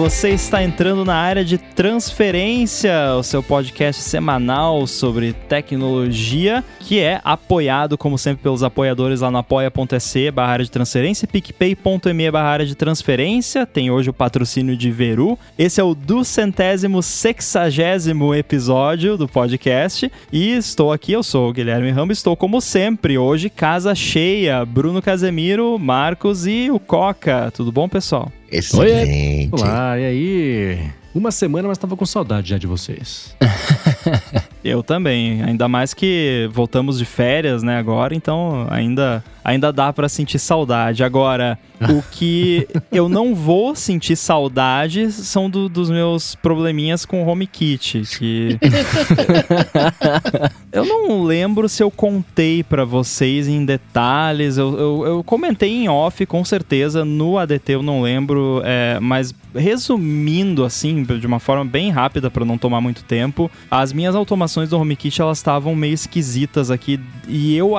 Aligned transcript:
você 0.00 0.30
está 0.30 0.62
entrando 0.64 1.04
na 1.04 1.14
área 1.14 1.44
de 1.44 1.58
transferência, 1.58 3.14
o 3.18 3.22
seu 3.22 3.42
podcast 3.42 4.00
semanal 4.00 4.86
sobre 4.86 5.34
tecnologia, 5.34 6.64
que 6.78 6.98
é 6.98 7.20
apoiado, 7.22 7.98
como 7.98 8.16
sempre, 8.16 8.42
pelos 8.42 8.62
apoiadores 8.62 9.20
lá 9.20 9.30
no 9.30 9.36
apoia.se 9.36 10.30
barra 10.30 10.52
área 10.52 10.64
de 10.64 10.70
transferência, 10.70 11.28
picpay.me 11.28 12.30
barra 12.30 12.48
área 12.48 12.64
de 12.64 12.74
transferência. 12.74 13.66
Tem 13.66 13.90
hoje 13.90 14.08
o 14.08 14.14
patrocínio 14.14 14.74
de 14.74 14.90
Veru. 14.90 15.38
Esse 15.58 15.82
é 15.82 15.84
o 15.84 15.94
duzentésimo 15.94 17.02
sexagésimo 17.02 18.34
episódio 18.34 19.18
do 19.18 19.28
podcast. 19.28 20.10
E 20.32 20.56
estou 20.56 20.94
aqui, 20.94 21.12
eu 21.12 21.22
sou 21.22 21.50
o 21.50 21.52
Guilherme 21.52 21.90
Rambo, 21.90 22.14
estou 22.14 22.34
como 22.34 22.62
sempre, 22.62 23.18
hoje 23.18 23.50
casa 23.50 23.94
cheia, 23.94 24.64
Bruno 24.64 25.02
Casemiro, 25.02 25.78
Marcos 25.78 26.46
e 26.46 26.70
o 26.70 26.78
Coca. 26.78 27.50
Tudo 27.54 27.70
bom, 27.70 27.86
pessoal? 27.86 28.32
Excelente. 28.50 29.48
Oi, 29.52 29.60
olá, 29.60 29.98
e 29.98 30.04
aí? 30.04 30.90
Uma 31.14 31.30
semana, 31.30 31.68
mas 31.68 31.78
tava 31.78 31.96
com 31.96 32.06
saudade 32.06 32.50
já 32.50 32.58
de 32.58 32.66
vocês. 32.66 33.34
Eu 34.62 34.82
também, 34.82 35.42
ainda 35.42 35.66
mais 35.68 35.94
que 35.94 36.48
voltamos 36.52 36.98
de 36.98 37.04
férias, 37.04 37.62
né, 37.62 37.78
agora, 37.78 38.14
então 38.14 38.66
ainda 38.70 39.24
ainda 39.44 39.72
dá 39.72 39.92
para 39.92 40.08
sentir 40.08 40.38
saudade. 40.38 41.02
Agora, 41.02 41.58
o 41.80 42.02
que 42.10 42.68
eu 42.92 43.08
não 43.08 43.34
vou 43.34 43.74
sentir 43.74 44.16
saudade 44.16 45.10
são 45.10 45.48
do, 45.48 45.68
dos 45.68 45.90
meus 45.90 46.34
probleminhas 46.34 47.04
com 47.04 47.22
o 47.22 47.28
HomeKit, 47.28 48.02
que 48.18 48.58
eu 50.72 50.84
não 50.84 51.22
lembro 51.22 51.68
se 51.68 51.82
eu 51.82 51.90
contei 51.90 52.62
para 52.62 52.84
vocês 52.84 53.48
em 53.48 53.64
detalhes. 53.64 54.58
Eu, 54.58 54.78
eu, 54.78 55.06
eu, 55.06 55.24
comentei 55.24 55.70
em 55.70 55.88
off, 55.88 56.24
com 56.26 56.44
certeza. 56.44 57.04
No 57.04 57.38
ADT 57.38 57.72
eu 57.72 57.82
não 57.82 58.02
lembro, 58.02 58.60
é, 58.64 58.98
mas 59.00 59.34
resumindo 59.54 60.64
assim, 60.64 61.02
de 61.02 61.26
uma 61.26 61.40
forma 61.40 61.64
bem 61.64 61.90
rápida 61.90 62.30
para 62.30 62.44
não 62.44 62.56
tomar 62.56 62.80
muito 62.80 63.02
tempo, 63.04 63.50
as 63.70 63.92
minhas 63.92 64.14
automações 64.14 64.68
do 64.68 64.78
HomeKit 64.78 65.20
elas 65.20 65.38
estavam 65.38 65.74
meio 65.74 65.94
esquisitas 65.94 66.70
aqui 66.70 67.00
e 67.28 67.56
eu 67.56 67.72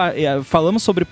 falamos 0.44 0.84
sobre 0.84 1.06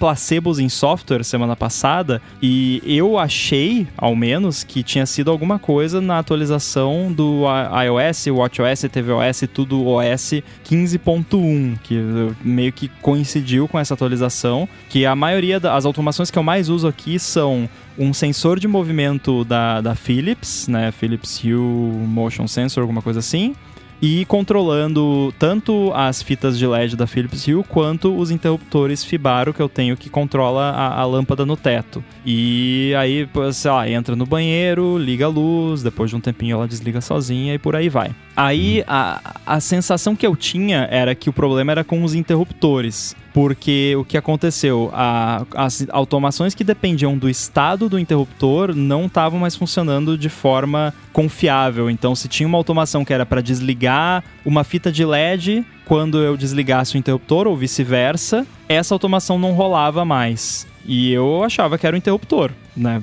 em 0.59 0.69
software 0.69 1.23
semana 1.23 1.55
passada 1.55 2.21
e 2.41 2.81
eu 2.85 3.17
achei, 3.17 3.87
ao 3.97 4.15
menos, 4.15 4.63
que 4.63 4.81
tinha 4.81 5.05
sido 5.05 5.29
alguma 5.29 5.59
coisa 5.59 5.99
na 5.99 6.19
atualização 6.19 7.11
do 7.11 7.43
iOS, 7.83 8.27
WatchOS, 8.27 8.81
tvOS, 8.91 9.43
tudo 9.53 9.85
OS 9.85 10.41
15.1, 10.65 11.77
que 11.83 11.99
meio 12.43 12.71
que 12.71 12.87
coincidiu 13.01 13.67
com 13.67 13.77
essa 13.77 13.93
atualização, 13.93 14.67
que 14.89 15.05
a 15.05 15.15
maioria 15.15 15.59
das 15.59 15.85
automações 15.85 16.31
que 16.31 16.39
eu 16.39 16.43
mais 16.43 16.69
uso 16.69 16.87
aqui 16.87 17.19
são 17.19 17.69
um 17.97 18.13
sensor 18.13 18.59
de 18.59 18.67
movimento 18.67 19.43
da, 19.43 19.81
da 19.81 19.93
Philips, 19.93 20.69
né? 20.69 20.89
Philips 20.91 21.43
Hue 21.43 21.53
Motion 21.53 22.47
Sensor, 22.47 22.81
alguma 22.81 23.01
coisa 23.01 23.19
assim 23.19 23.53
e 24.01 24.25
controlando 24.25 25.33
tanto 25.37 25.91
as 25.93 26.21
fitas 26.21 26.57
de 26.57 26.65
LED 26.65 26.95
da 26.95 27.05
Philips 27.05 27.47
Hue 27.47 27.63
quanto 27.63 28.15
os 28.17 28.31
interruptores 28.31 29.03
Fibaro 29.03 29.53
que 29.53 29.61
eu 29.61 29.69
tenho 29.69 29.97
que 29.97 30.09
controla 30.09 30.69
a, 30.71 31.01
a, 31.01 31.05
lâmpada 31.05 31.45
no 31.45 31.57
teto. 31.57 32.03
E 32.25 32.93
aí, 32.97 33.27
sei 33.53 33.71
lá, 33.71 33.89
entra 33.89 34.15
no 34.15 34.25
banheiro, 34.25 34.97
liga 34.97 35.25
a 35.25 35.29
luz, 35.29 35.83
depois 35.83 36.09
de 36.09 36.15
um 36.15 36.21
tempinho 36.21 36.55
ela 36.55 36.67
desliga 36.67 37.01
sozinha 37.01 37.53
e 37.53 37.59
por 37.59 37.75
aí 37.75 37.89
vai. 37.89 38.11
Aí 38.41 38.85
a, 38.87 39.19
a 39.45 39.59
sensação 39.59 40.15
que 40.15 40.25
eu 40.25 40.33
tinha 40.33 40.87
era 40.89 41.13
que 41.13 41.29
o 41.29 41.33
problema 41.33 41.73
era 41.73 41.83
com 41.83 42.05
os 42.05 42.15
interruptores. 42.15 43.13
Porque 43.33 43.93
o 43.97 44.05
que 44.05 44.15
aconteceu? 44.15 44.89
A, 44.93 45.45
as 45.53 45.85
automações 45.89 46.55
que 46.55 46.63
dependiam 46.63 47.17
do 47.17 47.29
estado 47.29 47.89
do 47.89 47.99
interruptor 47.99 48.73
não 48.73 49.07
estavam 49.07 49.41
mais 49.41 49.57
funcionando 49.57 50.17
de 50.17 50.29
forma 50.29 50.93
confiável. 51.11 51.89
Então, 51.89 52.15
se 52.15 52.29
tinha 52.29 52.47
uma 52.47 52.57
automação 52.57 53.03
que 53.03 53.11
era 53.11 53.25
para 53.25 53.41
desligar 53.41 54.23
uma 54.45 54.63
fita 54.63 54.89
de 54.89 55.03
LED 55.03 55.65
quando 55.83 56.19
eu 56.19 56.37
desligasse 56.37 56.95
o 56.95 56.97
interruptor 56.97 57.45
ou 57.45 57.57
vice-versa, 57.57 58.47
essa 58.69 58.95
automação 58.95 59.37
não 59.37 59.51
rolava 59.51 60.05
mais. 60.05 60.65
E 60.85 61.11
eu 61.11 61.43
achava 61.43 61.77
que 61.77 61.85
era 61.85 61.93
o 61.93 61.97
interruptor, 61.97 62.51
né? 62.79 63.01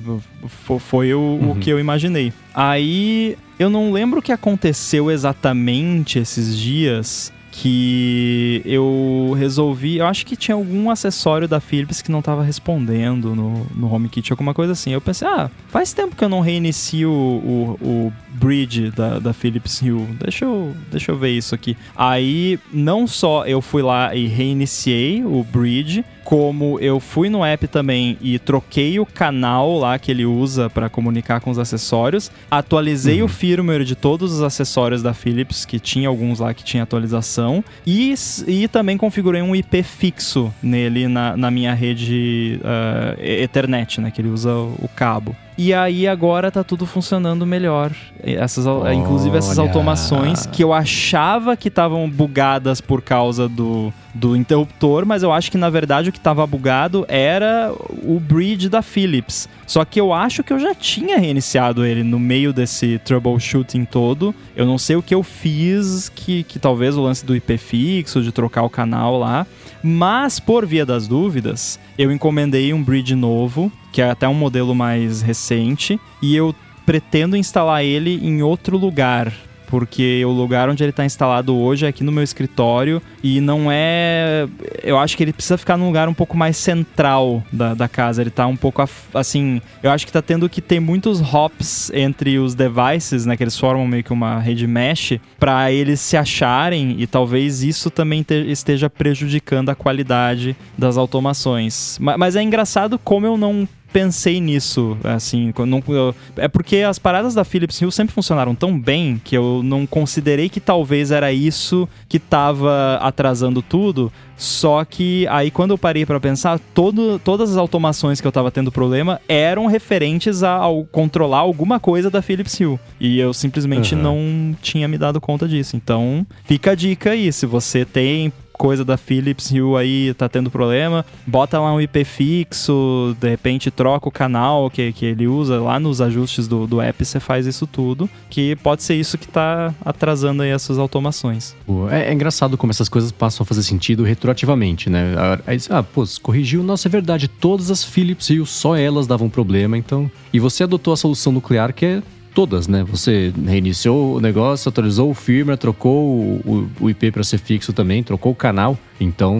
Foi 0.79 1.13
o, 1.13 1.19
uhum. 1.19 1.51
o 1.51 1.55
que 1.55 1.69
eu 1.69 1.79
imaginei. 1.79 2.33
Aí 2.53 3.37
eu 3.59 3.69
não 3.69 3.91
lembro 3.91 4.19
o 4.19 4.21
que 4.21 4.31
aconteceu 4.31 5.09
exatamente 5.09 6.19
esses 6.19 6.57
dias, 6.57 7.31
que 7.59 8.61
eu 8.65 9.33
resolvi. 9.35 9.97
Eu 9.97 10.05
acho 10.05 10.25
que 10.25 10.35
tinha 10.35 10.53
algum 10.53 10.91
acessório 10.91 11.47
da 11.47 11.59
Philips 11.59 12.03
que 12.03 12.11
não 12.11 12.19
estava 12.19 12.43
respondendo 12.43 13.35
no, 13.35 13.65
no 13.75 13.91
HomeKit, 13.91 14.31
alguma 14.31 14.53
coisa 14.53 14.73
assim. 14.73 14.91
Eu 14.91 15.01
pensei, 15.01 15.27
ah, 15.27 15.49
faz 15.69 15.91
tempo 15.91 16.15
que 16.15 16.23
eu 16.23 16.29
não 16.29 16.39
reinicio 16.39 17.09
o, 17.09 17.77
o, 17.81 17.87
o 17.87 18.13
bridge 18.33 18.91
da, 18.91 19.17
da 19.17 19.33
Philips 19.33 19.81
Hue. 19.81 20.05
Deixa 20.23 20.45
eu, 20.45 20.75
deixa 20.91 21.11
eu 21.11 21.17
ver 21.17 21.31
isso 21.31 21.55
aqui. 21.55 21.75
Aí, 21.95 22.59
não 22.71 23.07
só 23.07 23.43
eu 23.47 23.59
fui 23.59 23.81
lá 23.81 24.15
e 24.15 24.27
reiniciei 24.27 25.23
o 25.25 25.43
bridge, 25.43 26.05
como 26.27 26.77
eu 26.81 26.99
fui 26.99 27.29
no 27.29 27.45
app 27.45 27.69
também 27.69 28.17
e 28.19 28.37
troquei 28.37 28.99
o 28.99 29.05
canal 29.05 29.79
lá 29.79 29.97
que 29.97 30.11
ele 30.11 30.25
usa 30.25 30.69
para 30.69 30.89
comunicar 30.89 31.39
com 31.39 31.49
os 31.49 31.57
acessórios, 31.57 32.29
atualizei 32.51 33.21
uhum. 33.21 33.27
o 33.27 33.29
firmware 33.29 33.85
de 33.85 33.95
todos 33.95 34.33
os 34.33 34.41
acessórios 34.41 35.01
da 35.01 35.13
Philips, 35.13 35.63
que 35.63 35.79
tinha 35.79 36.09
alguns 36.09 36.39
lá 36.39 36.53
que 36.53 36.65
tinha 36.65 36.83
atualização, 36.83 37.63
e, 37.85 38.13
e 38.45 38.67
também 38.67 38.97
configurei 38.97 39.41
um 39.41 39.55
IP 39.55 39.81
fixo 39.83 40.53
nele 40.61 41.07
na, 41.07 41.37
na 41.37 41.49
minha 41.49 41.73
rede 41.73 42.59
uh, 42.61 43.23
Ethernet, 43.23 44.01
né, 44.01 44.11
que 44.11 44.19
ele 44.19 44.27
usa 44.27 44.51
o 44.53 44.89
cabo. 44.93 45.33
E 45.57 45.73
aí 45.73 46.07
agora 46.07 46.51
tá 46.51 46.63
tudo 46.63 46.85
funcionando 46.85 47.45
melhor. 47.45 47.91
Essas, 48.21 48.65
inclusive 48.93 49.35
essas 49.37 49.57
automações 49.57 50.45
que 50.45 50.63
eu 50.63 50.71
achava 50.71 51.57
que 51.57 51.67
estavam 51.67 52.07
bugadas 52.07 52.79
por 52.79 53.01
causa 53.01 53.49
do, 53.49 53.91
do 54.13 54.35
interruptor, 54.35 55.05
mas 55.05 55.23
eu 55.23 55.31
acho 55.31 55.49
que 55.49 55.57
na 55.57 55.69
verdade 55.69 56.09
o 56.09 56.11
que 56.11 56.19
estava 56.19 56.45
bugado 56.45 57.05
era 57.07 57.73
o 58.03 58.19
bridge 58.19 58.69
da 58.69 58.83
Philips. 58.83 59.49
Só 59.65 59.83
que 59.83 59.99
eu 59.99 60.13
acho 60.13 60.43
que 60.43 60.53
eu 60.53 60.59
já 60.59 60.75
tinha 60.75 61.17
reiniciado 61.17 61.85
ele 61.85 62.03
no 62.03 62.19
meio 62.19 62.53
desse 62.53 62.99
troubleshooting 63.03 63.83
todo. 63.83 64.33
Eu 64.55 64.65
não 64.65 64.77
sei 64.77 64.95
o 64.95 65.03
que 65.03 65.13
eu 65.13 65.23
fiz, 65.23 66.07
que, 66.09 66.43
que 66.43 66.59
talvez 66.59 66.95
o 66.95 67.01
lance 67.01 67.25
do 67.25 67.35
IP 67.35 67.57
fixo, 67.57 68.21
de 68.21 68.31
trocar 68.31 68.63
o 68.63 68.69
canal 68.69 69.17
lá. 69.17 69.45
Mas, 69.83 70.39
por 70.39 70.65
via 70.65 70.85
das 70.85 71.07
dúvidas, 71.07 71.79
eu 71.97 72.11
encomendei 72.11 72.73
um 72.73 72.83
bridge 72.83 73.15
novo, 73.15 73.71
que 73.91 74.01
é 74.01 74.09
até 74.09 74.27
um 74.27 74.33
modelo 74.33 74.73
mais 74.73 75.21
recente, 75.21 75.99
e 76.21 76.35
eu 76.35 76.55
pretendo 76.85 77.35
instalar 77.35 77.83
ele 77.83 78.19
em 78.25 78.41
outro 78.41 78.77
lugar 78.77 79.33
porque 79.67 80.23
o 80.25 80.31
lugar 80.31 80.69
onde 80.69 80.83
ele 80.83 80.89
está 80.89 81.05
instalado 81.05 81.55
hoje 81.55 81.85
é 81.85 81.89
aqui 81.89 82.03
no 82.03 82.11
meu 82.11 82.23
escritório 82.23 83.01
e 83.21 83.39
não 83.39 83.71
é. 83.71 84.47
Eu 84.81 84.97
acho 84.97 85.15
que 85.15 85.23
ele 85.23 85.33
precisa 85.33 85.57
ficar 85.57 85.77
num 85.77 85.85
lugar 85.85 86.09
um 86.09 86.13
pouco 86.13 86.35
mais 86.35 86.57
central 86.57 87.43
da, 87.51 87.73
da 87.73 87.87
casa. 87.87 88.21
Ele 88.21 88.29
está 88.29 88.47
um 88.47 88.55
pouco 88.55 88.83
assim. 89.13 89.61
Eu 89.83 89.91
acho 89.91 90.05
que 90.05 90.09
está 90.09 90.21
tendo 90.21 90.49
que 90.49 90.61
ter 90.61 90.79
muitos 90.79 91.21
hops 91.21 91.91
entre 91.93 92.39
os 92.39 92.55
devices, 92.55 93.25
né? 93.25 93.35
Que 93.35 93.43
eles 93.43 93.57
formam 93.57 93.85
meio 93.85 94.03
que 94.03 94.13
uma 94.13 94.39
rede 94.39 94.65
mesh 94.65 95.19
para 95.39 95.71
eles 95.71 95.99
se 95.99 96.15
acharem 96.15 96.95
e 96.97 97.05
talvez 97.05 97.63
isso 97.63 97.89
também 97.89 98.23
te, 98.23 98.33
esteja 98.49 98.89
prejudicando 98.89 99.69
a 99.69 99.75
qualidade 99.75 100.55
das 100.77 100.97
automações. 100.97 101.97
Mas, 101.99 102.17
mas 102.17 102.35
é 102.35 102.41
engraçado 102.41 102.97
como 102.97 103.25
eu 103.25 103.37
não 103.37 103.67
pensei 103.97 104.39
nisso, 104.39 104.95
assim, 105.03 105.51
não, 105.65 105.81
eu, 105.87 106.13
é 106.35 106.47
porque 106.47 106.77
as 106.77 106.99
paradas 106.99 107.33
da 107.33 107.43
Philips 107.43 107.81
Hue 107.81 107.91
sempre 107.91 108.13
funcionaram 108.13 108.53
tão 108.53 108.79
bem 108.79 109.19
que 109.23 109.35
eu 109.35 109.61
não 109.63 109.87
considerei 109.87 110.49
que 110.49 110.59
talvez 110.59 111.09
era 111.09 111.33
isso 111.33 111.89
que 112.07 112.19
tava 112.19 112.99
atrasando 113.01 113.59
tudo, 113.59 114.13
só 114.37 114.85
que 114.85 115.27
aí 115.29 115.49
quando 115.49 115.71
eu 115.71 115.79
parei 115.79 116.05
para 116.05 116.19
pensar, 116.19 116.59
todo, 116.75 117.17
todas 117.17 117.49
as 117.49 117.57
automações 117.57 118.21
que 118.21 118.27
eu 118.27 118.31
tava 118.31 118.51
tendo 118.51 118.71
problema 118.71 119.19
eram 119.27 119.65
referentes 119.65 120.43
a, 120.43 120.51
ao 120.51 120.85
controlar 120.85 121.39
alguma 121.39 121.79
coisa 121.79 122.11
da 122.11 122.21
Philips 122.21 122.59
Hue. 122.59 122.79
E 122.99 123.19
eu 123.19 123.33
simplesmente 123.33 123.95
uhum. 123.95 124.01
não 124.01 124.55
tinha 124.61 124.87
me 124.87 124.99
dado 124.99 125.19
conta 125.19 125.47
disso. 125.47 125.75
Então, 125.75 126.23
fica 126.45 126.71
a 126.71 126.75
dica 126.75 127.11
aí, 127.11 127.33
se 127.33 127.47
você 127.47 127.83
tem 127.83 128.31
coisa 128.57 128.83
da 128.83 128.97
Philips 128.97 129.51
Hue 129.51 129.77
aí 129.77 130.13
tá 130.13 130.27
tendo 130.27 130.49
problema, 130.49 131.05
bota 131.25 131.59
lá 131.59 131.73
um 131.73 131.79
IP 131.79 132.03
fixo, 132.03 133.15
de 133.19 133.29
repente 133.29 133.69
troca 133.69 134.09
o 134.09 134.11
canal 134.11 134.69
que, 134.69 134.91
que 134.91 135.05
ele 135.05 135.27
usa 135.27 135.61
lá 135.61 135.79
nos 135.79 136.01
ajustes 136.01 136.47
do, 136.47 136.65
do 136.65 136.81
app, 136.81 137.05
você 137.05 137.19
faz 137.19 137.45
isso 137.45 137.67
tudo, 137.67 138.09
que 138.29 138.55
pode 138.57 138.83
ser 138.83 138.95
isso 138.95 139.17
que 139.17 139.27
tá 139.27 139.73
atrasando 139.83 140.43
aí 140.43 140.49
essas 140.49 140.79
automações. 140.79 141.55
É, 141.91 142.09
é 142.09 142.13
engraçado 142.13 142.57
como 142.57 142.71
essas 142.71 142.89
coisas 142.89 143.11
passam 143.11 143.43
a 143.43 143.45
fazer 143.45 143.63
sentido 143.63 144.03
retroativamente, 144.03 144.89
né? 144.89 145.13
Aí, 145.45 145.57
ah, 145.69 145.83
pô, 145.83 146.03
corrigiu, 146.21 146.63
nossa, 146.63 146.87
é 146.87 146.89
verdade, 146.89 147.27
todas 147.27 147.69
as 147.69 147.83
Philips 147.83 148.29
Hue, 148.29 148.45
só 148.45 148.75
elas 148.75 149.07
davam 149.07 149.29
problema, 149.29 149.77
então... 149.77 150.09
E 150.33 150.39
você 150.39 150.63
adotou 150.63 150.93
a 150.93 150.97
solução 150.97 151.31
nuclear 151.31 151.73
que 151.73 151.85
é 151.85 152.03
todas, 152.37 152.67
né? 152.67 152.83
Você 152.83 153.33
reiniciou 153.47 154.17
o 154.17 154.19
negócio, 154.19 154.69
atualizou 154.69 155.09
o 155.09 155.13
firmware, 155.15 155.57
trocou 155.57 156.05
o, 156.45 156.69
o 156.79 156.87
IP 156.87 157.09
para 157.09 157.23
ser 157.23 157.39
fixo 157.39 157.73
também, 157.73 158.03
trocou 158.03 158.31
o 158.31 158.35
canal. 158.35 158.77
Então, 158.99 159.39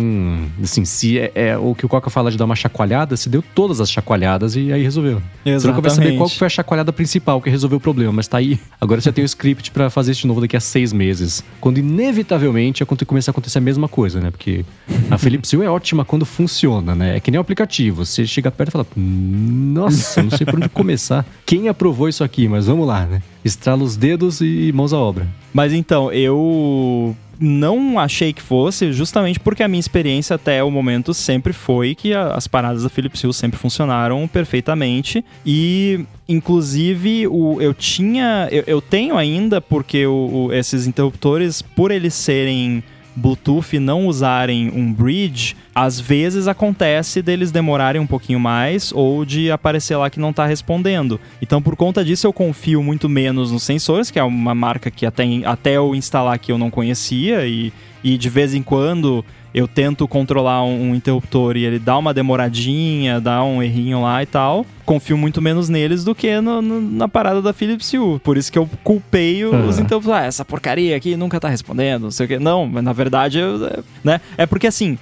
assim, 0.61 0.85
se 0.85 1.19
é, 1.19 1.31
é, 1.33 1.57
o 1.57 1.73
que 1.73 1.85
o 1.85 1.89
Coca 1.89 2.09
fala 2.09 2.29
de 2.29 2.37
dar 2.37 2.45
uma 2.45 2.55
chacoalhada, 2.55 3.17
se 3.17 3.29
deu 3.29 3.41
todas 3.41 3.81
as 3.81 3.89
chacoalhadas 3.89 4.55
e 4.55 4.71
aí 4.71 4.83
resolveu. 4.83 5.21
Exatamente. 5.45 5.61
Você 5.61 5.67
nunca 5.67 5.81
vai 5.81 5.91
saber 5.91 6.17
qual 6.17 6.29
foi 6.29 6.47
a 6.47 6.49
chacoalhada 6.49 6.93
principal 6.93 7.41
que 7.41 7.49
resolveu 7.49 7.77
o 7.77 7.81
problema, 7.81 8.11
mas 8.11 8.27
tá 8.27 8.37
aí. 8.37 8.59
Agora 8.79 9.01
você 9.01 9.11
tem 9.11 9.23
o 9.23 9.25
script 9.25 9.71
para 9.71 9.89
fazer 9.89 10.11
isso 10.11 10.21
de 10.21 10.27
novo 10.27 10.41
daqui 10.41 10.55
a 10.55 10.59
seis 10.59 10.93
meses. 10.93 11.43
Quando 11.59 11.77
inevitavelmente 11.77 12.85
começar 13.07 13.31
a 13.31 13.33
acontecer 13.33 13.57
a 13.57 13.61
mesma 13.61 13.87
coisa, 13.87 14.19
né? 14.19 14.31
Porque 14.31 14.65
a 15.09 15.17
Philips 15.17 15.51
Hue 15.53 15.63
é 15.63 15.69
ótima 15.69 16.03
quando 16.03 16.25
funciona, 16.25 16.93
né? 16.93 17.17
É 17.17 17.19
que 17.19 17.31
nem 17.31 17.37
o 17.37 17.41
aplicativo. 17.41 18.05
Você 18.05 18.25
chega 18.25 18.51
perto 18.51 18.69
e 18.69 18.71
fala, 18.71 18.87
nossa, 18.95 20.21
não 20.21 20.31
sei 20.31 20.45
por 20.45 20.55
onde 20.55 20.69
começar. 20.69 21.25
Quem 21.45 21.69
aprovou 21.69 22.09
isso 22.09 22.23
aqui, 22.23 22.47
mas 22.47 22.67
vamos 22.67 22.85
lá, 22.85 23.05
né? 23.05 23.21
Estrala 23.47 23.83
os 23.83 23.95
dedos 23.95 24.41
e 24.41 24.71
mãos 24.73 24.93
à 24.93 24.97
obra. 24.97 25.27
Mas 25.53 25.73
então, 25.73 26.11
eu 26.11 27.15
não 27.39 27.99
achei 27.99 28.33
que 28.33 28.41
fosse, 28.41 28.91
justamente 28.91 29.39
porque 29.39 29.63
a 29.63 29.67
minha 29.67 29.79
experiência 29.79 30.35
até 30.35 30.63
o 30.63 30.71
momento 30.71 31.13
sempre 31.13 31.53
foi 31.53 31.95
que 31.95 32.13
a, 32.13 32.33
as 32.33 32.47
paradas 32.47 32.83
da 32.83 32.89
Philips 32.89 33.23
Hue 33.23 33.33
sempre 33.33 33.59
funcionaram 33.59 34.27
perfeitamente 34.27 35.23
e 35.45 36.05
inclusive 36.27 37.27
o, 37.27 37.61
eu 37.61 37.73
tinha, 37.73 38.47
eu, 38.51 38.63
eu 38.67 38.81
tenho 38.81 39.15
ainda 39.15 39.61
porque 39.61 40.05
o, 40.05 40.47
o, 40.47 40.53
esses 40.53 40.87
interruptores, 40.87 41.61
por 41.61 41.91
eles 41.91 42.13
serem 42.13 42.83
Bluetooth 43.17 43.79
não 43.79 44.05
usarem 44.05 44.69
um 44.69 44.93
bridge, 44.93 45.55
às 45.73 45.99
vezes 45.99 46.47
acontece 46.47 47.19
deles 47.21 47.51
demorarem 47.51 47.99
um 47.99 48.05
pouquinho 48.05 48.39
mais 48.39 48.91
ou 48.93 49.25
de 49.25 49.49
aparecer 49.49 49.97
lá 49.97 50.07
que 50.07 50.19
não 50.19 50.29
está 50.29 50.45
respondendo. 50.45 51.19
Então, 51.41 51.59
por 51.59 51.75
conta 51.75 52.05
disso, 52.05 52.27
eu 52.27 52.33
confio 52.33 52.83
muito 52.83 53.09
menos 53.09 53.51
nos 53.51 53.63
sensores, 53.63 54.11
que 54.11 54.19
é 54.19 54.23
uma 54.23 54.53
marca 54.53 54.91
que 54.91 55.03
até, 55.03 55.23
até 55.45 55.77
eu 55.77 55.95
instalar 55.95 56.35
aqui 56.35 56.51
eu 56.51 56.59
não 56.59 56.69
conhecia 56.69 57.47
e, 57.47 57.73
e 58.03 58.19
de 58.19 58.29
vez 58.29 58.53
em 58.53 58.61
quando 58.61 59.25
eu 59.57 59.67
tento 59.67 60.07
controlar 60.07 60.63
um, 60.63 60.91
um, 60.91 60.95
interruptor 60.95 61.57
e 61.57 61.65
ele 61.65 61.79
dá 61.79 61.97
uma 61.97 62.13
demoradinha, 62.13 63.19
dá 63.19 63.43
um 63.43 63.63
errinho 63.63 64.03
lá 64.03 64.21
e 64.21 64.25
tal, 64.27 64.63
confio 64.85 65.17
muito 65.17 65.41
menos 65.41 65.67
neles 65.67 66.03
do 66.03 66.13
que 66.13 66.39
no, 66.39 66.61
no, 66.61 66.79
na 66.79 67.07
parada 67.07 67.41
da 67.41 67.51
Philips 67.53 67.91
Hue. 67.91 68.19
Por 68.19 68.37
isso 68.37 68.51
que 68.51 68.59
eu 68.59 68.69
culpei 68.83 69.43
uhum. 69.43 69.67
os 69.67 69.79
interruptores. 69.79 70.21
Ah, 70.21 70.25
essa 70.25 70.45
porcaria 70.45 70.95
aqui 70.95 71.17
nunca 71.17 71.39
tá 71.39 71.49
respondendo, 71.49 72.03
não 72.03 72.11
sei 72.11 72.27
o 72.27 72.29
quê. 72.29 72.37
Não, 72.37 72.67
mas 72.67 72.83
na 72.83 72.93
verdade, 72.93 73.39
eu, 73.39 73.65
é, 73.65 73.79
né? 74.03 74.21
É 74.37 74.45
porque 74.45 74.67
assim. 74.67 74.97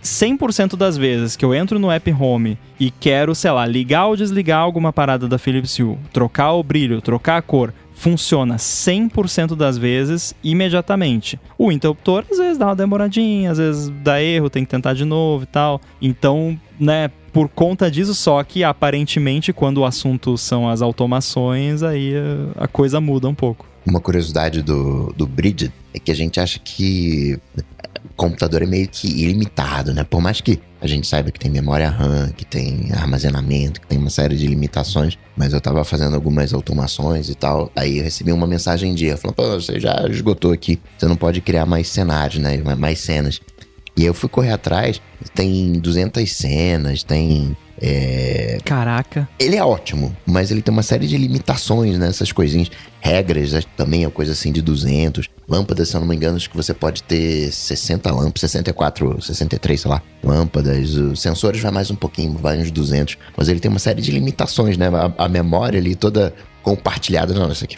100% 0.00 0.76
das 0.76 0.96
vezes 0.96 1.34
que 1.34 1.44
eu 1.44 1.52
entro 1.52 1.76
no 1.76 1.90
app 1.90 2.12
Home 2.12 2.56
e 2.78 2.88
quero, 2.88 3.34
sei 3.34 3.50
lá, 3.50 3.66
ligar 3.66 4.06
ou 4.06 4.16
desligar 4.16 4.60
alguma 4.60 4.92
parada 4.92 5.26
da 5.26 5.38
Philips 5.38 5.76
Hue, 5.76 5.98
trocar 6.12 6.52
o 6.52 6.62
brilho, 6.62 7.02
trocar 7.02 7.36
a 7.36 7.42
cor, 7.42 7.74
funciona 7.98 8.56
100% 8.56 9.56
das 9.56 9.76
vezes 9.76 10.32
imediatamente. 10.42 11.38
O 11.58 11.72
interruptor 11.72 12.24
às 12.30 12.38
vezes 12.38 12.56
dá 12.56 12.66
uma 12.66 12.76
demoradinha, 12.76 13.50
às 13.50 13.58
vezes 13.58 13.92
dá 14.02 14.22
erro, 14.22 14.48
tem 14.48 14.64
que 14.64 14.70
tentar 14.70 14.94
de 14.94 15.04
novo 15.04 15.42
e 15.42 15.46
tal. 15.46 15.80
Então, 16.00 16.58
né, 16.78 17.10
por 17.32 17.48
conta 17.48 17.90
disso 17.90 18.14
só 18.14 18.42
que 18.44 18.62
aparentemente 18.62 19.52
quando 19.52 19.78
o 19.78 19.84
assunto 19.84 20.38
são 20.38 20.68
as 20.68 20.80
automações, 20.80 21.82
aí 21.82 22.12
a 22.56 22.68
coisa 22.68 23.00
muda 23.00 23.28
um 23.28 23.34
pouco. 23.34 23.67
Uma 23.88 24.00
curiosidade 24.00 24.60
do, 24.60 25.14
do 25.16 25.26
Bridget 25.26 25.72
é 25.94 25.98
que 25.98 26.12
a 26.12 26.14
gente 26.14 26.38
acha 26.38 26.58
que 26.58 27.40
o 28.04 28.14
computador 28.14 28.62
é 28.62 28.66
meio 28.66 28.86
que 28.86 29.08
ilimitado, 29.08 29.94
né? 29.94 30.04
Por 30.04 30.20
mais 30.20 30.42
que 30.42 30.60
a 30.78 30.86
gente 30.86 31.06
saiba 31.06 31.30
que 31.30 31.40
tem 31.40 31.50
memória 31.50 31.88
RAM, 31.88 32.28
que 32.36 32.44
tem 32.44 32.92
armazenamento, 32.92 33.80
que 33.80 33.86
tem 33.86 33.96
uma 33.96 34.10
série 34.10 34.36
de 34.36 34.46
limitações, 34.46 35.16
mas 35.34 35.54
eu 35.54 35.60
tava 35.60 35.82
fazendo 35.84 36.14
algumas 36.14 36.52
automações 36.52 37.30
e 37.30 37.34
tal. 37.34 37.72
Aí 37.74 37.96
eu 37.96 38.04
recebi 38.04 38.30
uma 38.30 38.46
mensagem 38.46 38.92
um 38.92 38.94
dia 38.94 39.16
falando: 39.16 39.36
pô, 39.36 39.48
você 39.48 39.80
já 39.80 40.06
esgotou 40.10 40.52
aqui, 40.52 40.78
você 40.98 41.06
não 41.06 41.16
pode 41.16 41.40
criar 41.40 41.64
mais 41.64 41.88
cenários, 41.88 42.38
né? 42.38 42.58
Mais 42.76 42.98
cenas. 42.98 43.40
E 43.98 44.04
eu 44.04 44.14
fui 44.14 44.28
correr 44.28 44.52
atrás, 44.52 45.02
tem 45.34 45.72
200 45.72 46.32
cenas, 46.32 47.02
tem 47.02 47.56
é... 47.80 48.58
Caraca. 48.64 49.28
Ele 49.38 49.56
é 49.56 49.64
ótimo, 49.64 50.16
mas 50.26 50.50
ele 50.50 50.62
tem 50.62 50.72
uma 50.72 50.82
série 50.82 51.06
de 51.06 51.16
limitações 51.16 51.98
nessas 51.98 52.28
né, 52.28 52.34
coisinhas. 52.34 52.70
Regras 53.00 53.66
também 53.76 54.04
é 54.04 54.10
coisa 54.10 54.32
assim 54.32 54.52
de 54.52 54.60
200. 54.60 55.28
Lâmpadas, 55.48 55.88
se 55.88 55.96
eu 55.96 56.00
não 56.00 56.06
me 56.06 56.14
engano, 56.14 56.36
acho 56.36 56.50
que 56.50 56.56
você 56.56 56.74
pode 56.74 57.02
ter 57.02 57.50
60 57.52 58.10
lâmpadas, 58.10 58.40
64, 58.40 59.22
63, 59.22 59.80
sei 59.80 59.90
lá, 59.90 60.02
lâmpadas. 60.22 60.94
Os 60.94 61.20
sensores 61.20 61.60
vai 61.60 61.70
mais 61.70 61.90
um 61.90 61.94
pouquinho, 61.94 62.34
vai 62.34 62.58
uns 62.58 62.70
200. 62.70 63.16
Mas 63.36 63.48
ele 63.48 63.60
tem 63.60 63.70
uma 63.70 63.78
série 63.78 64.02
de 64.02 64.10
limitações, 64.10 64.76
né? 64.76 64.88
A, 64.88 65.24
a 65.24 65.28
memória 65.28 65.78
ali 65.78 65.94
toda 65.94 66.34
compartilhada. 66.68 67.32
Não, 67.32 67.50
isso 67.50 67.64
aqui 67.64 67.76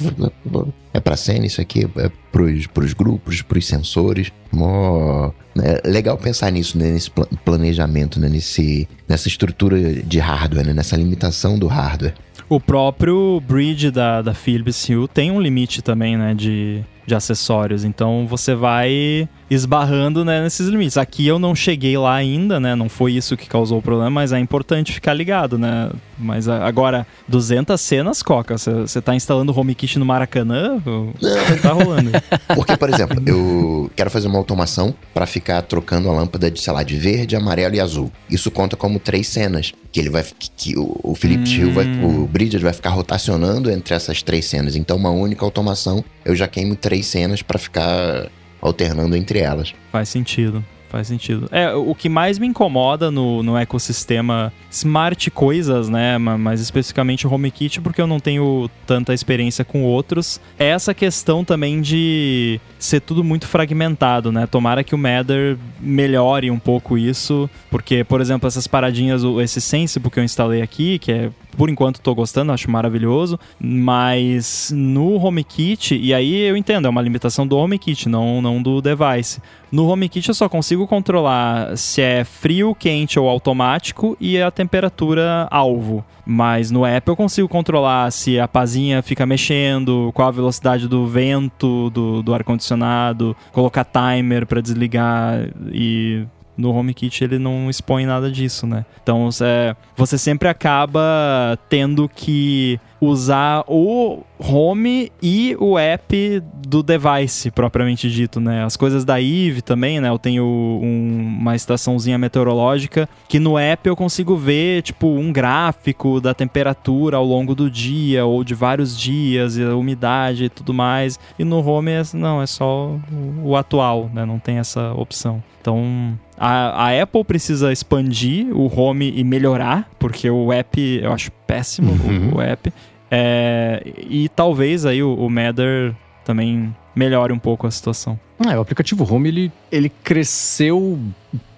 é 0.93 0.99
para 0.99 1.17
cena, 1.17 1.47
isso 1.47 1.61
aqui 1.61 1.89
é 1.97 2.11
pros, 2.33 2.67
pros 2.67 2.93
grupos, 2.93 3.41
pros 3.43 3.67
sensores. 3.67 4.33
Mó, 4.53 5.31
é 5.63 5.89
legal 5.89 6.19
pensar 6.19 6.51
nisso, 6.51 6.77
né? 6.77 6.91
nesse 6.91 7.11
planejamento, 7.45 8.19
né? 8.19 8.29
Nesse, 8.29 8.89
nessa 9.09 9.29
estrutura 9.29 9.95
de 9.95 10.19
hardware, 10.19 10.67
né? 10.67 10.73
nessa 10.73 10.97
limitação 10.97 11.57
do 11.57 11.69
hardware. 11.69 12.15
O 12.49 12.59
próprio 12.59 13.41
bridge 13.47 13.93
da, 13.93 14.23
da 14.23 14.35
Philips 14.35 14.89
Hue 14.89 15.07
tem 15.07 15.31
um 15.31 15.41
limite 15.41 15.83
também, 15.83 16.17
né? 16.17 16.35
De, 16.35 16.83
de 17.07 17.15
acessórios. 17.15 17.85
Então 17.85 18.27
você 18.27 18.57
vai 18.57 19.29
esbarrando 19.51 20.25
né, 20.25 20.43
nesses 20.43 20.69
limites. 20.69 20.97
Aqui 20.97 21.27
eu 21.27 21.39
não 21.39 21.55
cheguei 21.55 21.99
lá 21.99 22.15
ainda, 22.15 22.61
né? 22.61 22.77
Não 22.77 22.89
foi 22.89 23.13
isso 23.13 23.37
que 23.37 23.49
causou 23.49 23.79
o 23.79 23.83
problema, 23.83 24.09
mas 24.09 24.33
é 24.33 24.39
importante 24.39 24.93
ficar 24.93 25.13
ligado, 25.13 25.59
né? 25.59 25.91
Mas 26.17 26.49
agora, 26.49 27.07
200 27.27 27.81
cenas, 27.81 28.23
Coca, 28.23 28.57
você 28.57 29.01
tá 29.01 29.15
instalando 29.15 29.51
o 29.51 29.59
HomeKit 29.59 29.99
no 29.99 30.05
Maracanã? 30.05 30.81
Não. 30.85 31.13
Tá 31.61 31.73
rolando. 31.73 32.11
Porque, 32.55 32.77
por 32.77 32.91
exemplo, 32.91 33.21
eu 33.27 33.91
quero 33.97 34.11
fazer 34.11 34.29
uma 34.29 34.39
automação 34.39 34.95
para 35.13 35.27
ficar 35.27 35.63
trocando 35.63 36.09
a 36.09 36.13
lâmpada 36.13 36.51
de, 36.51 36.61
sei 36.61 36.73
lá, 36.73 36.83
de 36.83 36.97
verde, 36.97 37.35
amarelo 37.35 37.75
e 37.75 37.81
azul. 37.81 38.13
Isso 38.31 38.51
conta 38.51 38.77
como 38.77 39.01
três 39.01 39.27
cenas. 39.29 39.73
Que 39.91 39.99
ele 39.99 40.11
vai. 40.11 40.25
Que, 40.57 40.79
o, 40.79 41.01
o 41.03 41.15
Philips 41.17 41.51
hum. 41.53 41.73
Vai. 41.73 41.87
O 42.05 42.27
Bridger 42.27 42.61
vai 42.61 42.73
ficar 42.73 42.91
rotacionando 42.91 43.71
entre 43.71 43.95
essas 43.95 44.23
três 44.23 44.45
cenas. 44.45 44.77
Então, 44.77 44.97
uma 44.97 45.11
única 45.11 45.45
automação, 45.45 46.05
eu 46.25 46.37
já 46.37 46.47
queimo 46.47 46.77
três 46.77 47.07
cenas 47.07 47.43
para 47.43 47.59
ficar 47.59 48.31
alternando 48.61 49.17
entre 49.17 49.39
elas. 49.41 49.75
Faz 49.91 50.09
sentido. 50.09 50.65
Faz 50.91 51.07
sentido. 51.07 51.49
É, 51.53 51.73
o 51.73 51.95
que 51.95 52.09
mais 52.09 52.37
me 52.37 52.49
incomoda 52.49 53.13
no, 53.13 53.45
no 53.45 53.57
ecossistema 53.57 54.53
smart 54.69 55.31
coisas, 55.31 55.89
né? 55.89 56.19
Mais 56.19 56.61
especificamente 56.61 57.29
o 57.29 57.33
HomeKit, 57.33 57.81
porque 57.81 58.03
eu 58.03 58.09
não 58.09 58.19
tenho 58.19 58.69
tanta 58.89 59.15
experiência 59.15 59.65
com 59.65 59.85
outros, 59.85 60.41
é 60.59 60.67
essa 60.67 60.93
questão 60.93 61.45
também 61.45 61.81
de 61.81 62.61
ser 62.77 63.01
tudo 63.03 63.23
muito 63.23 63.47
fragmentado, 63.47 64.33
né? 64.33 64.49
Tomara 64.49 64.83
que 64.83 64.93
o 64.93 64.99
Matter 64.99 65.57
melhore 65.81 66.51
um 66.51 66.59
pouco 66.59 66.99
isso, 66.99 67.49
porque, 67.71 68.03
por 68.03 68.21
exemplo, 68.21 68.49
essas 68.49 68.67
paradinhas, 68.67 69.23
esse 69.41 69.61
Sensible 69.61 70.11
que 70.11 70.19
eu 70.19 70.25
instalei 70.25 70.61
aqui, 70.61 70.99
que 70.99 71.13
é 71.13 71.31
por 71.61 71.69
enquanto 71.69 71.97
estou 71.97 72.15
gostando, 72.15 72.53
acho 72.53 72.71
maravilhoso, 72.71 73.39
mas 73.61 74.73
no 74.75 75.23
HomeKit, 75.23 75.95
e 75.95 76.15
aí 76.15 76.35
eu 76.37 76.57
entendo, 76.57 76.87
é 76.87 76.89
uma 76.89 77.03
limitação 77.03 77.47
do 77.47 77.55
HomeKit, 77.55 78.09
não, 78.09 78.41
não 78.41 78.63
do 78.63 78.81
device. 78.81 79.43
No 79.71 79.87
HomeKit 79.87 80.27
eu 80.27 80.35
só 80.35 80.49
consigo 80.49 80.87
controlar 80.87 81.77
se 81.77 82.01
é 82.01 82.25
frio, 82.25 82.75
quente 82.75 83.21
ou 83.21 83.29
automático 83.29 84.17
e 84.19 84.41
a 84.41 84.51
temperatura 84.51 85.47
alvo. 85.51 86.03
Mas 86.25 86.71
no 86.71 86.87
app 86.87 87.07
eu 87.07 87.15
consigo 87.15 87.47
controlar 87.47 88.11
se 88.11 88.41
a 88.41 88.49
pazinha 88.49 89.03
fica 89.03 89.27
mexendo, 89.27 90.11
qual 90.15 90.29
a 90.29 90.31
velocidade 90.33 90.89
do 90.89 91.07
vento 91.07 91.91
do, 91.91 92.23
do 92.23 92.33
ar-condicionado, 92.33 93.37
colocar 93.53 93.85
timer 93.85 94.47
para 94.47 94.63
desligar 94.63 95.47
e 95.71 96.25
no 96.57 96.71
HomeKit 96.75 97.25
ele 97.25 97.39
não 97.39 97.71
expõe 97.71 98.07
nada 98.07 98.31
disso, 98.31 98.67
né? 98.67 98.85
Então 99.03 99.29
é, 99.41 99.75
você 99.97 100.19
sempre 100.19 100.49
acaba 100.49 101.59
tendo 101.69 102.09
que 102.09 102.79
usar 103.01 103.65
o 103.67 104.23
home 104.39 105.11
e 105.23 105.57
o 105.59 105.79
app 105.79 106.43
do 106.67 106.83
device 106.83 107.51
propriamente 107.51 108.11
dito, 108.11 108.39
né? 108.41 108.63
As 108.63 108.77
coisas 108.77 109.05
da 109.05 109.21
Eve 109.21 109.63
também, 109.63 110.01
né? 110.01 110.11
Eu 110.11 110.19
tenho 110.19 110.45
um, 110.45 111.39
uma 111.41 111.57
estaçãozinha 111.57 112.19
meteorológica 112.19 113.09
que 113.27 113.39
no 113.39 113.59
app 113.59 113.89
eu 113.89 113.97
consigo 113.97 114.37
ver 114.37 114.83
tipo 114.83 115.07
um 115.07 115.33
gráfico 115.33 116.21
da 116.21 116.35
temperatura 116.35 117.17
ao 117.17 117.25
longo 117.25 117.55
do 117.55 117.71
dia 117.71 118.27
ou 118.27 118.45
de 118.45 118.55
vários 118.55 118.97
dias, 118.97 119.57
e 119.57 119.65
a 119.65 119.75
umidade 119.75 120.45
e 120.45 120.49
tudo 120.49 120.75
mais. 120.75 121.19
E 121.39 121.45
no 121.45 121.67
home 121.67 121.91
é, 121.91 122.03
não, 122.15 122.43
é 122.43 122.47
só 122.47 122.99
o, 123.13 123.51
o 123.51 123.57
atual, 123.57 124.11
né? 124.13 124.27
Não 124.27 124.39
tem 124.39 124.59
essa 124.59 124.93
opção. 124.93 125.43
Então, 125.61 126.19
a, 126.41 126.87
a, 126.87 127.03
Apple 127.03 127.23
precisa 127.23 127.71
expandir 127.71 128.49
o 128.57 128.67
Home 128.75 129.13
e 129.15 129.23
melhorar, 129.23 129.91
porque 129.99 130.31
o 130.31 130.51
app 130.51 130.81
eu 131.03 131.13
acho 131.13 131.31
péssimo, 131.47 131.93
uhum. 131.93 132.31
o, 132.33 132.37
o, 132.37 132.41
app. 132.41 132.73
É, 133.11 133.83
e 134.09 134.27
talvez 134.31 134.87
aí 134.87 135.03
o, 135.03 135.15
o 135.15 135.29
Matter 135.29 135.95
também 136.25 136.75
melhore 136.95 137.33
um 137.33 137.39
pouco 137.39 137.67
a 137.67 137.71
situação. 137.71 138.19
É, 138.49 138.57
o 138.57 138.61
aplicativo 138.63 139.07
Home, 139.13 139.29
ele, 139.29 139.53
ele 139.71 139.93
cresceu 140.03 140.99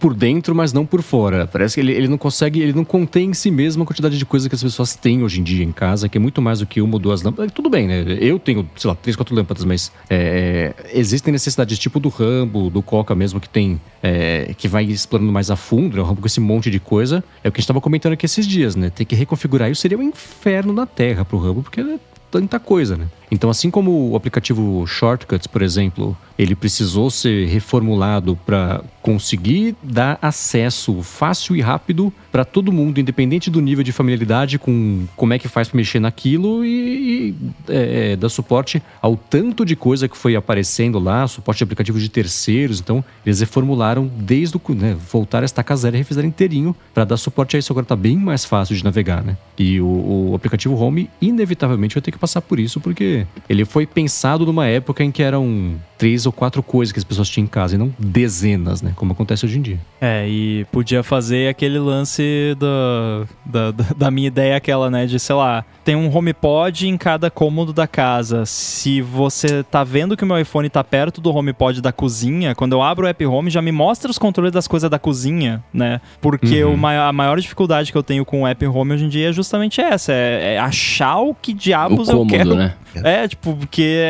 por 0.00 0.14
dentro, 0.14 0.52
mas 0.52 0.72
não 0.72 0.84
por 0.84 1.00
fora. 1.00 1.46
Parece 1.46 1.76
que 1.76 1.80
ele, 1.80 1.92
ele 1.92 2.08
não 2.08 2.18
consegue, 2.18 2.60
ele 2.60 2.72
não 2.72 2.84
contém 2.84 3.30
em 3.30 3.34
si 3.34 3.52
mesmo 3.52 3.84
a 3.84 3.86
quantidade 3.86 4.18
de 4.18 4.26
coisa 4.26 4.48
que 4.48 4.54
as 4.56 4.62
pessoas 4.62 4.96
têm 4.96 5.22
hoje 5.22 5.38
em 5.38 5.44
dia 5.44 5.64
em 5.64 5.70
casa, 5.70 6.08
que 6.08 6.18
é 6.18 6.20
muito 6.20 6.42
mais 6.42 6.58
do 6.58 6.66
que 6.66 6.82
uma 6.82 6.94
ou 6.94 6.98
duas 6.98 7.22
lâmpadas. 7.22 7.52
Tudo 7.52 7.70
bem, 7.70 7.86
né? 7.86 8.04
Eu 8.20 8.36
tenho, 8.36 8.68
sei 8.76 8.88
lá, 8.88 8.96
três, 8.96 9.14
quatro 9.14 9.32
lâmpadas, 9.32 9.64
mas 9.64 9.92
é, 10.10 10.74
existem 10.92 11.30
necessidades 11.30 11.78
tipo 11.78 12.00
do 12.00 12.08
Rambo, 12.08 12.68
do 12.68 12.82
Coca 12.82 13.14
mesmo, 13.14 13.38
que 13.38 13.48
tem, 13.48 13.80
é, 14.02 14.52
que 14.58 14.66
vai 14.66 14.84
explorando 14.84 15.30
mais 15.30 15.52
a 15.52 15.56
fundo, 15.56 15.96
né? 15.96 16.02
O 16.02 16.04
Rambo 16.04 16.20
com 16.20 16.26
esse 16.26 16.40
monte 16.40 16.68
de 16.68 16.80
coisa. 16.80 17.22
É 17.44 17.48
o 17.48 17.52
que 17.52 17.58
a 17.58 17.60
gente 17.60 17.66
estava 17.66 17.80
comentando 17.80 18.14
aqui 18.14 18.26
esses 18.26 18.44
dias, 18.44 18.74
né? 18.74 18.90
Ter 18.90 19.04
que 19.04 19.14
reconfigurar 19.14 19.70
isso 19.70 19.82
seria 19.82 19.96
um 19.96 20.02
inferno 20.02 20.72
na 20.72 20.84
Terra 20.84 21.24
pro 21.24 21.38
Rambo, 21.38 21.62
porque 21.62 21.80
é 21.80 21.98
tanta 22.28 22.58
coisa, 22.58 22.96
né? 22.96 23.06
Então, 23.32 23.48
assim 23.48 23.70
como 23.70 24.10
o 24.10 24.14
aplicativo 24.14 24.86
Shortcuts, 24.86 25.46
por 25.46 25.62
exemplo, 25.62 26.14
ele 26.38 26.54
precisou 26.54 27.10
ser 27.10 27.46
reformulado 27.48 28.36
para 28.44 28.82
conseguir 29.00 29.74
dar 29.82 30.18
acesso 30.20 31.02
fácil 31.02 31.56
e 31.56 31.62
rápido 31.62 32.12
para 32.30 32.44
todo 32.44 32.70
mundo, 32.70 33.00
independente 33.00 33.50
do 33.50 33.60
nível 33.60 33.82
de 33.82 33.90
familiaridade 33.90 34.58
com 34.58 35.06
como 35.16 35.32
é 35.32 35.38
que 35.38 35.48
faz 35.48 35.68
para 35.68 35.78
mexer 35.78 35.98
naquilo 35.98 36.62
e, 36.62 36.68
e 36.68 37.34
é, 37.68 38.16
dar 38.16 38.28
suporte 38.28 38.82
ao 39.00 39.16
tanto 39.16 39.64
de 39.64 39.74
coisa 39.74 40.08
que 40.08 40.16
foi 40.16 40.36
aparecendo 40.36 40.98
lá, 40.98 41.26
suporte 41.26 41.58
de 41.58 41.64
aplicativos 41.64 42.02
de 42.02 42.10
terceiros. 42.10 42.80
Então, 42.80 43.02
eles 43.24 43.40
reformularam 43.40 44.10
desde 44.14 44.58
o. 44.58 44.60
Né, 44.74 44.94
voltaram 45.10 45.44
a 45.44 45.46
estaca 45.46 45.74
zero 45.74 45.96
e 45.96 45.98
refizeram 45.98 46.28
inteirinho 46.28 46.76
para 46.92 47.04
dar 47.04 47.16
suporte 47.16 47.56
a 47.56 47.58
isso. 47.58 47.72
Agora 47.72 47.84
está 47.84 47.96
bem 47.96 48.16
mais 48.16 48.44
fácil 48.44 48.76
de 48.76 48.84
navegar, 48.84 49.22
né? 49.24 49.38
E 49.58 49.80
o, 49.80 50.30
o 50.30 50.34
aplicativo 50.34 50.76
Home, 50.76 51.08
inevitavelmente, 51.20 51.94
vai 51.94 52.02
ter 52.02 52.12
que 52.12 52.18
passar 52.18 52.42
por 52.42 52.60
isso, 52.60 52.80
porque 52.80 53.21
ele 53.48 53.64
foi 53.64 53.86
pensado 53.86 54.44
numa 54.46 54.66
época 54.66 55.02
em 55.02 55.10
que 55.10 55.22
eram 55.22 55.76
três 56.02 56.26
ou 56.26 56.32
quatro 56.32 56.64
coisas 56.64 56.90
que 56.90 56.98
as 56.98 57.04
pessoas 57.04 57.28
tinham 57.28 57.44
em 57.44 57.48
casa 57.48 57.76
e 57.76 57.78
não 57.78 57.94
dezenas, 57.96 58.82
né? 58.82 58.92
Como 58.96 59.12
acontece 59.12 59.46
hoje 59.46 59.56
em 59.56 59.62
dia. 59.62 59.78
É, 60.00 60.28
e 60.28 60.66
podia 60.72 61.00
fazer 61.04 61.48
aquele 61.48 61.78
lance 61.78 62.56
da, 62.58 63.70
da, 63.70 63.84
da 63.96 64.10
minha 64.10 64.26
ideia, 64.26 64.56
aquela, 64.56 64.90
né? 64.90 65.06
De, 65.06 65.20
sei 65.20 65.36
lá, 65.36 65.64
tem 65.84 65.94
um 65.94 66.12
HomePod 66.12 66.88
em 66.88 66.96
cada 66.96 67.30
cômodo 67.30 67.72
da 67.72 67.86
casa. 67.86 68.44
Se 68.44 69.00
você 69.00 69.62
tá 69.62 69.84
vendo 69.84 70.16
que 70.16 70.24
o 70.24 70.26
meu 70.26 70.40
iPhone 70.40 70.68
tá 70.68 70.82
perto 70.82 71.20
do 71.20 71.30
HomePod 71.30 71.80
da 71.80 71.92
cozinha, 71.92 72.52
quando 72.52 72.72
eu 72.72 72.82
abro 72.82 73.06
o 73.06 73.08
app 73.08 73.24
Home, 73.24 73.48
já 73.48 73.62
me 73.62 73.70
mostra 73.70 74.10
os 74.10 74.18
controles 74.18 74.50
das 74.50 74.66
coisas 74.66 74.90
da 74.90 74.98
cozinha, 74.98 75.62
né? 75.72 76.00
Porque 76.20 76.64
uhum. 76.64 76.80
o, 76.80 76.86
a 76.86 77.12
maior 77.12 77.38
dificuldade 77.38 77.92
que 77.92 77.98
eu 77.98 78.02
tenho 78.02 78.24
com 78.24 78.42
o 78.42 78.46
app 78.46 78.66
Home 78.66 78.94
hoje 78.94 79.04
em 79.04 79.08
dia 79.08 79.28
é 79.28 79.32
justamente 79.32 79.80
essa: 79.80 80.12
é, 80.12 80.54
é 80.54 80.58
achar 80.58 81.18
o 81.18 81.32
que 81.32 81.52
diabos 81.52 82.08
o 82.08 82.12
cômodo, 82.12 82.34
eu 82.34 82.38
quero. 82.38 82.54
Né? 82.56 82.74
É, 82.96 83.26
tipo, 83.26 83.56
porque 83.56 84.04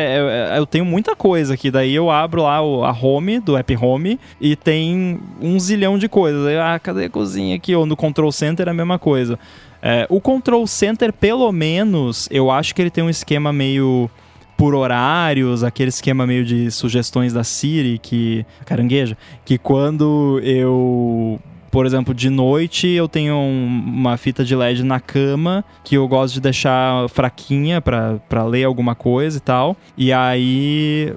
eu 0.57 0.65
tenho 0.65 0.85
muita 0.85 1.15
coisa 1.15 1.53
aqui. 1.53 1.71
Daí 1.83 1.95
eu 1.95 2.09
abro 2.09 2.43
lá 2.43 2.59
a 2.59 2.91
home 2.93 3.41
do 3.41 3.57
app 3.57 3.75
Home 3.75 4.17
e 4.39 4.55
tem 4.55 5.19
um 5.41 5.59
zilhão 5.59 5.97
de 5.97 6.07
coisas. 6.07 6.47
Aí, 6.47 6.57
ah, 6.57 6.79
cadê 6.79 7.05
a 7.05 7.09
cozinha 7.09 7.57
aqui? 7.57 7.75
Ou 7.75 7.85
no 7.85 7.97
Control 7.97 8.31
Center 8.31 8.69
é 8.69 8.71
a 8.71 8.73
mesma 8.73 8.97
coisa. 8.97 9.37
É, 9.81 10.07
o 10.09 10.21
Control 10.21 10.65
Center, 10.65 11.11
pelo 11.11 11.51
menos, 11.51 12.29
eu 12.31 12.49
acho 12.49 12.73
que 12.73 12.81
ele 12.81 12.89
tem 12.89 13.03
um 13.03 13.09
esquema 13.09 13.51
meio 13.51 14.09
por 14.55 14.73
horários, 14.73 15.61
aquele 15.61 15.89
esquema 15.89 16.25
meio 16.25 16.45
de 16.45 16.71
sugestões 16.71 17.33
da 17.33 17.43
Siri 17.43 17.99
que 18.01 18.45
carangueja, 18.65 19.17
que 19.43 19.57
quando 19.57 20.39
eu 20.41 21.37
por 21.73 21.87
exemplo, 21.87 22.13
de 22.13 22.29
noite 22.29 22.87
eu 22.87 23.07
tenho 23.07 23.33
um, 23.33 23.65
uma 23.65 24.15
fita 24.15 24.45
de 24.45 24.55
LED 24.55 24.83
na 24.83 24.99
cama 24.99 25.65
que 25.83 25.95
eu 25.95 26.07
gosto 26.07 26.35
de 26.35 26.39
deixar 26.39 27.09
fraquinha 27.09 27.81
para 27.81 28.43
ler 28.47 28.63
alguma 28.63 28.93
coisa 28.93 29.39
e 29.39 29.41
tal. 29.41 29.75
E 29.97 30.13
aí, 30.13 31.11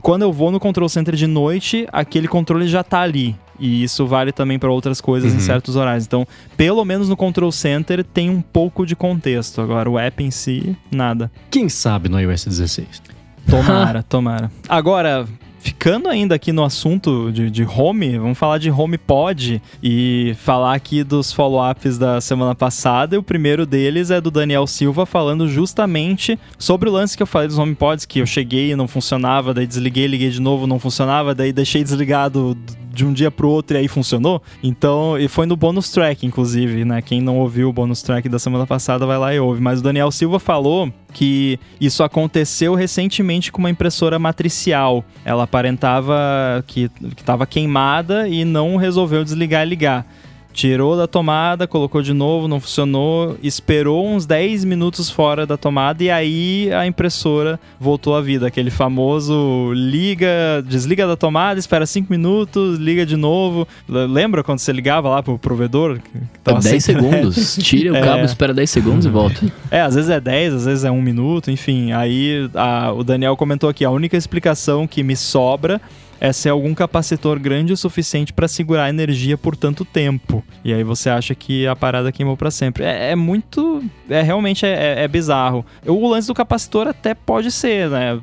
quando 0.00 0.22
eu 0.22 0.32
vou 0.32 0.52
no 0.52 0.60
control 0.60 0.88
center 0.88 1.16
de 1.16 1.26
noite, 1.26 1.84
aquele 1.92 2.28
controle 2.28 2.68
já 2.68 2.84
tá 2.84 3.00
ali. 3.00 3.34
E 3.58 3.82
isso 3.82 4.06
vale 4.06 4.30
também 4.30 4.56
para 4.56 4.70
outras 4.70 5.00
coisas 5.00 5.32
uhum. 5.32 5.38
em 5.38 5.40
certos 5.40 5.74
horários. 5.74 6.06
Então, 6.06 6.24
pelo 6.56 6.84
menos 6.84 7.08
no 7.08 7.16
Control 7.16 7.50
Center 7.50 8.04
tem 8.04 8.30
um 8.30 8.40
pouco 8.40 8.86
de 8.86 8.94
contexto. 8.96 9.60
Agora, 9.60 9.90
o 9.90 9.98
app 9.98 10.22
em 10.22 10.30
si, 10.30 10.76
nada. 10.92 11.30
Quem 11.50 11.68
sabe 11.68 12.08
no 12.08 12.20
iOS 12.20 12.44
16? 12.44 13.02
Tomara, 13.48 14.02
tomara. 14.08 14.50
Agora, 14.68 15.26
ficando 15.62 16.08
ainda 16.08 16.34
aqui 16.34 16.50
no 16.50 16.64
assunto 16.64 17.30
de, 17.30 17.48
de 17.48 17.64
home, 17.64 18.18
vamos 18.18 18.36
falar 18.36 18.58
de 18.58 18.68
HomePod 18.68 19.62
e 19.80 20.34
falar 20.40 20.74
aqui 20.74 21.04
dos 21.04 21.32
follow-ups 21.32 21.96
da 21.96 22.20
semana 22.20 22.52
passada. 22.52 23.14
E 23.14 23.18
o 23.18 23.22
primeiro 23.22 23.64
deles 23.64 24.10
é 24.10 24.20
do 24.20 24.28
Daniel 24.28 24.66
Silva 24.66 25.06
falando 25.06 25.48
justamente 25.48 26.36
sobre 26.58 26.88
o 26.88 26.92
lance 26.92 27.16
que 27.16 27.22
eu 27.22 27.26
falei 27.28 27.46
dos 27.46 27.58
HomePods, 27.58 28.04
que 28.06 28.18
eu 28.18 28.26
cheguei 28.26 28.72
e 28.72 28.76
não 28.76 28.88
funcionava, 28.88 29.54
daí 29.54 29.66
desliguei, 29.66 30.08
liguei 30.08 30.30
de 30.30 30.40
novo, 30.40 30.66
não 30.66 30.80
funcionava, 30.80 31.32
daí 31.32 31.52
deixei 31.52 31.84
desligado 31.84 32.56
de 32.92 33.04
um 33.04 33.12
dia 33.12 33.30
pro 33.30 33.48
outro 33.48 33.76
e 33.76 33.80
aí 33.80 33.88
funcionou. 33.88 34.42
Então, 34.62 35.18
e 35.18 35.28
foi 35.28 35.46
no 35.46 35.56
bonus 35.56 35.90
track, 35.90 36.26
inclusive, 36.26 36.84
né? 36.84 37.00
Quem 37.00 37.20
não 37.20 37.38
ouviu 37.38 37.68
o 37.68 37.72
bonus 37.72 38.02
track 38.02 38.28
da 38.28 38.38
semana 38.38 38.66
passada 38.66 39.06
vai 39.06 39.18
lá 39.18 39.34
e 39.34 39.40
ouve. 39.40 39.60
Mas 39.60 39.80
o 39.80 39.82
Daniel 39.82 40.10
Silva 40.10 40.38
falou 40.38 40.92
que 41.12 41.58
isso 41.80 42.02
aconteceu 42.02 42.74
recentemente 42.74 43.50
com 43.50 43.58
uma 43.58 43.70
impressora 43.70 44.18
matricial. 44.18 45.04
Ela 45.24 45.44
aparentava 45.44 46.64
que 46.66 46.90
estava 47.16 47.46
queimada 47.46 48.28
e 48.28 48.44
não 48.44 48.76
resolveu 48.76 49.24
desligar 49.24 49.66
e 49.66 49.70
ligar 49.70 50.06
tirou 50.52 50.96
da 50.96 51.06
tomada, 51.06 51.66
colocou 51.66 52.02
de 52.02 52.12
novo, 52.12 52.46
não 52.46 52.60
funcionou, 52.60 53.36
esperou 53.42 54.06
uns 54.06 54.26
10 54.26 54.64
minutos 54.64 55.10
fora 55.10 55.46
da 55.46 55.56
tomada 55.56 56.04
e 56.04 56.10
aí 56.10 56.72
a 56.72 56.86
impressora 56.86 57.58
voltou 57.80 58.14
à 58.14 58.20
vida. 58.20 58.46
Aquele 58.46 58.70
famoso 58.70 59.72
liga, 59.74 60.62
desliga 60.66 61.06
da 61.06 61.16
tomada, 61.16 61.58
espera 61.58 61.86
5 61.86 62.12
minutos, 62.12 62.78
liga 62.78 63.06
de 63.06 63.16
novo. 63.16 63.66
Lembra 63.88 64.44
quando 64.44 64.58
você 64.58 64.72
ligava 64.72 65.08
lá 65.08 65.22
pro 65.22 65.38
provedor? 65.38 65.98
Tava 66.44 66.60
10 66.60 66.84
segundos. 66.84 67.56
Tira 67.56 67.92
o 67.92 67.94
cabo, 68.04 68.22
é. 68.22 68.24
espera 68.24 68.52
10 68.52 68.70
segundos 68.70 69.06
e 69.06 69.08
volta. 69.08 69.40
É, 69.70 69.80
às 69.80 69.94
vezes 69.94 70.10
é 70.10 70.20
10, 70.20 70.54
às 70.54 70.64
vezes 70.66 70.84
é 70.84 70.90
1 70.90 71.00
minuto, 71.00 71.50
enfim. 71.50 71.92
Aí 71.92 72.48
a, 72.54 72.92
o 72.92 73.02
Daniel 73.02 73.36
comentou 73.36 73.70
aqui, 73.70 73.84
a 73.84 73.90
única 73.90 74.16
explicação 74.16 74.86
que 74.86 75.02
me 75.02 75.16
sobra 75.16 75.80
é 76.22 76.32
ser 76.32 76.50
algum 76.50 76.72
capacitor 76.72 77.36
grande 77.40 77.72
o 77.72 77.76
suficiente 77.76 78.32
para 78.32 78.46
segurar 78.46 78.84
a 78.84 78.88
energia 78.88 79.36
por 79.36 79.56
tanto 79.56 79.84
tempo. 79.84 80.44
E 80.64 80.72
aí 80.72 80.84
você 80.84 81.10
acha 81.10 81.34
que 81.34 81.66
a 81.66 81.74
parada 81.74 82.12
queimou 82.12 82.36
para 82.36 82.48
sempre. 82.48 82.84
É, 82.84 83.10
é, 83.10 83.16
muito. 83.16 83.82
É 84.08 84.22
realmente 84.22 84.64
é, 84.64 84.70
é, 84.70 85.02
é, 85.02 85.08
bizarro. 85.08 85.66
O 85.84 86.08
lance 86.08 86.28
do 86.28 86.34
capacitor 86.34 86.86
até 86.86 87.12
pode 87.12 87.50
ser, 87.50 87.90
né? 87.90 88.20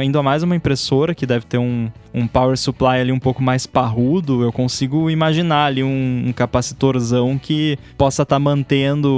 Ainda 0.00 0.22
mais 0.22 0.44
uma 0.44 0.54
impressora 0.54 1.12
que 1.12 1.26
deve 1.26 1.44
ter 1.44 1.58
um, 1.58 1.90
um 2.12 2.26
power 2.26 2.56
supply 2.56 3.00
ali 3.00 3.12
um 3.12 3.18
pouco 3.18 3.42
mais 3.42 3.66
parrudo, 3.66 4.42
eu 4.42 4.52
consigo 4.52 5.10
imaginar 5.10 5.66
ali 5.66 5.82
um, 5.82 6.24
um 6.26 6.32
capacitorzão 6.32 7.38
que 7.38 7.78
possa 7.96 8.22
estar 8.22 8.36
tá 8.36 8.40
mantendo 8.40 9.10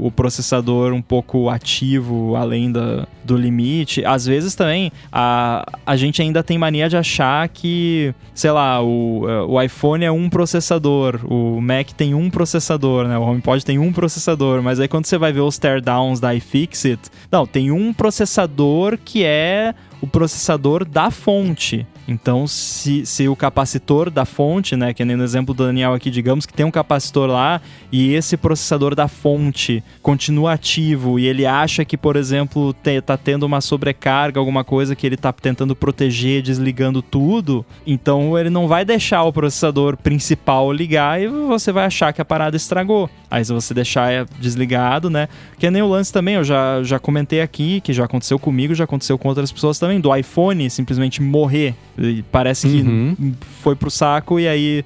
o 0.00 0.10
processador 0.10 0.92
um 0.92 1.02
pouco 1.02 1.48
ativo 1.48 2.36
além 2.36 2.70
da, 2.70 3.06
do 3.24 3.36
limite. 3.36 4.04
Às 4.04 4.26
vezes 4.26 4.54
também 4.54 4.92
a, 5.10 5.64
a 5.84 5.96
gente 5.96 6.22
ainda 6.22 6.42
tem 6.42 6.58
mania 6.58 6.88
de 6.88 6.96
achar 6.96 7.48
que, 7.48 8.14
sei 8.34 8.50
lá, 8.50 8.82
o, 8.82 9.24
o 9.48 9.60
iPhone 9.60 10.04
é 10.04 10.10
um 10.10 10.28
processador, 10.28 11.20
o 11.24 11.60
Mac 11.60 11.92
tem 11.92 12.14
um 12.14 12.30
processador, 12.30 13.06
né? 13.08 13.18
O 13.18 13.22
HomePod 13.22 13.64
tem 13.64 13.78
um 13.78 13.92
processador, 13.92 14.62
mas 14.62 14.78
aí 14.78 14.88
quando 14.88 15.06
você 15.06 15.18
vai 15.18 15.32
ver 15.32 15.40
os 15.40 15.58
teardowns 15.58 16.20
da 16.20 16.34
iFixit, 16.34 17.00
não, 17.30 17.46
tem 17.46 17.70
um 17.70 17.92
processador 17.92 18.98
que 19.02 19.24
é 19.24 19.74
o 20.00 20.06
processador 20.06 20.84
da 20.84 21.10
fonte. 21.10 21.86
Então, 22.08 22.46
se, 22.46 23.04
se 23.04 23.28
o 23.28 23.34
capacitor 23.34 24.10
da 24.10 24.24
fonte, 24.24 24.76
né, 24.76 24.94
que 24.94 25.04
nem 25.04 25.16
no 25.16 25.24
exemplo 25.24 25.52
do 25.52 25.64
Daniel 25.64 25.92
aqui, 25.92 26.10
digamos 26.10 26.46
que 26.46 26.52
tem 26.52 26.64
um 26.64 26.70
capacitor 26.70 27.28
lá 27.28 27.60
e 27.90 28.14
esse 28.14 28.36
processador 28.36 28.94
da 28.94 29.08
fonte 29.08 29.82
continua 30.02 30.52
ativo 30.52 31.18
e 31.18 31.26
ele 31.26 31.44
acha 31.44 31.84
que, 31.84 31.96
por 31.96 32.14
exemplo, 32.14 32.72
te, 32.74 33.00
tá 33.00 33.16
tendo 33.16 33.44
uma 33.44 33.60
sobrecarga, 33.60 34.38
alguma 34.38 34.62
coisa 34.62 34.94
que 34.94 35.06
ele 35.06 35.16
tá 35.16 35.32
tentando 35.32 35.74
proteger, 35.74 36.42
desligando 36.42 37.02
tudo, 37.02 37.66
então 37.84 38.38
ele 38.38 38.50
não 38.50 38.68
vai 38.68 38.84
deixar 38.84 39.24
o 39.24 39.32
processador 39.32 39.96
principal 39.96 40.72
ligar 40.72 41.20
e 41.20 41.26
você 41.26 41.72
vai 41.72 41.86
achar 41.86 42.12
que 42.12 42.22
a 42.22 42.24
parada 42.24 42.56
estragou. 42.56 43.10
Aí 43.28 43.44
se 43.44 43.52
você 43.52 43.74
deixar 43.74 44.12
é 44.12 44.24
desligado, 44.38 45.10
né? 45.10 45.28
Que 45.58 45.68
nem 45.70 45.82
o 45.82 45.88
lance 45.88 46.12
também, 46.12 46.36
eu 46.36 46.44
já, 46.44 46.82
já 46.84 46.98
comentei 46.98 47.40
aqui, 47.40 47.80
que 47.80 47.92
já 47.92 48.04
aconteceu 48.04 48.38
comigo, 48.38 48.74
já 48.74 48.84
aconteceu 48.84 49.18
com 49.18 49.28
outras 49.28 49.50
pessoas 49.50 49.78
também, 49.78 49.85
do 50.00 50.14
iPhone 50.14 50.68
simplesmente 50.70 51.22
morrer. 51.22 51.74
E 51.98 52.22
parece 52.30 52.68
que 52.68 52.82
uhum. 52.82 53.34
foi 53.62 53.74
pro 53.74 53.90
saco 53.90 54.38
e 54.38 54.46
aí, 54.46 54.84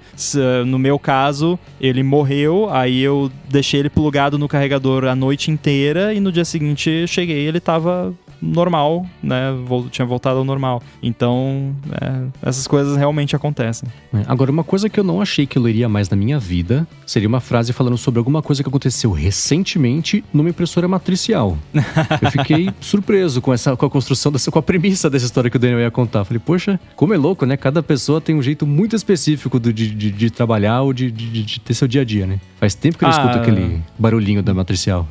no 0.67 0.79
meu 0.79 0.99
caso, 0.99 1.59
ele 1.81 2.03
morreu, 2.03 2.69
aí 2.71 3.01
eu 3.01 3.31
deixei 3.49 3.81
ele 3.81 3.91
plugado 3.91 4.39
no 4.39 4.47
carregador 4.47 5.05
a 5.05 5.15
noite 5.15 5.51
inteira 5.51 6.15
e 6.15 6.21
no 6.21 6.31
dia 6.31 6.45
seguinte 6.45 7.07
cheguei 7.07 7.49
ele 7.49 7.59
tava 7.59 8.15
normal, 8.41 9.07
né? 9.23 9.53
Tinha 9.91 10.07
voltado 10.07 10.39
ao 10.39 10.45
normal. 10.45 10.83
Então, 11.03 11.75
é, 12.01 12.49
essas 12.49 12.67
coisas 12.67 12.97
realmente 12.97 13.35
acontecem. 13.35 13.89
É, 14.13 14.23
agora, 14.27 14.51
uma 14.51 14.65
coisa 14.65 14.89
que 14.89 14.99
eu 14.99 15.05
não 15.05 15.21
achei 15.21 15.47
que 15.47 15.59
eu 15.59 15.63
leria 15.63 15.89
mais 15.89 16.09
na 16.09 16.17
minha 16.17 16.39
vida 16.39 16.87
seria 17.07 17.29
uma 17.29 17.41
frase 17.41 17.73
falando 17.73 17.99
sobre 17.99 18.19
alguma 18.19 18.43
coisa 18.43 18.63
que 18.63 18.69
aconteceu 18.69 19.11
recentemente 19.11 20.25
numa 20.33 20.49
impressora 20.49 20.87
matricial. 20.89 21.57
eu 22.21 22.31
fiquei 22.31 22.71
surpreso 22.81 23.41
com 23.41 23.53
essa 23.53 23.77
com 23.77 23.87
a 23.87 23.91
construção 23.91 24.31
dessa, 24.33 24.51
com 24.51 24.59
a 24.59 24.63
premissa 24.63 25.09
dessa 25.09 25.25
história 25.25 25.51
que 25.51 25.57
o 25.57 25.61
Daniel 25.61 25.81
ia 25.81 25.91
contar. 25.91 26.25
Falei, 26.25 26.41
poxa, 26.45 26.79
como 26.97 27.15
é 27.15 27.17
louco, 27.17 27.47
né? 27.47 27.57
Cada 27.57 27.83
pessoa 27.83 28.21
tem 28.21 28.35
um 28.35 28.43
jeito 28.43 28.67
muito 28.67 28.95
específico 28.97 29.59
de, 29.59 29.73
de, 29.73 30.11
de 30.11 30.31
trabalhar 30.31 30.83
ou 30.83 30.93
de, 30.93 31.11
de, 31.11 31.43
de, 31.43 31.61
ter 31.61 31.75
seu 31.75 31.89
dia 31.89 32.03
a 32.03 32.05
dia, 32.05 32.27
né? 32.27 32.41
Faz 32.59 32.75
tempo 32.75 32.99
que 32.99 33.05
eu 33.05 33.09
ah, 33.09 33.13
escuto 33.13 33.39
aquele 33.39 33.83
barulhinho 33.99 34.43
da 34.43 34.53
matricial. 34.53 35.07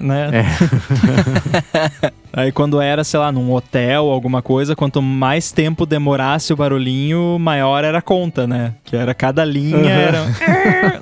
Né? 0.00 0.30
É. 0.32 2.10
Aí 2.32 2.52
quando 2.52 2.80
era, 2.80 3.02
sei 3.02 3.18
lá, 3.18 3.32
num 3.32 3.52
hotel, 3.52 4.08
alguma 4.08 4.40
coisa, 4.40 4.76
quanto 4.76 5.02
mais 5.02 5.50
tempo 5.50 5.84
demorasse 5.84 6.52
o 6.52 6.56
barulhinho, 6.56 7.38
maior 7.40 7.82
era 7.82 7.98
a 7.98 8.02
conta, 8.02 8.46
né? 8.46 8.74
Que 8.84 8.94
era 8.94 9.12
cada 9.12 9.44
linha, 9.44 9.76
uhum. 9.76 9.88
era. 9.88 10.22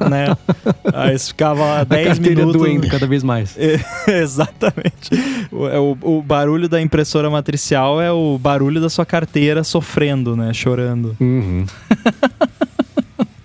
né? 0.09 0.37
Aí 0.95 1.19
ficava 1.19 1.85
10 1.85 2.19
minutos. 2.19 2.55
doendo 2.55 2.89
cada 2.89 3.07
vez 3.07 3.23
mais. 3.23 3.57
Exatamente. 4.09 5.11
O, 5.53 5.69
é 5.69 5.79
o, 5.79 5.97
o, 6.01 6.23
barulho 6.23 6.69
da 6.69 6.81
impressora 6.81 7.29
matricial 7.29 8.01
é 8.01 8.11
o 8.11 8.39
barulho 8.39 8.81
da 8.81 8.89
sua 8.89 9.05
carteira 9.05 9.63
sofrendo, 9.63 10.35
né? 10.35 10.55
Chorando. 10.55 11.15
Uhum. 11.21 11.67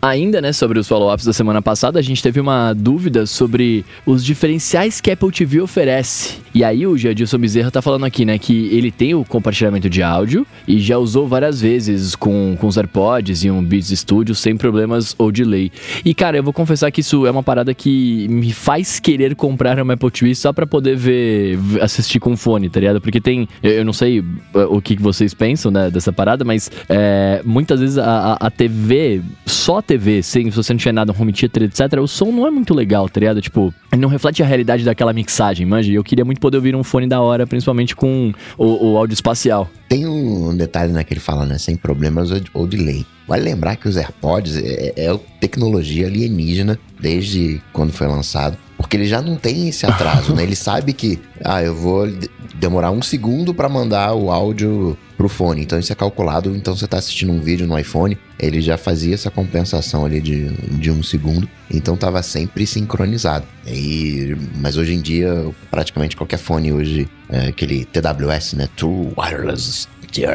Ainda, 0.03 0.41
né, 0.41 0.51
sobre 0.51 0.77
os 0.77 0.85
follow-ups 0.85 1.23
da 1.23 1.31
semana 1.31 1.61
passada, 1.61 1.97
a 1.97 2.01
gente 2.01 2.21
teve 2.21 2.37
uma 2.37 2.73
dúvida 2.73 3.25
sobre 3.25 3.85
os 4.05 4.21
diferenciais 4.21 4.99
que 4.99 5.09
a 5.09 5.13
Apple 5.13 5.31
TV 5.31 5.61
oferece. 5.61 6.41
E 6.53 6.61
aí 6.61 6.85
o 6.85 6.97
Jadilson 6.97 7.37
Bezerra 7.37 7.71
tá 7.71 7.81
falando 7.81 8.03
aqui, 8.03 8.25
né, 8.25 8.37
que 8.37 8.67
ele 8.75 8.91
tem 8.91 9.15
o 9.15 9.23
compartilhamento 9.23 9.89
de 9.89 10.03
áudio 10.03 10.45
e 10.67 10.77
já 10.81 10.97
usou 10.97 11.25
várias 11.25 11.61
vezes 11.61 12.17
com, 12.17 12.57
com 12.59 12.67
os 12.67 12.75
AirPods 12.75 13.45
e 13.45 13.49
um 13.49 13.63
Beats 13.63 13.97
Studio 13.97 14.35
sem 14.35 14.57
problemas 14.57 15.15
ou 15.17 15.31
delay. 15.31 15.71
E 16.03 16.13
cara, 16.13 16.35
eu 16.35 16.43
vou 16.43 16.51
confessar 16.51 16.91
que 16.91 16.99
isso 16.99 17.25
é 17.25 17.31
uma 17.31 17.41
parada 17.41 17.73
que 17.73 18.27
me 18.27 18.51
faz 18.51 18.99
querer 18.99 19.33
comprar 19.35 19.79
uma 19.79 19.93
Apple 19.93 20.11
TV 20.11 20.35
só 20.35 20.51
para 20.51 20.67
poder 20.67 20.97
ver, 20.97 21.57
assistir 21.81 22.19
com 22.19 22.35
fone, 22.35 22.69
tá 22.69 22.81
ligado? 22.81 22.99
Porque 22.99 23.21
tem, 23.21 23.47
eu 23.63 23.85
não 23.85 23.93
sei 23.93 24.19
uh, 24.19 24.25
o 24.69 24.81
que 24.81 24.97
vocês 24.97 25.33
pensam, 25.33 25.71
né, 25.71 25.89
dessa 25.89 26.11
parada, 26.11 26.43
mas 26.43 26.69
é, 26.89 27.41
muitas 27.45 27.79
vezes 27.79 27.97
a, 27.97 28.33
a, 28.33 28.47
a 28.47 28.51
TV, 28.51 29.21
só 29.45 29.77
a 29.77 29.81
TV 29.81 29.92
TV, 29.93 30.23
sem, 30.23 30.49
se 30.49 30.57
você 30.57 30.73
não 30.73 30.77
tiver 30.77 30.91
nada, 30.91 31.11
um 31.11 31.21
home 31.21 31.31
theater, 31.31 31.63
etc., 31.63 31.99
o 32.01 32.07
som 32.07 32.31
não 32.31 32.47
é 32.47 32.51
muito 32.51 32.73
legal, 32.73 33.07
tá 33.07 33.19
ligado? 33.19 33.41
Tipo, 33.41 33.73
não 33.97 34.09
reflete 34.09 34.41
a 34.41 34.45
realidade 34.45 34.83
daquela 34.83 35.13
mixagem, 35.13 35.65
manja. 35.65 35.91
Eu 35.91 36.03
queria 36.03 36.25
muito 36.25 36.41
poder 36.41 36.57
ouvir 36.57 36.75
um 36.75 36.83
fone 36.83 37.07
da 37.07 37.21
hora, 37.21 37.45
principalmente 37.45 37.95
com 37.95 38.33
o, 38.57 38.91
o 38.91 38.97
áudio 38.97 39.13
espacial. 39.13 39.69
Tem 39.87 40.07
um 40.07 40.55
detalhe 40.55 40.91
né, 40.91 41.03
que 41.03 41.13
ele 41.13 41.19
fala, 41.19 41.45
né? 41.45 41.57
Sem 41.57 41.75
problemas 41.75 42.31
ou 42.53 42.65
delay. 42.65 43.05
Vale 43.27 43.43
lembrar 43.43 43.75
que 43.75 43.87
os 43.87 43.95
AirPods 43.95 44.57
é, 44.57 44.93
é 44.97 45.19
tecnologia 45.39 46.07
alienígena 46.07 46.79
desde 46.99 47.61
quando 47.71 47.91
foi 47.93 48.07
lançado. 48.07 48.57
Porque 48.83 48.97
ele 48.97 49.05
já 49.05 49.21
não 49.21 49.37
tem 49.37 49.69
esse 49.69 49.85
atraso, 49.85 50.35
né? 50.35 50.43
Ele 50.43 50.57
sabe 50.57 50.91
que, 50.91 51.17
ah, 51.41 51.63
eu 51.63 51.73
vou 51.73 52.05
demorar 52.55 52.91
um 52.91 53.01
segundo 53.01 53.53
para 53.53 53.69
mandar 53.69 54.13
o 54.13 54.29
áudio 54.29 54.97
pro 55.15 55.29
fone. 55.29 55.61
Então 55.61 55.79
isso 55.79 55.93
é 55.93 55.95
calculado. 55.95 56.53
Então 56.53 56.75
você 56.75 56.85
tá 56.85 56.97
assistindo 56.97 57.31
um 57.31 57.39
vídeo 57.39 57.65
no 57.65 57.79
iPhone, 57.79 58.17
ele 58.37 58.61
já 58.61 58.77
fazia 58.77 59.13
essa 59.13 59.31
compensação 59.31 60.03
ali 60.03 60.19
de, 60.19 60.49
de 60.49 60.91
um 60.91 61.01
segundo. 61.01 61.47
Então 61.71 61.95
tava 61.95 62.21
sempre 62.21 62.67
sincronizado. 62.67 63.45
E, 63.65 64.35
mas 64.57 64.75
hoje 64.75 64.93
em 64.93 65.01
dia, 65.01 65.49
praticamente 65.71 66.17
qualquer 66.17 66.37
fone 66.37 66.73
hoje, 66.73 67.07
é, 67.29 67.47
aquele 67.47 67.85
TWS, 67.85 68.53
né? 68.53 68.67
True 68.75 69.13
Wireless 69.17 69.87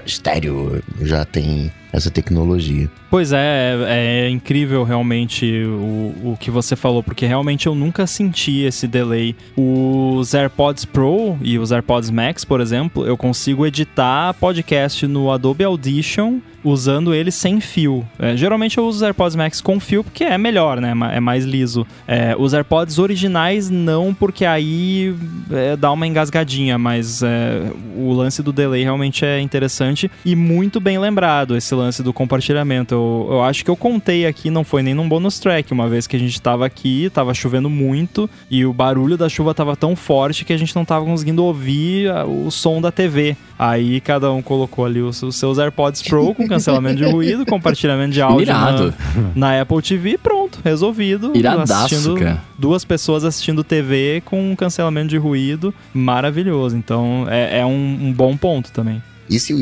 Stereo, 0.06 0.82
já 1.00 1.24
tem 1.24 1.70
essa 1.92 2.10
tecnologia. 2.10 2.88
Pois 3.10 3.32
é, 3.32 3.74
é, 3.86 4.26
é 4.26 4.28
incrível 4.28 4.84
realmente 4.84 5.64
o, 5.64 6.32
o 6.32 6.36
que 6.38 6.50
você 6.50 6.76
falou, 6.76 7.02
porque 7.02 7.26
realmente 7.26 7.66
eu 7.66 7.74
nunca 7.74 8.06
senti 8.06 8.60
esse 8.60 8.86
delay. 8.86 9.34
Os 9.56 10.34
AirPods 10.34 10.84
Pro 10.84 11.38
e 11.40 11.58
os 11.58 11.72
AirPods 11.72 12.10
Max, 12.10 12.44
por 12.44 12.60
exemplo, 12.60 13.06
eu 13.06 13.16
consigo 13.16 13.66
editar 13.66 14.34
podcast 14.34 15.06
no 15.06 15.30
Adobe 15.30 15.64
Audition 15.64 16.40
usando 16.64 17.14
ele 17.14 17.30
sem 17.30 17.60
fio. 17.60 18.06
É, 18.18 18.36
geralmente 18.36 18.78
eu 18.78 18.86
uso 18.86 18.98
os 18.98 19.02
AirPods 19.02 19.36
Max 19.36 19.60
com 19.60 19.78
fio 19.78 20.02
porque 20.02 20.24
é 20.24 20.36
melhor, 20.36 20.80
né? 20.80 20.92
É 21.12 21.20
mais 21.20 21.44
liso. 21.44 21.86
É, 22.06 22.34
os 22.38 22.54
AirPods 22.54 22.98
originais 22.98 23.70
não, 23.70 24.14
porque 24.14 24.44
aí 24.44 25.14
é, 25.50 25.76
dá 25.76 25.92
uma 25.92 26.06
engasgadinha, 26.06 26.78
mas 26.78 27.22
é, 27.22 27.70
o 27.96 28.12
lance 28.12 28.42
do 28.42 28.52
delay 28.52 28.82
realmente 28.82 29.24
é 29.24 29.40
interessante 29.40 30.10
e 30.24 30.34
muito 30.34 30.80
bem 30.80 30.98
lembrado 30.98 31.56
esse 31.56 31.74
lance 31.74 32.02
do 32.02 32.12
compartilhamento. 32.12 32.94
Eu, 32.94 33.28
eu 33.30 33.42
acho 33.42 33.64
que 33.64 33.70
eu 33.70 33.76
contei 33.76 34.26
aqui, 34.26 34.50
não 34.50 34.64
foi 34.64 34.82
nem 34.82 34.94
num 34.94 35.08
bonus 35.08 35.38
track, 35.38 35.72
uma 35.72 35.88
vez 35.88 36.06
que 36.06 36.16
a 36.16 36.18
gente 36.18 36.40
tava 36.40 36.66
aqui, 36.66 37.10
tava 37.10 37.32
chovendo 37.34 37.70
muito 37.70 38.28
e 38.50 38.64
o 38.64 38.72
barulho 38.72 39.16
da 39.16 39.28
chuva 39.28 39.54
tava 39.54 39.76
tão 39.76 39.94
forte 39.94 40.44
que 40.44 40.52
a 40.52 40.56
gente 40.56 40.74
não 40.74 40.84
tava 40.84 41.04
conseguindo 41.04 41.44
ouvir 41.44 42.10
o 42.26 42.50
som 42.50 42.80
da 42.80 42.90
TV. 42.90 43.36
Aí 43.58 44.00
cada 44.00 44.32
um 44.32 44.40
colocou 44.40 44.84
ali 44.84 45.00
os, 45.00 45.22
os 45.22 45.36
seus 45.36 45.58
AirPods 45.58 46.02
Pro 46.02 46.34
com 46.34 46.47
cancelamento 46.50 46.96
de 46.96 47.04
ruído, 47.04 47.44
compartilhamento 47.46 48.12
de 48.12 48.22
áudio 48.22 48.46
na, 48.46 48.92
na, 49.34 49.60
Apple 49.60 49.82
TV, 49.82 50.18
pronto, 50.18 50.58
resolvido. 50.64 51.32
Iradaço, 51.34 52.14
cara. 52.14 52.42
Duas 52.58 52.84
pessoas 52.84 53.24
assistindo 53.24 53.62
TV 53.62 54.22
com 54.24 54.54
cancelamento 54.56 55.08
de 55.08 55.16
ruído, 55.16 55.74
maravilhoso. 55.92 56.76
Então 56.76 57.26
é, 57.28 57.60
é 57.60 57.66
um, 57.66 57.98
um 58.08 58.12
bom 58.12 58.36
ponto 58.36 58.70
também. 58.72 59.02
E 59.30 59.38
se 59.38 59.54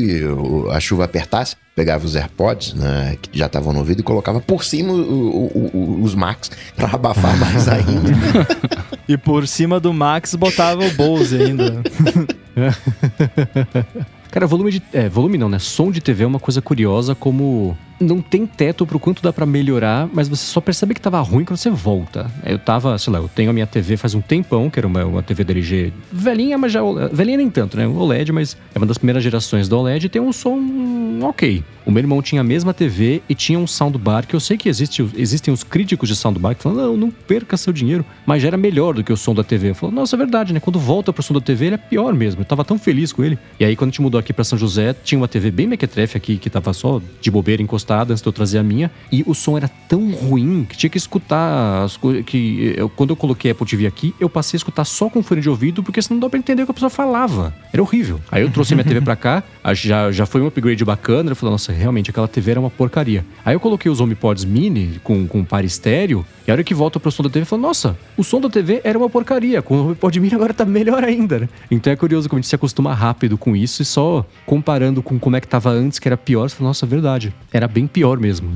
a 0.71 0.79
chuva 0.79 1.03
apertasse, 1.03 1.55
pegava 1.75 2.05
os 2.05 2.15
AirPods, 2.15 2.73
né, 2.73 3.17
que 3.21 3.37
já 3.37 3.47
estavam 3.47 3.73
no 3.73 3.79
ouvido, 3.79 3.99
e 3.99 4.03
colocava 4.03 4.39
por 4.39 4.63
cima 4.63 4.93
o, 4.93 4.97
o, 4.97 5.71
o, 5.73 6.03
os 6.03 6.15
Max 6.15 6.49
para 6.75 6.87
abafar 6.95 7.35
mais 7.37 7.67
ainda. 7.67 8.09
e 9.07 9.17
por 9.17 9.45
cima 9.47 9.79
do 9.79 9.93
Max 9.93 10.35
botava 10.35 10.85
o 10.85 10.91
Bose 10.93 11.35
ainda. 11.35 11.83
Cara, 14.37 14.45
volume 14.45 14.69
de. 14.69 14.83
É, 14.93 15.09
volume 15.09 15.35
não, 15.35 15.49
né? 15.49 15.57
Som 15.57 15.89
de 15.89 15.99
TV 15.99 16.23
é 16.23 16.27
uma 16.27 16.39
coisa 16.39 16.61
curiosa 16.61 17.15
como 17.15 17.75
não 17.99 18.21
tem 18.21 18.45
teto 18.45 18.85
pro 18.85 18.99
quanto 18.99 19.21
dá 19.21 19.33
para 19.33 19.45
melhorar, 19.45 20.07
mas 20.13 20.27
você 20.27 20.45
só 20.45 20.61
percebe 20.61 20.93
que 20.93 21.01
tava 21.01 21.19
ruim 21.21 21.43
quando 21.43 21.57
você 21.57 21.69
volta. 21.69 22.29
Eu 22.45 22.59
tava, 22.59 22.97
sei 22.97 23.11
lá, 23.11 23.19
eu 23.19 23.27
tenho 23.27 23.49
a 23.49 23.53
minha 23.53 23.67
TV 23.67 23.97
faz 23.97 24.13
um 24.13 24.21
tempão, 24.21 24.69
que 24.69 24.79
era 24.79 24.87
uma, 24.87 25.03
uma 25.05 25.23
TV 25.23 25.43
da 25.43 25.53
LG 25.53 25.93
velhinha, 26.11 26.57
mas 26.57 26.71
já. 26.71 26.81
Velhinha 27.11 27.37
nem 27.37 27.49
tanto, 27.49 27.77
né? 27.77 27.87
OLED, 27.87 28.31
mas 28.31 28.57
é 28.73 28.77
uma 28.77 28.85
das 28.85 28.97
primeiras 28.97 29.23
gerações 29.23 29.67
do 29.67 29.77
OLED 29.77 30.05
e 30.05 30.09
tem 30.09 30.21
um 30.21 30.31
som 30.31 30.59
ok. 31.23 31.63
O 31.85 31.91
meu 31.91 32.01
irmão 32.01 32.21
tinha 32.21 32.41
a 32.41 32.43
mesma 32.43 32.73
TV 32.73 33.21
e 33.29 33.33
tinha 33.33 33.57
um 33.57 33.65
soundbar, 33.65 34.27
que 34.27 34.35
eu 34.35 34.39
sei 34.41 34.57
que 34.57 34.67
existe, 34.67 35.09
existem 35.15 35.53
os 35.53 35.63
críticos 35.63 36.09
de 36.09 36.15
soundbar 36.15 36.53
que 36.53 36.61
falam, 36.61 36.77
não, 36.77 36.97
não 36.97 37.11
perca 37.11 37.55
seu 37.55 37.71
dinheiro, 37.71 38.05
mas 38.25 38.41
já 38.41 38.49
era 38.49 38.57
melhor 38.57 38.93
do 38.93 39.03
que 39.03 39.13
o 39.13 39.17
som 39.17 39.33
da 39.33 39.43
TV. 39.43 39.69
Eu 39.69 39.75
falo, 39.75 39.93
nossa, 39.93 40.15
é 40.15 40.17
verdade, 40.17 40.53
né? 40.53 40.59
Quando 40.59 40.79
volta 40.79 41.13
pro 41.13 41.23
som 41.23 41.33
da 41.33 41.39
TV, 41.41 41.67
ele 41.67 41.75
é 41.75 41.77
pior 41.77 42.13
mesmo. 42.13 42.41
Eu 42.41 42.45
tava 42.45 42.65
tão 42.65 42.77
feliz 42.77 43.13
com 43.13 43.23
ele. 43.23 43.39
E 43.57 43.63
aí, 43.63 43.75
quando 43.75 43.89
a 43.89 43.91
gente 43.91 44.01
mudou 44.01 44.19
aqui 44.19 44.33
para 44.33 44.43
São 44.43 44.57
José, 44.57 44.93
tinha 45.03 45.17
uma 45.17 45.29
TV 45.29 45.49
bem 45.49 45.65
mequetrefe 45.65 46.17
aqui, 46.17 46.37
que 46.37 46.49
tava 46.49 46.73
só 46.73 47.01
de 47.21 47.31
bobeira 47.31 47.63
encostada 47.63 47.86
antes 47.95 48.21
de 48.21 48.27
eu 48.27 48.33
trazer 48.33 48.57
a 48.57 48.63
minha. 48.63 48.91
E 49.11 49.23
o 49.25 49.33
som 49.33 49.57
era 49.57 49.69
tão 49.87 50.11
ruim 50.11 50.65
que 50.67 50.77
tinha 50.77 50.89
que 50.89 50.97
escutar 50.97 51.83
as 51.83 51.97
coisas. 51.97 52.23
Que 52.25 52.73
eu, 52.75 52.89
quando 52.89 53.11
eu 53.11 53.15
coloquei 53.15 53.51
a 53.51 53.53
Apple 53.53 53.65
TV 53.65 53.87
aqui, 53.87 54.13
eu 54.19 54.29
passei 54.29 54.57
a 54.57 54.59
escutar 54.59 54.85
só 54.85 55.09
com 55.09 55.23
fone 55.23 55.41
de 55.41 55.49
ouvido, 55.49 55.83
porque 55.83 56.01
senão 56.01 56.19
não 56.19 56.27
dá 56.27 56.29
pra 56.29 56.39
entender 56.39 56.63
o 56.63 56.65
que 56.65 56.71
a 56.71 56.73
pessoa 56.73 56.89
falava. 56.89 57.53
Era 57.71 57.81
horrível. 57.81 58.19
Aí 58.31 58.41
eu 58.41 58.51
trouxe 58.51 58.73
minha 58.75 58.83
TV 58.83 59.01
pra 59.01 59.15
cá, 59.15 59.43
já, 59.73 60.11
já 60.11 60.25
foi 60.25 60.41
um 60.41 60.47
upgrade 60.47 60.83
bacana. 60.83 61.31
Eu 61.31 61.35
falei, 61.35 61.51
nossa, 61.51 61.71
realmente 61.71 62.09
aquela 62.09 62.27
TV 62.27 62.51
era 62.51 62.59
uma 62.59 62.69
porcaria. 62.69 63.25
Aí 63.45 63.55
eu 63.55 63.59
coloquei 63.59 63.91
os 63.91 63.99
HomePods 63.99 64.45
mini 64.45 64.99
com, 65.03 65.27
com 65.27 65.43
par 65.43 65.63
estéreo, 65.63 66.25
e 66.47 66.51
a 66.51 66.53
hora 66.53 66.63
que 66.63 66.73
volta 66.73 66.99
pro 66.99 67.11
som 67.11 67.23
da 67.23 67.29
TV, 67.29 67.41
eu 67.41 67.45
falo, 67.45 67.61
nossa, 67.61 67.97
o 68.15 68.23
som 68.23 68.39
da 68.39 68.49
TV 68.49 68.79
era 68.83 68.97
uma 68.97 69.09
porcaria. 69.09 69.61
Com 69.61 69.75
o 69.75 69.85
HomePod 69.87 70.19
mini 70.19 70.35
agora 70.35 70.53
tá 70.53 70.65
melhor 70.65 71.03
ainda? 71.03 71.49
Então 71.69 71.91
é 71.91 71.95
curioso 71.95 72.29
como 72.29 72.39
a 72.39 72.41
gente 72.41 72.49
se 72.49 72.55
acostuma 72.55 72.93
rápido 72.93 73.37
com 73.37 73.55
isso 73.55 73.81
e 73.81 73.85
só 73.85 74.25
comparando 74.45 75.03
com 75.03 75.19
como 75.19 75.35
é 75.35 75.41
que 75.41 75.47
tava 75.47 75.69
antes, 75.69 75.99
que 75.99 76.07
era 76.07 76.15
pior, 76.15 76.49
você 76.49 76.55
fala, 76.55 76.69
nossa, 76.69 76.85
verdade. 76.85 77.33
Era 77.51 77.67
bem 77.77 77.85
pior 77.85 78.17
mesmo. 78.19 78.51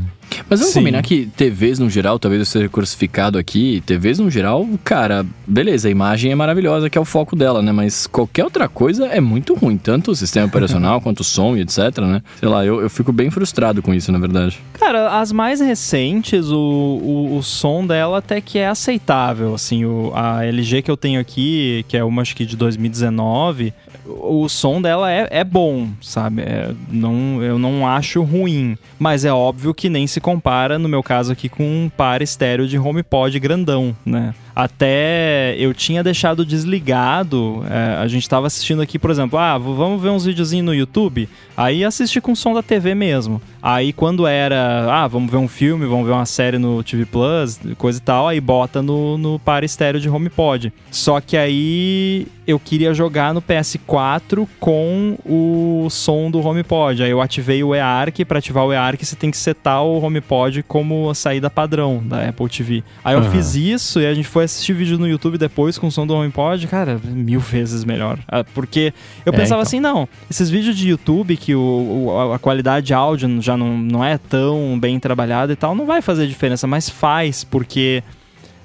Mas 0.50 0.60
vamos 0.60 0.74
Sim. 0.74 0.80
combinar 0.80 1.02
que 1.02 1.26
TVs 1.26 1.80
no 1.80 1.90
geral, 1.90 2.18
talvez 2.18 2.40
eu 2.40 2.46
seja 2.46 2.70
crucificado 2.70 3.38
aqui, 3.38 3.84
TVs 3.86 4.20
no 4.20 4.30
geral, 4.30 4.68
cara, 4.84 5.26
beleza, 5.46 5.88
a 5.88 5.92
imagem 5.92 6.32
é 6.32 6.36
maravilhosa, 6.36 6.90
que 6.90 6.98
é 6.98 7.02
o 7.02 7.06
foco 7.06 7.36
dela, 7.36 7.62
né? 7.62 7.72
Mas 7.72 8.08
qualquer 8.08 8.44
outra 8.44 8.68
coisa 8.68 9.06
é 9.08 9.20
muito 9.20 9.54
ruim, 9.54 9.78
tanto 9.78 10.12
o 10.12 10.16
sistema 10.16 10.48
operacional 10.48 11.00
quanto 11.02 11.20
o 11.20 11.24
som 11.24 11.56
e 11.56 11.62
etc, 11.62 11.98
né? 12.00 12.22
Sei 12.40 12.48
lá, 12.48 12.66
eu, 12.66 12.82
eu 12.82 12.90
fico 12.90 13.12
bem 13.12 13.30
frustrado 13.30 13.82
com 13.82 13.94
isso, 13.94 14.12
na 14.12 14.20
verdade. 14.20 14.60
Cara, 14.74 15.20
as 15.20 15.32
mais 15.32 15.60
recentes, 15.60 16.50
o, 16.50 16.58
o, 16.58 17.38
o 17.38 17.44
som 17.44 17.86
dela 17.86 18.20
até 18.20 18.40
que 18.40 18.58
é 18.58 18.68
aceitável, 18.68 19.54
assim, 19.54 19.86
o, 19.86 20.12
a 20.16 20.46
LG 20.46 20.82
que 20.82 20.92
eu 20.92 20.98
tenho 20.98 21.20
aqui, 21.20 21.86
que 21.88 21.98
é 21.98 22.04
uma 22.04 22.22
acho 22.22 22.36
que 22.36 22.46
de 22.46 22.56
2019, 22.56 23.74
o 24.06 24.48
som 24.48 24.82
dela 24.82 25.12
é, 25.12 25.28
é 25.30 25.44
bom, 25.44 25.90
sabe? 26.02 26.44
É, 26.44 26.72
não, 26.90 27.42
eu 27.44 27.60
não 27.60 27.88
acho 27.88 28.22
ruim, 28.24 28.78
mas 28.98 29.26
é 29.26 29.34
óbvio 29.34 29.74
que 29.74 29.90
nem 29.90 30.08
se 30.08 30.21
compara, 30.22 30.80
no 30.80 30.88
meu 30.88 31.04
caso 31.04 31.32
aqui, 31.32 31.50
com 31.50 31.64
um 31.64 31.90
par 31.90 32.22
estéreo 32.22 32.68
de 32.68 32.78
HomePod 32.78 33.40
grandão, 33.40 33.96
né? 34.06 34.34
Até 34.56 35.56
eu 35.58 35.74
tinha 35.74 36.04
deixado 36.04 36.46
desligado. 36.46 37.64
é, 37.70 37.96
a 38.02 38.08
gente 38.08 38.28
tava 38.28 38.48
assistindo 38.48 38.82
aqui, 38.82 39.00
por 39.00 39.10
exemplo, 39.12 39.38
ah, 39.38 39.58
vamos 39.58 40.02
ver 40.02 40.10
uns 40.10 40.26
videozinhos 40.26 40.66
no 40.66 40.74
YouTube. 40.74 41.28
Aí 41.56 41.84
assisti 41.84 42.20
com 42.20 42.32
o 42.32 42.36
som 42.36 42.54
da 42.54 42.64
TV 42.64 42.96
mesmo. 42.96 43.42
Aí 43.62 43.94
quando 43.94 44.26
era, 44.26 44.88
ah, 44.92 45.08
vamos 45.08 45.32
ver 45.32 45.38
um 45.38 45.48
filme, 45.48 45.86
vamos 45.86 46.06
ver 46.06 46.14
uma 46.14 46.26
série 46.26 46.58
no 46.58 46.84
TV 46.84 47.06
Plus, 47.06 47.60
coisa 47.78 48.00
e 48.00 48.02
tal, 48.02 48.28
aí 48.28 48.42
bota 48.42 48.82
no, 48.82 49.18
no 49.18 49.40
par 49.40 49.64
estéreo 49.64 50.00
de 50.00 50.10
HomePod. 50.10 50.74
Só 50.90 51.22
que 51.22 51.38
aí 51.38 52.28
eu 52.48 52.60
queria 52.60 52.94
jogar 52.94 53.34
no 53.34 53.42
PS4 53.42 54.48
com 54.60 55.16
o 55.26 55.88
som 55.90 56.32
do 56.32 56.40
HomePod. 56.40 57.04
Aí 57.04 57.12
eu 57.12 57.22
ativei 57.22 57.64
o 57.64 57.74
eARC, 57.76 58.26
para 58.26 58.40
ativar 58.40 58.66
o 58.66 58.74
eARC 58.74 59.04
você 59.06 59.16
tem 59.16 59.32
que 59.32 59.38
setar 59.38 59.84
o 59.84 60.04
HomePod 60.04 60.64
como 60.64 61.10
a 61.10 61.16
saída 61.16 61.50
padrão 61.50 62.02
da 62.04 62.28
Apple 62.30 62.50
TV. 62.50 62.84
Aí 63.04 63.14
eu 63.14 63.20
Aham. 63.20 63.32
fiz 63.32 63.56
isso 63.56 64.00
e 64.00 64.06
a 64.06 64.14
gente 64.14 64.28
foi 64.28 64.41
assistir 64.46 64.74
vídeo 64.74 64.98
no 64.98 65.08
YouTube 65.08 65.38
depois 65.38 65.78
com 65.78 65.88
o 65.88 65.92
som 65.92 66.06
do 66.08 66.14
HomePod, 66.14 66.68
cara, 66.68 67.00
mil 67.04 67.40
vezes 67.40 67.84
melhor. 67.84 68.20
Ah, 68.28 68.44
Porque 68.44 68.94
eu 69.26 69.34
É, 69.34 69.36
pensava 69.36 69.62
então. 69.62 69.62
assim, 69.62 69.80
não, 69.80 70.08
esses 70.30 70.50
vídeos 70.50 70.76
de 70.76 70.90
YouTube 70.90 71.38
que 71.38 71.54
o, 71.56 72.06
o- 72.08 72.32
a 72.34 72.40
qualidade 72.40 72.88
de 72.88 72.94
áudio 72.94 73.42
já 73.42 73.56
não, 73.58 73.78
não 73.78 74.04
é 74.04 74.18
tão 74.18 74.78
bem 74.80 75.00
trabalhada 75.00 75.54
e 75.54 75.56
tal, 75.56 75.74
não 75.76 75.86
vai 75.86 76.02
fazer 76.02 76.28
diferença, 76.28 76.66
mas 76.68 76.90
faz, 76.90 77.44
porque 77.44 78.04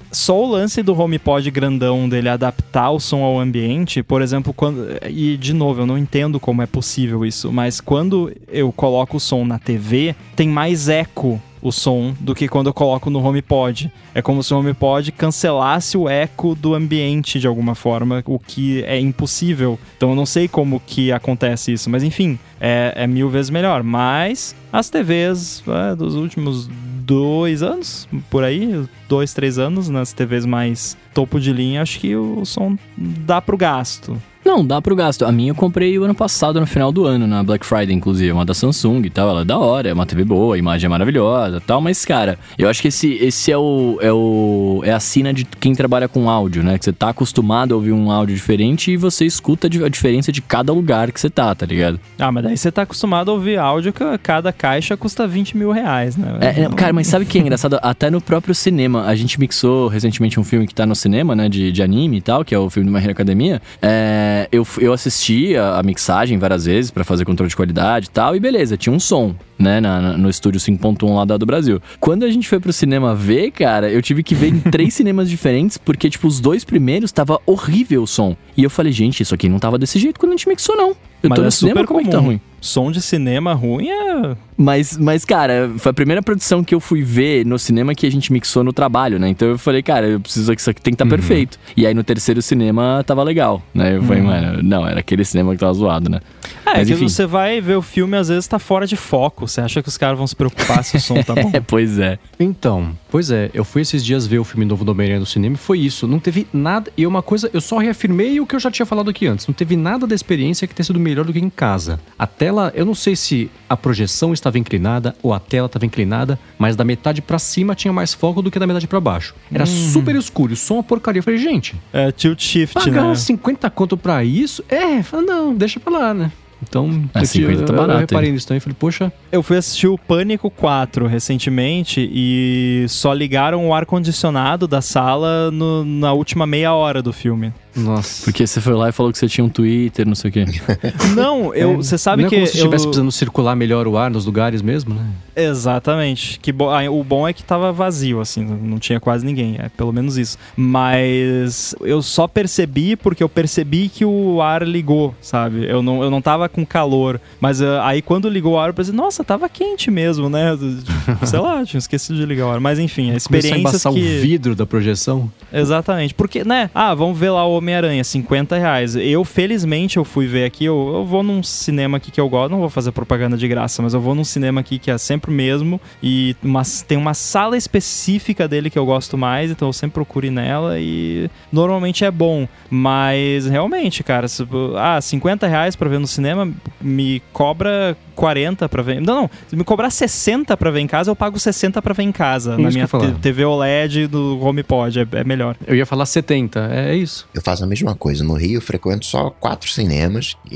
só 0.09 0.41
o 0.41 0.49
lance 0.49 0.81
do 0.81 0.97
HomePod 0.97 1.51
grandão 1.51 2.07
dele 2.07 2.29
adaptar 2.29 2.91
o 2.91 2.99
som 2.99 3.23
ao 3.23 3.37
ambiente, 3.39 4.01
por 4.01 4.21
exemplo, 4.21 4.53
quando 4.53 4.87
e 5.09 5.35
de 5.35 5.51
novo, 5.53 5.81
eu 5.81 5.85
não 5.85 5.97
entendo 5.97 6.39
como 6.39 6.61
é 6.61 6.65
possível 6.65 7.25
isso, 7.25 7.51
mas 7.51 7.81
quando 7.81 8.31
eu 8.47 8.71
coloco 8.71 9.17
o 9.17 9.19
som 9.19 9.43
na 9.45 9.59
TV, 9.59 10.15
tem 10.35 10.47
mais 10.47 10.87
eco 10.87 11.41
o 11.67 11.71
som 11.71 12.15
do 12.19 12.33
que 12.33 12.47
quando 12.47 12.67
eu 12.67 12.73
coloco 12.73 13.09
no 13.09 13.23
HomePod. 13.23 13.91
É 14.13 14.21
como 14.21 14.41
se 14.41 14.53
o 14.53 14.57
HomePod 14.57 15.11
cancelasse 15.11 15.97
o 15.97 16.07
eco 16.07 16.55
do 16.55 16.73
ambiente 16.73 17.39
de 17.39 17.47
alguma 17.47 17.75
forma, 17.75 18.23
o 18.25 18.39
que 18.39 18.83
é 18.83 18.99
impossível. 18.99 19.79
Então 19.97 20.09
eu 20.09 20.15
não 20.15 20.25
sei 20.25 20.47
como 20.47 20.81
que 20.85 21.11
acontece 21.11 21.73
isso, 21.73 21.89
mas 21.89 22.03
enfim, 22.03 22.39
é, 22.59 22.93
é 22.95 23.07
mil 23.07 23.29
vezes 23.29 23.49
melhor. 23.49 23.83
Mas 23.83 24.55
as 24.71 24.89
TVs 24.89 25.63
é, 25.67 25.95
dos 25.95 26.15
últimos 26.15 26.69
dois 27.07 27.63
anos, 27.63 28.07
por 28.29 28.43
aí, 28.43 28.85
dois, 29.07 29.33
três 29.33 29.57
anos, 29.57 29.87
nas 29.87 30.11
TVs 30.11 30.45
mais 30.45 30.97
topo 31.13 31.39
de 31.39 31.53
linha, 31.53 31.81
acho 31.81 31.99
que 31.99 32.15
o 32.15 32.45
som 32.45 32.77
dá 32.97 33.41
pro 33.41 33.55
gasto. 33.55 34.21
Não, 34.47 34.65
dá 34.65 34.81
pro 34.81 34.95
gasto. 34.95 35.25
A 35.25 35.31
minha 35.31 35.51
eu 35.51 35.55
comprei 35.55 35.99
o 35.99 36.05
ano 36.05 36.15
passado, 36.15 36.57
no 36.57 36.65
final 36.65 36.89
do 36.89 37.05
ano, 37.05 37.27
na 37.27 37.43
Black 37.43 37.65
Friday, 37.65 37.93
inclusive. 37.93 38.31
Uma 38.31 38.45
da 38.45 38.53
Samsung 38.53 39.01
e 39.03 39.09
tal. 39.09 39.29
Ela 39.29 39.41
é 39.41 39.45
da 39.45 39.59
hora, 39.59 39.89
é 39.89 39.93
uma 39.93 40.05
TV 40.05 40.23
boa, 40.23 40.55
a 40.55 40.57
imagem 40.57 40.85
é 40.85 40.89
maravilhosa 40.89 41.57
e 41.57 41.59
tal. 41.59 41.81
Mas, 41.81 42.05
cara, 42.05 42.39
eu 42.57 42.69
acho 42.69 42.81
que 42.81 42.87
esse, 42.87 43.11
esse 43.15 43.51
é 43.51 43.57
o. 43.57 43.99
É 44.01 44.09
o. 44.09 44.81
É 44.85 44.93
a 44.93 45.01
sina 45.01 45.33
de 45.33 45.43
quem 45.43 45.75
trabalha 45.75 46.07
com 46.07 46.29
áudio, 46.29 46.63
né? 46.63 46.77
Que 46.77 46.85
você 46.85 46.93
tá 46.93 47.09
acostumado 47.09 47.73
a 47.73 47.75
ouvir 47.75 47.91
um 47.91 48.09
áudio 48.09 48.33
diferente 48.33 48.89
e 48.89 48.95
você 48.95 49.25
escuta 49.25 49.67
a 49.67 49.89
diferença 49.89 50.31
de 50.31 50.41
cada 50.41 50.71
lugar 50.71 51.11
que 51.11 51.19
você 51.19 51.29
tá, 51.29 51.53
tá 51.53 51.65
ligado? 51.65 51.99
Ah, 52.17 52.31
mas 52.31 52.45
daí 52.45 52.55
você 52.55 52.71
tá 52.71 52.83
acostumado 52.83 53.29
a 53.29 53.33
ouvir 53.33 53.59
áudio 53.59 53.91
que 53.91 54.17
cada 54.19 54.53
caixa 54.53 54.95
custa 54.95 55.27
20 55.27 55.57
mil 55.57 55.71
reais, 55.71 56.15
né? 56.15 56.37
É, 56.39 56.61
é, 56.61 56.69
cara, 56.69 56.93
mas 56.93 57.07
sabe 57.07 57.25
o 57.25 57.27
que 57.27 57.37
é 57.37 57.41
engraçado? 57.41 57.79
Até 57.83 58.09
no 58.09 58.21
próprio 58.21 58.55
cinema, 58.55 59.07
a 59.07 59.15
gente 59.15 59.37
mixou 59.37 59.89
recentemente 59.89 60.39
um 60.39 60.43
filme 60.45 60.65
que 60.65 60.73
tá 60.73 60.85
no 60.85 60.95
cinema, 60.95 61.35
né, 61.35 61.49
de, 61.49 61.69
de 61.69 61.83
anime 61.83 62.19
e 62.19 62.21
tal, 62.21 62.45
que 62.45 62.55
é 62.55 62.59
o 62.59 62.69
filme 62.69 62.89
do 62.89 62.93
My 62.95 63.03
Hero 63.03 63.11
Academia. 63.11 63.61
É, 63.81 64.36
eu, 64.51 64.63
f- 64.65 64.83
eu 64.83 64.91
assisti 64.93 65.55
a, 65.55 65.79
a 65.79 65.83
mixagem 65.83 66.37
várias 66.37 66.65
vezes 66.65 66.91
pra 66.91 67.03
fazer 67.03 67.23
controle 67.25 67.49
de 67.49 67.55
qualidade 67.55 68.07
e 68.07 68.09
tal, 68.09 68.35
e 68.35 68.39
beleza, 68.39 68.75
tinha 68.77 68.93
um 68.93 68.99
som, 68.99 69.33
né, 69.57 69.79
na- 69.79 70.01
na- 70.01 70.17
no 70.17 70.29
estúdio 70.29 70.59
5.1 70.59 71.15
lá 71.15 71.25
da- 71.25 71.37
do 71.37 71.45
Brasil. 71.45 71.81
Quando 71.99 72.23
a 72.23 72.29
gente 72.29 72.47
foi 72.47 72.59
pro 72.59 72.71
cinema 72.73 73.15
ver, 73.15 73.51
cara, 73.51 73.89
eu 73.89 74.01
tive 74.01 74.21
que 74.23 74.35
ver 74.35 74.47
em 74.49 74.59
três 74.59 74.93
cinemas 74.95 75.29
diferentes, 75.29 75.77
porque, 75.77 76.09
tipo, 76.09 76.27
os 76.27 76.39
dois 76.39 76.63
primeiros 76.63 77.11
tava 77.11 77.39
horrível 77.45 78.03
o 78.03 78.07
som. 78.07 78.35
E 78.55 78.63
eu 78.63 78.69
falei, 78.69 78.91
gente, 78.91 79.21
isso 79.21 79.33
aqui 79.33 79.47
não 79.49 79.59
tava 79.59 79.77
desse 79.77 79.97
jeito 79.99 80.19
quando 80.19 80.33
a 80.33 80.35
gente 80.35 80.47
mixou, 80.49 80.75
não. 80.75 80.95
Eu 81.23 81.29
Mas 81.29 81.35
tô 81.37 81.41
é 81.41 81.45
no 81.45 81.51
cinema, 81.51 81.79
super 81.81 81.87
como 81.87 81.99
é 81.99 82.03
que 82.03 82.09
tá 82.09 82.17
comum. 82.17 82.27
ruim? 82.29 82.41
Som 82.59 82.91
de 82.91 83.01
cinema 83.01 83.53
ruim 83.53 83.87
é. 83.87 84.35
Mas, 84.57 84.97
mas, 84.97 85.23
cara, 85.23 85.71
foi 85.77 85.91
a 85.91 85.93
primeira 85.93 86.23
produção 86.23 86.63
que 86.63 86.73
eu 86.73 86.79
fui 86.79 87.03
ver 87.03 87.45
no 87.45 87.59
cinema 87.59 87.93
que 87.93 88.05
a 88.07 88.11
gente 88.11 88.33
mixou 88.33 88.63
no 88.63 88.73
trabalho, 88.73 89.19
né? 89.19 89.29
Então 89.29 89.47
eu 89.47 89.57
falei, 89.59 89.83
cara, 89.83 90.07
eu 90.07 90.19
preciso 90.19 90.53
que 90.55 90.59
isso 90.59 90.69
aqui 90.71 90.81
tem 90.81 90.91
que 90.93 90.95
estar 90.95 91.05
perfeito. 91.07 91.59
E 91.77 91.85
aí 91.85 91.93
no 91.93 92.03
terceiro 92.03 92.41
cinema 92.41 93.03
tava 93.05 93.21
legal, 93.21 93.61
né? 93.73 93.95
Eu 93.97 94.03
falei, 94.03 94.23
mano, 94.23 94.63
não, 94.63 94.87
era 94.87 94.99
aquele 94.99 95.23
cinema 95.23 95.53
que 95.53 95.59
tava 95.59 95.73
zoado, 95.73 96.09
né? 96.09 96.19
É, 96.65 96.79
Mas 96.79 96.87
que 96.87 96.93
enfim. 96.95 97.07
você 97.07 97.25
vai 97.27 97.61
ver 97.61 97.75
o 97.75 97.81
filme 97.81 98.17
às 98.17 98.29
vezes 98.29 98.47
tá 98.47 98.57
fora 98.57 98.87
de 98.87 98.95
foco. 98.95 99.47
Você 99.47 99.61
acha 99.61 99.81
que 99.83 99.87
os 99.89 99.97
caras 99.97 100.17
vão 100.17 100.25
se 100.25 100.35
preocupar 100.35 100.83
se 100.83 100.97
o 100.97 100.99
som 100.99 101.21
tá 101.21 101.35
bom? 101.35 101.51
É, 101.53 101.59
pois 101.59 101.99
é. 101.99 102.17
Então, 102.39 102.89
pois 103.11 103.29
é, 103.29 103.51
eu 103.53 103.63
fui 103.63 103.83
esses 103.83 104.03
dias 104.03 104.25
ver 104.25 104.39
o 104.39 104.43
filme 104.43 104.65
novo 104.65 104.83
do 104.83 104.91
Homem-Aranha 104.91 105.19
no 105.19 105.25
cinema 105.25 105.55
e 105.55 105.59
foi 105.59 105.79
isso. 105.79 106.07
Não 106.07 106.19
teve 106.19 106.47
nada. 106.51 106.91
E 106.97 107.05
uma 107.05 107.21
coisa, 107.21 107.49
eu 107.53 107.61
só 107.61 107.77
reafirmei 107.77 108.39
o 108.39 108.47
que 108.47 108.55
eu 108.55 108.59
já 108.59 108.71
tinha 108.71 108.85
falado 108.85 109.09
aqui 109.11 109.27
antes. 109.27 109.45
Não 109.47 109.53
teve 109.53 109.77
nada 109.77 110.07
da 110.07 110.15
experiência 110.15 110.67
que 110.67 110.73
tenha 110.73 110.85
sido 110.85 110.99
melhor 110.99 111.16
do 111.23 111.33
que 111.33 111.39
em 111.39 111.49
casa. 111.49 111.99
A 112.17 112.25
tela, 112.27 112.71
eu 112.75 112.85
não 112.85 112.95
sei 112.95 113.15
se 113.15 113.49
a 113.69 113.75
projeção 113.77 114.33
estava 114.33 114.57
inclinada 114.57 115.15
ou 115.21 115.33
a 115.33 115.39
tela 115.39 115.67
estava 115.67 115.85
inclinada, 115.85 116.39
mas 116.57 116.75
da 116.75 116.83
metade 116.83 117.21
pra 117.21 117.39
cima 117.39 117.75
tinha 117.75 117.93
mais 117.93 118.13
foco 118.13 118.41
do 118.41 118.49
que 118.51 118.59
da 118.59 118.67
metade 118.67 118.87
pra 118.87 118.99
baixo. 118.99 119.35
Era 119.51 119.65
super 119.65 120.15
escuro, 120.15 120.55
som 120.55 120.75
uma 120.75 120.83
porcaria. 120.83 121.19
Eu 121.19 121.23
falei, 121.23 121.39
gente, 121.39 121.75
É 121.93 122.11
tilt 122.11 122.41
shift, 122.41 122.73
pagar 122.73 123.03
né? 123.03 123.15
50 123.15 123.69
conto 123.69 123.97
pra 123.97 124.23
isso? 124.23 124.63
É, 124.69 125.01
falei, 125.03 125.25
não, 125.25 125.53
deixa 125.53 125.79
pra 125.79 125.91
lá, 125.93 126.13
né? 126.13 126.31
Então, 126.63 127.07
É, 127.13 127.21
eu, 127.21 127.25
50 127.25 127.65
tá 127.65 127.73
eu- 127.73 127.77
barato, 127.77 127.97
eu 127.97 127.99
reparei 127.99 128.29
hein? 128.29 128.33
nisso 128.33 128.47
também. 128.47 128.59
Falei, 128.59 128.75
poxa, 128.79 129.13
Eu 129.31 129.43
fui 129.43 129.57
assistir 129.57 129.85
o 129.87 129.95
Pânico 129.97 130.49
4 130.49 131.05
recentemente 131.05 132.09
e 132.11 132.85
só 132.89 133.13
ligaram 133.13 133.67
o 133.67 133.73
ar-condicionado 133.75 134.67
da 134.67 134.81
sala 134.81 135.51
no- 135.51 135.85
na 135.85 136.13
última 136.13 136.47
meia 136.47 136.73
hora 136.73 136.99
do 137.01 137.13
filme. 137.13 137.53
Nossa. 137.77 138.23
Porque 138.23 138.45
você 138.45 138.59
foi 138.59 138.73
lá 138.73 138.89
e 138.89 138.91
falou 138.91 139.11
que 139.11 139.17
você 139.17 139.27
tinha 139.27 139.45
um 139.45 139.49
Twitter, 139.49 140.07
não 140.07 140.15
sei 140.15 140.29
o 140.29 140.33
quê. 140.33 140.45
Não, 141.15 141.53
eu, 141.53 141.77
você 141.77 141.97
sabe 141.97 142.23
não 142.23 142.29
que 142.29 142.35
é 142.35 142.39
como 142.39 142.47
se 142.47 142.57
estivesse 142.57 142.85
eu... 142.85 142.89
precisando 142.89 143.11
circular 143.11 143.55
melhor 143.55 143.87
o 143.87 143.97
ar 143.97 144.09
nos 144.11 144.25
lugares 144.25 144.61
mesmo, 144.61 144.93
né? 144.93 145.05
Exatamente. 145.35 146.39
Que 146.39 146.51
bo... 146.51 146.69
ah, 146.69 146.89
O 146.89 147.03
bom 147.03 147.27
é 147.27 147.33
que 147.33 147.43
tava 147.43 147.71
vazio, 147.71 148.19
assim, 148.19 148.43
não 148.43 148.79
tinha 148.79 148.99
quase 148.99 149.25
ninguém. 149.25 149.57
É 149.59 149.69
pelo 149.69 149.93
menos 149.93 150.17
isso. 150.17 150.37
Mas 150.55 151.75
eu 151.81 152.01
só 152.01 152.27
percebi 152.27 152.95
porque 152.95 153.23
eu 153.23 153.29
percebi 153.29 153.89
que 153.89 154.03
o 154.03 154.41
ar 154.41 154.63
ligou, 154.67 155.13
sabe? 155.21 155.65
Eu 155.69 155.81
não, 155.81 156.03
eu 156.03 156.09
não 156.09 156.21
tava 156.21 156.49
com 156.49 156.65
calor. 156.65 157.21
Mas 157.39 157.61
ah, 157.61 157.85
aí 157.87 158.01
quando 158.01 158.27
ligou 158.29 158.53
o 158.53 158.59
ar, 158.59 158.69
eu 158.69 158.73
pensei, 158.73 158.93
nossa, 158.93 159.23
tava 159.23 159.47
quente 159.47 159.91
mesmo, 159.91 160.29
né? 160.29 160.57
Sei 161.23 161.39
lá, 161.39 161.63
tinha 161.63 161.79
esquecido 161.79 162.17
de 162.17 162.25
ligar 162.25 162.47
o 162.47 162.51
ar. 162.51 162.59
Mas 162.59 162.79
enfim, 162.79 163.03
a 163.03 163.07
Começou 163.07 163.35
a 163.35 163.37
experiência 163.37 163.59
embaçar 163.59 163.93
que. 163.93 163.99
o 163.99 164.21
vidro 164.21 164.55
da 164.55 164.65
projeção. 164.65 165.31
Exatamente. 165.51 166.13
Porque, 166.13 166.43
né? 166.43 166.69
Ah, 166.73 166.93
vamos 166.95 167.17
ver 167.17 167.29
lá 167.29 167.45
o 167.45 167.61
Homem-Aranha, 167.67 168.01
50 168.03 168.57
reais. 168.57 168.95
Eu, 168.95 169.25
felizmente, 169.25 169.97
eu 169.97 170.05
fui 170.05 170.25
ver 170.25 170.45
aqui. 170.45 170.63
Eu, 170.63 170.91
eu 170.95 171.05
vou 171.05 171.21
num 171.21 171.43
cinema 171.43 171.97
aqui 171.97 172.09
que 172.11 172.19
eu 172.21 172.29
gosto. 172.29 172.49
Não 172.51 172.59
vou 172.59 172.69
fazer 172.69 172.93
propaganda 172.93 173.35
de 173.35 173.45
graça, 173.47 173.81
mas 173.81 173.93
eu 173.93 173.99
vou 173.99 174.15
num 174.15 174.23
cinema 174.23 174.61
aqui 174.61 174.79
que 174.79 174.89
é 174.89 174.97
sempre 174.97 175.29
o 175.29 175.33
mesmo. 175.33 175.79
E 176.01 176.33
uma- 176.41 176.61
tem 176.87 176.97
uma 176.97 177.13
sala 177.13 177.57
específica 177.57 178.47
dele 178.47 178.69
que 178.69 178.79
eu 178.79 178.85
gosto 178.85 179.17
mais. 179.17 179.51
Então 179.51 179.67
eu 179.67 179.73
sempre 179.73 179.95
procuro 179.95 180.31
nela. 180.31 180.79
E 180.79 181.29
normalmente 181.51 182.05
é 182.05 182.11
bom. 182.11 182.47
Mas 182.69 183.45
realmente, 183.47 184.01
cara, 184.01 184.27
se, 184.29 184.47
ah, 184.77 185.01
50 185.01 185.45
reais 185.45 185.75
pra 185.75 185.89
ver 185.89 185.99
no 185.99 186.07
cinema 186.07 186.49
me 186.79 187.21
cobra 187.33 187.97
40 188.17 188.67
pra 188.67 188.81
ver. 188.83 188.99
Não, 188.99 189.15
não. 189.21 189.29
Se 189.47 189.55
me 189.55 189.63
cobrar 189.63 189.89
60 189.89 190.57
pra 190.57 190.71
ver 190.71 190.79
em 190.81 190.87
casa, 190.87 191.09
eu 191.11 191.15
pago 191.15 191.39
60 191.39 191.81
pra 191.81 191.93
ver 191.93 192.03
em 192.03 192.11
casa. 192.11 192.51
Isso 192.53 192.61
na 192.61 192.69
minha 192.69 192.87
TV 193.21 193.45
OLED 193.45 194.07
do 194.07 194.39
HomePod. 194.43 194.99
É, 194.99 195.07
é 195.19 195.23
melhor. 195.23 195.55
Eu 195.65 195.75
ia 195.75 195.85
falar 195.85 196.05
70, 196.05 196.59
é 196.73 196.95
isso. 196.95 197.27
Eu 197.33 197.41
faço 197.41 197.63
a 197.63 197.67
mesma 197.67 197.95
coisa. 197.95 198.23
No 198.23 198.33
Rio, 198.33 198.55
eu 198.57 198.61
frequento 198.61 199.05
só 199.05 199.29
quatro 199.29 199.69
cinemas 199.69 200.35
e, 200.51 200.55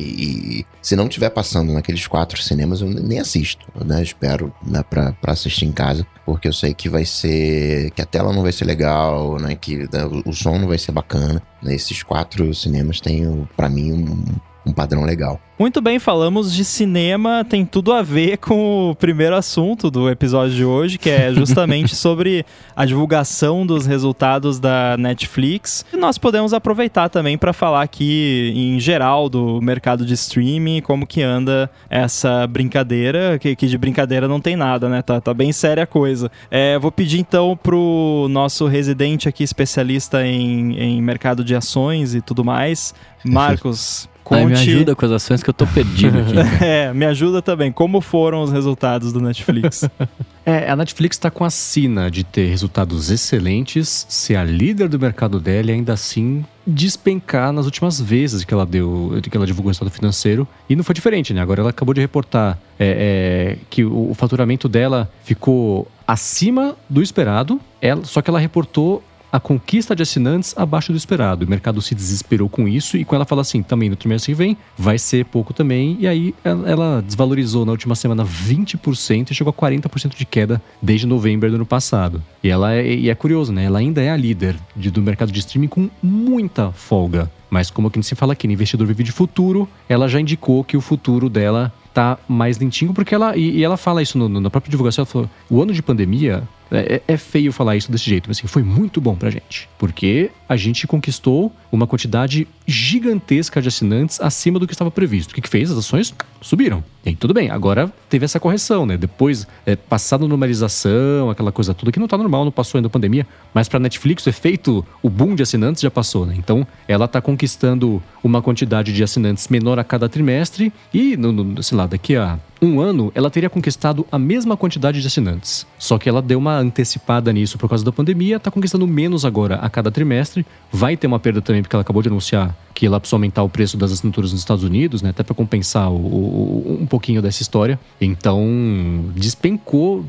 e 0.61 0.65
se 0.81 0.95
não 0.95 1.05
estiver 1.07 1.29
passando 1.29 1.71
naqueles 1.71 2.05
quatro 2.07 2.41
cinemas, 2.41 2.81
eu 2.81 2.89
nem 2.89 3.19
assisto, 3.19 3.65
né? 3.85 4.01
Espero 4.01 4.51
né, 4.65 4.83
pra, 4.89 5.13
pra 5.21 5.33
assistir 5.33 5.65
em 5.65 5.71
casa, 5.71 6.05
porque 6.25 6.47
eu 6.47 6.53
sei 6.53 6.73
que 6.73 6.89
vai 6.89 7.05
ser... 7.05 7.91
que 7.91 8.01
a 8.01 8.05
tela 8.05 8.33
não 8.33 8.41
vai 8.41 8.51
ser 8.51 8.65
legal, 8.65 9.37
né? 9.39 9.55
Que 9.55 9.77
né, 9.91 10.05
o- 10.25 10.33
som 10.33 10.57
não 10.57 10.67
vai 10.67 10.77
ser 10.77 10.91
bacana. 10.91 11.41
Nesses 11.61 12.01
quatro 12.01 12.51
cinemas 12.55 12.99
tem, 12.99 13.27
o- 13.27 13.47
pra 13.55 13.69
mim, 13.69 13.91
um, 13.93 14.23
um 14.65 14.73
padrão 14.73 15.03
legal. 15.03 15.39
Muito 15.61 15.79
bem, 15.79 15.99
falamos 15.99 16.51
de 16.51 16.65
cinema, 16.65 17.45
tem 17.47 17.63
tudo 17.63 17.93
a 17.93 18.01
ver 18.01 18.37
com 18.37 18.89
o 18.89 18.95
primeiro 18.95 19.35
assunto 19.35 19.91
do 19.91 20.09
episódio 20.09 20.55
de 20.55 20.65
hoje, 20.65 20.97
que 20.97 21.07
é 21.07 21.31
justamente 21.31 21.93
sobre 21.95 22.43
a 22.75 22.83
divulgação 22.83 23.63
dos 23.63 23.85
resultados 23.85 24.59
da 24.59 24.97
Netflix. 24.97 25.85
E 25.93 25.97
nós 25.97 26.17
podemos 26.17 26.51
aproveitar 26.51 27.09
também 27.09 27.37
para 27.37 27.53
falar 27.53 27.83
aqui 27.83 28.51
em 28.55 28.79
geral 28.79 29.29
do 29.29 29.61
mercado 29.61 30.03
de 30.03 30.15
streaming, 30.15 30.81
como 30.81 31.05
que 31.05 31.21
anda 31.21 31.69
essa 31.91 32.47
brincadeira, 32.47 33.37
que, 33.37 33.55
que 33.55 33.67
de 33.67 33.77
brincadeira 33.77 34.27
não 34.27 34.41
tem 34.41 34.55
nada, 34.55 34.89
né? 34.89 35.03
Tá, 35.03 35.21
tá 35.21 35.31
bem 35.31 35.51
séria 35.51 35.83
a 35.83 35.87
coisa. 35.87 36.31
É, 36.49 36.79
vou 36.79 36.91
pedir 36.91 37.19
então 37.19 37.55
pro 37.55 38.25
nosso 38.31 38.65
residente 38.65 39.29
aqui, 39.29 39.43
especialista 39.43 40.25
em, 40.25 40.75
em 40.79 41.01
mercado 41.03 41.43
de 41.43 41.55
ações 41.55 42.15
e 42.15 42.21
tudo 42.21 42.43
mais, 42.43 42.95
Marcos. 43.23 44.09
Ai, 44.29 44.45
me 44.45 44.51
Conte 44.51 44.69
ajuda 44.69 44.95
com 44.95 45.05
as 45.05 45.11
ações 45.11 45.43
que 45.43 45.49
eu 45.49 45.53
tô 45.53 45.65
perdido 45.67 46.19
aqui. 46.19 46.33
é, 46.63 46.93
me 46.93 47.05
ajuda 47.05 47.41
também. 47.41 47.71
Como 47.71 47.99
foram 48.01 48.41
os 48.43 48.51
resultados 48.51 49.11
do 49.11 49.19
Netflix? 49.19 49.87
É, 50.43 50.71
a 50.71 50.75
Netflix 50.75 51.17
está 51.17 51.29
com 51.29 51.45
a 51.45 51.51
sina 51.51 52.09
de 52.09 52.23
ter 52.23 52.47
resultados 52.47 53.11
excelentes, 53.11 54.07
ser 54.09 54.35
a 54.35 54.43
líder 54.43 54.89
do 54.89 54.99
mercado 54.99 55.39
dela 55.39 55.69
e 55.69 55.73
ainda 55.75 55.93
assim 55.93 56.43
despencar 56.65 57.51
nas 57.51 57.65
últimas 57.65 58.01
vezes 58.01 58.43
que 58.43 58.51
ela 58.51 58.65
deu, 58.65 59.19
que 59.21 59.37
ela 59.37 59.45
divulgou 59.45 59.67
o 59.67 59.71
resultado 59.71 59.93
financeiro. 59.93 60.47
E 60.67 60.75
não 60.75 60.83
foi 60.83 60.95
diferente, 60.95 61.31
né? 61.31 61.41
Agora 61.41 61.61
ela 61.61 61.69
acabou 61.69 61.93
de 61.93 62.01
reportar 62.01 62.57
é, 62.79 63.57
é, 63.59 63.65
que 63.69 63.83
o, 63.83 64.09
o, 64.09 64.13
faturamento 64.15 64.67
dela 64.67 65.11
ficou 65.23 65.87
acima 66.07 66.75
do 66.89 67.03
esperado, 67.03 67.61
ela, 67.79 68.03
só 68.03 68.19
que 68.19 68.29
ela 68.29 68.39
reportou 68.39 69.03
a 69.31 69.39
conquista 69.39 69.95
de 69.95 70.03
assinantes 70.03 70.53
abaixo 70.57 70.91
do 70.91 70.97
esperado. 70.97 71.45
O 71.45 71.49
mercado 71.49 71.81
se 71.81 71.95
desesperou 71.95 72.49
com 72.49 72.67
isso 72.67 72.97
e 72.97 73.05
quando 73.05 73.17
ela 73.17 73.25
fala 73.25 73.41
assim, 73.41 73.63
também 73.63 73.89
no 73.89 73.95
trimestre 73.95 74.33
que 74.33 74.37
vem 74.37 74.57
vai 74.77 74.97
ser 74.97 75.25
pouco 75.25 75.53
também. 75.53 75.97
E 75.99 76.07
aí 76.07 76.35
ela 76.43 77.01
desvalorizou 77.01 77.65
na 77.65 77.71
última 77.71 77.95
semana 77.95 78.25
20% 78.25 79.31
e 79.31 79.33
chegou 79.33 79.51
a 79.51 79.53
40% 79.53 80.15
de 80.15 80.25
queda 80.25 80.61
desde 80.81 81.07
novembro 81.07 81.49
do 81.49 81.55
ano 81.55 81.65
passado. 81.65 82.21
E 82.43 82.49
ela 82.49 82.73
é, 82.73 82.93
e 82.93 83.09
é 83.09 83.15
curioso, 83.15 83.53
né? 83.53 83.63
Ela 83.63 83.79
ainda 83.79 84.01
é 84.01 84.09
a 84.09 84.17
líder 84.17 84.55
de, 84.75 84.91
do 84.91 85.01
mercado 85.01 85.31
de 85.31 85.39
streaming 85.39 85.67
com 85.67 85.89
muita 86.01 86.71
folga. 86.71 87.31
Mas 87.49 87.69
como 87.69 87.87
a 87.87 87.91
gente 87.93 88.07
se 88.07 88.15
fala 88.15 88.33
aqui 88.33 88.47
no 88.47 88.53
Investidor 88.53 88.87
Vive 88.87 89.03
de 89.03 89.11
Futuro, 89.11 89.67
ela 89.87 90.07
já 90.07 90.19
indicou 90.19 90.63
que 90.63 90.77
o 90.77 90.81
futuro 90.81 91.29
dela 91.29 91.71
tá 91.93 92.17
mais 92.27 92.57
lentinho, 92.57 92.93
porque 92.93 93.13
ela. 93.13 93.35
E, 93.35 93.57
e 93.57 93.63
ela 93.63 93.75
fala 93.77 94.01
isso 94.01 94.17
no, 94.17 94.29
no, 94.29 94.39
na 94.39 94.49
própria 94.49 94.71
divulgação, 94.71 95.03
ela 95.03 95.11
falou: 95.11 95.29
o 95.49 95.61
ano 95.61 95.73
de 95.73 95.81
pandemia 95.81 96.43
é, 96.71 97.01
é, 97.05 97.17
feio 97.17 97.51
falar 97.51 97.75
isso 97.75 97.91
desse 97.91 98.05
jeito, 98.05 98.29
mas 98.29 98.37
assim, 98.37 98.47
foi 98.47 98.63
muito 98.63 99.01
bom 99.01 99.15
pra 99.15 99.29
gente. 99.29 99.67
Porque 99.77 100.31
a 100.47 100.55
gente 100.55 100.87
conquistou 100.87 101.51
uma 101.71 101.85
quantidade 101.85 102.47
gigantesca 102.65 103.61
de 103.61 103.67
assinantes 103.67 104.21
acima 104.21 104.57
do 104.57 104.65
que 104.65 104.73
estava 104.73 104.89
previsto. 104.89 105.31
O 105.31 105.35
que, 105.35 105.41
que 105.41 105.49
fez? 105.49 105.69
As 105.69 105.77
ações 105.77 106.13
subiram. 106.41 106.83
E 107.05 107.15
tudo 107.15 107.33
bem, 107.33 107.49
agora 107.49 107.91
teve 108.09 108.25
essa 108.25 108.39
correção, 108.39 108.85
né? 108.85 108.95
Depois, 108.95 109.47
é, 109.65 109.75
passado 109.75 110.27
normalização, 110.27 111.29
aquela 111.29 111.51
coisa 111.51 111.73
toda 111.73 111.91
que 111.91 111.99
não 111.99 112.07
tá 112.07 112.17
normal, 112.17 112.45
não 112.45 112.51
passou 112.51 112.77
ainda 112.77 112.87
a 112.87 112.91
pandemia, 112.91 113.27
mas 113.53 113.67
pra 113.67 113.79
Netflix 113.79 114.25
o 114.25 114.29
efeito, 114.29 114.85
o 115.01 115.09
boom 115.09 115.35
de 115.35 115.43
assinantes 115.43 115.81
já 115.81 115.91
passou, 115.91 116.25
né? 116.25 116.35
Então, 116.37 116.65
ela 116.87 117.07
tá 117.07 117.19
conquistando 117.19 118.01
uma 118.23 118.41
quantidade 118.41 118.93
de 118.93 119.03
assinantes 119.03 119.47
menor 119.47 119.79
a 119.79 119.83
cada 119.83 120.07
trimestre 120.07 120.71
e, 120.93 121.17
no, 121.17 121.31
no, 121.31 121.63
sei 121.63 121.77
lá, 121.77 121.87
daqui 121.87 122.15
a 122.15 122.39
um 122.61 122.79
ano, 122.79 123.11
ela 123.15 123.31
teria 123.31 123.49
conquistado 123.49 124.05
a 124.11 124.19
mesma 124.19 124.55
quantidade 124.55 125.01
de 125.01 125.07
assinantes. 125.07 125.65
Só 125.79 125.97
que 125.97 126.07
ela 126.07 126.21
deu 126.21 126.37
uma 126.37 126.57
antecipada 126.57 127.33
nisso 127.33 127.57
por 127.57 127.67
causa 127.67 127.83
da 127.83 127.91
pandemia, 127.91 128.37
está 128.37 128.51
conquistando 128.51 128.85
menos 128.85 129.25
agora 129.25 129.55
a 129.55 129.69
cada 129.69 129.89
trimestre. 129.89 130.45
Vai 130.71 130.95
ter 130.95 131.07
uma 131.07 131.19
perda 131.19 131.41
também, 131.41 131.63
porque 131.63 131.75
ela 131.75 131.81
acabou 131.81 132.03
de 132.03 132.09
anunciar 132.09 132.55
que 132.73 132.85
ela 132.85 132.99
precisa 132.99 133.15
aumentar 133.15 133.43
o 133.43 133.49
preço 133.49 133.77
das 133.77 133.91
assinaturas 133.91 134.31
nos 134.31 134.41
Estados 134.41 134.63
Unidos, 134.63 135.01
né? 135.01 135.09
Até 135.09 135.23
para 135.23 135.33
compensar 135.33 135.91
o, 135.91 135.95
o, 135.95 136.77
um 136.81 136.85
pouquinho 136.85 137.21
dessa 137.21 137.41
história. 137.41 137.79
Então, 137.99 139.05
despencou 139.15 140.05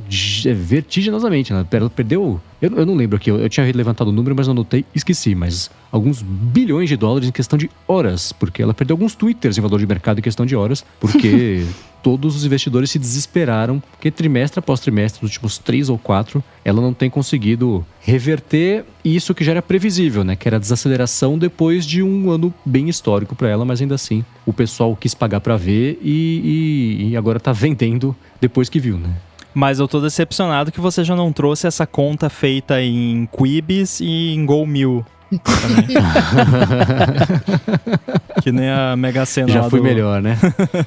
vertiginosamente, 0.55 1.53
né? 1.53 1.67
Ela 1.71 1.91
perdeu. 1.91 2.41
Eu, 2.61 2.77
eu 2.77 2.87
não 2.87 2.95
lembro 2.95 3.17
aqui, 3.17 3.31
eu, 3.31 3.38
eu 3.38 3.49
tinha 3.49 3.71
levantado 3.75 4.09
o 4.09 4.12
número, 4.12 4.37
mas 4.37 4.47
não 4.47 4.53
anotei, 4.53 4.85
esqueci. 4.95 5.35
Mas 5.35 5.71
alguns 5.91 6.23
bilhões 6.23 6.88
de 6.88 6.97
dólares 6.97 7.29
em 7.29 7.33
questão 7.33 7.59
de 7.59 7.71
horas, 7.88 8.33
porque 8.33 8.62
ela 8.62 8.75
perdeu 8.75 8.95
alguns 8.95 9.15
twitters 9.15 9.59
em 9.59 9.61
valor 9.61 9.79
de 9.79 9.87
mercado 9.87 10.19
em 10.19 10.23
questão 10.23 10.47
de 10.47 10.55
horas, 10.55 10.85
porque 11.01 11.67
todos 12.03 12.37
os 12.37 12.45
investidores 12.45 12.91
se 12.91 12.99
desesperaram, 12.99 13.81
porque 13.81 14.11
trimestre 14.11 14.59
após 14.59 14.81
trimestre, 14.81 15.23
nos 15.23 15.31
últimos 15.31 15.59
três 15.59 15.88
ou 15.88 15.99
quatro, 15.99 16.43
ela 16.65 16.81
não 16.81 16.93
tem 16.93 17.09
conseguido 17.09 17.85
reverter 18.01 18.85
isso 19.05 19.35
que 19.35 19.45
já 19.45 19.53
era 19.53 19.62
previsível, 19.62 20.25
né? 20.25 20.37
Que 20.37 20.49
era 20.49 20.57
a 20.57 20.61
desaceleração 20.61 21.38
depois 21.38 21.87
de 21.87 22.03
um 22.03 22.31
ano 22.31 22.53
bem 22.65 22.88
histórico 22.88 23.35
para 23.35 23.49
ela, 23.49 23.65
mas 23.65 23.81
ainda 23.81 23.95
assim 23.95 24.25
o 24.45 24.53
pessoal 24.53 24.97
quis 24.97 25.15
pagar 25.15 25.41
para 25.41 25.57
ver 25.57 25.99
e, 26.03 26.99
e, 27.03 27.11
e 27.11 27.17
agora 27.17 27.38
tá 27.38 27.53
vendendo 27.53 28.15
depois 28.41 28.69
que 28.69 28.81
viu, 28.81 28.99
né? 28.99 29.15
Mas 29.55 29.79
eu 29.79 29.87
tô 29.87 30.01
decepcionado 30.01 30.73
que 30.73 30.81
você 30.81 31.05
já 31.05 31.15
não 31.15 31.33
trouxe 31.33 31.67
essa 31.67 31.87
conta 31.87 32.31
feita 32.31 32.81
em 32.81 33.27
Quibis 33.27 34.01
e 34.01 34.35
em 34.35 34.47
GoMil. 34.47 35.05
que 38.42 38.53
nem 38.53 38.68
a 38.68 38.95
Mega 38.97 39.25
Sena 39.25 39.49
Já 39.49 39.71
foi 39.71 39.81
do... 39.81 39.85
melhor, 39.85 40.21
né? 40.21 40.37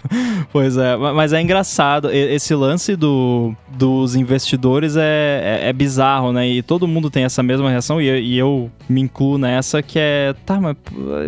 pois 0.51 0.77
é, 0.77 0.95
mas 0.95 1.34
é 1.34 1.41
engraçado. 1.41 2.12
Esse 2.12 2.53
lance 2.53 2.95
do, 2.95 3.55
dos 3.69 4.15
investidores 4.15 4.95
é, 4.95 5.62
é, 5.63 5.69
é, 5.69 5.73
bizarro, 5.73 6.31
né? 6.31 6.47
E 6.47 6.62
todo 6.62 6.88
mundo 6.88 7.10
tem 7.10 7.23
essa 7.23 7.41
mesma 7.41 7.69
reação, 7.69 8.01
e, 8.01 8.05
e, 8.05 8.38
eu 8.38 8.69
me 8.88 9.01
incluo 9.01 9.38
nessa, 9.38 9.81
que 9.81 9.99
é, 9.99 10.34
tá, 10.45 10.60
mas 10.60 10.75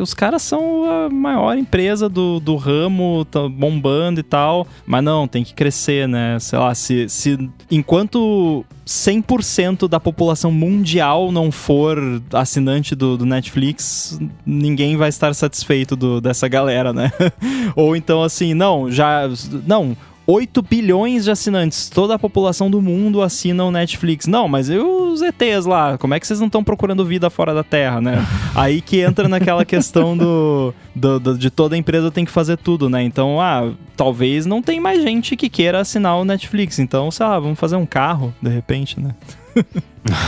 os 0.01 0.13
caras 0.13 0.41
são 0.41 0.85
a 0.85 1.09
maior 1.09 1.57
empresa 1.57 2.09
do, 2.09 2.39
do 2.39 2.55
ramo, 2.55 3.25
tá 3.25 3.47
bombando 3.47 4.19
e 4.19 4.23
tal, 4.23 4.67
mas 4.85 5.03
não, 5.03 5.27
tem 5.27 5.43
que 5.43 5.53
crescer, 5.53 6.07
né? 6.07 6.37
Sei 6.39 6.57
lá, 6.57 6.73
se, 6.75 7.09
se 7.09 7.49
enquanto 7.69 8.65
100% 8.87 9.87
da 9.87 9.99
população 9.99 10.49
mundial 10.49 11.31
não 11.31 11.51
for 11.51 11.99
assinante 12.33 12.95
do, 12.95 13.17
do, 13.17 13.25
Netflix, 13.25 14.17
ninguém 14.45 14.95
vai 14.95 15.09
estar 15.09 15.35
satisfeito 15.35 15.95
do, 15.95 16.21
dessa 16.21 16.47
galera, 16.47 16.93
né? 16.93 17.11
Ou 17.75 17.95
então 17.95 18.23
assim, 18.23 18.53
não, 18.53 18.89
já. 18.89 19.29
Não, 19.67 19.95
8 20.27 20.61
bilhões 20.61 21.23
de 21.23 21.31
assinantes. 21.31 21.89
Toda 21.89 22.15
a 22.15 22.19
população 22.19 22.69
do 22.69 22.81
mundo 22.81 23.21
assina 23.21 23.63
o 23.63 23.71
Netflix. 23.71 24.27
Não, 24.27 24.45
mas 24.49 24.69
e 24.69 24.77
os 24.77 25.21
ETs 25.21 25.65
lá? 25.65 25.97
Como 25.97 26.13
é 26.13 26.19
que 26.19 26.27
vocês 26.27 26.41
não 26.41 26.47
estão 26.47 26.61
procurando 26.61 27.05
vida 27.05 27.29
fora 27.29 27.53
da 27.53 27.63
Terra, 27.63 28.01
né? 28.01 28.25
Aí 28.53 28.81
que 28.81 28.99
entra 28.99 29.29
naquela 29.29 29.63
questão 29.63 30.17
do, 30.17 30.73
do, 30.93 31.17
do, 31.17 31.37
de 31.37 31.49
toda 31.49 31.77
empresa 31.77 32.11
tem 32.11 32.25
que 32.25 32.31
fazer 32.31 32.57
tudo, 32.57 32.89
né? 32.89 33.01
Então, 33.01 33.39
ah, 33.39 33.71
talvez 33.95 34.45
não 34.45 34.61
tem 34.61 34.81
mais 34.81 35.01
gente 35.01 35.37
que 35.37 35.47
queira 35.49 35.79
assinar 35.79 36.17
o 36.17 36.25
Netflix. 36.25 36.77
Então, 36.77 37.09
sei 37.09 37.25
lá, 37.25 37.39
vamos 37.39 37.57
fazer 37.57 37.77
um 37.77 37.85
carro, 37.85 38.33
de 38.41 38.49
repente, 38.49 38.99
né? 38.99 39.15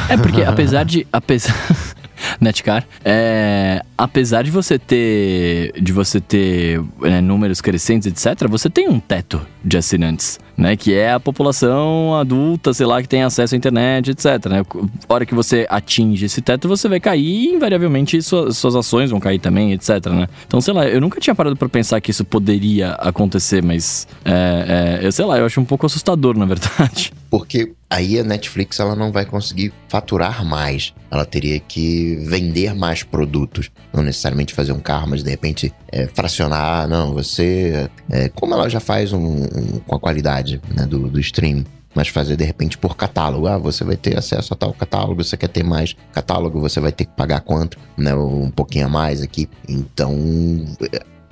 É 0.09 0.15
porque 0.17 0.41
apesar 0.43 0.83
de. 0.85 1.05
Apesar... 1.11 1.53
Netcar, 2.39 2.85
é, 3.03 3.81
apesar 3.97 4.43
de 4.43 4.51
você 4.51 4.77
ter 4.77 5.73
de 5.79 5.91
você 5.91 6.19
ter 6.19 6.81
é, 7.03 7.21
números 7.21 7.61
crescentes, 7.61 8.07
etc., 8.07 8.47
você 8.47 8.69
tem 8.69 8.87
um 8.87 8.99
teto 8.99 9.41
de 9.63 9.77
assinantes, 9.77 10.39
né? 10.57 10.75
Que 10.75 10.93
é 10.93 11.13
a 11.13 11.19
população 11.19 12.15
adulta, 12.15 12.73
sei 12.73 12.85
lá, 12.85 13.01
que 13.01 13.09
tem 13.09 13.23
acesso 13.23 13.55
à 13.55 13.57
internet, 13.57 14.11
etc. 14.11 14.45
Né? 14.49 14.61
A 15.07 15.13
hora 15.13 15.25
que 15.25 15.35
você 15.35 15.65
atinge 15.69 16.25
esse 16.25 16.41
teto, 16.41 16.67
você 16.67 16.87
vai 16.87 16.99
cair 16.99 17.23
e 17.23 17.47
invariavelmente 17.47 18.21
suas, 18.21 18.57
suas 18.57 18.75
ações 18.75 19.11
vão 19.11 19.19
cair 19.19 19.39
também, 19.39 19.73
etc. 19.73 20.05
Né? 20.07 20.27
Então, 20.47 20.61
sei 20.61 20.73
lá, 20.73 20.87
eu 20.87 21.01
nunca 21.01 21.19
tinha 21.19 21.35
parado 21.35 21.55
para 21.55 21.67
pensar 21.67 21.99
que 21.99 22.11
isso 22.11 22.23
poderia 22.23 22.91
acontecer, 22.93 23.61
mas 23.61 24.07
é, 24.23 24.99
é, 25.01 25.05
eu 25.05 25.11
sei 25.11 25.25
lá, 25.25 25.37
eu 25.37 25.45
acho 25.45 25.59
um 25.59 25.65
pouco 25.65 25.85
assustador, 25.85 26.37
na 26.37 26.45
verdade. 26.45 27.11
Porque 27.29 27.73
aí 27.89 28.19
a 28.19 28.23
Netflix 28.23 28.79
ela 28.79 28.95
não 28.95 29.11
vai 29.11 29.25
conseguir 29.25 29.71
faturar 29.87 30.43
mais. 30.43 30.93
Ela 31.11 31.25
teria 31.25 31.59
que 31.59 32.15
vender 32.25 32.73
mais 32.73 33.03
produtos. 33.03 33.69
Não 33.93 34.03
necessariamente 34.03 34.53
fazer 34.53 34.71
um 34.71 34.79
carro, 34.79 35.07
mas 35.09 35.23
de 35.23 35.29
repente 35.29 35.73
é, 35.91 36.07
fracionar. 36.07 36.87
Não, 36.87 37.13
você. 37.13 37.89
É, 38.09 38.29
como 38.29 38.53
ela 38.53 38.69
já 38.69 38.79
faz 38.79 39.13
um, 39.13 39.43
um, 39.43 39.79
com 39.85 39.95
a 39.95 39.99
qualidade 39.99 40.59
né, 40.75 40.85
do, 40.85 41.07
do 41.07 41.19
streaming 41.19 41.65
mas 41.93 42.07
fazer 42.07 42.35
de 42.35 42.43
repente 42.43 42.77
por 42.77 42.95
catálogo. 42.95 43.47
Ah, 43.47 43.57
você 43.57 43.83
vai 43.83 43.97
ter 43.97 44.17
acesso 44.17 44.53
a 44.53 44.57
tal 44.57 44.73
catálogo, 44.73 45.23
você 45.23 45.35
quer 45.35 45.49
ter 45.49 45.63
mais 45.63 45.95
catálogo, 46.13 46.59
você 46.59 46.79
vai 46.79 46.91
ter 46.91 47.05
que 47.05 47.15
pagar 47.15 47.41
quanto, 47.41 47.77
né? 47.97 48.13
Um 48.15 48.49
pouquinho 48.51 48.85
a 48.85 48.89
mais 48.89 49.21
aqui. 49.21 49.49
Então, 49.67 50.15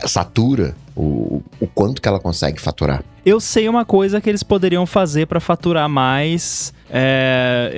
satura 0.06 0.76
o, 0.96 1.42
o 1.60 1.68
quanto 1.68 2.02
que 2.02 2.08
ela 2.08 2.20
consegue 2.20 2.60
faturar. 2.62 3.04
Eu 3.26 3.40
sei 3.40 3.68
uma 3.68 3.84
coisa 3.84 4.22
que 4.22 4.30
eles 4.30 4.44
poderiam 4.44 4.86
fazer 4.86 5.28
para 5.28 5.40
faturar 5.40 5.90
mais. 5.90 6.74
É, 6.90 7.72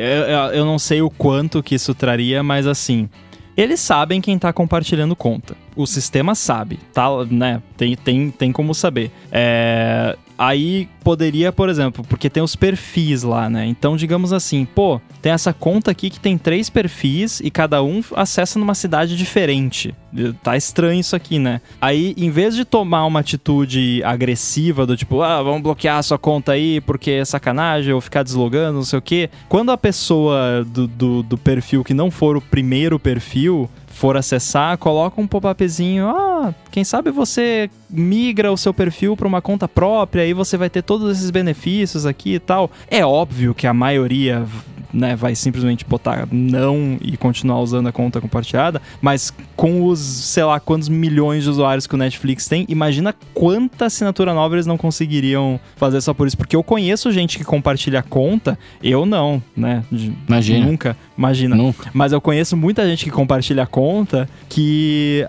eu, 0.51 0.59
eu 0.59 0.65
não 0.65 0.77
sei 0.77 1.01
o 1.01 1.09
quanto 1.09 1.63
que 1.63 1.75
isso 1.75 1.93
traria, 1.93 2.43
mas 2.43 2.67
assim. 2.67 3.09
Eles 3.57 3.81
sabem 3.81 4.21
quem 4.21 4.39
tá 4.39 4.53
compartilhando 4.53 5.17
conta. 5.17 5.53
O 5.75 5.85
sistema 5.85 6.33
sabe, 6.33 6.79
tá? 6.93 7.07
Né? 7.29 7.61
Tem, 7.75 7.93
tem, 7.95 8.31
tem 8.31 8.51
como 8.53 8.73
saber. 8.73 9.11
É, 9.29 10.17
Aí 10.39 10.87
poderia, 11.03 11.51
por 11.51 11.67
exemplo, 11.67 12.01
porque 12.07 12.29
tem 12.29 12.41
os 12.41 12.55
perfis 12.55 13.23
lá, 13.23 13.49
né? 13.49 13.65
Então, 13.65 13.97
digamos 13.97 14.31
assim, 14.31 14.63
pô, 14.63 15.01
tem 15.21 15.33
essa 15.33 15.51
conta 15.51 15.91
aqui 15.91 16.09
que 16.09 16.17
tem 16.17 16.37
três 16.37 16.69
perfis 16.69 17.41
e 17.41 17.51
cada 17.51 17.83
um 17.83 18.01
acessa 18.15 18.57
numa 18.57 18.73
cidade 18.73 19.17
diferente. 19.17 19.93
Tá 20.41 20.55
estranho 20.55 21.01
isso 21.01 21.13
aqui, 21.13 21.39
né? 21.39 21.59
Aí, 21.81 22.15
em 22.17 22.29
vez 22.29 22.55
de 22.55 22.63
tomar 22.63 23.05
uma 23.05 23.19
atitude 23.19 24.01
agressiva 24.05 24.85
do 24.85 24.95
tipo, 24.95 25.21
ah, 25.21 25.43
vamos 25.43 25.61
bloquear 25.61 25.97
a 25.97 26.03
sua 26.03 26.17
conta 26.17 26.53
aí 26.53 26.79
porque 26.79 27.11
é 27.11 27.25
sacanagem 27.25 27.93
ou 27.93 27.99
ficar 27.99 28.23
deslogando, 28.23 28.77
não 28.77 28.85
sei 28.85 28.97
o 28.97 29.01
quê. 29.01 29.29
Quando 29.49 29.73
a 29.73 29.77
pessoa 29.77 30.65
do, 30.65 30.87
do, 30.87 31.21
do 31.21 31.37
perfil 31.37 31.83
que 31.83 31.93
não 31.93 32.09
for 32.09 32.37
o 32.37 32.41
primeiro 32.41 32.97
perfil 32.97 33.69
for 33.99 34.15
acessar, 34.15 34.77
coloca 34.77 35.19
um 35.19 35.27
pop-upzinho. 35.27 36.07
Ah, 36.07 36.55
quem 36.71 36.85
sabe 36.85 37.11
você 37.11 37.69
migra 37.89 38.49
o 38.49 38.55
seu 38.55 38.73
perfil 38.73 39.17
para 39.17 39.27
uma 39.27 39.41
conta 39.41 39.67
própria 39.67 40.25
e 40.25 40.33
você 40.33 40.55
vai 40.55 40.69
ter 40.69 40.81
todos 40.81 41.17
esses 41.17 41.29
benefícios 41.29 42.05
aqui 42.05 42.35
e 42.35 42.39
tal. 42.39 42.71
É 42.89 43.05
óbvio 43.05 43.53
que 43.53 43.67
a 43.67 43.73
maioria 43.73 44.45
né, 44.93 45.15
vai 45.15 45.35
simplesmente 45.35 45.85
botar 45.85 46.27
não 46.31 46.97
e 47.01 47.15
continuar 47.17 47.59
usando 47.59 47.87
a 47.87 47.91
conta 47.91 48.19
compartilhada, 48.21 48.81
mas 49.01 49.33
com 49.55 49.85
os, 49.85 49.99
sei 49.99 50.43
lá, 50.43 50.59
quantos 50.59 50.89
milhões 50.89 51.43
de 51.43 51.49
usuários 51.49 51.85
que 51.85 51.95
o 51.95 51.97
Netflix 51.97 52.47
tem, 52.47 52.65
imagina 52.69 53.13
quanta 53.33 53.85
assinatura 53.85 54.33
nova 54.33 54.55
eles 54.55 54.65
não 54.65 54.77
conseguiriam 54.77 55.59
fazer 55.75 56.01
só 56.01 56.13
por 56.13 56.27
isso. 56.27 56.37
Porque 56.37 56.55
eu 56.55 56.63
conheço 56.63 57.11
gente 57.11 57.37
que 57.37 57.43
compartilha 57.43 57.99
a 57.99 58.03
conta, 58.03 58.57
eu 58.81 59.05
não, 59.05 59.41
né? 59.55 59.83
Imagina. 60.27 60.65
Nunca, 60.65 60.97
imagina. 61.19 61.55
Nunca. 61.55 61.89
Mas 61.93 62.13
eu 62.13 62.21
conheço 62.21 62.55
muita 62.55 62.87
gente 62.87 63.03
que 63.03 63.11
compartilha 63.11 63.63
a 63.63 63.67
conta 63.67 64.27
que 64.47 65.27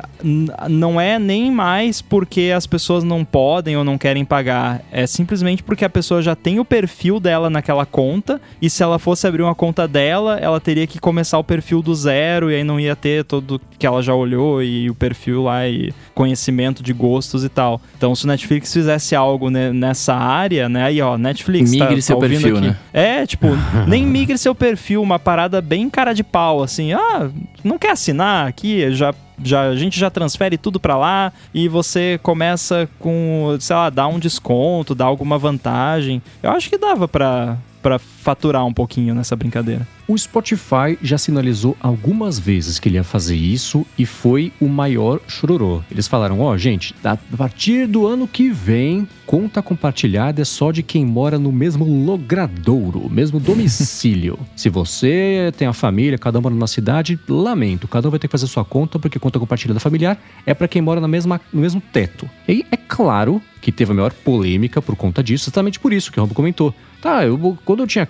não 0.68 1.00
é 1.00 1.18
nem 1.18 1.50
mais 1.50 2.00
porque 2.00 2.53
as 2.55 2.66
pessoas 2.66 3.03
não 3.03 3.24
podem 3.24 3.76
ou 3.76 3.85
não 3.85 3.98
querem 3.98 4.24
pagar. 4.24 4.83
É 4.92 5.07
simplesmente 5.07 5.62
porque 5.62 5.85
a 5.85 5.90
pessoa 5.90 6.22
já 6.22 6.37
tem 6.37 6.61
o 6.61 6.64
perfil 6.64 7.18
dela 7.18 7.50
naquela 7.50 7.85
conta 7.85 8.40
e 8.62 8.70
se 8.70 8.83
ela 8.83 8.98
fosse 8.98 9.26
abrir 9.26 9.42
uma 9.42 9.55
conta 9.55 9.88
dela, 9.88 10.38
ela 10.38 10.61
teria 10.61 10.87
que 10.87 11.00
começar 11.00 11.38
o 11.38 11.44
perfil 11.44 11.83
do 11.83 11.94
zero 11.94 12.50
e 12.50 12.55
aí 12.55 12.64
não 12.64 12.79
ia 12.79 12.94
ter 12.94 13.24
todo 13.24 13.61
que 13.79 13.87
ela 13.87 14.03
já 14.03 14.14
olhou 14.14 14.62
e 14.62 14.88
o 14.88 14.94
perfil 14.94 15.44
lá 15.44 15.66
e 15.66 15.92
conhecimento 16.14 16.83
de 16.83 16.92
gostos 16.92 17.44
e 17.44 17.48
tal. 17.48 17.81
Então, 17.96 18.14
se 18.14 18.24
o 18.24 18.29
Netflix 18.29 18.72
fizesse 18.72 19.16
algo 19.16 19.50
né, 19.50 19.72
nessa 19.72 20.14
área, 20.14 20.68
né? 20.68 20.85
Aí, 20.85 21.00
ó, 21.00 21.16
Netflix 21.16 21.72
tá, 21.72 21.85
Migre 21.85 21.96
tá 21.96 22.03
seu 22.03 22.16
ouvindo 22.16 22.42
perfil, 22.42 22.57
aqui. 22.59 22.66
né? 22.68 22.76
É, 22.92 23.26
tipo, 23.26 23.48
nem 23.88 24.07
migre 24.07 24.37
seu 24.37 24.55
perfil, 24.55 25.03
uma 25.03 25.18
parada 25.18 25.61
bem 25.61 25.79
cara 25.88 26.12
de 26.12 26.22
pau, 26.24 26.62
assim. 26.62 26.92
Ah, 26.92 27.30
não 27.64 27.78
quer 27.78 27.92
assinar 27.92 28.48
aqui? 28.48 28.90
Já, 28.92 29.14
já, 29.42 29.62
a 29.68 29.76
gente 29.76 29.98
já 29.98 30.10
transfere 30.10 30.58
tudo 30.58 30.80
pra 30.80 30.96
lá 30.96 31.32
e 31.54 31.68
você 31.68 32.18
começa 32.22 32.88
com, 32.98 33.56
sei 33.60 33.76
lá, 33.76 33.88
dar 33.88 34.08
um 34.08 34.18
desconto, 34.18 34.94
dar 34.94 35.06
alguma 35.06 35.38
vantagem. 35.38 36.20
Eu 36.42 36.50
acho 36.50 36.68
que 36.68 36.76
dava 36.76 37.06
pra, 37.08 37.56
pra 37.82 37.98
faturar 37.98 38.64
um 38.66 38.72
pouquinho 38.72 39.14
nessa 39.14 39.34
brincadeira. 39.34 39.86
O 40.06 40.18
Spotify 40.18 40.98
já 41.00 41.16
sinalizou 41.16 41.76
algumas 41.80 42.36
vezes 42.36 42.80
que 42.80 42.88
ele 42.88 42.96
ia 42.96 43.04
fazer 43.04 43.36
isso 43.36 43.86
e 43.96 44.04
foi 44.04 44.52
o 44.60 44.68
maior 44.68 45.20
chororô. 45.28 45.82
Eles 45.88 46.08
falaram: 46.08 46.40
ó, 46.40 46.56
gente, 46.56 46.94
a 47.04 47.16
partir 47.36 47.86
do 47.86 48.06
ano 48.06 48.26
que 48.26 48.50
vem, 48.50 49.06
conta 49.24 49.62
compartilhada 49.62 50.42
é 50.42 50.44
só 50.44 50.72
de 50.72 50.82
quem 50.82 51.06
mora 51.06 51.38
no 51.38 51.52
mesmo 51.52 51.84
logradouro, 51.84 53.08
mesmo 53.08 53.38
domicílio. 53.40 54.36
Se 54.56 54.68
você 54.68 55.52
tem 55.56 55.68
a 55.68 55.72
família, 55.72 56.18
cada 56.18 56.40
um 56.40 56.42
mora 56.42 56.54
numa 56.54 56.66
cidade, 56.66 57.18
lamento, 57.28 57.86
cada 57.86 58.08
um 58.08 58.10
vai 58.10 58.18
ter 58.18 58.26
que 58.26 58.32
fazer 58.32 58.48
sua 58.48 58.64
conta, 58.64 58.98
porque 58.98 59.18
conta 59.18 59.38
compartilhada 59.38 59.78
familiar 59.78 60.20
é 60.44 60.52
para 60.52 60.66
quem 60.66 60.82
mora 60.82 61.00
na 61.00 61.08
mesma, 61.08 61.40
no 61.52 61.60
mesmo 61.60 61.80
teto. 61.80 62.28
E 62.48 62.52
aí, 62.52 62.66
é 62.72 62.76
claro 62.76 63.40
que 63.60 63.70
teve 63.70 63.92
a 63.92 63.94
maior 63.94 64.12
polêmica 64.12 64.82
por 64.82 64.96
conta 64.96 65.22
disso, 65.22 65.44
exatamente 65.44 65.78
por 65.78 65.92
isso 65.92 66.10
que 66.10 66.18
o 66.18 66.22
Robo 66.22 66.34
comentou. 66.34 66.74
Tá, 67.00 67.24
eu, 67.24 67.58
quando 67.64 67.80
eu 67.80 67.86
tinha 67.86 68.08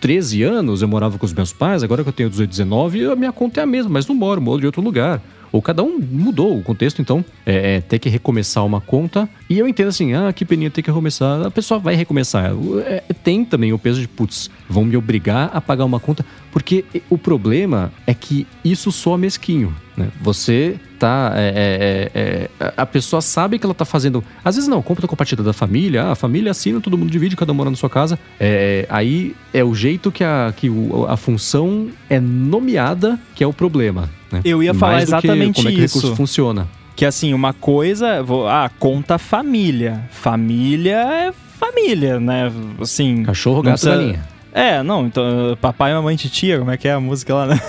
13 0.00 0.42
anos, 0.42 0.82
eu 0.82 0.88
morava 0.88 1.18
com 1.18 1.26
os 1.26 1.32
meus 1.32 1.52
pais, 1.52 1.82
agora 1.82 2.02
que 2.02 2.08
eu 2.08 2.12
tenho 2.12 2.30
18, 2.30 2.50
19, 2.50 3.04
a 3.06 3.16
minha 3.16 3.32
conta 3.32 3.60
é 3.60 3.62
a 3.62 3.66
mesma, 3.66 3.90
mas 3.90 4.06
não 4.06 4.14
moro, 4.14 4.40
moro 4.40 4.60
de 4.60 4.66
outro 4.66 4.82
lugar. 4.82 5.20
Ou 5.50 5.62
cada 5.62 5.82
um 5.82 5.98
mudou 5.98 6.58
o 6.58 6.62
contexto, 6.62 7.00
então 7.00 7.24
é, 7.46 7.76
é 7.76 7.80
ter 7.80 7.98
que 7.98 8.08
recomeçar 8.08 8.64
uma 8.66 8.80
conta. 8.80 9.28
E 9.48 9.58
eu 9.58 9.66
entendo 9.66 9.88
assim, 9.88 10.12
ah, 10.12 10.32
que 10.32 10.44
peninha 10.44 10.70
ter 10.70 10.82
que 10.82 10.90
recomeçar. 10.90 11.46
A 11.46 11.50
pessoa 11.50 11.80
vai 11.80 11.94
recomeçar. 11.94 12.52
É, 12.84 13.02
tem 13.24 13.44
também 13.44 13.72
o 13.72 13.78
peso 13.78 14.00
de, 14.00 14.06
putz, 14.06 14.50
vão 14.68 14.84
me 14.84 14.96
obrigar 14.96 15.50
a 15.52 15.60
pagar 15.60 15.84
uma 15.84 15.98
conta. 16.00 16.24
Porque 16.52 16.84
o 17.08 17.16
problema 17.16 17.92
é 18.06 18.12
que 18.14 18.46
isso 18.64 18.90
soa 18.92 19.16
mesquinho, 19.18 19.74
né? 19.96 20.08
Você 20.20 20.76
tá. 20.98 21.32
é, 21.36 22.10
é, 22.14 22.20
é, 22.60 22.72
a 22.76 22.84
pessoa 22.86 23.20
sabe 23.22 23.58
que 23.58 23.64
ela 23.66 23.74
tá 23.74 23.84
fazendo. 23.84 24.22
Às 24.44 24.56
vezes 24.56 24.68
não, 24.68 24.82
compra 24.82 25.06
compartilhada 25.06 25.44
da 25.44 25.52
família, 25.52 26.04
ah, 26.04 26.12
a 26.12 26.14
família 26.14 26.50
assina, 26.50 26.80
todo 26.80 26.98
mundo 26.98 27.10
divide, 27.10 27.36
cada 27.36 27.52
um 27.52 27.54
mora 27.54 27.70
na 27.70 27.76
sua 27.76 27.90
casa. 27.90 28.18
É, 28.40 28.86
aí 28.88 29.34
é 29.52 29.62
o 29.62 29.74
jeito 29.74 30.10
que, 30.10 30.24
a, 30.24 30.52
que 30.56 30.68
o- 30.68 31.06
a 31.08 31.16
função 31.16 31.88
é 32.10 32.18
nomeada 32.18 33.18
que 33.34 33.44
é 33.44 33.46
o 33.46 33.52
problema. 33.52 34.08
Né? 34.32 34.40
Eu 34.44 34.62
ia 34.62 34.74
falar 34.74 34.92
Mais 34.94 35.04
que 35.04 35.10
exatamente 35.14 35.56
como 35.56 35.68
é 35.68 35.72
que 35.72 35.80
o 35.80 35.84
isso. 35.84 35.96
recurso 35.98 36.16
funciona. 36.16 36.66
Que 36.96 37.04
assim, 37.04 37.32
uma 37.32 37.52
coisa, 37.52 38.22
vou- 38.22 38.48
ah, 38.48 38.68
conta 38.78 39.18
família. 39.18 40.02
Família 40.10 40.96
é 40.96 41.32
família, 41.58 42.18
né? 42.18 42.50
Assim. 42.80 43.22
Cachorro, 43.22 43.62
gato, 43.62 43.74
precisa- 43.74 43.92
galinha. 43.96 44.37
É, 44.60 44.82
não, 44.82 45.06
então, 45.06 45.24
papai, 45.60 45.92
mamãe, 45.94 46.16
titia, 46.16 46.58
como 46.58 46.70
é 46.70 46.76
que 46.76 46.88
é 46.88 46.92
a 46.92 46.98
música 47.00 47.32
lá, 47.34 47.46
né? 47.46 47.60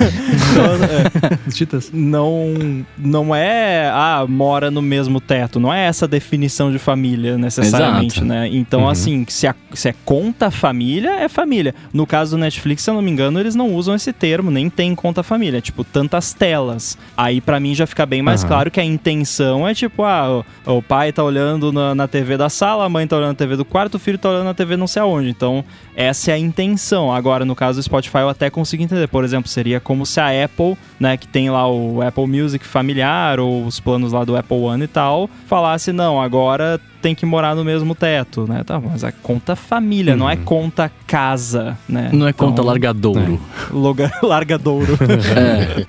Então, 0.51 1.29
é, 1.47 1.51
Titas. 1.51 1.91
não, 1.93 2.83
não 2.97 3.35
é, 3.35 3.89
ah, 3.93 4.25
mora 4.27 4.71
no 4.71 4.81
mesmo 4.81 5.21
teto, 5.21 5.59
não 5.59 5.71
é 5.71 5.85
essa 5.85 6.07
definição 6.07 6.71
de 6.71 6.79
família 6.79 7.37
necessariamente, 7.37 8.17
Exato. 8.19 8.25
né? 8.27 8.47
Então, 8.51 8.81
Uhum. 8.81 8.89
assim, 8.89 9.25
se, 9.29 9.45
a- 9.45 9.53
se 9.73 9.89
é 9.89 9.93
conta 10.03 10.49
família, 10.49 11.11
é 11.19 11.29
família. 11.29 11.75
No 11.93 12.07
caso 12.07 12.31
do 12.31 12.39
Netflix, 12.39 12.81
se 12.83 12.89
eu 12.89 12.95
não 12.95 13.01
me 13.03 13.11
engano, 13.11 13.39
eles 13.39 13.53
não 13.53 13.73
usam 13.75 13.93
esse 13.93 14.11
termo, 14.11 14.49
nem 14.49 14.67
tem 14.69 14.95
conta 14.95 15.21
família, 15.21 15.59
é 15.59 15.61
tipo, 15.61 15.83
tantas 15.83 16.33
telas. 16.33 16.97
Aí, 17.15 17.39
pra 17.39 17.59
mim, 17.59 17.75
já 17.75 17.85
fica 17.85 18.05
bem 18.05 18.21
mais 18.23 18.41
Aham. 18.41 18.47
claro 18.49 18.71
que 18.71 18.79
a 18.79 18.83
intenção 18.83 19.67
é 19.67 19.75
tipo, 19.75 20.03
ah, 20.03 20.43
o, 20.65 20.77
o 20.77 20.81
pai 20.81 21.11
tá 21.11 21.23
olhando 21.23 21.71
na, 21.71 21.93
na 21.93 22.07
TV 22.07 22.35
da 22.35 22.49
sala, 22.49 22.85
a 22.85 22.89
mãe 22.89 23.05
tá 23.05 23.15
olhando 23.15 23.29
na 23.29 23.35
TV 23.35 23.55
do 23.55 23.63
quarto, 23.65 23.95
o 23.95 23.99
filho 23.99 24.17
tá 24.17 24.29
olhando 24.29 24.45
na 24.45 24.53
TV 24.55 24.75
não 24.75 24.87
sei 24.87 25.03
aonde. 25.03 25.29
Então, 25.29 25.63
essa 25.95 26.31
é 26.31 26.33
a 26.33 26.37
intenção. 26.39 26.78
Agora, 27.13 27.45
no 27.45 27.55
caso 27.55 27.79
do 27.79 27.83
Spotify, 27.83 28.19
eu 28.19 28.29
até 28.29 28.49
consigo 28.49 28.81
entender. 28.83 29.07
Por 29.07 29.23
exemplo, 29.23 29.49
seria 29.49 29.79
como 29.79 30.05
se 30.05 30.19
a 30.19 30.27
Apple, 30.45 30.77
né, 30.99 31.17
que 31.17 31.27
tem 31.27 31.49
lá 31.49 31.69
o 31.69 32.01
Apple 32.01 32.27
Music 32.27 32.65
familiar 32.65 33.39
ou 33.39 33.65
os 33.65 33.79
planos 33.79 34.11
lá 34.11 34.23
do 34.23 34.35
Apple 34.35 34.57
One 34.57 34.83
e 34.83 34.87
tal, 34.87 35.29
falasse, 35.47 35.91
não, 35.91 36.21
agora 36.21 36.79
tem 37.01 37.15
que 37.15 37.25
morar 37.25 37.55
no 37.55 37.63
mesmo 37.63 37.95
teto, 37.95 38.45
né? 38.47 38.61
Tá, 38.63 38.79
mas 38.79 39.03
é 39.03 39.11
conta 39.23 39.55
família, 39.55 40.15
não 40.17 40.29
é 40.29 40.35
conta 40.35 40.91
casa, 41.07 41.77
né? 41.87 42.09
Não 42.11 42.27
é 42.27 42.33
conta 42.33 42.53
Então, 42.53 42.65
largadouro. 42.65 43.39
Loga, 43.71 44.11
largadouro. 44.21 44.97
É. 45.35 45.85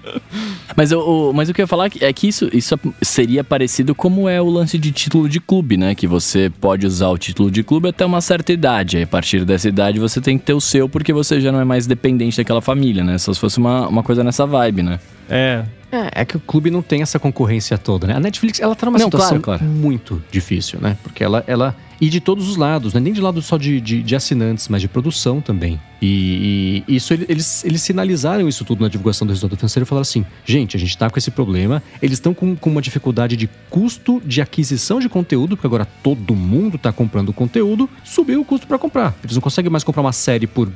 Mas, 0.77 0.93
eu, 0.93 1.01
o- 1.01 1.33
mas 1.33 1.49
o 1.49 1.55
que 1.55 1.61
eu 1.61 1.65
ia 1.65 1.67
falar 1.67 1.91
é 2.01 2.13
que 2.13 2.29
isso, 2.29 2.49
isso 2.53 2.79
seria 3.03 3.43
parecido 3.45 3.95
como 3.95 4.29
é 4.29 4.41
o 4.41 4.49
lance 4.49 4.79
de 4.79 4.93
título 4.93 5.29
de 5.29 5.41
clube, 5.41 5.77
né? 5.77 5.95
Que 5.95 6.07
você 6.07 6.51
pode 6.61 6.87
usar 6.87 7.09
o 7.09 7.19
título 7.19 7.51
de 7.51 7.63
clube 7.63 7.89
até 7.89 8.05
uma 8.07 8.21
certa 8.21 8.53
idade. 8.53 8.97
Aí, 8.97 9.03
a 9.03 9.07
partir 9.07 9.45
dessa 9.45 9.69
idade 9.69 9.99
você 9.99 10.21
tem 10.21 10.39
que 10.39 10.45
ter 10.45 10.53
o 10.55 10.61
seu 10.61 10.89
porque 10.89 11.13
você 11.13 11.41
já 11.41 11.51
não 11.53 11.61
é 11.61 11.65
mais 11.65 11.87
dependente 11.87 12.37
daquela 12.37 12.61
família, 12.61 13.03
né? 13.05 13.19
Só 13.19 13.33
se 13.33 13.41
fosse 13.41 13.59
uma, 13.59 13.89
uma 13.89 14.03
coisa 14.03 14.23
nessa 14.25 14.47
vibe, 14.47 14.83
né? 14.83 15.01
é. 15.29 15.65
É, 15.93 16.21
é 16.21 16.25
que 16.25 16.37
o 16.37 16.41
clube 16.41 16.71
não 16.71 16.83
tem 16.83 17.03
essa 17.03 17.19
concorrência 17.19 17.77
toda, 17.77 18.07
né? 18.07 18.15
A 18.15 18.21
Netflix, 18.21 18.61
ela 18.61 18.77
tá 18.77 18.87
numa 18.87 18.97
Não, 18.97 19.07
situação 19.07 19.41
claro, 19.41 19.59
claro. 19.59 19.65
muito 19.65 20.23
difícil, 20.31 20.79
né? 20.81 20.97
Porque 21.03 21.25
ela, 21.25 21.43
ela... 21.49 21.75
E 22.01 22.09
de 22.09 22.19
todos 22.19 22.49
os 22.49 22.57
lados, 22.57 22.95
né? 22.95 23.01
Nem 23.01 23.13
de 23.13 23.21
lado 23.21 23.43
só 23.43 23.59
de, 23.59 23.79
de, 23.81 24.03
de 24.03 24.17
assinantes, 24.17 24.69
mas 24.69 24.81
de 24.81 24.89
produção 24.89 25.41
também. 25.41 25.79
E, 26.01 26.83
e 26.89 26.97
isso, 26.97 27.13
ele- 27.13 27.27
eles, 27.29 27.63
eles 27.63 27.83
sinalizaram 27.83 28.49
isso 28.49 28.65
tudo 28.65 28.81
na 28.83 28.89
divulgação 28.89 29.27
do 29.27 29.31
resultado 29.31 29.55
financeiro 29.59 29.85
e 29.85 29.87
falaram 29.87 30.01
assim, 30.03 30.25
gente, 30.47 30.77
a 30.77 30.81
gente 30.81 30.97
tá 30.97 31.11
com 31.11 31.19
esse 31.19 31.31
problema, 31.31 31.83
eles 32.01 32.17
estão 32.17 32.33
com, 32.33 32.57
com 32.57 32.71
uma 32.71 32.81
dificuldade 32.81 33.37
de 33.37 33.49
custo 33.69 34.21
de 34.25 34.41
aquisição 34.41 34.99
de 34.99 35.11
conteúdo, 35.11 35.57
porque 35.57 35.67
agora 35.67 35.85
todo 36.03 36.35
mundo 36.35 36.79
tá 36.79 36.91
comprando 36.91 37.35
conteúdo, 37.35 37.89
subiu 38.03 38.41
o 38.41 38.45
custo 38.47 38.67
para 38.67 38.79
comprar. 38.79 39.15
Eles 39.23 39.37
não 39.37 39.43
conseguem 39.43 39.71
mais 39.71 39.85
comprar 39.85 40.01
uma 40.03 40.13
série 40.13 40.47
por 40.47 40.73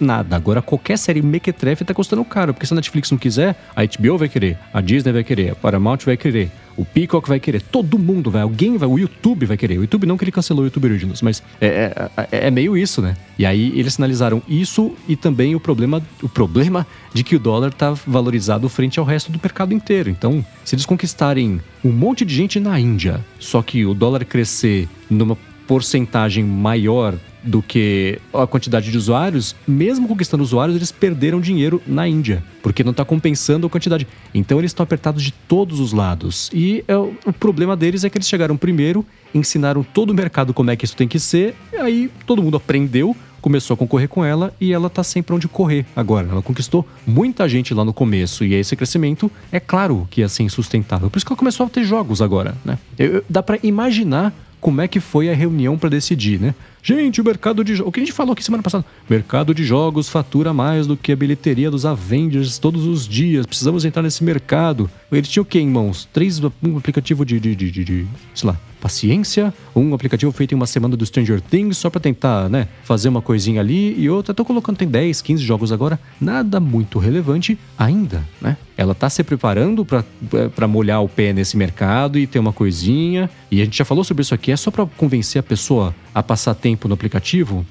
nada. 0.00 0.36
Agora 0.36 0.62
qualquer 0.62 0.96
série 0.96 1.20
mequetrefe 1.22 1.84
tá 1.84 1.92
custando 1.92 2.24
caro, 2.24 2.54
porque 2.54 2.66
se 2.66 2.72
a 2.72 2.76
Netflix 2.76 3.10
não 3.10 3.18
quiser, 3.18 3.56
a 3.74 3.82
HBO 3.84 4.16
vai 4.16 4.28
querer, 4.28 4.56
a 4.72 4.80
Disney 4.80 5.12
vai 5.12 5.24
querer, 5.24 5.50
a 5.50 5.54
Paramount 5.56 5.98
vai 6.04 6.16
querer, 6.16 6.52
o 6.78 6.84
Peacock 6.84 7.28
vai 7.28 7.40
querer, 7.40 7.60
todo 7.60 7.98
mundo 7.98 8.30
vai, 8.30 8.40
alguém 8.42 8.76
vai, 8.78 8.88
o 8.88 8.96
YouTube 8.98 9.44
vai 9.46 9.56
querer. 9.56 9.78
O 9.78 9.82
YouTube 9.82 10.06
não 10.06 10.16
que 10.16 10.22
ele 10.24 10.30
cancelou 10.30 10.62
o 10.62 10.66
YouTube 10.66 10.86
Originals, 10.86 11.20
mas 11.20 11.42
é, 11.60 11.66
é, 11.66 12.10
é- 12.30 12.46
é 12.46 12.50
meio 12.50 12.76
isso, 12.76 13.02
né? 13.02 13.16
E 13.36 13.44
aí 13.44 13.72
eles 13.78 13.94
sinalizaram 13.94 14.40
isso 14.48 14.92
e 15.08 15.16
também 15.16 15.54
o 15.56 15.60
problema, 15.60 16.00
o 16.22 16.28
problema 16.28 16.86
de 17.12 17.24
que 17.24 17.34
o 17.34 17.38
dólar 17.38 17.72
tá 17.72 17.90
valorizado 18.06 18.68
frente 18.68 18.98
ao 19.00 19.04
resto 19.04 19.32
do 19.32 19.40
mercado 19.42 19.74
inteiro. 19.74 20.08
Então, 20.08 20.44
se 20.64 20.74
eles 20.76 20.86
conquistarem 20.86 21.60
um 21.84 21.90
monte 21.90 22.24
de 22.24 22.32
gente 22.34 22.60
na 22.60 22.78
Índia, 22.78 23.24
só 23.40 23.60
que 23.60 23.84
o 23.84 23.92
dólar 23.92 24.24
crescer 24.24 24.88
numa 25.10 25.36
porcentagem 25.66 26.44
maior 26.44 27.14
do 27.48 27.62
que 27.62 28.18
a 28.32 28.46
quantidade 28.46 28.90
de 28.90 28.96
usuários, 28.98 29.56
mesmo 29.66 30.06
conquistando 30.06 30.42
usuários, 30.42 30.76
eles 30.76 30.92
perderam 30.92 31.40
dinheiro 31.40 31.80
na 31.86 32.06
Índia, 32.06 32.44
porque 32.62 32.84
não 32.84 32.90
está 32.92 33.04
compensando 33.04 33.66
a 33.66 33.70
quantidade. 33.70 34.06
Então 34.34 34.58
eles 34.58 34.70
estão 34.70 34.84
apertados 34.84 35.22
de 35.22 35.32
todos 35.32 35.80
os 35.80 35.92
lados. 35.92 36.50
E 36.52 36.84
é, 36.86 36.96
o 36.96 37.32
problema 37.40 37.74
deles 37.76 38.04
é 38.04 38.10
que 38.10 38.18
eles 38.18 38.28
chegaram 38.28 38.56
primeiro, 38.56 39.04
ensinaram 39.34 39.82
todo 39.82 40.10
o 40.10 40.14
mercado 40.14 40.52
como 40.52 40.70
é 40.70 40.76
que 40.76 40.84
isso 40.84 40.94
tem 40.96 41.08
que 41.08 41.18
ser, 41.18 41.54
aí 41.80 42.10
todo 42.26 42.42
mundo 42.42 42.56
aprendeu, 42.56 43.16
começou 43.40 43.74
a 43.74 43.76
concorrer 43.76 44.08
com 44.08 44.24
ela 44.24 44.52
e 44.60 44.72
ela 44.72 44.90
tá 44.90 45.02
sem 45.02 45.22
pra 45.22 45.34
onde 45.34 45.46
correr 45.48 45.86
agora. 45.94 46.28
Ela 46.30 46.42
conquistou 46.42 46.86
muita 47.06 47.48
gente 47.48 47.72
lá 47.72 47.84
no 47.84 47.92
começo 47.94 48.44
e 48.44 48.52
esse 48.52 48.74
crescimento 48.76 49.30
é 49.52 49.60
claro 49.60 50.06
que 50.10 50.20
ia 50.20 50.28
ser 50.28 50.42
insustentável. 50.42 51.08
Por 51.08 51.16
isso 51.18 51.24
que 51.24 51.32
ela 51.32 51.38
começou 51.38 51.64
a 51.64 51.68
ter 51.68 51.84
jogos 51.84 52.20
agora, 52.20 52.56
né? 52.64 52.78
Eu- 52.98 53.06
eu- 53.14 53.24
dá 53.30 53.42
pra 53.42 53.58
imaginar 53.62 54.34
como 54.60 54.80
é 54.80 54.88
que 54.88 55.00
foi 55.00 55.30
a 55.30 55.34
reunião 55.34 55.78
pra 55.78 55.88
decidir, 55.88 56.40
né? 56.40 56.54
Gente, 56.82 57.20
o 57.20 57.24
mercado 57.24 57.62
de 57.64 57.74
jogos. 57.74 57.88
O 57.88 57.92
que 57.92 58.00
a 58.00 58.02
gente 58.04 58.12
falou 58.12 58.32
aqui 58.32 58.42
semana 58.42 58.62
passada? 58.62 58.84
Mercado 59.08 59.52
de 59.54 59.62
jogos 59.64 60.08
fatura 60.08 60.52
mais 60.54 60.86
do 60.86 60.96
que 60.96 61.12
a 61.12 61.16
bilheteria 61.16 61.70
dos 61.70 61.84
Avengers 61.84 62.58
todos 62.58 62.86
os 62.86 63.06
dias. 63.06 63.44
Precisamos 63.44 63.84
entrar 63.84 64.02
nesse 64.02 64.22
mercado. 64.24 64.88
Eles 65.12 65.28
tinham 65.28 65.42
o 65.42 65.46
quê 65.46 65.58
em 65.58 65.68
mãos? 65.68 66.08
Três 66.12 66.40
um 66.62 66.76
aplicativo 66.76 67.24
de, 67.24 67.38
de, 67.40 67.54
de, 67.54 67.70
de- 67.70 67.84
de- 67.84 68.06
sei 68.34 68.48
lá, 68.48 68.56
paciência. 68.80 69.52
Um 69.74 69.94
aplicativo 69.94 70.32
feito 70.32 70.52
em 70.52 70.54
uma 70.54 70.66
semana 70.66 70.96
do 70.96 71.04
Stranger 71.04 71.40
Things 71.40 71.76
só 71.76 71.90
pra 71.90 72.00
tentar, 72.00 72.48
né, 72.48 72.68
fazer 72.84 73.08
uma 73.08 73.20
coisinha 73.20 73.60
ali 73.60 73.98
e 73.98 74.08
outra. 74.08 74.32
Tô 74.32 74.44
colocando, 74.44 74.76
tem 74.76 74.88
10, 74.88 75.20
15 75.22 75.42
jogos 75.42 75.72
agora. 75.72 75.98
Nada 76.20 76.58
muito 76.60 76.98
relevante 76.98 77.58
ainda, 77.76 78.24
né? 78.40 78.56
Ela 78.76 78.94
tá 78.94 79.10
se 79.10 79.24
preparando 79.24 79.84
para 79.84 80.68
molhar 80.68 81.02
o 81.02 81.08
pé 81.08 81.32
nesse 81.32 81.56
mercado 81.56 82.18
e 82.18 82.26
ter 82.26 82.38
uma 82.38 82.52
coisinha. 82.52 83.28
E 83.50 83.60
a 83.60 83.64
gente 83.64 83.76
já 83.76 83.84
falou 83.84 84.04
sobre 84.04 84.22
isso 84.22 84.34
aqui. 84.34 84.52
É 84.52 84.56
só 84.56 84.70
para 84.70 84.86
convencer 84.86 85.40
a 85.40 85.42
pessoa 85.42 85.94
a 86.14 86.22
passar 86.22 86.54
tempo 86.54 86.86
no 86.86 86.94
aplicativo? 86.94 87.66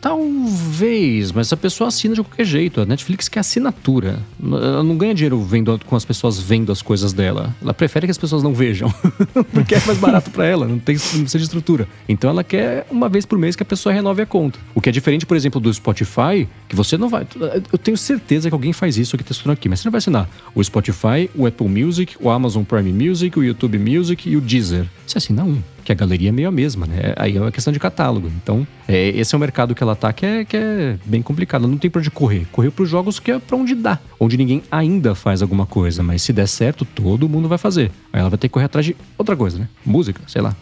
Talvez, 0.00 1.30
mas 1.32 1.52
a 1.52 1.56
pessoa 1.56 1.88
assina 1.88 2.14
de 2.14 2.22
qualquer 2.22 2.44
jeito. 2.44 2.80
A 2.80 2.86
Netflix 2.86 3.28
quer 3.28 3.40
assinatura. 3.40 4.18
Ela 4.42 4.82
não 4.82 4.96
ganha 4.96 5.14
dinheiro 5.14 5.40
vendo 5.42 5.78
com 5.86 5.94
as 5.94 6.04
pessoas 6.04 6.40
vendo 6.40 6.72
as 6.72 6.82
coisas 6.82 7.12
dela. 7.12 7.54
Ela 7.62 7.74
prefere 7.74 8.06
que 8.06 8.10
as 8.10 8.18
pessoas 8.18 8.42
não 8.42 8.54
vejam, 8.54 8.92
porque 9.52 9.74
é 9.74 9.80
mais 9.86 9.98
barato 9.98 10.30
para 10.30 10.46
ela, 10.46 10.66
não 10.66 10.78
tem 10.78 10.96
não 10.96 11.20
precisa 11.22 11.38
de 11.38 11.44
estrutura. 11.44 11.88
Então 12.08 12.30
ela 12.30 12.42
quer 12.42 12.86
uma 12.90 13.08
vez 13.08 13.24
por 13.24 13.38
mês 13.38 13.54
que 13.54 13.62
a 13.62 13.66
pessoa 13.66 13.92
renove 13.92 14.22
a 14.22 14.26
conta. 14.26 14.58
O 14.74 14.80
que 14.80 14.88
é 14.88 14.92
diferente, 14.92 15.26
por 15.26 15.36
exemplo, 15.36 15.60
do 15.60 15.72
Spotify, 15.72 16.48
que 16.68 16.74
você 16.74 16.96
não 16.96 17.08
vai. 17.08 17.26
Eu 17.72 17.78
tenho 17.78 17.96
certeza 17.96 18.48
que 18.48 18.54
alguém 18.54 18.72
faz 18.72 18.96
isso 18.96 19.14
aqui 19.14 19.24
testando 19.24 19.52
aqui, 19.52 19.68
mas 19.68 19.80
você 19.80 19.88
não 19.88 19.92
vai 19.92 19.98
assinar 19.98 20.28
o 20.54 20.62
Spotify, 20.62 21.30
o 21.34 21.46
Apple 21.46 21.68
Music, 21.68 22.16
o 22.20 22.30
Amazon 22.30 22.64
Prime 22.64 22.92
Music, 22.92 23.38
o 23.38 23.44
YouTube 23.44 23.78
Music 23.78 24.28
e 24.28 24.36
o 24.36 24.40
Deezer. 24.40 24.86
Você 25.06 25.18
assina 25.18 25.44
um 25.44 25.60
que 25.88 25.92
a 25.92 25.94
galeria 25.94 26.28
é 26.28 26.32
meio 26.32 26.48
a 26.48 26.52
mesma, 26.52 26.86
né? 26.86 27.14
Aí 27.16 27.36
é 27.36 27.40
uma 27.40 27.50
questão 27.50 27.72
de 27.72 27.78
catálogo. 27.78 28.30
Então, 28.42 28.66
é, 28.86 29.08
esse 29.08 29.34
é 29.34 29.38
o 29.38 29.40
mercado 29.40 29.74
que 29.74 29.82
ela 29.82 29.96
tá, 29.96 30.12
que 30.12 30.26
é, 30.26 30.44
que 30.44 30.56
é 30.56 30.98
bem 31.06 31.22
complicado. 31.22 31.66
Não 31.66 31.78
tem 31.78 31.90
pra 31.90 32.00
onde 32.00 32.10
correr. 32.10 32.46
Correr 32.52 32.70
pros 32.70 32.90
jogos 32.90 33.18
que 33.18 33.30
é 33.30 33.38
pra 33.38 33.56
onde 33.56 33.74
dá. 33.74 33.98
Onde 34.20 34.36
ninguém 34.36 34.62
ainda 34.70 35.14
faz 35.14 35.40
alguma 35.40 35.64
coisa. 35.64 36.02
Mas 36.02 36.20
se 36.20 36.32
der 36.32 36.46
certo, 36.46 36.84
todo 36.84 37.28
mundo 37.28 37.48
vai 37.48 37.56
fazer. 37.56 37.90
Aí 38.12 38.20
ela 38.20 38.28
vai 38.28 38.38
ter 38.38 38.48
que 38.48 38.52
correr 38.52 38.66
atrás 38.66 38.84
de 38.84 38.94
outra 39.16 39.34
coisa, 39.34 39.58
né? 39.58 39.68
Música, 39.84 40.20
sei 40.26 40.42
lá. 40.42 40.54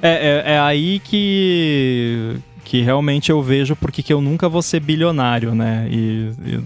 É, 0.00 0.44
é, 0.46 0.52
é 0.54 0.60
aí 0.60 0.98
que, 1.00 2.36
que 2.64 2.80
realmente 2.80 3.30
eu 3.30 3.42
vejo 3.42 3.76
porque 3.76 4.02
que 4.02 4.12
eu 4.12 4.22
nunca 4.22 4.48
vou 4.48 4.62
ser 4.62 4.80
bilionário, 4.80 5.54
né? 5.54 5.86
E, 5.90 6.30
e 6.42 6.60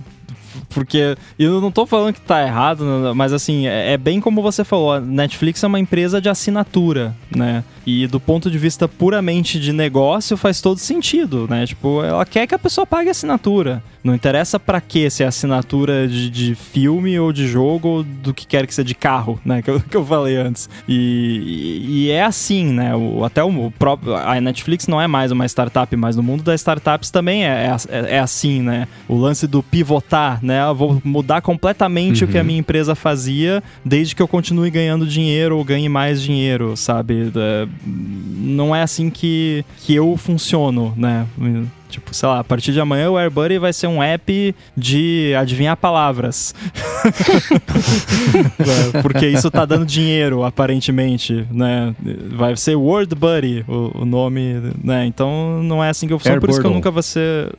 porque 0.68 1.16
eu 1.38 1.60
não 1.60 1.70
tô 1.70 1.86
falando 1.86 2.14
que 2.14 2.20
tá 2.20 2.42
errado, 2.42 3.12
mas 3.14 3.32
assim, 3.32 3.66
é, 3.66 3.92
é 3.92 3.96
bem 3.96 4.20
como 4.20 4.42
você 4.42 4.64
falou, 4.64 4.92
a 4.92 5.00
Netflix 5.00 5.62
é 5.62 5.66
uma 5.66 5.80
empresa 5.80 6.20
de 6.20 6.28
assinatura, 6.28 7.14
né? 7.34 7.64
E 7.86 8.06
do 8.06 8.18
ponto 8.18 8.50
de 8.50 8.58
vista 8.58 8.88
puramente 8.88 9.60
de 9.60 9.72
negócio 9.72 10.36
faz 10.36 10.60
todo 10.60 10.78
sentido, 10.78 11.46
né? 11.48 11.66
Tipo, 11.66 12.02
ela 12.02 12.24
quer 12.24 12.46
que 12.46 12.54
a 12.54 12.58
pessoa 12.58 12.86
pague 12.86 13.08
a 13.08 13.12
assinatura. 13.12 13.82
Não 14.04 14.14
interessa 14.14 14.60
para 14.60 14.82
que 14.82 15.08
se 15.08 15.22
é 15.22 15.26
assinatura 15.26 16.06
de, 16.06 16.28
de, 16.28 16.54
filme 16.54 17.18
ou 17.18 17.32
de 17.32 17.48
jogo 17.48 17.88
ou 17.88 18.02
do 18.02 18.34
que 18.34 18.46
quer 18.46 18.66
que 18.66 18.74
seja 18.74 18.84
de 18.84 18.94
carro, 18.94 19.40
né? 19.42 19.62
Que 19.62 19.70
eu, 19.70 19.80
que 19.88 19.96
eu 19.96 20.04
falei 20.04 20.36
antes. 20.36 20.68
E, 20.86 21.80
e, 21.82 22.04
e 22.04 22.10
é 22.10 22.22
assim, 22.22 22.66
né? 22.66 22.94
O, 22.94 23.24
até 23.24 23.42
o, 23.42 23.70
próprio. 23.70 24.14
A 24.14 24.38
Netflix 24.42 24.86
não 24.86 25.00
é 25.00 25.06
mais 25.06 25.32
uma 25.32 25.46
startup, 25.46 25.96
mas 25.96 26.16
no 26.16 26.22
mundo 26.22 26.42
das 26.42 26.60
startups 26.60 27.10
também 27.10 27.46
é, 27.46 27.74
é, 27.88 28.16
é 28.16 28.18
assim, 28.18 28.60
né? 28.60 28.86
O 29.08 29.16
lance 29.16 29.46
do 29.46 29.62
pivotar, 29.62 30.38
né? 30.44 30.62
Eu 30.68 30.74
vou 30.74 31.00
mudar 31.02 31.40
completamente 31.40 32.22
uhum. 32.22 32.28
o 32.28 32.32
que 32.32 32.36
a 32.36 32.42
uhum. 32.42 32.46
minha 32.46 32.60
empresa 32.60 32.94
fazia 32.94 33.62
desde 33.82 34.14
que 34.14 34.20
eu 34.20 34.28
continue 34.28 34.70
ganhando 34.70 35.06
dinheiro 35.06 35.56
ou 35.56 35.64
ganhe 35.64 35.88
mais 35.88 36.20
dinheiro, 36.20 36.76
sabe? 36.76 37.32
É, 37.34 37.66
não 37.86 38.76
é 38.76 38.82
assim 38.82 39.08
que, 39.08 39.64
que 39.78 39.94
eu 39.94 40.14
funciono, 40.18 40.92
né? 40.94 41.26
Tipo, 41.94 42.12
sei 42.12 42.28
lá, 42.28 42.40
a 42.40 42.44
partir 42.44 42.72
de 42.72 42.80
amanhã 42.80 43.08
o 43.08 43.16
AirBuddy 43.16 43.56
vai 43.56 43.72
ser 43.72 43.86
um 43.86 44.02
app 44.02 44.52
de 44.76 45.32
adivinhar 45.38 45.76
palavras. 45.76 46.52
É, 48.58 48.98
porque 49.00 49.28
isso 49.28 49.48
tá 49.48 49.64
dando 49.64 49.86
dinheiro, 49.86 50.42
aparentemente, 50.42 51.46
né? 51.52 51.94
Vai 52.32 52.56
ser 52.56 52.74
Word 52.74 53.14
Buddy 53.14 53.64
o, 53.68 54.02
o 54.02 54.04
nome, 54.04 54.60
né? 54.82 55.06
Então 55.06 55.62
não 55.62 55.84
é 55.84 55.90
assim 55.90 56.08
que 56.08 56.12
eu 56.12 56.18
funciono, 56.18 56.40
por 56.40 56.50
isso 56.50 56.60
que 56.60 56.66
eu 56.66 56.72
nunca 56.72 56.90
vou 56.90 57.02
ser... 57.02 57.52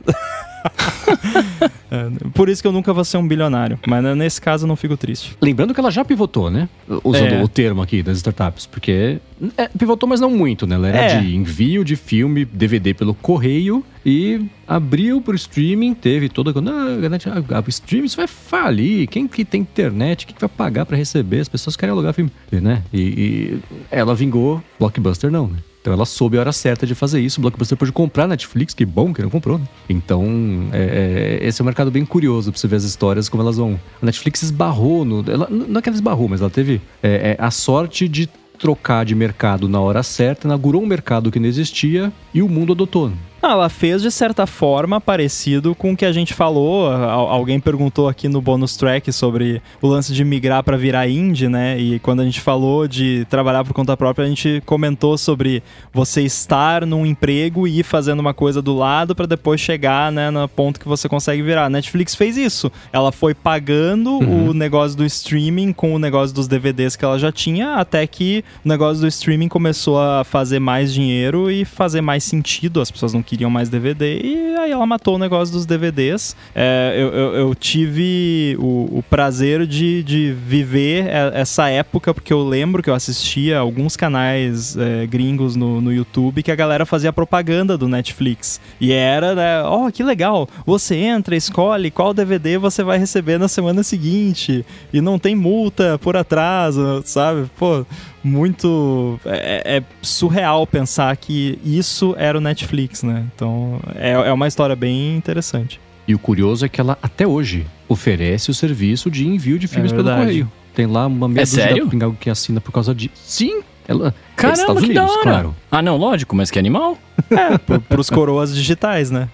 é, 1.90 2.28
por 2.34 2.48
isso 2.48 2.62
que 2.62 2.68
eu 2.68 2.72
nunca 2.72 2.92
vou 2.92 3.04
ser 3.04 3.16
um 3.16 3.26
bilionário. 3.26 3.78
Mas 3.86 4.02
né, 4.02 4.14
nesse 4.14 4.40
caso 4.40 4.64
eu 4.64 4.68
não 4.68 4.76
fico 4.76 4.96
triste. 4.96 5.36
Lembrando 5.40 5.74
que 5.74 5.80
ela 5.80 5.90
já 5.90 6.04
pivotou, 6.04 6.50
né? 6.50 6.68
Usando 7.04 7.34
é. 7.34 7.42
o 7.42 7.48
termo 7.48 7.82
aqui 7.82 8.02
das 8.02 8.16
startups. 8.18 8.66
Porque 8.66 9.18
é, 9.56 9.68
pivotou, 9.68 10.08
mas 10.08 10.20
não 10.20 10.30
muito, 10.30 10.66
né? 10.66 10.74
Ela 10.74 10.88
era 10.88 10.98
é. 10.98 11.20
de 11.20 11.34
envio 11.34 11.84
de 11.84 11.96
filme, 11.96 12.44
DVD 12.44 12.94
pelo 12.94 13.14
correio 13.14 13.84
e 14.04 14.46
abriu 14.66 15.20
pro 15.20 15.34
streaming, 15.34 15.94
teve 15.94 16.28
toda. 16.28 16.52
Não, 16.60 16.98
o 16.98 17.68
streaming 17.68 18.08
vai 18.16 18.26
falir. 18.26 19.08
Quem 19.08 19.26
que 19.26 19.44
tem 19.44 19.60
internet? 19.60 20.26
Quem 20.26 20.34
que 20.34 20.40
vai 20.40 20.48
pagar 20.48 20.86
para 20.86 20.96
receber? 20.96 21.40
As 21.40 21.48
pessoas 21.48 21.76
querem 21.76 21.92
alugar 21.92 22.14
filme, 22.14 22.30
né? 22.52 22.82
E, 22.92 23.00
e 23.00 23.58
ela 23.90 24.14
vingou, 24.14 24.62
Blockbuster 24.78 25.30
não, 25.30 25.48
né? 25.48 25.58
Então 25.86 25.94
ela 25.94 26.04
soube 26.04 26.36
a 26.36 26.40
hora 26.40 26.50
certa 26.50 26.84
de 26.84 26.96
fazer 26.96 27.20
isso. 27.20 27.38
O 27.38 27.42
Blockbuster 27.42 27.78
pode 27.78 27.92
comprar 27.92 28.26
Netflix, 28.26 28.74
que 28.74 28.84
bom 28.84 29.14
que 29.14 29.22
não 29.22 29.30
comprou, 29.30 29.56
né? 29.56 29.68
Então, 29.88 30.68
é, 30.72 31.38
é, 31.40 31.46
esse 31.46 31.60
é 31.60 31.62
um 31.62 31.64
mercado 31.64 31.92
bem 31.92 32.04
curioso 32.04 32.50
pra 32.50 32.58
você 32.58 32.66
ver 32.66 32.74
as 32.74 32.82
histórias, 32.82 33.28
como 33.28 33.40
elas 33.40 33.56
vão. 33.56 33.78
A 34.02 34.06
Netflix 34.06 34.42
esbarrou 34.42 35.04
no. 35.04 35.24
Ela, 35.30 35.48
não 35.48 35.78
é 35.78 35.82
que 35.82 35.88
ela 35.88 35.94
esbarrou, 35.94 36.28
mas 36.28 36.40
ela 36.40 36.50
teve 36.50 36.80
é, 37.00 37.36
é 37.38 37.44
a 37.44 37.52
sorte 37.52 38.08
de 38.08 38.28
trocar 38.58 39.04
de 39.04 39.14
mercado 39.14 39.68
na 39.68 39.78
hora 39.78 40.02
certa, 40.02 40.48
inaugurou 40.48 40.82
um 40.82 40.86
mercado 40.86 41.30
que 41.30 41.38
não 41.38 41.46
existia 41.46 42.12
e 42.34 42.42
o 42.42 42.48
mundo 42.48 42.72
adotou. 42.72 43.12
Ah, 43.42 43.52
ela 43.52 43.68
fez 43.68 44.02
de 44.02 44.10
certa 44.10 44.46
forma 44.46 45.00
parecido 45.00 45.74
com 45.74 45.92
o 45.92 45.96
que 45.96 46.04
a 46.04 46.12
gente 46.12 46.34
falou. 46.34 46.90
Alguém 46.90 47.60
perguntou 47.60 48.08
aqui 48.08 48.28
no 48.28 48.40
bonus 48.40 48.76
track 48.76 49.12
sobre 49.12 49.62
o 49.80 49.86
lance 49.86 50.12
de 50.12 50.24
migrar 50.24 50.64
para 50.64 50.76
virar 50.76 51.08
indie, 51.08 51.48
né? 51.48 51.78
E 51.78 51.98
quando 51.98 52.20
a 52.20 52.24
gente 52.24 52.40
falou 52.40 52.88
de 52.88 53.26
trabalhar 53.28 53.64
por 53.64 53.72
conta 53.72 53.96
própria, 53.96 54.24
a 54.24 54.28
gente 54.28 54.62
comentou 54.64 55.18
sobre 55.18 55.62
você 55.92 56.22
estar 56.22 56.86
num 56.86 57.04
emprego 57.04 57.68
e 57.68 57.80
ir 57.80 57.82
fazendo 57.82 58.20
uma 58.20 58.34
coisa 58.34 58.62
do 58.62 58.74
lado 58.74 59.14
para 59.14 59.26
depois 59.26 59.60
chegar, 59.60 60.10
né, 60.10 60.30
no 60.30 60.48
ponto 60.48 60.80
que 60.80 60.88
você 60.88 61.08
consegue 61.08 61.42
virar. 61.42 61.66
A 61.66 61.70
Netflix 61.70 62.14
fez 62.14 62.36
isso. 62.36 62.70
Ela 62.92 63.12
foi 63.12 63.34
pagando 63.34 64.12
uhum. 64.12 64.50
o 64.50 64.54
negócio 64.54 64.96
do 64.96 65.04
streaming 65.04 65.72
com 65.72 65.94
o 65.94 65.98
negócio 65.98 66.34
dos 66.34 66.48
DVDs 66.48 66.96
que 66.96 67.04
ela 67.04 67.18
já 67.18 67.30
tinha, 67.30 67.74
até 67.74 68.06
que 68.06 68.44
o 68.64 68.68
negócio 68.68 69.00
do 69.00 69.06
streaming 69.08 69.48
começou 69.48 70.00
a 70.00 70.24
fazer 70.24 70.58
mais 70.58 70.92
dinheiro 70.92 71.50
e 71.50 71.64
fazer 71.64 72.00
mais 72.00 72.24
sentido. 72.24 72.80
As 72.80 72.90
pessoas 72.90 73.12
não 73.12 73.22
queriam 73.26 73.50
mais 73.50 73.68
DVD 73.68 74.20
e 74.22 74.54
aí 74.56 74.70
ela 74.70 74.86
matou 74.86 75.16
o 75.16 75.18
negócio 75.18 75.52
dos 75.52 75.66
DVDs. 75.66 76.36
É, 76.54 76.94
eu, 76.96 77.08
eu, 77.08 77.34
eu, 77.34 77.54
tive 77.54 78.56
o, 78.58 78.98
o 78.98 79.04
prazer 79.08 79.66
de, 79.66 80.02
de, 80.02 80.32
viver 80.32 81.06
essa 81.34 81.68
época, 81.68 82.14
porque 82.14 82.32
eu 82.32 82.46
lembro 82.46 82.82
que 82.82 82.88
eu 82.88 82.94
assistia 82.94 83.58
alguns 83.58 83.96
canais 83.96 84.76
é, 84.76 85.06
gringos 85.06 85.56
no, 85.56 85.80
no 85.80 85.92
YouTube 85.92 86.42
que 86.42 86.50
a 86.50 86.56
galera 86.56 86.86
fazia 86.86 87.12
propaganda 87.12 87.76
do 87.76 87.88
Netflix. 87.88 88.60
E 88.80 88.92
era, 88.92 89.34
né, 89.34 89.62
ó, 89.62 89.86
oh, 89.86 89.92
que 89.92 90.02
legal, 90.02 90.48
você 90.64 90.94
entra, 90.96 91.36
escolhe 91.36 91.90
qual 91.90 92.14
DVD 92.14 92.58
você 92.58 92.82
vai 92.82 92.98
receber 92.98 93.38
na 93.38 93.48
semana 93.48 93.82
seguinte 93.82 94.64
e 94.92 95.00
não 95.00 95.18
tem 95.18 95.34
multa 95.34 95.98
por 95.98 96.16
atraso, 96.16 97.02
sabe? 97.04 97.50
Pô, 97.58 97.84
muito. 98.26 99.18
É, 99.24 99.76
é, 99.76 99.82
surreal 100.02 100.66
pensar 100.66 101.16
que 101.16 101.58
isso 101.64 102.14
era 102.18 102.36
o 102.36 102.40
Netflix, 102.40 103.02
né? 103.02 103.24
Então 103.34 103.80
é, 103.94 104.12
é 104.12 104.32
uma 104.32 104.48
história 104.48 104.74
bem 104.74 105.16
interessante. 105.16 105.80
E 106.08 106.14
o 106.14 106.18
curioso 106.18 106.64
é 106.64 106.68
que 106.68 106.80
ela 106.80 106.98
até 107.02 107.26
hoje 107.26 107.66
oferece 107.88 108.50
o 108.50 108.54
serviço 108.54 109.10
de 109.10 109.26
envio 109.26 109.58
de 109.58 109.66
filmes 109.66 109.92
é 109.92 109.96
pelo 109.96 110.08
correio. 110.08 110.50
Tem 110.74 110.86
lá 110.86 111.06
uma 111.06 111.28
meia 111.28 111.42
é 111.42 111.46
sério? 111.46 111.88
de 111.88 112.16
que 112.18 112.28
assina 112.28 112.60
por 112.60 112.72
causa 112.72 112.94
de. 112.94 113.10
Sim! 113.14 113.62
Ela. 113.88 114.14
Caramba, 114.34 114.60
Estados 114.60 114.82
que 114.82 114.90
Unidos, 114.90 115.06
da 115.06 115.12
hora. 115.12 115.22
claro. 115.22 115.56
Ah, 115.70 115.80
não, 115.80 115.96
lógico, 115.96 116.34
mas 116.34 116.50
que 116.50 116.58
animal. 116.58 116.98
É, 117.30 117.78
pros 117.78 118.10
coroas 118.10 118.54
digitais, 118.54 119.10
né? 119.10 119.28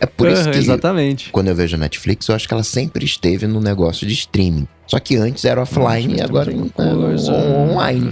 É 0.00 0.06
por 0.06 0.28
isso 0.28 0.48
que. 0.50 0.58
Exatamente. 0.58 1.30
Quando 1.30 1.48
eu 1.48 1.54
vejo 1.54 1.76
a 1.76 1.78
Netflix, 1.78 2.26
eu 2.28 2.34
acho 2.34 2.48
que 2.48 2.54
ela 2.54 2.64
sempre 2.64 3.04
esteve 3.04 3.46
no 3.46 3.60
negócio 3.60 4.06
de 4.06 4.14
streaming. 4.14 4.66
Só 4.88 4.98
que 4.98 5.16
antes 5.16 5.44
era 5.44 5.60
offline 5.60 6.16
e 6.16 6.20
agora 6.20 6.50
é 6.50 6.56
online. 7.70 8.10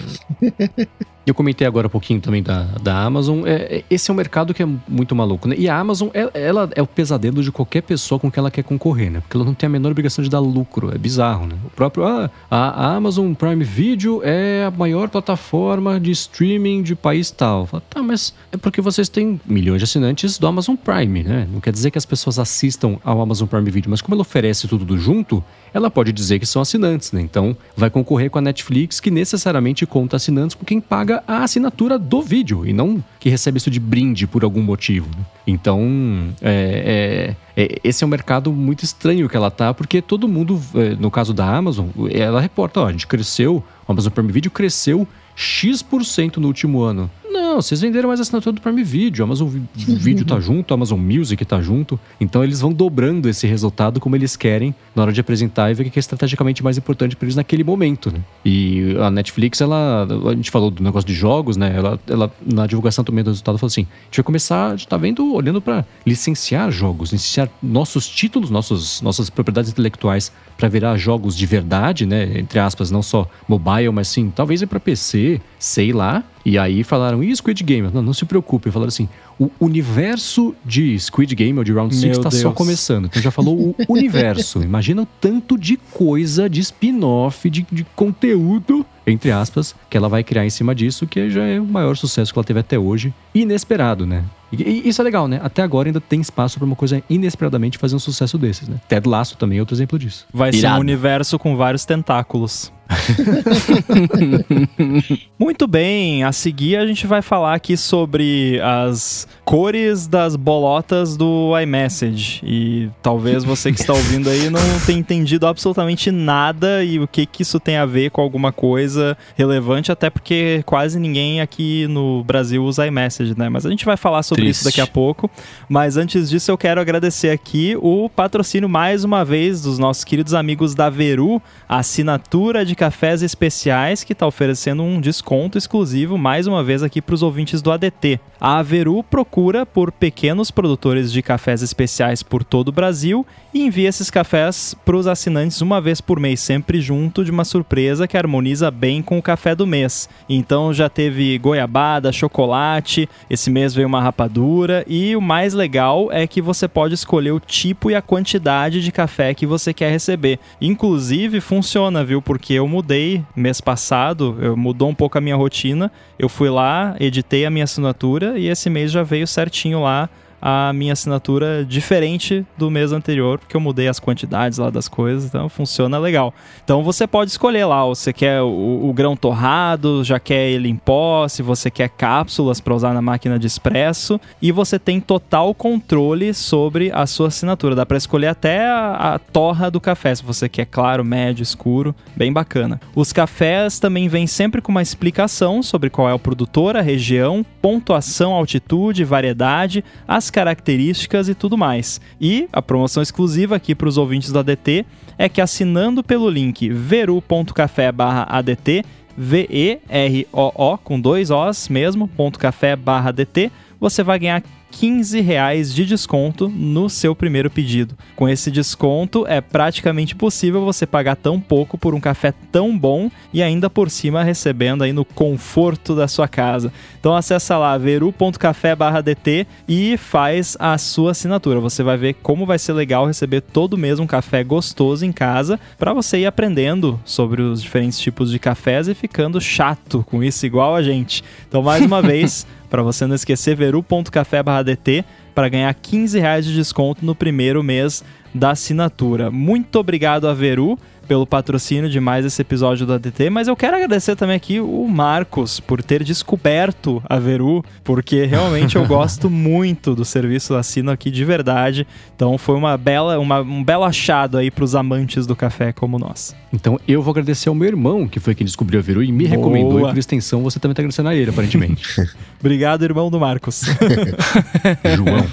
Eu 1.26 1.34
comentei 1.34 1.66
agora 1.66 1.88
um 1.88 1.90
pouquinho 1.90 2.20
também 2.20 2.40
da, 2.40 2.62
da 2.80 3.02
Amazon. 3.02 3.44
É, 3.44 3.78
é, 3.78 3.84
esse 3.90 4.08
é 4.08 4.14
um 4.14 4.16
mercado 4.16 4.54
que 4.54 4.62
é 4.62 4.68
muito 4.86 5.12
maluco, 5.12 5.48
né? 5.48 5.56
E 5.58 5.68
a 5.68 5.76
Amazon, 5.76 6.08
ela, 6.14 6.30
é, 6.32 6.40
ela, 6.40 6.70
é 6.76 6.80
o 6.80 6.86
pesadelo 6.86 7.42
de 7.42 7.50
qualquer 7.50 7.82
pessoa 7.82 8.16
com 8.16 8.30
que 8.30 8.38
ela 8.38 8.48
quer 8.48 8.62
concorrer, 8.62 9.10
né? 9.10 9.18
Porque 9.18 9.36
ela 9.36 9.44
não 9.44 9.52
tem 9.52 9.66
a 9.66 9.70
menor 9.70 9.90
obrigação 9.90 10.22
de 10.22 10.30
dar 10.30 10.38
lucro. 10.38 10.94
É 10.94 10.98
bizarro, 10.98 11.48
né? 11.48 11.56
O 11.64 11.70
próprio. 11.70 12.04
Ah, 12.04 12.30
a, 12.48 12.86
a 12.86 12.94
Amazon 12.94 13.32
Prime 13.34 13.64
Video 13.64 14.20
é 14.22 14.66
a 14.66 14.70
maior 14.70 15.08
plataforma 15.08 15.98
de 15.98 16.12
streaming 16.12 16.84
de 16.84 16.94
país 16.94 17.28
tal. 17.28 17.66
Fala, 17.66 17.82
tá, 17.90 18.00
mas 18.00 18.32
é 18.52 18.56
porque 18.56 18.80
vocês 18.80 19.08
têm 19.08 19.40
milhões 19.44 19.80
de 19.80 19.84
assinantes 19.84 20.38
do 20.38 20.46
Amazon 20.46 20.76
Prime, 20.76 21.24
né? 21.24 21.48
Não 21.52 21.60
quer 21.60 21.72
dizer 21.72 21.90
que 21.90 21.98
as 21.98 22.06
pessoas 22.06 22.38
assistam 22.38 22.98
ao 23.02 23.20
Amazon 23.20 23.48
Prime 23.48 23.68
Video, 23.68 23.90
mas 23.90 24.00
como 24.00 24.14
ela 24.14 24.22
oferece 24.22 24.68
tudo 24.68 24.96
junto, 24.96 25.42
ela 25.76 25.90
pode 25.90 26.10
dizer 26.10 26.38
que 26.38 26.46
são 26.46 26.62
assinantes, 26.62 27.12
né? 27.12 27.20
Então 27.20 27.54
vai 27.76 27.90
concorrer 27.90 28.30
com 28.30 28.38
a 28.38 28.40
Netflix, 28.40 28.98
que 28.98 29.10
necessariamente 29.10 29.84
conta 29.84 30.16
assinantes 30.16 30.54
com 30.54 30.64
quem 30.64 30.80
paga 30.80 31.22
a 31.28 31.42
assinatura 31.42 31.98
do 31.98 32.22
vídeo 32.22 32.66
e 32.66 32.72
não 32.72 33.04
que 33.20 33.28
recebe 33.28 33.58
isso 33.58 33.70
de 33.70 33.78
brinde 33.78 34.26
por 34.26 34.42
algum 34.42 34.62
motivo. 34.62 35.06
Né? 35.14 35.22
Então, 35.46 36.34
é, 36.40 37.36
é, 37.54 37.62
é, 37.62 37.78
esse 37.84 38.02
é 38.02 38.06
um 38.06 38.10
mercado 38.10 38.50
muito 38.50 38.84
estranho 38.84 39.28
que 39.28 39.36
ela 39.36 39.50
tá, 39.50 39.74
porque 39.74 40.00
todo 40.00 40.26
mundo, 40.26 40.58
é, 40.74 40.94
no 40.94 41.10
caso 41.10 41.34
da 41.34 41.46
Amazon, 41.46 41.88
ela 42.10 42.40
reporta: 42.40 42.80
ó, 42.80 42.86
a 42.86 42.92
gente 42.92 43.06
cresceu, 43.06 43.62
o 43.86 43.92
Amazon 43.92 44.12
Prime 44.12 44.32
Video 44.32 44.50
cresceu 44.50 45.06
X% 45.34 46.38
no 46.38 46.46
último 46.46 46.80
ano. 46.80 47.10
Não, 47.30 47.60
vocês 47.60 47.80
venderam 47.80 48.08
mais 48.08 48.20
assinatura 48.20 48.52
do 48.52 48.60
Prime 48.60 48.82
Video. 48.82 49.24
Amazon 49.24 49.48
Video 49.74 50.24
tá 50.24 50.38
junto, 50.38 50.72
Amazon 50.72 50.98
Music 50.98 51.44
tá 51.44 51.60
junto. 51.60 51.98
Então 52.20 52.42
eles 52.42 52.60
vão 52.60 52.72
dobrando 52.72 53.28
esse 53.28 53.46
resultado 53.46 54.00
como 54.00 54.16
eles 54.16 54.36
querem 54.36 54.74
na 54.94 55.02
hora 55.02 55.12
de 55.12 55.20
apresentar 55.20 55.70
e 55.70 55.74
ver 55.74 55.86
o 55.86 55.90
que 55.90 55.98
é 55.98 56.00
estrategicamente 56.00 56.62
mais 56.62 56.78
importante 56.78 57.16
para 57.16 57.26
eles 57.26 57.36
naquele 57.36 57.64
momento, 57.64 58.10
né? 58.10 58.20
E 58.44 58.96
a 59.00 59.10
Netflix, 59.10 59.60
ela. 59.60 60.06
A 60.26 60.34
gente 60.34 60.50
falou 60.50 60.70
do 60.70 60.82
negócio 60.82 61.06
de 61.06 61.14
jogos, 61.14 61.56
né? 61.56 61.74
Ela, 61.76 62.00
ela 62.06 62.32
na 62.44 62.66
divulgação 62.66 63.04
também 63.04 63.24
do 63.24 63.30
resultado, 63.30 63.58
falou 63.58 63.68
assim: 63.68 63.82
a 63.82 64.04
gente 64.06 64.16
vai 64.16 64.24
começar, 64.24 64.66
a 64.68 64.76
gente 64.76 64.88
tá 64.88 64.96
vendo, 64.96 65.34
olhando 65.34 65.60
para 65.60 65.84
licenciar 66.06 66.70
jogos, 66.70 67.12
licenciar 67.12 67.48
nossos 67.62 68.08
títulos, 68.08 68.50
nossos, 68.50 69.00
nossas 69.02 69.30
propriedades 69.30 69.70
intelectuais 69.70 70.32
para 70.56 70.68
virar 70.68 70.96
jogos 70.96 71.36
de 71.36 71.46
verdade, 71.46 72.06
né? 72.06 72.38
Entre 72.38 72.58
aspas, 72.58 72.90
não 72.90 73.02
só 73.02 73.28
mobile, 73.48 73.90
mas 73.90 74.08
sim, 74.08 74.32
talvez 74.34 74.62
é 74.62 74.66
para 74.66 74.80
PC, 74.80 75.40
sei 75.58 75.92
lá. 75.92 76.24
E 76.46 76.56
aí 76.56 76.84
falaram, 76.84 77.24
e 77.24 77.34
Squid 77.34 77.64
Game? 77.64 77.90
Não, 77.92 78.00
não 78.00 78.14
se 78.14 78.24
preocupe. 78.24 78.70
Falaram 78.70 78.86
assim, 78.86 79.08
o 79.36 79.50
universo 79.58 80.54
de 80.64 80.96
Squid 80.96 81.34
Game 81.34 81.58
ou 81.58 81.64
de 81.64 81.72
Round 81.72 81.92
6 81.92 82.18
está 82.18 82.30
só 82.30 82.52
começando. 82.52 83.06
Então 83.06 83.20
já 83.20 83.32
falou 83.32 83.58
o 83.58 83.74
universo. 83.92 84.62
Imagina 84.62 85.02
o 85.02 85.06
tanto 85.20 85.58
de 85.58 85.76
coisa, 85.76 86.48
de 86.48 86.60
spin-off, 86.60 87.50
de, 87.50 87.66
de 87.72 87.84
conteúdo 87.96 88.86
entre 89.06 89.30
aspas, 89.30 89.74
que 89.88 89.96
ela 89.96 90.08
vai 90.08 90.24
criar 90.24 90.44
em 90.44 90.50
cima 90.50 90.74
disso, 90.74 91.06
que 91.06 91.30
já 91.30 91.44
é 91.44 91.60
o 91.60 91.64
maior 91.64 91.96
sucesso 91.96 92.32
que 92.32 92.38
ela 92.38 92.44
teve 92.44 92.58
até 92.58 92.76
hoje. 92.76 93.14
Inesperado, 93.32 94.04
né? 94.04 94.24
E, 94.52 94.88
isso 94.88 95.00
é 95.00 95.04
legal, 95.04 95.28
né? 95.28 95.40
Até 95.42 95.62
agora 95.62 95.88
ainda 95.88 96.00
tem 96.00 96.20
espaço 96.20 96.58
para 96.58 96.66
uma 96.66 96.74
coisa 96.74 97.00
inesperadamente 97.08 97.78
fazer 97.78 97.94
um 97.94 98.00
sucesso 98.00 98.36
desses, 98.36 98.68
né? 98.68 98.80
Ted 98.88 99.08
Lasso 99.08 99.36
também 99.36 99.58
é 99.58 99.60
outro 99.60 99.76
exemplo 99.76 99.96
disso. 99.96 100.26
Vai 100.32 100.48
Irado. 100.48 100.60
ser 100.60 100.78
um 100.78 100.80
universo 100.80 101.38
com 101.38 101.56
vários 101.56 101.84
tentáculos. 101.84 102.72
Muito 105.38 105.66
bem, 105.66 106.24
a 106.24 106.32
seguir 106.32 106.76
a 106.76 106.86
gente 106.86 107.06
vai 107.06 107.22
falar 107.22 107.54
aqui 107.54 107.76
sobre 107.76 108.60
as 108.62 109.26
cores 109.44 110.06
das 110.06 110.36
bolotas 110.36 111.16
do 111.16 111.52
iMessage. 111.60 112.40
E 112.44 112.88
talvez 113.02 113.44
você 113.44 113.72
que 113.72 113.80
está 113.80 113.92
ouvindo 113.92 114.30
aí 114.30 114.50
não 114.50 114.60
tenha 114.84 114.98
entendido 114.98 115.46
absolutamente 115.46 116.10
nada 116.10 116.84
e 116.84 116.98
o 116.98 117.08
que, 117.08 117.26
que 117.26 117.42
isso 117.42 117.58
tem 117.58 117.76
a 117.76 117.86
ver 117.86 118.10
com 118.10 118.20
alguma 118.20 118.52
coisa 118.52 119.16
relevante, 119.36 119.90
até 119.90 120.10
porque 120.10 120.62
quase 120.64 120.98
ninguém 120.98 121.40
aqui 121.40 121.86
no 121.88 122.22
Brasil 122.24 122.64
usa 122.64 122.86
iMessage, 122.86 123.36
né? 123.36 123.48
Mas 123.48 123.66
a 123.66 123.70
gente 123.70 123.84
vai 123.84 123.96
falar 123.96 124.22
sobre 124.22 124.44
Triste. 124.44 124.60
isso 124.60 124.64
daqui 124.64 124.80
a 124.80 124.86
pouco. 124.86 125.30
Mas 125.68 125.96
antes 125.96 126.30
disso, 126.30 126.50
eu 126.50 126.58
quero 126.58 126.80
agradecer 126.80 127.30
aqui 127.30 127.76
o 127.80 128.08
patrocínio 128.08 128.68
mais 128.68 129.04
uma 129.04 129.24
vez 129.24 129.62
dos 129.62 129.78
nossos 129.78 130.04
queridos 130.04 130.34
amigos 130.34 130.74
da 130.74 130.88
Veru, 130.88 131.42
a 131.68 131.78
assinatura 131.78 132.64
de 132.64 132.75
cafés 132.76 133.22
especiais 133.22 134.04
que 134.04 134.12
está 134.12 134.26
oferecendo 134.26 134.82
um 134.82 135.00
desconto 135.00 135.58
exclusivo 135.58 136.16
mais 136.16 136.46
uma 136.46 136.62
vez 136.62 136.82
aqui 136.82 137.02
para 137.02 137.14
os 137.14 137.22
ouvintes 137.22 137.60
do 137.60 137.72
ADT. 137.72 138.20
A 138.40 138.58
Averu 138.58 139.02
procura 139.02 139.64
por 139.64 139.90
pequenos 139.90 140.50
produtores 140.50 141.10
de 141.10 141.22
cafés 141.22 141.62
especiais 141.62 142.22
por 142.22 142.44
todo 142.44 142.68
o 142.68 142.72
Brasil 142.72 143.26
e 143.54 143.62
envia 143.62 143.88
esses 143.88 144.10
cafés 144.10 144.74
para 144.84 144.96
os 144.96 145.06
assinantes 145.06 145.62
uma 145.62 145.80
vez 145.80 146.00
por 146.00 146.20
mês, 146.20 146.40
sempre 146.40 146.80
junto 146.80 147.24
de 147.24 147.30
uma 147.30 147.44
surpresa 147.44 148.06
que 148.06 148.16
harmoniza 148.16 148.70
bem 148.70 149.00
com 149.00 149.18
o 149.18 149.22
café 149.22 149.54
do 149.54 149.66
mês. 149.66 150.08
Então 150.28 150.72
já 150.74 150.90
teve 150.90 151.38
goiabada, 151.38 152.12
chocolate, 152.12 153.08
esse 153.30 153.50
mês 153.50 153.74
veio 153.74 153.88
uma 153.88 154.02
rapadura 154.02 154.84
e 154.86 155.16
o 155.16 155.20
mais 155.20 155.54
legal 155.54 156.12
é 156.12 156.26
que 156.26 156.42
você 156.42 156.68
pode 156.68 156.94
escolher 156.94 157.32
o 157.32 157.40
tipo 157.40 157.90
e 157.90 157.94
a 157.94 158.02
quantidade 158.02 158.82
de 158.82 158.92
café 158.92 159.32
que 159.32 159.46
você 159.46 159.72
quer 159.72 159.90
receber. 159.90 160.38
Inclusive 160.60 161.40
funciona, 161.40 162.04
viu? 162.04 162.20
Porque 162.20 162.60
eu 162.66 162.68
mudei 162.68 163.22
mês 163.34 163.60
passado, 163.60 164.36
eu 164.40 164.56
mudou 164.56 164.88
um 164.88 164.94
pouco 164.94 165.16
a 165.16 165.20
minha 165.20 165.36
rotina. 165.36 165.90
Eu 166.18 166.28
fui 166.28 166.50
lá, 166.50 166.96
editei 166.98 167.46
a 167.46 167.50
minha 167.50 167.64
assinatura 167.64 168.38
e 168.38 168.48
esse 168.48 168.68
mês 168.68 168.90
já 168.90 169.04
veio 169.04 169.26
certinho 169.26 169.82
lá 169.82 170.10
a 170.40 170.72
minha 170.72 170.92
assinatura 170.92 171.64
diferente 171.64 172.44
do 172.56 172.70
mês 172.70 172.92
anterior, 172.92 173.38
porque 173.38 173.56
eu 173.56 173.60
mudei 173.60 173.88
as 173.88 173.98
quantidades 173.98 174.58
lá 174.58 174.70
das 174.70 174.88
coisas, 174.88 175.24
então 175.24 175.48
funciona 175.48 175.98
legal. 175.98 176.32
Então 176.64 176.82
você 176.82 177.06
pode 177.06 177.30
escolher 177.30 177.64
lá, 177.64 177.84
você 177.84 178.12
quer 178.12 178.42
o, 178.42 178.88
o 178.88 178.92
grão 178.92 179.16
torrado, 179.16 180.04
já 180.04 180.18
quer 180.18 180.48
ele 180.48 180.68
em 180.68 180.76
pó, 180.76 181.26
se 181.28 181.42
você 181.42 181.70
quer 181.70 181.88
cápsulas 181.88 182.60
para 182.60 182.74
usar 182.74 182.94
na 182.94 183.02
máquina 183.02 183.38
de 183.38 183.46
expresso, 183.46 184.20
e 184.40 184.52
você 184.52 184.78
tem 184.78 185.00
total 185.00 185.54
controle 185.54 186.32
sobre 186.34 186.90
a 186.92 187.06
sua 187.06 187.28
assinatura. 187.28 187.74
Dá 187.74 187.86
para 187.86 187.96
escolher 187.96 188.28
até 188.28 188.66
a, 188.66 189.14
a 189.14 189.18
torra 189.18 189.70
do 189.70 189.80
café, 189.80 190.14
se 190.14 190.24
você 190.24 190.48
quer 190.48 190.66
claro, 190.66 191.04
médio, 191.04 191.42
escuro, 191.42 191.94
bem 192.14 192.32
bacana. 192.32 192.80
Os 192.94 193.12
cafés 193.12 193.78
também 193.78 194.08
vêm 194.08 194.26
sempre 194.26 194.60
com 194.60 194.70
uma 194.70 194.82
explicação 194.82 195.62
sobre 195.62 195.90
qual 195.90 196.08
é 196.08 196.14
o 196.14 196.18
produtor, 196.18 196.76
a 196.76 196.80
região, 196.80 197.44
pontuação, 197.60 198.32
altitude, 198.32 199.04
variedade, 199.04 199.84
as 200.06 200.25
as 200.26 200.30
características 200.30 201.28
e 201.28 201.34
tudo 201.34 201.56
mais. 201.56 202.00
E 202.20 202.48
a 202.52 202.60
promoção 202.60 203.00
exclusiva 203.02 203.56
aqui 203.56 203.74
para 203.74 203.88
os 203.88 203.96
ouvintes 203.96 204.30
do 204.32 204.38
ADT 204.38 204.84
é 205.16 205.26
que 205.28 205.40
assinando 205.40 206.04
pelo 206.04 206.28
link 206.28 206.68
veru.café/adt, 206.68 208.84
V-E-R-O-O, 209.16 210.78
com 210.78 211.00
dois 211.00 211.30
Os 211.30 211.70
mesmo, 211.70 212.06
ponto 212.06 212.38
café 212.38 212.76
barra 212.76 213.10
DT, 213.12 213.50
você 213.80 214.02
vai 214.02 214.18
ganhar 214.18 214.42
15 214.78 215.22
reais 215.22 215.74
de 215.74 215.86
desconto 215.86 216.50
no 216.50 216.90
seu 216.90 217.14
primeiro 217.14 217.50
pedido. 217.50 217.96
Com 218.14 218.28
esse 218.28 218.50
desconto, 218.50 219.26
é 219.26 219.40
praticamente 219.40 220.14
possível 220.14 220.66
você 220.66 220.86
pagar 220.86 221.16
tão 221.16 221.40
pouco 221.40 221.78
por 221.78 221.94
um 221.94 222.00
café 222.00 222.34
tão 222.52 222.76
bom 222.76 223.10
e 223.32 223.42
ainda 223.42 223.70
por 223.70 223.88
cima 223.88 224.22
recebendo 224.22 224.84
aí 224.84 224.92
no 224.92 225.02
conforto 225.02 225.96
da 225.96 226.06
sua 226.06 226.28
casa. 226.28 226.70
Então 227.00 227.16
acessa 227.16 227.56
lá 227.56 227.78
veru.café/dt 227.78 229.46
e 229.66 229.96
faz 229.96 230.58
a 230.60 230.76
sua 230.76 231.12
assinatura. 231.12 231.58
Você 231.58 231.82
vai 231.82 231.96
ver 231.96 232.12
como 232.22 232.44
vai 232.44 232.58
ser 232.58 232.74
legal 232.74 233.06
receber 233.06 233.40
todo 233.40 233.78
mês 233.78 233.98
um 233.98 234.06
café 234.06 234.44
gostoso 234.44 235.06
em 235.06 235.12
casa 235.12 235.58
para 235.78 235.94
você 235.94 236.18
ir 236.18 236.26
aprendendo 236.26 237.00
sobre 237.02 237.40
os 237.40 237.62
diferentes 237.62 237.98
tipos 237.98 238.30
de 238.30 238.38
cafés 238.38 238.88
e 238.88 238.94
ficando 238.94 239.40
chato 239.40 240.04
com 240.06 240.22
isso 240.22 240.44
igual 240.44 240.74
a 240.74 240.82
gente. 240.82 241.24
Então 241.48 241.62
mais 241.62 241.82
uma 241.82 242.02
vez 242.02 242.46
para 242.66 242.82
você 242.82 243.06
não 243.06 243.14
esquecer, 243.14 243.56
veru.café.dt 243.56 245.04
para 245.34 245.48
ganhar 245.48 245.74
15 245.74 246.18
reais 246.18 246.44
de 246.44 246.54
desconto 246.54 247.04
no 247.04 247.14
primeiro 247.14 247.62
mês 247.62 248.02
da 248.34 248.50
assinatura. 248.50 249.30
Muito 249.30 249.76
obrigado 249.76 250.28
a 250.28 250.34
Veru 250.34 250.78
pelo 251.06 251.26
patrocínio 251.26 251.88
de 251.88 252.00
mais 252.00 252.24
esse 252.24 252.40
episódio 252.42 252.86
do 252.86 252.92
ADT, 252.92 253.30
mas 253.30 253.48
eu 253.48 253.56
quero 253.56 253.76
agradecer 253.76 254.16
também 254.16 254.36
aqui 254.36 254.60
o 254.60 254.86
Marcos 254.86 255.60
por 255.60 255.82
ter 255.82 256.02
descoberto 256.02 257.02
a 257.08 257.18
Veru, 257.18 257.64
porque 257.84 258.24
realmente 258.24 258.76
eu 258.76 258.84
gosto 258.86 259.30
muito 259.30 259.94
do 259.94 260.04
serviço 260.04 260.54
assino 260.54 260.90
aqui 260.90 261.10
de 261.10 261.24
verdade. 261.24 261.86
Então 262.14 262.36
foi 262.36 262.56
uma 262.56 262.76
bela, 262.76 263.18
uma, 263.18 263.40
um 263.40 263.62
belo 263.62 263.84
achado 263.84 264.38
aí 264.38 264.50
para 264.50 264.64
os 264.64 264.74
amantes 264.74 265.26
do 265.26 265.36
café 265.36 265.72
como 265.72 265.98
nós. 265.98 266.34
Então 266.52 266.78
eu 266.86 267.02
vou 267.02 267.12
agradecer 267.12 267.48
ao 267.48 267.54
meu 267.54 267.68
irmão, 267.68 268.08
que 268.08 268.20
foi 268.20 268.34
quem 268.34 268.44
descobriu 268.44 268.80
a 268.80 268.82
Veru 268.82 269.02
e 269.02 269.12
me 269.12 269.24
Boa. 269.24 269.36
recomendou, 269.36 269.80
e 269.80 269.90
por 269.90 269.98
extensão 269.98 270.42
você 270.42 270.58
também 270.58 270.72
está 270.72 270.82
agradecendo 270.82 271.08
a 271.08 271.14
ele, 271.14 271.30
aparentemente. 271.30 271.84
Obrigado, 272.40 272.84
irmão 272.84 273.10
do 273.10 273.18
Marcos. 273.18 273.62
João. 274.96 275.26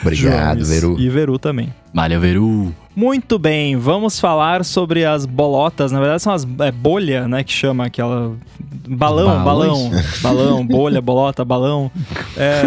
Obrigado, 0.00 0.64
João, 0.64 0.68
Veru. 0.68 1.00
E 1.00 1.08
Veru 1.08 1.38
também. 1.38 1.72
Valeu, 1.92 2.20
Veru. 2.20 2.74
Muito 2.94 3.38
bem, 3.38 3.76
vamos 3.76 4.18
falar 4.18 4.64
sobre 4.64 5.04
as 5.04 5.24
bolotas. 5.24 5.92
Na 5.92 6.00
verdade, 6.00 6.22
são 6.22 6.32
as 6.32 6.46
é, 6.60 6.72
bolha, 6.72 7.28
né? 7.28 7.44
Que 7.44 7.52
chama 7.52 7.86
aquela. 7.86 8.32
Balão, 8.88 9.44
balão. 9.44 9.90
Balão, 10.20 10.66
bolha, 10.66 11.00
bolota, 11.00 11.44
balão. 11.44 11.90
É. 12.36 12.62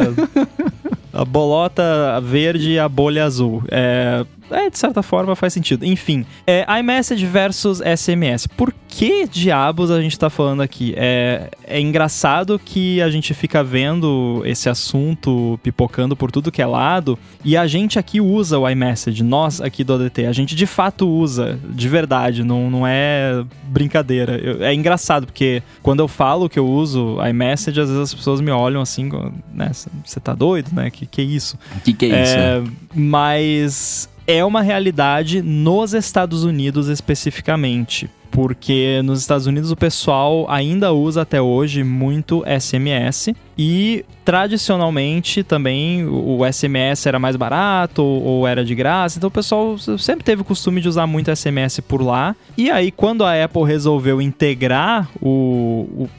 A 1.14 1.26
bolota 1.26 2.22
verde 2.24 2.72
e 2.72 2.80
a 2.80 2.88
bolha 2.88 3.26
azul. 3.26 3.62
É, 3.70 4.26
é, 4.52 4.70
de 4.70 4.78
certa 4.78 5.02
forma 5.02 5.36
faz 5.36 5.54
sentido. 5.54 5.86
Enfim, 5.86 6.26
é, 6.46 6.66
iMessage 6.80 7.26
versus 7.26 7.82
SMS. 7.82 8.48
Por 8.48 8.74
que 8.88 9.28
diabos 9.28 9.90
a 9.90 10.02
gente 10.02 10.18
tá 10.18 10.30
falando 10.30 10.62
aqui? 10.62 10.94
É, 10.98 11.50
é 11.66 11.80
engraçado 11.80 12.60
que 12.60 13.02
a 13.02 13.10
gente 13.10 13.34
fica 13.34 13.64
vendo 13.64 14.42
esse 14.46 14.70
assunto 14.70 15.60
pipocando 15.64 16.16
por 16.16 16.32
tudo 16.32 16.52
que 16.52 16.62
é 16.62 16.66
lado 16.66 17.18
e 17.44 17.56
a 17.56 17.66
gente 17.68 17.98
aqui 17.98 18.20
usa 18.20 18.60
o 18.60 18.70
iMessage, 18.70 19.24
nós 19.24 19.62
aqui 19.62 19.84
do 19.84 19.94
ADT, 19.94 20.26
a 20.26 20.34
gente 20.34 20.56
de 20.56 20.66
fato 20.66 21.08
usa, 21.08 21.60
de 21.70 21.88
verdade, 21.88 22.44
não, 22.44 22.70
não 22.70 22.86
é 22.86 23.44
brincadeira. 23.64 24.38
Eu, 24.38 24.64
é 24.64 24.74
engraçado 24.74 25.26
porque 25.26 25.64
quando 25.82 26.02
eu 26.02 26.08
falo 26.08 26.50
que 26.50 26.60
eu 26.60 26.68
uso 26.68 27.18
iMessage, 27.28 27.80
às 27.80 27.88
vezes 27.88 28.04
as 28.04 28.14
pessoas 28.14 28.42
me 28.42 28.52
olham 28.52 28.82
assim, 28.82 29.10
né? 29.54 29.72
Você 30.06 30.20
tá 30.20 30.34
doido, 30.34 30.72
né? 30.74 30.90
Que 30.90 31.06
que 31.06 31.22
é 31.22 31.24
isso? 31.24 31.58
Que 31.84 31.94
que 31.94 32.06
é 32.06 32.24
isso? 32.24 32.36
É, 32.36 32.62
né? 32.62 32.72
Mas 32.94 34.10
é 34.32 34.46
uma 34.46 34.62
realidade 34.62 35.42
nos 35.42 35.94
Estados 35.94 36.44
Unidos 36.44 36.88
especificamente. 36.88 38.10
Porque 38.32 39.02
nos 39.04 39.20
Estados 39.20 39.46
Unidos 39.46 39.72
o 39.72 39.76
pessoal 39.76 40.50
ainda 40.50 40.94
usa 40.94 41.22
até 41.22 41.42
hoje 41.42 41.84
muito 41.84 42.44
SMS 42.48 43.34
e 43.58 44.04
tradicionalmente 44.24 45.44
também 45.44 46.06
o 46.08 46.40
SMS 46.52 47.06
era 47.06 47.20
mais 47.20 47.36
barato 47.36 48.04
ou 48.04 48.48
era 48.48 48.64
de 48.64 48.74
graça, 48.74 49.18
então 49.18 49.28
o 49.28 49.32
pessoal 49.32 49.78
sempre 49.78 50.24
teve 50.24 50.42
o 50.42 50.46
costume 50.46 50.80
de 50.80 50.88
usar 50.88 51.06
muito 51.06 51.36
SMS 51.36 51.80
por 51.82 52.02
lá. 52.02 52.36
E 52.58 52.72
aí, 52.72 52.92
quando 52.92 53.24
a 53.24 53.44
Apple 53.44 53.64
resolveu 53.64 54.22
integrar 54.22 55.10
o, 55.22 56.08
o 56.08 56.10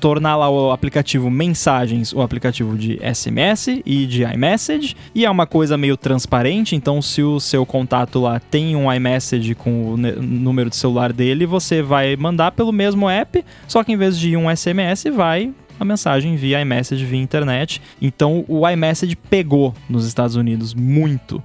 tornar 0.00 0.36
lá 0.36 0.48
o 0.48 0.70
aplicativo 0.70 1.30
Mensagens, 1.30 2.12
o 2.12 2.22
aplicativo 2.22 2.76
de 2.76 2.98
SMS 3.14 3.82
e 3.84 4.06
de 4.06 4.22
iMessage, 4.22 4.96
e 5.14 5.24
é 5.24 5.30
uma 5.30 5.46
coisa 5.46 5.76
meio 5.76 5.96
transparente, 5.96 6.74
então 6.74 7.02
se 7.02 7.22
o 7.22 7.38
seu 7.38 7.66
contato 7.66 8.20
lá 8.20 8.40
tem 8.40 8.74
um 8.74 8.92
iMessage 8.92 9.54
com 9.54 9.92
o 9.92 9.96
número 9.96 10.70
de 10.70 10.76
celular 10.76 11.12
dele, 11.12 11.44
você 11.44 11.57
vai 11.84 12.16
mandar 12.16 12.52
pelo 12.52 12.72
mesmo 12.72 13.08
app, 13.08 13.44
só 13.66 13.82
que 13.84 13.92
em 13.92 13.96
vez 13.96 14.18
de 14.18 14.36
um 14.36 14.54
SMS, 14.54 15.04
vai 15.12 15.52
a 15.78 15.84
mensagem 15.84 16.36
via 16.36 16.60
iMessage, 16.60 17.04
via 17.04 17.20
internet. 17.20 17.80
Então 18.00 18.44
o 18.48 18.68
iMessage 18.68 19.16
pegou 19.16 19.74
nos 19.88 20.06
Estados 20.06 20.36
Unidos 20.36 20.74
muito. 20.74 21.42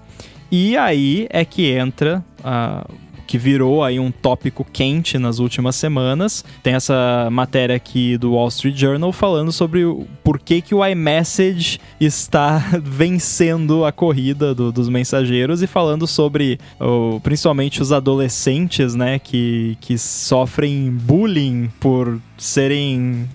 E 0.51 0.77
aí 0.77 1.27
é 1.29 1.43
que 1.43 1.71
entra 1.71 2.23
a 2.43 2.85
que 3.33 3.37
virou 3.39 3.83
aí 3.83 3.99
um 3.99 4.11
tópico 4.11 4.63
quente 4.63 5.17
nas 5.17 5.39
últimas 5.39 5.75
semanas. 5.75 6.45
Tem 6.61 6.75
essa 6.75 7.27
matéria 7.31 7.75
aqui 7.75 8.15
do 8.15 8.33
Wall 8.33 8.47
Street 8.49 8.77
Journal 8.77 9.11
falando 9.11 9.51
sobre 9.51 9.81
por 10.23 10.37
que, 10.37 10.61
que 10.61 10.75
o 10.75 10.85
iMessage 10.85 11.79
está 11.99 12.59
vencendo 12.79 13.85
a 13.85 13.91
corrida 13.91 14.53
do, 14.53 14.71
dos 14.71 14.87
mensageiros 14.87 15.63
e 15.63 15.67
falando 15.67 16.05
sobre 16.05 16.59
o, 16.79 17.19
principalmente 17.21 17.81
os 17.81 17.91
adolescentes, 17.91 18.93
né, 18.93 19.17
que, 19.17 19.79
que 19.81 19.97
sofrem 19.97 20.91
bullying 20.91 21.71
por 21.79 22.21
serem 22.37 23.27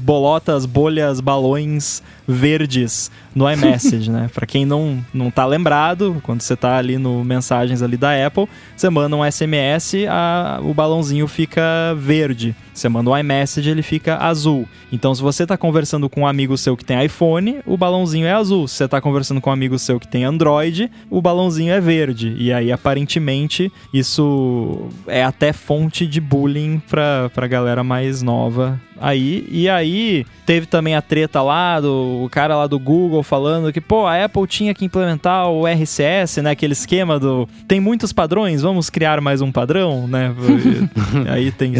bolotas, 0.00 0.66
bolhas, 0.66 1.18
balões 1.18 2.02
verdes 2.32 3.10
no 3.34 3.50
iMessage, 3.50 4.10
né? 4.10 4.28
Para 4.32 4.46
quem 4.46 4.64
não, 4.64 5.04
não 5.12 5.30
tá 5.30 5.46
lembrado, 5.46 6.20
quando 6.22 6.40
você 6.40 6.56
tá 6.56 6.76
ali 6.76 6.98
no 6.98 7.24
mensagens 7.24 7.82
ali 7.82 7.96
da 7.96 8.26
Apple, 8.26 8.48
você 8.76 8.90
manda 8.90 9.16
um 9.16 9.30
SMS, 9.30 9.94
a, 10.08 10.60
o 10.62 10.74
balãozinho 10.74 11.26
fica 11.26 11.62
verde. 11.96 12.54
Você 12.72 12.88
manda 12.88 13.10
um 13.10 13.18
iMessage, 13.18 13.68
ele 13.68 13.82
fica 13.82 14.16
azul. 14.16 14.66
Então, 14.90 15.14
se 15.14 15.20
você 15.20 15.46
tá 15.46 15.56
conversando 15.56 16.08
com 16.08 16.22
um 16.22 16.26
amigo 16.26 16.56
seu 16.56 16.76
que 16.76 16.84
tem 16.84 17.04
iPhone, 17.04 17.60
o 17.66 17.76
balãozinho 17.76 18.26
é 18.26 18.32
azul. 18.32 18.66
Se 18.66 18.76
você 18.76 18.88
tá 18.88 19.00
conversando 19.00 19.40
com 19.40 19.50
um 19.50 19.52
amigo 19.52 19.78
seu 19.78 20.00
que 20.00 20.08
tem 20.08 20.24
Android, 20.24 20.90
o 21.10 21.20
balãozinho 21.20 21.72
é 21.72 21.80
verde. 21.80 22.34
E 22.38 22.52
aí, 22.52 22.72
aparentemente, 22.72 23.70
isso 23.92 24.88
é 25.06 25.22
até 25.22 25.52
fonte 25.52 26.06
de 26.06 26.20
bullying 26.20 26.80
pra, 26.88 27.30
pra 27.34 27.46
galera 27.46 27.84
mais 27.84 28.22
nova 28.22 28.80
aí. 29.00 29.46
E 29.50 29.68
aí, 29.68 30.26
teve 30.44 30.66
também 30.66 30.94
a 30.94 31.02
treta 31.02 31.40
lá 31.42 31.80
do 31.80 32.19
cara 32.28 32.56
lá 32.56 32.66
do 32.66 32.78
Google 32.78 33.22
falando 33.22 33.72
que, 33.72 33.80
pô, 33.80 34.06
a 34.06 34.24
Apple 34.24 34.46
tinha 34.46 34.74
que 34.74 34.84
implementar 34.84 35.48
o 35.48 35.66
RCS, 35.66 36.38
né? 36.42 36.50
Aquele 36.50 36.72
esquema 36.72 37.18
do 37.18 37.48
tem 37.66 37.80
muitos 37.80 38.12
padrões, 38.12 38.62
vamos 38.62 38.90
criar 38.90 39.20
mais 39.20 39.40
um 39.40 39.50
padrão, 39.52 40.06
né? 40.06 40.34
aí 41.32 41.52
tem, 41.52 41.72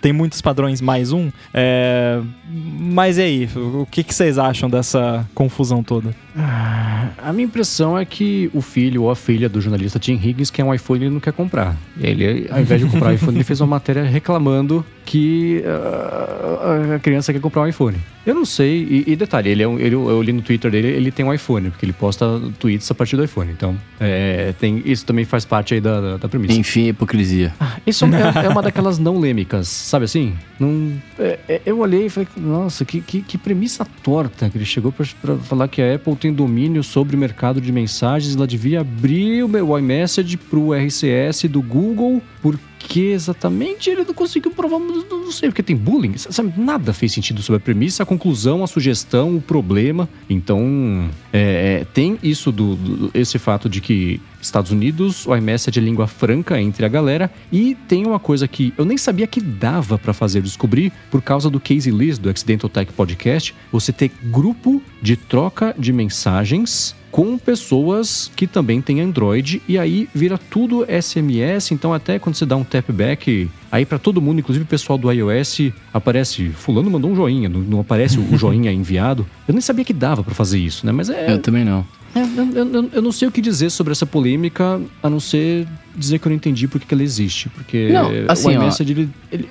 tem 0.00 0.12
muitos 0.12 0.40
padrões 0.40 0.80
mais 0.80 1.12
um. 1.12 1.30
É, 1.52 2.20
mas 2.48 3.18
e 3.18 3.22
aí, 3.22 3.48
o 3.56 3.86
que, 3.90 4.02
que 4.02 4.14
vocês 4.14 4.38
acham 4.38 4.70
dessa 4.70 5.26
confusão 5.34 5.82
toda? 5.82 6.23
A 6.36 7.32
minha 7.32 7.44
impressão 7.44 7.96
é 7.96 8.04
que 8.04 8.50
o 8.52 8.60
filho 8.60 9.04
ou 9.04 9.10
a 9.10 9.16
filha 9.16 9.48
do 9.48 9.60
jornalista 9.60 9.98
Tim 9.98 10.14
Higgins 10.14 10.50
quer 10.50 10.64
um 10.64 10.74
iPhone 10.74 11.00
e 11.00 11.04
ele 11.04 11.14
não 11.14 11.20
quer 11.20 11.32
comprar. 11.32 11.76
Ele, 12.00 12.48
ao 12.50 12.60
invés 12.60 12.80
de 12.80 12.88
comprar 12.88 13.10
o 13.10 13.14
iPhone, 13.14 13.36
ele 13.36 13.44
fez 13.44 13.60
uma 13.60 13.68
matéria 13.68 14.02
reclamando 14.02 14.84
que 15.04 15.62
uh, 15.64 16.94
a 16.94 16.98
criança 16.98 17.32
quer 17.32 17.40
comprar 17.40 17.62
um 17.62 17.68
iPhone. 17.68 17.98
Eu 18.26 18.34
não 18.34 18.44
sei, 18.44 18.82
e, 18.82 19.12
e 19.12 19.16
detalhe, 19.16 19.50
ele, 19.50 19.62
é 19.62 19.68
um, 19.68 19.78
ele 19.78 19.94
eu 19.94 20.22
li 20.22 20.32
no 20.32 20.40
Twitter 20.40 20.70
dele, 20.70 20.88
ele 20.88 21.12
tem 21.12 21.24
um 21.24 21.32
iPhone, 21.32 21.70
porque 21.70 21.84
ele 21.84 21.92
posta 21.92 22.40
tweets 22.58 22.90
a 22.90 22.94
partir 22.94 23.16
do 23.16 23.24
iPhone. 23.24 23.52
Então, 23.52 23.76
é, 24.00 24.54
tem, 24.58 24.82
isso 24.84 25.04
também 25.04 25.26
faz 25.26 25.44
parte 25.44 25.74
aí 25.74 25.80
da, 25.80 26.00
da, 26.00 26.16
da 26.16 26.28
premissa. 26.28 26.58
Enfim, 26.58 26.88
hipocrisia. 26.88 27.52
Ah, 27.60 27.76
isso 27.86 28.06
é, 28.06 28.46
é, 28.46 28.48
uma 28.48 28.62
daquelas 28.62 28.98
não 28.98 29.20
lêmicas, 29.20 29.68
sabe 29.68 30.06
assim? 30.06 30.34
Não, 30.58 30.92
é, 31.18 31.38
é 31.48 31.60
eu 31.66 31.78
olhei 31.80 32.06
e 32.06 32.08
falei, 32.08 32.28
nossa, 32.36 32.84
que, 32.84 33.00
que, 33.02 33.20
que 33.20 33.36
premissa 33.36 33.86
torta 34.02 34.48
que 34.48 34.56
ele 34.56 34.64
chegou 34.64 34.90
para 34.90 35.36
falar 35.36 35.68
que 35.68 35.82
a 35.82 35.94
Apple 35.94 36.16
tem 36.24 36.32
domínio 36.32 36.82
sobre 36.82 37.14
o 37.14 37.18
mercado 37.18 37.60
de 37.60 37.70
mensagens, 37.70 38.34
ela 38.34 38.46
devia 38.46 38.80
abrir 38.80 39.42
o, 39.42 39.66
o 39.66 39.78
iMessage 39.78 40.38
para 40.38 40.58
o 40.58 40.72
RCS 40.72 41.42
do 41.50 41.60
Google, 41.60 42.22
porque 42.40 42.64
que 42.86 43.10
exatamente 43.10 43.88
ele 43.90 44.04
não 44.04 44.14
conseguiu 44.14 44.50
provar, 44.50 44.78
não 44.78 45.32
sei, 45.32 45.48
porque 45.48 45.62
tem 45.62 45.74
bullying, 45.74 46.16
sabe? 46.16 46.52
Nada 46.56 46.92
fez 46.92 47.12
sentido 47.12 47.42
sobre 47.42 47.56
a 47.56 47.60
premissa, 47.60 48.02
a 48.02 48.06
conclusão, 48.06 48.62
a 48.62 48.66
sugestão, 48.66 49.36
o 49.36 49.40
problema. 49.40 50.08
Então, 50.28 51.10
é, 51.32 51.80
é, 51.80 51.84
tem 51.92 52.18
isso 52.22 52.52
do, 52.52 52.76
do, 52.76 53.10
esse 53.14 53.38
fato 53.38 53.68
de 53.68 53.80
que 53.80 54.20
Estados 54.40 54.70
Unidos, 54.70 55.26
o 55.26 55.34
iMessage 55.34 55.78
é 55.78 55.82
língua 55.82 56.06
franca 56.06 56.60
entre 56.60 56.84
a 56.84 56.88
galera 56.88 57.30
e 57.50 57.74
tem 57.88 58.06
uma 58.06 58.18
coisa 58.18 58.46
que 58.46 58.74
eu 58.76 58.84
nem 58.84 58.98
sabia 58.98 59.26
que 59.26 59.40
dava 59.40 59.98
para 59.98 60.12
fazer 60.12 60.42
descobrir 60.42 60.92
por 61.10 61.22
causa 61.22 61.48
do 61.48 61.58
Casey 61.58 61.92
List 61.92 62.20
do 62.20 62.28
Accidental 62.28 62.68
Tech 62.68 62.92
Podcast, 62.92 63.54
você 63.72 63.92
ter 63.92 64.10
grupo 64.24 64.82
de 65.00 65.16
troca 65.16 65.74
de 65.78 65.92
mensagens 65.92 66.94
com 67.14 67.38
pessoas 67.38 68.28
que 68.34 68.44
também 68.44 68.82
têm 68.82 69.00
Android 69.00 69.62
e 69.68 69.78
aí 69.78 70.08
vira 70.12 70.36
tudo 70.36 70.84
SMS, 70.84 71.70
então 71.70 71.94
até 71.94 72.18
quando 72.18 72.34
você 72.34 72.44
dá 72.44 72.56
um 72.56 72.64
tap 72.64 72.90
back 72.90 73.48
aí 73.70 73.86
para 73.86 74.00
todo 74.00 74.20
mundo, 74.20 74.40
inclusive 74.40 74.64
o 74.64 74.66
pessoal 74.66 74.98
do 74.98 75.08
iOS, 75.12 75.70
aparece 75.92 76.48
fulano 76.48 76.90
mandou 76.90 77.08
um 77.08 77.14
joinha, 77.14 77.48
não, 77.48 77.60
não 77.60 77.78
aparece 77.78 78.18
o 78.18 78.36
joinha 78.36 78.72
enviado. 78.74 79.24
Eu 79.46 79.54
nem 79.54 79.60
sabia 79.60 79.84
que 79.84 79.92
dava 79.92 80.24
para 80.24 80.34
fazer 80.34 80.58
isso, 80.58 80.84
né? 80.84 80.90
Mas 80.90 81.08
é 81.08 81.30
Eu 81.32 81.38
também 81.38 81.64
não. 81.64 81.86
É, 82.16 82.20
eu, 82.20 82.66
eu, 82.66 82.90
eu, 82.94 83.02
não 83.02 83.12
sei 83.12 83.28
o 83.28 83.30
que 83.30 83.40
dizer 83.40 83.70
sobre 83.70 83.92
essa 83.92 84.04
polêmica, 84.04 84.80
a 85.00 85.08
não 85.08 85.20
ser 85.20 85.68
dizer 85.94 86.18
que 86.18 86.26
eu 86.26 86.30
não 86.30 86.36
entendi 86.36 86.66
porque 86.66 86.84
que 86.84 86.94
ela 86.94 87.02
existe. 87.04 87.48
Porque 87.48 87.90
não, 87.92 88.10
assim, 88.26 88.48
o 88.48 88.52
iMessage, 88.52 88.92
ele, 88.92 89.08
ele, 89.30 89.48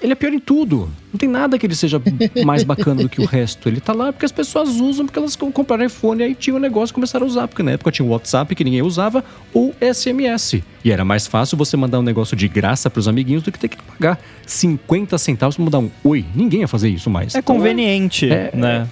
ele 0.00 0.12
é 0.12 0.14
pior 0.14 0.32
em 0.32 0.38
tudo. 0.38 0.90
Não 1.12 1.18
tem 1.18 1.28
nada 1.28 1.58
que 1.58 1.66
ele 1.66 1.74
seja 1.74 2.00
mais 2.44 2.62
bacana 2.62 3.02
do 3.02 3.08
que 3.08 3.20
o 3.20 3.24
resto. 3.24 3.68
Ele 3.68 3.80
tá 3.80 3.92
lá 3.92 4.12
porque 4.12 4.24
as 4.24 4.32
pessoas 4.32 4.68
usam, 4.76 5.06
porque 5.06 5.18
elas 5.18 5.36
compraram 5.36 5.84
iPhone 5.84 6.20
e 6.20 6.24
aí 6.24 6.34
tinha 6.34 6.54
um 6.54 6.58
negócio 6.58 6.92
e 6.92 6.94
começaram 6.94 7.26
a 7.26 7.28
usar. 7.28 7.48
Porque 7.48 7.62
na 7.62 7.72
época 7.72 7.90
tinha 7.90 8.06
o 8.06 8.10
WhatsApp 8.10 8.54
que 8.54 8.64
ninguém 8.64 8.82
usava, 8.82 9.24
ou 9.52 9.74
SMS. 9.80 10.62
E 10.84 10.90
era 10.90 11.04
mais 11.04 11.26
fácil 11.26 11.56
você 11.58 11.76
mandar 11.76 11.98
um 11.98 12.02
negócio 12.02 12.36
de 12.36 12.48
graça 12.48 12.88
pros 12.88 13.08
amiguinhos 13.08 13.42
do 13.42 13.52
que 13.52 13.58
ter 13.58 13.68
que 13.68 13.76
pagar 13.76 14.18
50 14.46 15.18
centavos 15.18 15.56
pra 15.56 15.64
mandar 15.64 15.78
um 15.78 15.90
oi. 16.04 16.24
Ninguém 16.34 16.60
ia 16.60 16.68
fazer 16.68 16.88
isso 16.88 17.10
mais. 17.10 17.34
É 17.34 17.38
então, 17.38 17.56
conveniente, 17.56 18.30
é, 18.30 18.50
né? 18.54 18.86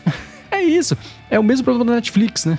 É, 0.51 0.57
é 0.57 0.63
isso. 0.65 0.97
É 1.31 1.39
o 1.39 1.43
mesmo 1.43 1.65
problema 1.65 1.91
da 1.91 1.97
Netflix, 1.97 2.45
né? 2.45 2.59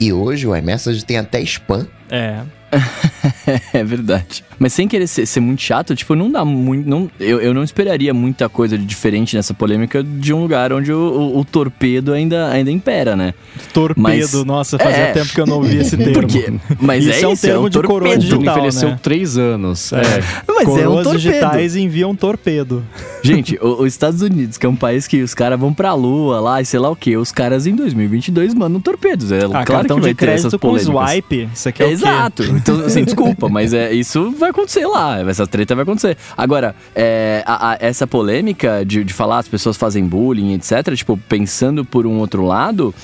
e 0.00 0.12
hoje 0.12 0.46
o 0.46 0.56
iMessage 0.56 1.04
tem 1.04 1.18
até 1.18 1.40
spam. 1.42 1.86
É. 2.10 2.40
é 3.72 3.84
verdade. 3.84 4.44
Mas 4.58 4.72
sem 4.72 4.86
querer 4.86 5.06
ser, 5.06 5.26
ser, 5.26 5.40
muito 5.40 5.62
chato, 5.62 5.94
tipo, 5.94 6.14
não 6.14 6.30
dá 6.30 6.44
muito. 6.44 6.88
Não, 6.88 7.10
eu, 7.18 7.40
eu 7.40 7.52
não 7.52 7.62
esperaria 7.62 8.14
muita 8.14 8.48
coisa 8.48 8.78
de 8.78 8.84
diferente 8.84 9.36
nessa 9.36 9.52
polêmica 9.52 10.02
de 10.02 10.32
um 10.32 10.42
lugar 10.42 10.72
onde 10.72 10.92
o, 10.92 10.98
o, 10.98 11.38
o 11.40 11.44
torpedo 11.44 12.12
ainda, 12.12 12.48
ainda 12.50 12.70
impera, 12.70 13.16
né? 13.16 13.34
Torpedo, 13.72 14.00
mas, 14.00 14.44
nossa, 14.44 14.78
fazia 14.78 14.96
é, 14.96 15.12
tempo 15.12 15.32
que 15.32 15.40
eu 15.40 15.46
não 15.46 15.56
ouvi 15.56 15.78
esse 15.78 15.96
termo. 15.98 16.12
Porque, 16.14 16.52
mas 16.80 17.04
isso 17.04 17.18
é, 17.18 17.22
é 17.22 17.28
um 17.28 17.36
termo 17.36 17.56
é 17.56 17.66
um 17.66 17.68
de 17.68 17.72
torpedo. 17.72 17.92
coroa 17.92 18.18
digital. 18.18 18.56
envelheceu 18.56 18.88
né? 18.90 18.98
três 19.02 19.36
anos. 19.36 19.92
É. 19.92 20.00
é. 20.00 20.24
Mas 20.46 20.64
Coroas 20.64 20.82
é 20.82 20.88
um 20.88 21.02
torpedo. 21.02 21.18
digitais 21.18 21.76
enviam 21.76 22.14
torpedo. 22.14 22.84
Gente, 23.22 23.58
os 23.60 23.86
Estados 23.86 24.22
Unidos, 24.22 24.58
que 24.58 24.66
é 24.66 24.68
um 24.68 24.76
país 24.76 25.06
que 25.06 25.22
os 25.22 25.34
caras 25.34 25.58
vão 25.58 25.72
pra 25.72 25.94
lua 25.94 26.40
lá 26.40 26.60
e 26.60 26.64
sei 26.64 26.78
lá 26.78 26.90
o 26.90 26.96
que, 26.96 27.16
os 27.16 27.32
caras 27.32 27.66
em 27.66 27.74
2022 27.74 28.54
mandam 28.54 28.80
torpedos. 28.80 29.32
É 29.32 29.40
ah, 29.52 29.64
claro 29.64 29.88
que 29.88 30.00
vai 30.00 30.14
ter 30.14 30.28
essas 30.28 30.54
polêmicas. 30.54 30.88
com 30.88 31.06
swipe, 31.06 31.48
isso 31.52 31.68
aqui 31.68 31.82
é, 31.82 31.86
é 31.86 31.90
Exato. 31.90 32.42
Então, 32.64 32.80
assim, 32.80 33.04
desculpa, 33.04 33.46
mas 33.46 33.74
é, 33.74 33.92
isso 33.92 34.30
vai 34.32 34.48
acontecer 34.48 34.86
lá. 34.86 35.20
Essa 35.20 35.46
treta 35.46 35.74
vai 35.74 35.82
acontecer. 35.82 36.16
Agora, 36.34 36.74
é, 36.94 37.42
a, 37.44 37.72
a, 37.72 37.78
essa 37.78 38.06
polêmica 38.06 38.82
de, 38.86 39.04
de 39.04 39.12
falar 39.12 39.38
as 39.38 39.48
pessoas 39.48 39.76
fazem 39.76 40.06
bullying, 40.06 40.54
etc., 40.54 40.94
tipo, 40.94 41.18
pensando 41.28 41.84
por 41.84 42.06
um 42.06 42.18
outro 42.18 42.42
lado, 42.42 42.94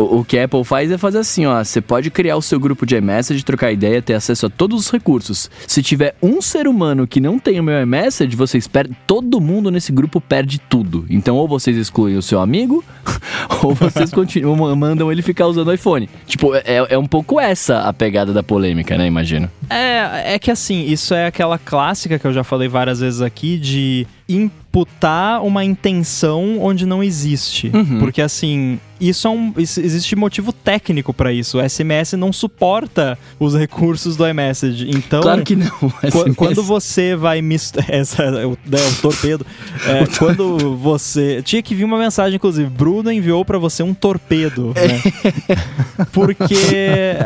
o, 0.00 0.24
que 0.24 0.38
a 0.38 0.44
Apple 0.44 0.64
faz 0.64 0.90
é 0.90 0.98
fazer 0.98 1.18
assim, 1.18 1.46
ó. 1.46 1.62
Você 1.62 1.80
pode 1.80 2.10
criar 2.10 2.36
o 2.36 2.42
seu 2.42 2.58
grupo 2.58 2.86
de 2.86 2.96
iMessage, 2.96 3.44
trocar 3.44 3.72
ideia, 3.72 4.00
ter 4.02 4.14
acesso 4.14 4.46
a 4.46 4.50
todos 4.50 4.80
os 4.80 4.90
recursos. 4.90 5.50
Se 5.66 5.82
tiver 5.82 6.14
um 6.22 6.40
ser 6.40 6.66
humano 6.66 7.06
que 7.06 7.20
não 7.20 7.38
tem 7.38 7.60
o 7.60 7.62
meu 7.62 7.80
iMessage, 7.82 8.36
vocês 8.36 8.66
perdem. 8.66 8.96
Todo 9.06 9.40
mundo 9.40 9.70
nesse 9.70 9.92
grupo 9.92 10.20
perde 10.20 10.58
tudo. 10.58 11.04
Então, 11.08 11.36
ou 11.36 11.46
vocês 11.46 11.76
excluem 11.76 12.16
o 12.16 12.22
seu 12.22 12.40
amigo, 12.40 12.84
ou 13.62 13.74
vocês 13.74 14.10
continuam, 14.10 14.74
mandam 14.76 15.10
ele 15.10 15.22
ficar 15.22 15.46
usando 15.46 15.68
o 15.68 15.72
iPhone. 15.72 16.08
Tipo, 16.26 16.54
é, 16.54 16.86
é 16.88 16.98
um 16.98 17.06
pouco 17.06 17.40
essa 17.40 17.80
a 17.80 17.92
pegada 17.92 18.32
da 18.32 18.42
polêmica, 18.42 18.96
né? 18.96 19.06
Imagino. 19.06 19.50
É, 19.68 20.34
é 20.34 20.38
que 20.38 20.50
assim, 20.50 20.86
isso 20.86 21.14
é 21.14 21.26
aquela 21.26 21.58
clássica 21.58 22.18
que 22.18 22.26
eu 22.26 22.32
já 22.32 22.44
falei 22.44 22.68
várias 22.68 23.00
vezes 23.00 23.20
aqui 23.20 23.58
de 23.58 24.06
imputar 24.28 25.42
uma 25.42 25.64
intenção 25.64 26.60
onde 26.60 26.86
não 26.86 27.02
existe. 27.02 27.70
Uhum. 27.74 27.98
Porque 27.98 28.22
assim, 28.22 28.78
isso 29.00 29.26
é 29.26 29.30
um. 29.30 29.52
isso- 29.56 29.80
existe 29.80 30.14
motivo 30.16 30.52
técnico 30.52 31.12
pra 31.12 31.32
isso. 31.32 31.58
O 31.58 31.62
SMS 31.68 32.12
não 32.16 32.32
suporta 32.32 33.18
os 33.38 33.54
recursos 33.56 34.16
do 34.16 34.26
iMessage. 34.28 34.90
Então. 34.90 35.20
Claro 35.22 35.42
que 35.42 35.56
não. 35.56 35.70
Qu-. 35.70 36.34
Quando 36.36 36.62
você 36.62 37.16
vai 37.16 37.40
misturar. 37.42 37.88
Essa 37.90 38.22
é 38.24 38.46
o, 38.46 38.52
é 38.52 38.88
o 38.88 38.94
torpedo. 39.00 39.46
É, 39.86 40.06
quando 40.18 40.76
você. 40.76 41.42
Tinha 41.42 41.62
que 41.62 41.74
vir 41.74 41.84
uma 41.84 41.98
mensagem, 41.98 42.36
inclusive. 42.36 42.68
Bruno 42.68 43.10
enviou 43.10 43.44
pra 43.44 43.58
você 43.58 43.82
um 43.82 43.94
torpedo. 43.94 44.72
Né? 44.76 46.06
Porque 46.12 46.54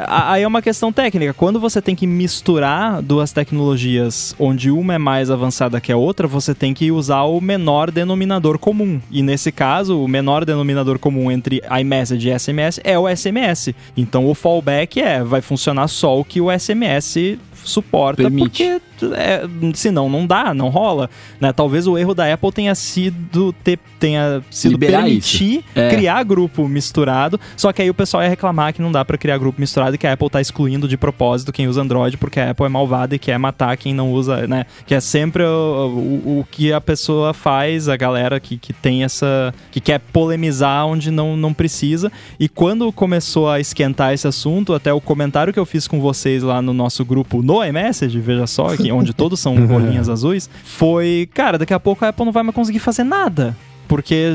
aí 0.06 0.42
é 0.42 0.46
uma 0.46 0.62
questão 0.62 0.92
técnica. 0.92 1.32
Quando 1.34 1.60
você 1.60 1.80
tem 1.80 1.94
que 1.94 2.06
misturar 2.06 3.02
duas 3.02 3.32
tecnologias, 3.32 4.34
onde 4.38 4.70
uma 4.70 4.94
é 4.94 4.98
mais 4.98 5.30
avançada 5.30 5.80
que 5.80 5.92
a 5.92 5.96
outra, 5.96 6.26
você 6.26 6.54
tem 6.54 6.74
que 6.74 6.90
usar 6.90 7.22
o 7.22 7.40
menor 7.40 7.90
denominador 7.90 8.58
comum. 8.58 9.00
E 9.10 9.22
nesse 9.22 9.50
caso, 9.52 10.00
o 10.02 10.08
menor 10.08 10.44
denominador 10.44 10.98
comum 10.98 11.30
entre 11.30 11.62
iMessage 11.80 12.28
e 12.28 12.38
SMS 12.38 12.80
é 12.84 12.98
o 12.98 13.08
SMS. 13.08 13.74
Então 13.96 14.26
o 14.28 14.34
fallback 14.34 15.00
é, 15.00 15.22
vai 15.22 15.40
funcionar 15.40 15.88
só 15.88 16.18
o 16.18 16.24
que 16.24 16.40
o 16.40 16.50
SMS 16.50 17.38
suporta, 17.64 18.22
Permite. 18.22 18.64
porque 18.64 18.80
é, 19.16 19.42
senão 19.74 20.08
não 20.08 20.26
dá, 20.26 20.54
não 20.54 20.68
rola. 20.68 21.08
Né? 21.40 21.52
Talvez 21.52 21.86
o 21.86 21.96
erro 21.98 22.14
da 22.14 22.32
Apple 22.32 22.52
tenha 22.52 22.74
sido 22.74 23.52
ter, 23.64 23.78
tenha 23.98 24.42
sido 24.50 24.72
Liberar 24.72 25.02
permitir 25.02 25.64
É. 25.74 25.90
criar 25.90 26.22
grupo 26.22 26.68
misturado, 26.68 27.38
só 27.56 27.72
que 27.72 27.82
aí 27.82 27.90
o 27.90 27.94
pessoal 27.94 28.22
ia 28.22 28.28
reclamar 28.28 28.72
que 28.72 28.82
não 28.82 28.92
dá 28.92 29.04
pra 29.04 29.16
criar 29.18 29.38
grupo 29.38 29.60
misturado 29.60 29.94
e 29.94 29.98
que 29.98 30.06
a 30.06 30.12
Apple 30.12 30.30
tá 30.30 30.40
excluindo 30.40 30.86
de 30.88 30.96
propósito 30.96 31.52
quem 31.52 31.68
usa 31.68 31.82
Android 31.82 32.16
porque 32.16 32.40
a 32.40 32.50
Apple 32.50 32.66
é 32.66 32.68
malvada 32.68 33.14
e 33.14 33.18
quer 33.18 33.38
matar 33.38 33.76
quem 33.76 33.92
não 33.94 34.12
usa, 34.12 34.46
né? 34.46 34.66
Que 34.86 34.94
é 34.94 35.00
sempre 35.00 35.42
o, 35.42 36.22
o, 36.26 36.38
o 36.40 36.46
que 36.50 36.72
a 36.72 36.80
pessoa 36.80 37.32
faz, 37.34 37.88
a 37.88 37.96
galera 37.96 38.38
que, 38.40 38.56
que 38.58 38.72
tem 38.72 39.04
essa. 39.04 39.52
que 39.70 39.80
quer 39.80 39.98
polemizar 39.98 40.86
onde 40.86 41.10
não, 41.10 41.36
não 41.36 41.52
precisa. 41.52 42.10
E 42.38 42.48
quando 42.48 42.90
começou 42.92 43.48
a 43.48 43.60
esquentar 43.60 44.12
esse 44.12 44.26
assunto, 44.26 44.74
até 44.74 44.92
o 44.92 45.00
comentário 45.00 45.52
que 45.52 45.58
eu 45.58 45.66
fiz 45.66 45.86
com 45.88 46.00
vocês 46.00 46.42
lá 46.42 46.60
no 46.62 46.72
nosso 46.72 47.04
grupo 47.04 47.42
no 47.42 47.64
iMessage, 47.64 48.18
veja 48.20 48.46
só, 48.46 48.74
aqui, 48.84 48.92
onde 48.92 49.12
todos 49.12 49.40
são 49.40 49.54
bolinhas 49.66 50.08
azuis, 50.08 50.48
foi, 50.62 51.28
cara, 51.32 51.58
daqui 51.58 51.74
a 51.74 51.80
pouco 51.80 52.04
a 52.04 52.08
Apple 52.08 52.24
não 52.24 52.32
vai 52.32 52.42
mais 52.42 52.54
conseguir 52.54 52.78
fazer 52.78 53.04
nada. 53.04 53.56
Porque, 53.86 54.28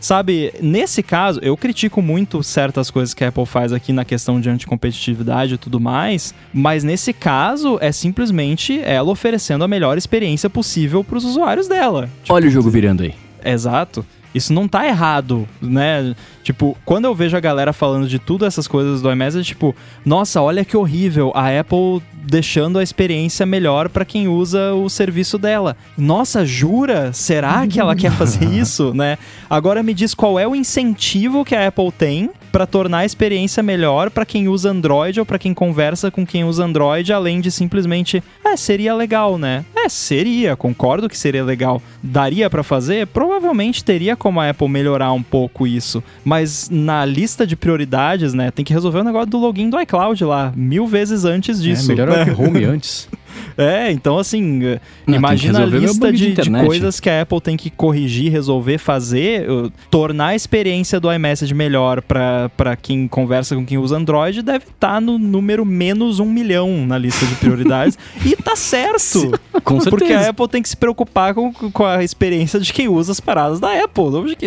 sabe, 0.00 0.52
nesse 0.62 1.02
caso, 1.02 1.40
eu 1.42 1.56
critico 1.56 2.00
muito 2.00 2.40
certas 2.40 2.88
coisas 2.88 3.12
que 3.12 3.24
a 3.24 3.28
Apple 3.28 3.44
faz 3.46 3.72
aqui 3.72 3.92
na 3.92 4.04
questão 4.04 4.40
de 4.40 4.48
anticompetitividade 4.48 5.54
e 5.54 5.58
tudo 5.58 5.80
mais, 5.80 6.32
mas 6.52 6.84
nesse 6.84 7.12
caso 7.12 7.78
é 7.80 7.90
simplesmente 7.90 8.80
ela 8.80 9.10
oferecendo 9.10 9.64
a 9.64 9.68
melhor 9.68 9.98
experiência 9.98 10.48
possível 10.48 11.02
para 11.02 11.18
os 11.18 11.24
usuários 11.24 11.66
dela. 11.66 12.08
Olha 12.28 12.46
o 12.46 12.50
jogo 12.50 12.70
virando 12.70 13.02
aí. 13.02 13.14
Exato. 13.44 14.06
Isso 14.34 14.52
não 14.52 14.66
tá 14.66 14.86
errado, 14.86 15.48
né? 15.62 16.14
Tipo, 16.42 16.76
quando 16.84 17.04
eu 17.04 17.14
vejo 17.14 17.36
a 17.36 17.40
galera 17.40 17.72
falando 17.72 18.08
de 18.08 18.18
tudo 18.18 18.44
essas 18.44 18.66
coisas 18.66 19.00
do 19.00 19.10
iMessage, 19.10 19.46
tipo, 19.46 19.74
nossa, 20.04 20.42
olha 20.42 20.64
que 20.64 20.76
horrível, 20.76 21.30
a 21.34 21.58
Apple 21.58 22.02
deixando 22.26 22.78
a 22.78 22.82
experiência 22.82 23.46
melhor 23.46 23.88
pra 23.88 24.04
quem 24.04 24.26
usa 24.26 24.74
o 24.74 24.88
serviço 24.88 25.38
dela. 25.38 25.76
Nossa, 25.96 26.44
jura? 26.44 27.12
Será 27.12 27.66
que 27.66 27.78
ela 27.78 27.94
quer 27.94 28.10
fazer 28.10 28.44
isso, 28.52 28.92
né? 28.92 29.18
Agora 29.48 29.82
me 29.82 29.94
diz 29.94 30.14
qual 30.14 30.38
é 30.38 30.48
o 30.48 30.54
incentivo 30.54 31.44
que 31.44 31.54
a 31.54 31.68
Apple 31.68 31.92
tem 31.92 32.30
pra 32.54 32.66
tornar 32.66 32.98
a 32.98 33.04
experiência 33.04 33.64
melhor 33.64 34.10
pra 34.10 34.24
quem 34.24 34.46
usa 34.46 34.70
Android 34.70 35.18
ou 35.18 35.26
pra 35.26 35.40
quem 35.40 35.52
conversa 35.52 36.08
com 36.08 36.24
quem 36.24 36.44
usa 36.44 36.62
Android, 36.62 37.12
além 37.12 37.40
de 37.40 37.50
simplesmente, 37.50 38.22
é, 38.44 38.56
seria 38.56 38.94
legal, 38.94 39.36
né? 39.36 39.64
É, 39.74 39.88
seria, 39.88 40.54
concordo 40.54 41.08
que 41.08 41.18
seria 41.18 41.42
legal. 41.42 41.82
Daria 42.00 42.48
pra 42.48 42.62
fazer? 42.62 43.08
Provavelmente 43.08 43.82
teria 43.82 44.14
como 44.14 44.38
a 44.40 44.50
Apple 44.50 44.68
melhorar 44.68 45.10
um 45.10 45.22
pouco 45.22 45.66
isso, 45.66 46.00
mas 46.24 46.70
na 46.70 47.04
lista 47.04 47.44
de 47.44 47.56
prioridades, 47.56 48.32
né, 48.32 48.52
tem 48.52 48.64
que 48.64 48.72
resolver 48.72 49.00
o 49.00 49.04
negócio 49.04 49.30
do 49.30 49.38
login 49.38 49.68
do 49.68 49.80
iCloud 49.80 50.24
lá, 50.24 50.52
mil 50.54 50.86
vezes 50.86 51.24
antes 51.24 51.60
disso. 51.60 51.90
é, 51.90 51.96
melhor 51.96 52.08
né? 52.08 52.32
o 52.32 52.38
home 52.40 52.62
antes. 52.62 53.08
É, 53.56 53.90
então 53.90 54.18
assim, 54.18 54.64
eh, 54.64 54.80
Não, 55.06 55.12
tem 55.12 55.14
que 55.14 55.18
imagina 55.18 55.62
a 55.62 55.66
lista 55.66 56.12
de 56.12 56.24
de, 56.32 56.42
de 56.42 56.50
coisas 56.50 57.00
que 57.00 57.10
a 57.10 57.22
Apple 57.22 57.40
tem 57.40 57.56
que 57.56 57.70
corrigir, 57.70 58.30
resolver, 58.30 58.78
fazer, 58.78 59.42
eh, 59.42 59.70
tornar 59.90 60.28
a 60.28 60.34
experiência 60.34 60.98
do 60.98 61.12
iMessage 61.12 61.54
melhor 61.54 62.02
para 62.02 62.76
quem 62.80 63.06
conversa 63.06 63.54
com 63.54 63.64
quem 63.64 63.78
usa 63.78 63.96
Android, 63.96 64.42
deve 64.42 64.64
estar 64.66 65.00
no 65.00 65.18
número 65.18 65.64
menos 65.64 66.20
um 66.20 66.26
milhão 66.26 66.86
na 66.86 66.98
lista 66.98 67.26
de 67.26 67.34
prioridades. 67.36 67.98
e 68.24 68.34
tá 68.36 68.56
certo! 68.56 69.38
Com 69.62 69.80
certeza. 69.80 69.90
Porque 69.90 70.12
a 70.12 70.28
Apple 70.30 70.48
tem 70.48 70.62
que 70.62 70.68
se 70.68 70.76
preocupar 70.76 71.34
com, 71.34 71.52
com 71.52 71.84
a 71.84 72.02
experiência 72.02 72.58
de 72.58 72.72
quem 72.72 72.88
usa 72.88 73.12
as 73.12 73.20
paradas 73.20 73.60
da 73.60 73.84
Apple. 73.84 74.04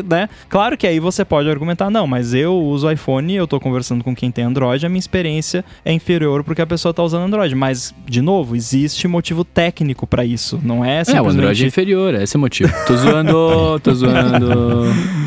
Né? 0.08 0.30
Claro 0.50 0.78
que 0.78 0.86
aí 0.86 1.00
você 1.00 1.24
pode 1.24 1.50
argumentar, 1.50 1.90
não, 1.90 2.08
mas 2.08 2.34
eu 2.34 2.54
uso 2.56 2.90
iPhone, 2.92 3.34
eu 3.34 3.48
tô 3.48 3.60
conversando 3.60 4.04
com 4.04 4.16
quem 4.16 4.32
tem 4.32 4.44
Android, 4.44 4.86
a 4.86 4.90
minha 4.90 5.00
experiência 5.00 5.64
é 5.84 5.94
inferior 5.94 6.44
porque 6.44 6.62
a 6.62 6.68
pessoa 6.68 6.94
tá 6.94 7.04
usando 7.04 7.24
Android. 7.24 7.54
Mas, 7.56 7.94
de 8.06 8.22
novo, 8.22 8.56
existe 8.56 8.77
motivo 9.08 9.44
técnico 9.44 10.06
pra 10.06 10.24
isso. 10.26 10.60
Não 10.64 10.84
é 10.84 10.98
É, 10.98 11.02
o 11.02 11.06
simplesmente... 11.06 11.34
Android 11.38 11.64
é 11.64 11.68
inferior, 11.68 12.14
esse 12.16 12.36
é 12.36 12.38
o 12.38 12.42
motivo. 12.42 12.74
Tô 12.86 12.96
zoando, 12.98 13.80
tô 13.82 13.94
zoando. 13.94 14.86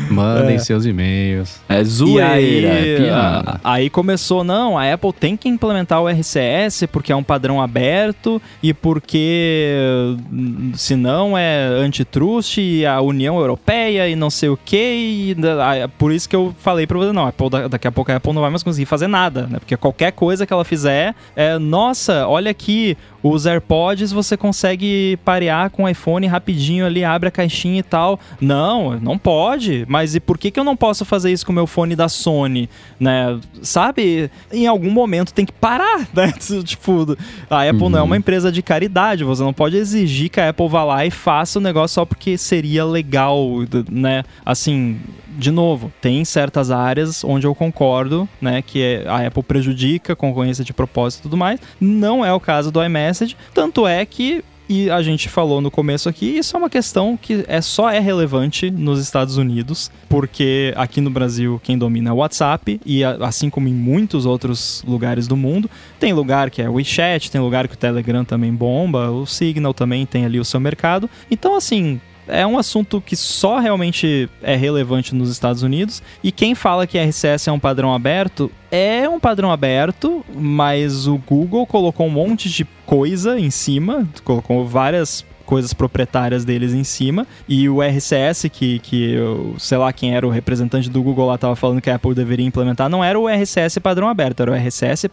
Mandem 0.09 0.59
seus 0.59 0.85
e-mails. 0.85 1.59
É 1.69 1.81
E 1.81 1.85
zoeira, 1.85 2.31
aí, 2.33 2.65
é 2.65 2.97
piada. 2.97 3.59
a- 3.63 3.73
aí 3.73 3.89
começou, 3.89 4.43
não, 4.43 4.77
a 4.77 4.91
Apple 4.93 5.13
tem 5.13 5.37
que 5.37 5.47
implementar 5.47 6.01
o 6.01 6.07
RCS 6.09 6.85
porque 6.91 7.11
é 7.11 7.15
um 7.15 7.23
padrão 7.23 7.61
aberto 7.61 8.41
e 8.61 8.73
porque 8.73 10.15
hum, 10.31 10.71
senão 10.75 11.37
é 11.37 11.65
antitrust 11.65 12.57
e 12.57 12.85
a 12.85 12.99
União 13.01 13.37
Europeia 13.39 14.07
e 14.09 14.15
não 14.15 14.29
sei 14.29 14.49
o 14.49 14.57
que. 14.57 15.31
E 15.31 15.35
da- 15.35 15.83
a- 15.85 15.87
por 15.87 16.11
isso 16.11 16.27
que 16.27 16.35
eu 16.35 16.53
falei 16.59 16.85
pra 16.85 16.97
você, 16.97 17.11
não, 17.11 17.25
Apple, 17.27 17.49
da- 17.49 17.67
daqui 17.67 17.87
a 17.87 17.91
pouco 17.91 18.11
a 18.11 18.15
Apple 18.17 18.33
não 18.33 18.41
vai 18.41 18.49
mais 18.51 18.63
conseguir 18.63 18.85
fazer 18.85 19.07
nada, 19.07 19.47
né? 19.49 19.59
Porque 19.59 19.77
qualquer 19.77 20.11
coisa 20.11 20.45
que 20.45 20.53
ela 20.53 20.65
fizer 20.65 21.15
é, 21.35 21.57
nossa, 21.57 22.27
olha 22.27 22.51
aqui, 22.51 22.97
os 23.23 23.40
AirPods 23.45 24.11
você 24.11 24.35
consegue 24.35 25.17
parear 25.23 25.69
com 25.69 25.83
o 25.83 25.89
iPhone 25.89 26.27
rapidinho 26.27 26.85
ali, 26.85 27.03
abre 27.03 27.29
a 27.29 27.31
caixinha 27.31 27.79
e 27.79 27.83
tal. 27.83 28.19
Não, 28.39 28.99
não 28.99 29.17
pode. 29.17 29.85
Mas 29.87 30.15
e 30.15 30.19
por 30.19 30.37
que, 30.37 30.51
que 30.51 30.59
eu 30.59 30.63
não 30.63 30.75
posso 30.75 31.05
fazer 31.05 31.31
isso 31.31 31.45
com 31.45 31.51
o 31.51 31.55
meu 31.55 31.67
fone 31.67 31.95
da 31.95 32.09
Sony? 32.09 32.69
Né? 32.99 33.39
Sabe? 33.61 34.29
Em 34.51 34.67
algum 34.67 34.91
momento 34.91 35.33
tem 35.33 35.45
que 35.45 35.53
parar, 35.53 36.07
né? 36.13 36.31
Tipo, 36.63 37.17
a 37.49 37.63
Apple 37.67 37.89
não 37.89 37.99
é 37.99 38.01
uma 38.01 38.17
empresa 38.17 38.51
de 38.51 38.61
caridade. 38.61 39.23
Você 39.23 39.43
não 39.43 39.53
pode 39.53 39.77
exigir 39.77 40.29
que 40.29 40.39
a 40.39 40.49
Apple 40.49 40.67
vá 40.67 40.83
lá 40.83 41.05
e 41.05 41.11
faça 41.11 41.59
o 41.59 41.61
negócio 41.61 41.95
só 41.95 42.05
porque 42.05 42.37
seria 42.37 42.85
legal, 42.85 43.47
né? 43.89 44.23
Assim, 44.45 44.99
de 45.37 45.51
novo, 45.51 45.91
tem 46.01 46.23
certas 46.25 46.71
áreas 46.71 47.23
onde 47.23 47.45
eu 47.45 47.55
concordo, 47.55 48.27
né, 48.39 48.61
que 48.61 48.81
é- 48.81 49.05
a 49.07 49.25
Apple 49.27 49.43
prejudica 49.43 50.13
a 50.13 50.15
concorrência 50.15 50.63
de 50.63 50.73
propósito 50.73 51.21
e 51.21 51.23
tudo 51.23 51.37
mais. 51.37 51.59
Não 51.79 52.25
é 52.25 52.33
o 52.33 52.39
caso 52.39 52.71
do 52.71 52.83
iMessage, 52.83 53.35
tanto 53.53 53.87
é 53.87 54.05
que 54.05 54.43
e 54.69 54.89
a 54.89 55.01
gente 55.01 55.27
falou 55.27 55.59
no 55.59 55.69
começo 55.69 56.07
aqui, 56.07 56.37
isso 56.37 56.55
é 56.55 56.57
uma 56.57 56.69
questão 56.69 57.19
que 57.21 57.43
é 57.49 57.59
só 57.59 57.91
é 57.91 57.99
relevante 57.99 58.71
nos 58.71 59.01
Estados 59.01 59.35
Unidos, 59.35 59.91
porque 60.07 60.73
aqui 60.77 61.01
no 61.01 61.09
Brasil 61.09 61.59
quem 61.61 61.77
domina 61.77 62.09
é 62.09 62.13
o 62.13 62.17
WhatsApp 62.17 62.79
e 62.85 63.03
assim 63.03 63.49
como 63.49 63.67
em 63.67 63.73
muitos 63.73 64.25
outros 64.25 64.81
lugares 64.87 65.27
do 65.27 65.35
mundo, 65.35 65.69
tem 65.99 66.13
lugar 66.13 66.49
que 66.49 66.61
é 66.61 66.69
o 66.69 66.75
WeChat, 66.75 67.29
tem 67.29 67.41
lugar 67.41 67.67
que 67.67 67.73
o 67.73 67.77
Telegram 67.77 68.23
também 68.23 68.53
bomba, 68.53 69.11
o 69.11 69.25
Signal 69.25 69.73
também 69.73 70.05
tem 70.05 70.23
ali 70.23 70.39
o 70.39 70.45
seu 70.45 70.59
mercado. 70.59 71.09
Então 71.29 71.57
assim, 71.57 71.99
é 72.27 72.45
um 72.45 72.57
assunto 72.57 73.01
que 73.01 73.15
só 73.15 73.59
realmente 73.59 74.29
é 74.41 74.55
relevante 74.55 75.13
nos 75.15 75.29
Estados 75.29 75.63
Unidos. 75.63 76.01
E 76.23 76.31
quem 76.31 76.55
fala 76.55 76.87
que 76.87 76.99
RCS 76.99 77.47
é 77.47 77.51
um 77.51 77.59
padrão 77.59 77.93
aberto, 77.93 78.51
é 78.71 79.07
um 79.07 79.19
padrão 79.19 79.51
aberto, 79.51 80.25
mas 80.33 81.07
o 81.07 81.17
Google 81.17 81.65
colocou 81.65 82.07
um 82.07 82.11
monte 82.11 82.49
de 82.49 82.65
coisa 82.85 83.39
em 83.39 83.49
cima, 83.49 84.07
colocou 84.23 84.65
várias 84.65 85.25
coisas 85.51 85.73
proprietárias 85.73 86.45
deles 86.45 86.73
em 86.73 86.85
cima. 86.85 87.27
E 87.45 87.67
o 87.67 87.81
RCS, 87.81 88.45
que, 88.49 88.79
que 88.79 89.11
eu, 89.11 89.53
sei 89.59 89.77
lá 89.77 89.91
quem 89.91 90.15
era 90.15 90.25
o 90.25 90.29
representante 90.29 90.89
do 90.89 91.03
Google 91.03 91.27
lá, 91.27 91.37
tava 91.37 91.57
falando 91.57 91.81
que 91.81 91.89
a 91.89 91.95
Apple 91.95 92.15
deveria 92.15 92.45
implementar, 92.45 92.87
não 92.87 93.03
era 93.03 93.19
o 93.19 93.27
RCS 93.27 93.77
padrão 93.79 94.07
aberto, 94.07 94.39
era 94.39 94.51
o 94.51 94.55
RCS, 94.55 95.07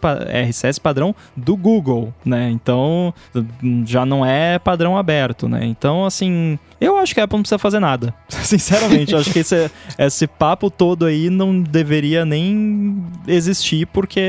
RCS 0.47 0.79
padrão 0.79 1.13
do 1.35 1.57
Google, 1.57 2.13
né? 2.23 2.49
Então 2.49 3.13
já 3.85 4.05
não 4.05 4.25
é 4.25 4.57
padrão 4.57 4.97
aberto, 4.97 5.49
né? 5.49 5.65
Então, 5.65 6.05
assim, 6.05 6.57
eu 6.79 6.97
acho 6.97 7.13
que 7.13 7.19
a 7.19 7.23
Apple 7.23 7.37
não 7.37 7.43
precisa 7.43 7.59
fazer 7.59 7.79
nada. 7.79 8.13
Sinceramente, 8.29 9.13
eu 9.13 9.19
acho 9.19 9.31
que 9.31 9.39
esse, 9.39 9.69
esse 9.97 10.27
papo 10.27 10.69
todo 10.69 11.05
aí 11.05 11.29
não 11.29 11.61
deveria 11.61 12.25
nem 12.25 13.03
existir, 13.27 13.85
porque 13.87 14.21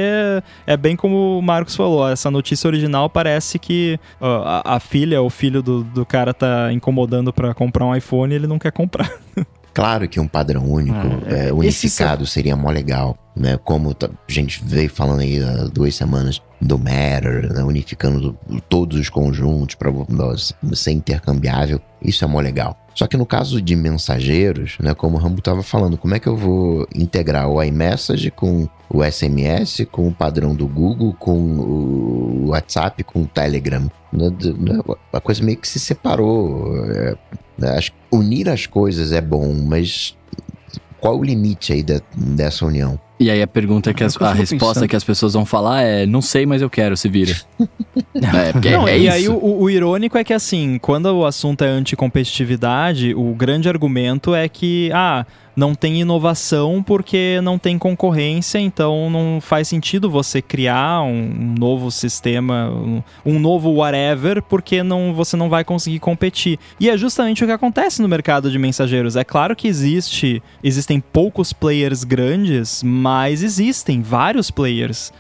é 0.67 0.77
bem 0.77 0.97
como 0.97 1.39
o 1.39 1.43
Marcos 1.43 1.77
falou, 1.77 2.09
essa 2.09 2.31
notícia 2.31 2.69
original 2.69 3.09
parece 3.09 3.59
que 3.59 3.99
a, 4.21 4.77
a 4.77 4.81
filha, 4.81 5.23
o 5.23 5.31
filho 5.31 5.63
do, 5.63 5.85
do 5.85 6.05
cara 6.05 6.35
tá 6.35 6.73
incomodando 6.73 7.33
pra 7.33 7.55
comprar 7.55 7.85
um 7.85 7.95
iPhone 7.95 8.33
e 8.33 8.37
ele 8.37 8.47
não 8.47 8.59
quer 8.59 8.73
comprar. 8.73 9.11
Claro 9.73 10.09
que 10.09 10.19
um 10.19 10.27
padrão 10.29 10.65
único, 10.65 10.97
Ah, 10.99 11.33
é, 11.35 11.45
esse 11.47 11.53
unificado, 11.53 12.27
seria 12.27 12.57
mó 12.57 12.71
legal, 12.71 13.17
né? 13.37 13.57
Como 13.65 13.95
tá- 13.95 14.09
a 14.29 14.33
gente 14.33 14.63
veio 14.65 14.91
falando 14.91 15.21
aí 15.21 15.43
há 15.43 15.65
duas 15.73 15.95
semanas 15.95 16.41
do 16.61 16.79
Matter, 16.79 17.53
né? 17.53 17.63
unificando 17.63 18.37
todos 18.69 18.99
os 18.99 19.09
conjuntos 19.09 19.75
para 19.77 19.91
ser 20.75 20.91
intercambiável, 20.93 21.81
isso 22.03 22.25
é 22.25 22.29
mó 22.29 22.41
legal. 22.41 22.77
Só 22.95 23.07
que 23.07 23.17
no 23.17 23.25
caso 23.25 23.63
de 23.63 23.77
mensageiros, 23.77 24.77
né, 24.81 24.93
como 24.93 25.17
o 25.17 25.21
Rambo 25.21 25.39
estava 25.39 25.63
falando, 25.63 25.97
como 25.97 26.15
é 26.15 26.19
que 26.19 26.27
eu 26.27 26.37
vou 26.37 26.87
integrar 26.95 27.49
o 27.49 27.63
iMessage 27.63 28.31
com 28.31 28.69
o 28.91 29.03
SMS, 29.05 29.87
com 29.87 30.09
o 30.09 30.13
padrão 30.13 30.55
do 30.55 30.67
Google, 30.67 31.15
com 31.19 31.33
o 31.39 32.49
WhatsApp, 32.49 33.03
com 33.05 33.23
o 33.23 33.27
Telegram? 33.27 33.91
Né, 34.13 34.29
né, 34.59 34.81
A 35.13 35.21
coisa 35.21 35.43
meio 35.43 35.57
que 35.57 35.69
se 35.69 35.79
separou. 35.79 36.75
é, 36.91 37.15
né, 37.57 37.71
acho 37.79 37.93
que 37.93 37.99
unir 38.13 38.49
as 38.49 38.67
coisas 38.67 39.13
é 39.13 39.21
bom, 39.21 39.53
mas 39.67 40.17
qual 41.01 41.19
o 41.19 41.25
limite 41.25 41.73
aí 41.73 41.83
de- 41.83 42.03
dessa 42.17 42.65
união? 42.67 42.99
E 43.19 43.31
aí 43.31 43.43
a 43.43 43.47
pergunta 43.47 43.93
que 43.93 44.03
É 44.03 44.07
as- 44.07 44.17
a 44.21 44.33
resposta 44.33 44.75
pensando. 44.75 44.89
que 44.89 44.97
as 44.97 45.05
pessoas 45.05 45.35
vão 45.35 45.45
falar 45.45 45.83
é 45.83 46.07
não 46.07 46.23
sei, 46.23 46.47
mas 46.47 46.63
eu 46.63 46.71
quero, 46.71 46.97
se 46.97 47.07
vira. 47.09 47.37
é, 48.15 48.53
porque 48.53 48.71
Não, 48.71 48.89
é 48.89 48.99
e 48.99 49.07
isso. 49.07 49.15
aí 49.15 49.29
o, 49.29 49.61
o 49.61 49.69
irônico 49.71 50.17
é 50.17 50.25
que 50.25 50.33
assim, 50.33 50.79
quando 50.81 51.07
o 51.07 51.27
assunto 51.27 51.63
é 51.63 51.69
anticompetitividade, 51.69 53.15
o 53.15 53.35
grande 53.35 53.69
argumento 53.69 54.35
é 54.35 54.49
que, 54.49 54.91
ah, 54.95 55.27
não 55.61 55.75
tem 55.75 56.01
inovação 56.01 56.83
porque 56.83 57.39
não 57.43 57.59
tem 57.59 57.77
concorrência, 57.77 58.59
então 58.59 59.11
não 59.11 59.43
faz 59.43 59.69
sentido 59.69 60.09
você 60.09 60.41
criar 60.41 61.03
um, 61.03 61.55
novo 61.59 61.91
sistema, 61.91 62.71
um, 62.71 63.03
um 63.27 63.39
novo 63.39 63.71
whatever, 63.71 64.43
porque 64.43 64.83
não, 64.83 65.13
você 65.13 65.37
não 65.37 65.51
vai 65.51 65.63
conseguir 65.63 65.99
competir. 65.99 66.59
E 66.81 66.89
é 66.89 66.97
justamente 66.97 67.45
o 67.45 67.47
que 67.47 67.53
acontece 67.53 68.01
no 68.01 68.09
mercado 68.09 68.51
de 68.51 68.59
mensageiros. 68.59 69.17
É 69.17 69.23
claro 69.23 69.55
que 69.55 69.69
existe, 69.69 70.43
existem 70.65 70.99
poucos 70.99 71.53
players 71.53 72.05
grandes, 72.05 72.83
mas 72.83 73.43
existem 73.43 74.01
vários 74.01 74.51
players. 74.51 75.13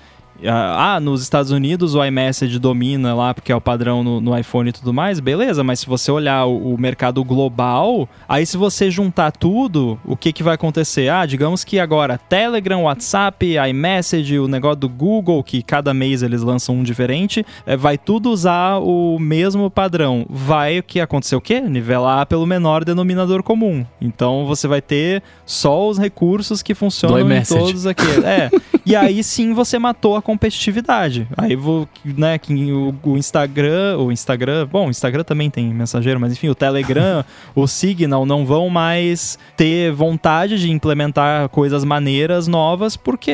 Ah, 0.46 0.94
ah, 0.94 1.00
nos 1.00 1.22
Estados 1.22 1.50
Unidos 1.50 1.94
o 1.94 2.04
iMessage 2.04 2.58
domina 2.58 3.14
lá 3.14 3.34
porque 3.34 3.52
é 3.52 3.56
o 3.56 3.60
padrão 3.60 4.02
no, 4.02 4.20
no 4.20 4.38
iPhone 4.38 4.70
e 4.70 4.72
tudo 4.72 4.92
mais, 4.92 5.20
beleza, 5.20 5.62
mas 5.62 5.80
se 5.80 5.86
você 5.86 6.10
olhar 6.10 6.46
o, 6.46 6.74
o 6.74 6.78
mercado 6.80 7.22
global, 7.24 8.08
aí 8.28 8.46
se 8.46 8.56
você 8.56 8.90
juntar 8.90 9.32
tudo, 9.32 9.98
o 10.04 10.16
que, 10.16 10.32
que 10.32 10.42
vai 10.42 10.54
acontecer? 10.54 11.08
Ah, 11.08 11.26
digamos 11.26 11.64
que 11.64 11.78
agora 11.78 12.18
Telegram, 12.18 12.84
WhatsApp, 12.84 13.56
iMessage, 13.68 14.38
o 14.38 14.48
negócio 14.48 14.76
do 14.76 14.88
Google, 14.88 15.42
que 15.42 15.62
cada 15.62 15.92
mês 15.92 16.22
eles 16.22 16.42
lançam 16.42 16.76
um 16.76 16.82
diferente, 16.82 17.44
é, 17.66 17.76
vai 17.76 17.98
tudo 17.98 18.30
usar 18.30 18.78
o 18.78 19.18
mesmo 19.18 19.70
padrão. 19.70 20.26
Vai 20.28 20.78
o 20.78 20.82
que 20.82 21.00
acontecer 21.00 21.36
o 21.36 21.40
quê? 21.40 21.60
Nivelar 21.60 22.26
pelo 22.26 22.46
menor 22.46 22.84
denominador 22.84 23.42
comum. 23.42 23.84
Então 24.00 24.46
você 24.46 24.66
vai 24.66 24.80
ter 24.80 25.22
só 25.44 25.88
os 25.88 25.98
recursos 25.98 26.62
que 26.62 26.74
funcionam 26.74 27.30
em 27.30 27.42
todos 27.42 27.86
aqueles. 27.86 28.24
É. 28.24 28.50
E 28.84 28.96
aí 28.96 29.22
sim 29.22 29.52
você 29.52 29.78
matou 29.78 30.16
a 30.16 30.22
competitividade. 30.30 31.26
Aí 31.36 31.56
vou, 31.56 31.88
né, 32.04 32.38
que 32.38 32.72
o, 32.72 32.94
o 33.02 33.16
Instagram, 33.18 33.98
o 33.98 34.12
Instagram, 34.12 34.66
bom, 34.66 34.86
o 34.86 34.90
Instagram 34.90 35.24
também 35.24 35.50
tem 35.50 35.66
mensageiro, 35.74 36.20
mas 36.20 36.32
enfim, 36.32 36.48
o 36.48 36.54
Telegram, 36.54 37.24
o 37.54 37.66
Signal 37.66 38.24
não 38.24 38.46
vão 38.46 38.68
mais 38.68 39.36
ter 39.56 39.90
vontade 39.90 40.58
de 40.58 40.70
implementar 40.70 41.48
coisas 41.48 41.84
maneiras 41.84 42.46
novas 42.46 42.96
porque 42.96 43.32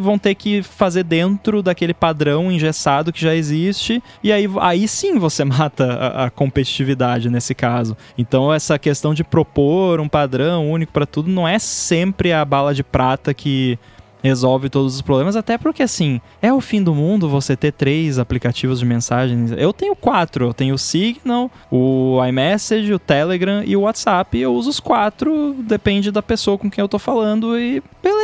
vão 0.00 0.16
ter 0.16 0.36
que 0.36 0.62
fazer 0.62 1.02
dentro 1.02 1.60
daquele 1.60 1.92
padrão 1.92 2.52
engessado 2.52 3.12
que 3.12 3.20
já 3.20 3.34
existe 3.34 4.00
e 4.22 4.30
aí, 4.30 4.48
aí 4.60 4.86
sim 4.86 5.18
você 5.18 5.42
mata 5.44 5.92
a, 5.92 6.26
a 6.26 6.30
competitividade 6.30 7.28
nesse 7.28 7.52
caso. 7.52 7.96
Então 8.16 8.52
essa 8.52 8.78
questão 8.78 9.12
de 9.12 9.24
propor 9.24 9.98
um 9.98 10.08
padrão 10.08 10.70
único 10.70 10.92
para 10.92 11.04
tudo 11.04 11.28
não 11.28 11.48
é 11.48 11.58
sempre 11.58 12.32
a 12.32 12.44
bala 12.44 12.72
de 12.72 12.84
prata 12.84 13.34
que 13.34 13.76
resolve 14.22 14.68
todos 14.68 14.94
os 14.94 15.02
problemas, 15.02 15.36
até 15.36 15.58
porque 15.58 15.82
assim, 15.82 16.20
é 16.40 16.52
o 16.52 16.60
fim 16.60 16.82
do 16.82 16.94
mundo 16.94 17.28
você 17.28 17.56
ter 17.56 17.72
três 17.72 18.18
aplicativos 18.18 18.80
de 18.80 18.86
mensagens. 18.86 19.52
Eu 19.56 19.72
tenho 19.72 19.96
quatro, 19.96 20.46
eu 20.46 20.54
tenho 20.54 20.74
o 20.74 20.78
Signal, 20.78 21.50
o 21.70 22.18
iMessage, 22.24 22.92
o 22.92 22.98
Telegram 22.98 23.62
e 23.64 23.76
o 23.76 23.82
WhatsApp. 23.82 24.38
Eu 24.38 24.54
uso 24.54 24.70
os 24.70 24.80
quatro, 24.80 25.54
depende 25.58 26.10
da 26.10 26.22
pessoa 26.22 26.56
com 26.56 26.70
quem 26.70 26.82
eu 26.82 26.88
tô 26.88 26.98
falando 26.98 27.58
e 27.58 27.82
beleza. 28.02 28.21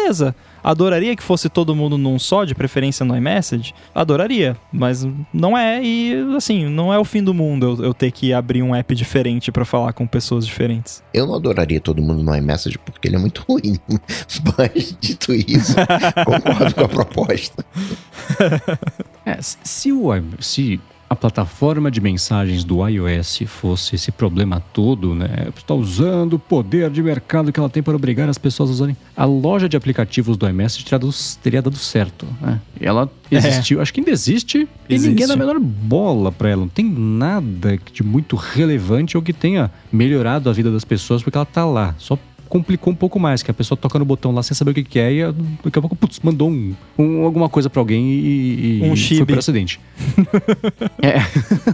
Adoraria 0.62 1.14
que 1.16 1.22
fosse 1.22 1.48
todo 1.48 1.74
mundo 1.74 1.96
num 1.96 2.18
só, 2.18 2.44
de 2.44 2.54
preferência 2.54 3.04
no 3.04 3.16
iMessage? 3.16 3.72
Adoraria, 3.94 4.56
mas 4.72 5.06
não 5.32 5.56
é 5.56 5.82
e 5.82 6.14
assim, 6.36 6.66
não 6.68 6.92
é 6.92 6.98
o 6.98 7.04
fim 7.04 7.22
do 7.22 7.32
mundo 7.32 7.78
eu, 7.78 7.84
eu 7.86 7.94
ter 7.94 8.11
que 8.11 8.32
abrir 8.32 8.62
um 8.62 8.74
app 8.74 8.94
diferente 8.94 9.52
pra 9.52 9.64
falar 9.64 9.92
com 9.92 10.06
pessoas 10.06 10.44
diferentes. 10.46 11.02
Eu 11.14 11.26
não 11.26 11.34
adoraria 11.34 11.80
todo 11.80 12.02
mundo 12.02 12.22
no 12.22 12.34
iMessage 12.34 12.78
porque 12.78 13.09
ele 13.09 13.16
é 13.16 13.18
muito 13.18 13.44
ruim. 13.48 13.78
Mas, 14.59 14.96
dito 15.00 15.32
isso, 15.32 15.74
concordo 16.26 16.74
com 16.74 16.84
a 16.84 16.88
proposta. 16.88 17.64
É, 19.24 19.40
se- 19.40 19.56
se, 19.62 19.92
o, 19.92 20.14
i- 20.14 20.22
se 20.40 20.80
a 21.09 21.16
plataforma 21.16 21.90
de 21.90 22.00
mensagens 22.00 22.64
do 22.64 22.86
iOS 22.86 23.42
fosse 23.46 23.94
esse 23.94 24.12
problema 24.12 24.62
todo, 24.72 25.14
né? 25.14 25.48
Está 25.56 25.74
usando 25.74 26.34
o 26.34 26.38
poder 26.38 26.90
de 26.90 27.02
mercado 27.02 27.50
que 27.50 27.59
ela 27.59 27.70
tem 27.70 27.82
para 27.82 27.96
obrigar 27.96 28.28
as 28.28 28.36
pessoas 28.36 28.68
a 28.68 28.72
usarem. 28.72 28.96
A 29.16 29.24
loja 29.24 29.68
de 29.68 29.76
aplicativos 29.76 30.36
do 30.36 30.46
iMessage 30.48 30.84
teria 31.42 31.62
dado, 31.62 31.76
certo. 31.76 32.26
Né? 32.40 32.61
E 32.80 32.86
ela 32.86 33.11
existiu, 33.30 33.80
acho 33.80 33.92
que 33.92 34.00
ainda 34.00 34.11
existe, 34.11 34.68
e 34.88 34.94
Existe. 34.94 35.09
ninguém 35.09 35.26
dá 35.26 35.34
a 35.34 35.36
menor 35.36 35.59
bola 35.59 36.30
para 36.30 36.50
ela. 36.50 36.62
Não 36.62 36.68
tem 36.68 36.84
nada 36.84 37.78
de 37.92 38.02
muito 38.02 38.36
relevante 38.36 39.16
ou 39.16 39.22
que 39.22 39.32
tenha 39.32 39.70
melhorado 39.90 40.50
a 40.50 40.52
vida 40.52 40.70
das 40.70 40.84
pessoas 40.84 41.22
porque 41.22 41.38
ela 41.38 41.46
tá 41.46 41.64
lá. 41.64 41.94
Só 41.98 42.18
complicou 42.49 42.92
um 42.92 42.96
pouco 42.96 43.18
mais, 43.18 43.42
que 43.42 43.51
a 43.51 43.55
pessoa 43.55 43.76
toca 43.76 43.99
no 43.99 44.05
botão 44.05 44.32
lá 44.32 44.42
sem 44.42 44.55
saber 44.55 44.70
o 44.70 44.74
que, 44.74 44.84
que 44.84 44.99
é 44.99 45.12
e 45.12 45.32
daqui 45.64 45.78
a 45.78 45.82
pouco, 45.82 45.94
putz, 45.96 46.20
mandou 46.22 46.51
um, 46.51 46.74
um- 46.99 47.22
alguma 47.24 47.49
coisa 47.49 47.68
pra 47.68 47.80
alguém 47.80 48.11
e, 48.11 48.80
e 48.82 48.90
Um 48.90 48.96
foi 48.96 49.24
por 49.26 49.38
acidente. 49.38 49.80
é. 51.03 51.18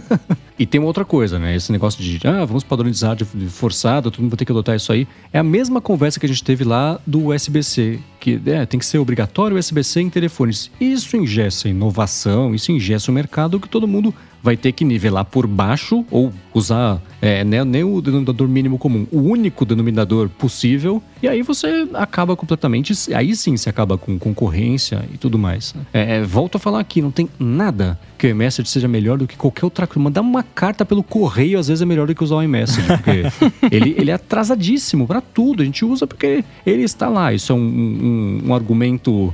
e 0.57 0.65
tem 0.65 0.79
uma 0.79 0.87
outra 0.87 1.05
coisa, 1.05 1.37
né? 1.39 1.55
Esse 1.55 1.71
negócio 1.71 2.01
de, 2.01 2.19
ah, 2.27 2.45
vamos 2.45 2.63
padronizar 2.63 3.15
de 3.15 3.25
de 3.35 3.47
forçado, 3.47 4.09
todo 4.11 4.21
mundo 4.21 4.31
vai 4.31 4.37
ter 4.37 4.45
que 4.45 4.51
adotar 4.51 4.75
isso 4.75 4.91
aí. 4.91 5.07
É 5.33 5.39
a 5.39 5.43
mesma 5.43 5.81
conversa 5.81 6.19
que 6.19 6.25
a 6.25 6.29
gente 6.29 6.43
teve 6.43 6.63
lá 6.63 6.99
do 7.05 7.27
USB-C, 7.27 7.99
que 8.19 8.39
é, 8.45 8.65
tem 8.65 8.79
que 8.79 8.85
ser 8.85 8.97
obrigatório 8.97 9.55
o 9.55 9.59
USB-C 9.59 10.01
em 10.01 10.09
telefones. 10.09 10.71
Isso 10.79 11.15
ingessa 11.17 11.67
inovação, 11.67 12.53
isso 12.55 12.71
ingessa 12.71 13.11
o 13.11 13.13
mercado 13.13 13.59
que 13.59 13.67
todo 13.67 13.87
mundo 13.87 14.13
vai 14.45 14.55
ter 14.55 14.71
que 14.71 14.85
nivelar 14.85 15.25
por 15.25 15.47
baixo 15.47 16.05
ou 16.11 16.31
usar 16.53 17.01
é, 17.21 17.43
né, 17.43 17.65
nem 17.65 17.83
o 17.83 17.99
denominador 17.99 18.47
mínimo 18.47 18.77
comum, 18.77 19.07
o 19.11 19.19
único 19.19 19.65
denominador 19.65 20.29
possível, 20.29 21.01
e 21.21 21.27
aí 21.27 21.41
você 21.41 21.87
acaba 21.95 22.35
completamente. 22.35 22.93
Aí 23.13 23.35
sim 23.35 23.57
você 23.57 23.69
acaba 23.69 23.97
com 23.97 24.17
concorrência 24.19 25.03
e 25.11 25.17
tudo 25.17 25.37
mais. 25.39 25.73
né? 25.73 25.81
É, 25.91 26.15
é, 26.17 26.21
volto 26.23 26.55
a 26.57 26.59
falar 26.59 26.79
aqui, 26.79 27.01
não 27.01 27.09
tem 27.11 27.27
nada 27.39 27.99
que 28.17 28.27
o 28.27 28.29
iMessage 28.29 28.69
seja 28.69 28.87
melhor 28.87 29.17
do 29.17 29.25
que 29.27 29.35
qualquer 29.35 29.65
outra 29.65 29.87
coisa. 29.87 29.99
Mandar 29.99 30.21
uma 30.21 30.43
carta 30.43 30.85
pelo 30.85 31.01
correio 31.03 31.57
às 31.59 31.67
vezes 31.67 31.81
é 31.81 31.85
melhor 31.85 32.05
do 32.07 32.13
que 32.15 32.23
usar 32.23 32.35
o 32.35 32.43
iMessage, 32.43 32.87
porque 32.87 33.23
ele, 33.75 33.95
ele 33.97 34.11
é 34.11 34.13
atrasadíssimo 34.13 35.07
para 35.07 35.19
tudo. 35.21 35.63
A 35.63 35.65
gente 35.65 35.83
usa 35.83 36.05
porque 36.05 36.43
ele 36.65 36.83
está 36.83 37.09
lá. 37.09 37.33
Isso 37.33 37.51
é 37.51 37.55
um, 37.55 37.59
um- 37.59 38.41
um 38.49 38.53
argumento 38.53 39.33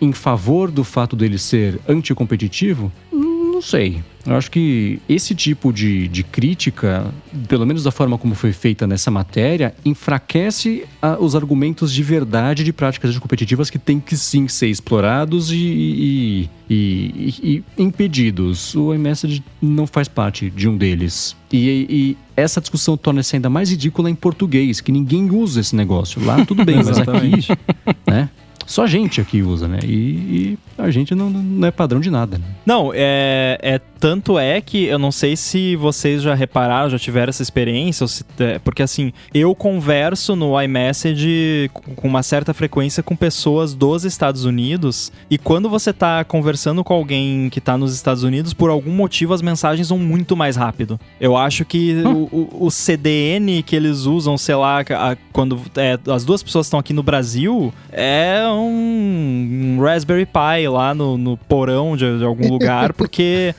em 0.00 0.12
favor 0.12 0.70
do 0.70 0.84
fato 0.84 1.16
dele 1.16 1.36
ser 1.38 1.80
anticompetitivo? 1.88 2.92
Não 3.12 3.60
sei. 3.62 4.02
Eu 4.24 4.36
acho 4.36 4.50
que 4.50 5.00
esse 5.08 5.34
tipo 5.34 5.72
de, 5.72 6.06
de 6.06 6.22
crítica, 6.22 7.12
pelo 7.48 7.66
menos 7.66 7.82
da 7.82 7.90
forma 7.90 8.16
como 8.16 8.34
foi 8.36 8.52
feita 8.52 8.86
nessa 8.86 9.10
matéria, 9.10 9.74
enfraquece 9.84 10.84
ah, 11.00 11.16
os 11.18 11.34
argumentos 11.34 11.92
de 11.92 12.02
verdade 12.02 12.62
de 12.62 12.72
práticas 12.72 13.18
competitivas 13.18 13.68
que 13.68 13.78
têm 13.78 13.98
que 13.98 14.16
sim 14.16 14.46
ser 14.46 14.68
explorados 14.68 15.50
e, 15.50 15.56
e- 15.56 16.50
e- 16.70 17.34
e- 17.42 17.64
impedidos. 17.76 18.74
O 18.76 18.94
iMessage 18.94 19.42
não 19.60 19.86
faz 19.86 20.06
parte 20.06 20.50
de 20.50 20.68
um 20.68 20.76
deles. 20.76 21.34
E, 21.52 21.86
e 21.90 22.16
essa 22.36 22.60
discussão 22.60 22.96
torna-se 22.96 23.34
ainda 23.36 23.50
mais 23.50 23.70
ridícula 23.70 24.08
em 24.08 24.14
português, 24.14 24.80
que 24.80 24.92
ninguém 24.92 25.30
usa 25.30 25.60
esse 25.60 25.74
negócio. 25.74 26.24
Lá 26.24 26.44
tudo 26.46 26.64
bem, 26.64 26.76
mas 26.76 26.98
aqui, 26.98 27.48
né? 28.06 28.28
Só 28.64 28.84
a 28.84 28.86
gente 28.86 29.20
aqui 29.20 29.42
usa, 29.42 29.66
né? 29.66 29.80
E 29.82 30.56
a 30.82 30.90
gente 30.90 31.14
não, 31.14 31.30
não 31.30 31.66
é 31.68 31.70
padrão 31.70 32.00
de 32.00 32.10
nada, 32.10 32.38
né? 32.38 32.44
Não, 32.66 32.90
é, 32.94 33.58
é 33.62 33.80
tanto 33.98 34.36
é 34.38 34.60
que 34.60 34.84
eu 34.86 34.98
não 34.98 35.12
sei 35.12 35.36
se 35.36 35.76
vocês 35.76 36.22
já 36.22 36.34
repararam, 36.34 36.90
já 36.90 36.98
tiveram 36.98 37.30
essa 37.30 37.42
experiência, 37.42 38.02
ou 38.04 38.08
se- 38.08 38.24
é, 38.40 38.58
porque 38.58 38.82
assim, 38.82 39.12
eu 39.32 39.54
converso 39.54 40.34
no 40.34 40.60
iMessage 40.60 41.70
com 41.96 42.08
uma 42.08 42.22
certa 42.22 42.52
frequência 42.52 43.02
com 43.02 43.14
pessoas 43.14 43.74
dos 43.74 44.04
Estados 44.04 44.44
Unidos, 44.44 45.12
e 45.30 45.38
quando 45.38 45.68
você 45.68 45.92
tá 45.92 46.24
conversando 46.24 46.82
com 46.82 46.92
alguém 46.94 47.48
que 47.48 47.60
tá 47.60 47.76
nos 47.78 47.94
Estados 47.94 48.24
Unidos, 48.24 48.52
por 48.52 48.70
algum 48.70 48.90
motivo 48.90 49.32
as 49.34 49.42
mensagens 49.42 49.88
vão 49.88 49.98
muito 49.98 50.36
mais 50.36 50.56
rápido. 50.56 50.98
Eu 51.20 51.36
acho 51.36 51.64
que 51.64 51.94
o, 52.04 52.28
o- 52.32 52.66
o 52.66 52.70
CDN 52.70 53.62
que 53.62 53.76
eles 53.76 54.00
usam, 54.04 54.36
sei 54.36 54.56
lá, 54.56 54.80
a- 54.80 55.16
quando 55.32 55.60
é, 55.76 55.96
as 56.12 56.24
duas 56.24 56.42
pessoas 56.42 56.66
estão 56.66 56.80
aqui 56.80 56.92
no 56.92 57.02
Brasil, 57.04 57.72
é 57.92 58.42
um, 58.50 59.76
um 59.78 59.80
Raspberry 59.80 60.26
Pi 60.26 60.66
lá 60.72 60.94
no, 60.94 61.16
no 61.16 61.36
porão 61.36 61.96
de, 61.96 62.18
de 62.18 62.24
algum 62.24 62.48
lugar, 62.50 62.92
porque. 62.92 63.54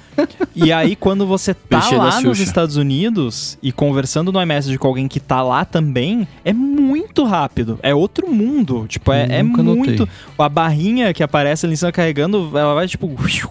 e 0.55 0.71
aí, 0.71 0.95
quando 0.95 1.25
você 1.25 1.53
tá 1.53 1.79
Peixe 1.79 1.95
lá 1.95 2.19
nos. 2.21 2.39
Estados 2.39 2.75
Unidos 2.75 3.57
e 3.63 3.71
conversando 3.71 4.31
no 4.31 4.41
iMessage 4.41 4.77
com 4.77 4.87
alguém 4.87 5.07
que 5.07 5.19
tá 5.19 5.41
lá 5.41 5.63
também, 5.65 6.27
é 6.43 6.51
muito 6.51 7.23
rápido. 7.23 7.79
É 7.81 7.93
outro 7.95 8.29
mundo. 8.29 8.85
Tipo, 8.87 9.11
é, 9.13 9.39
é 9.39 9.43
notei. 9.43 9.63
muito. 9.73 10.09
A 10.37 10.49
barrinha 10.49 11.13
que 11.13 11.23
aparece 11.23 11.65
ali 11.65 11.73
em 11.73 11.77
cima 11.77 11.91
carregando, 11.91 12.51
ela 12.57 12.73
vai, 12.73 12.87
tipo, 12.87 13.09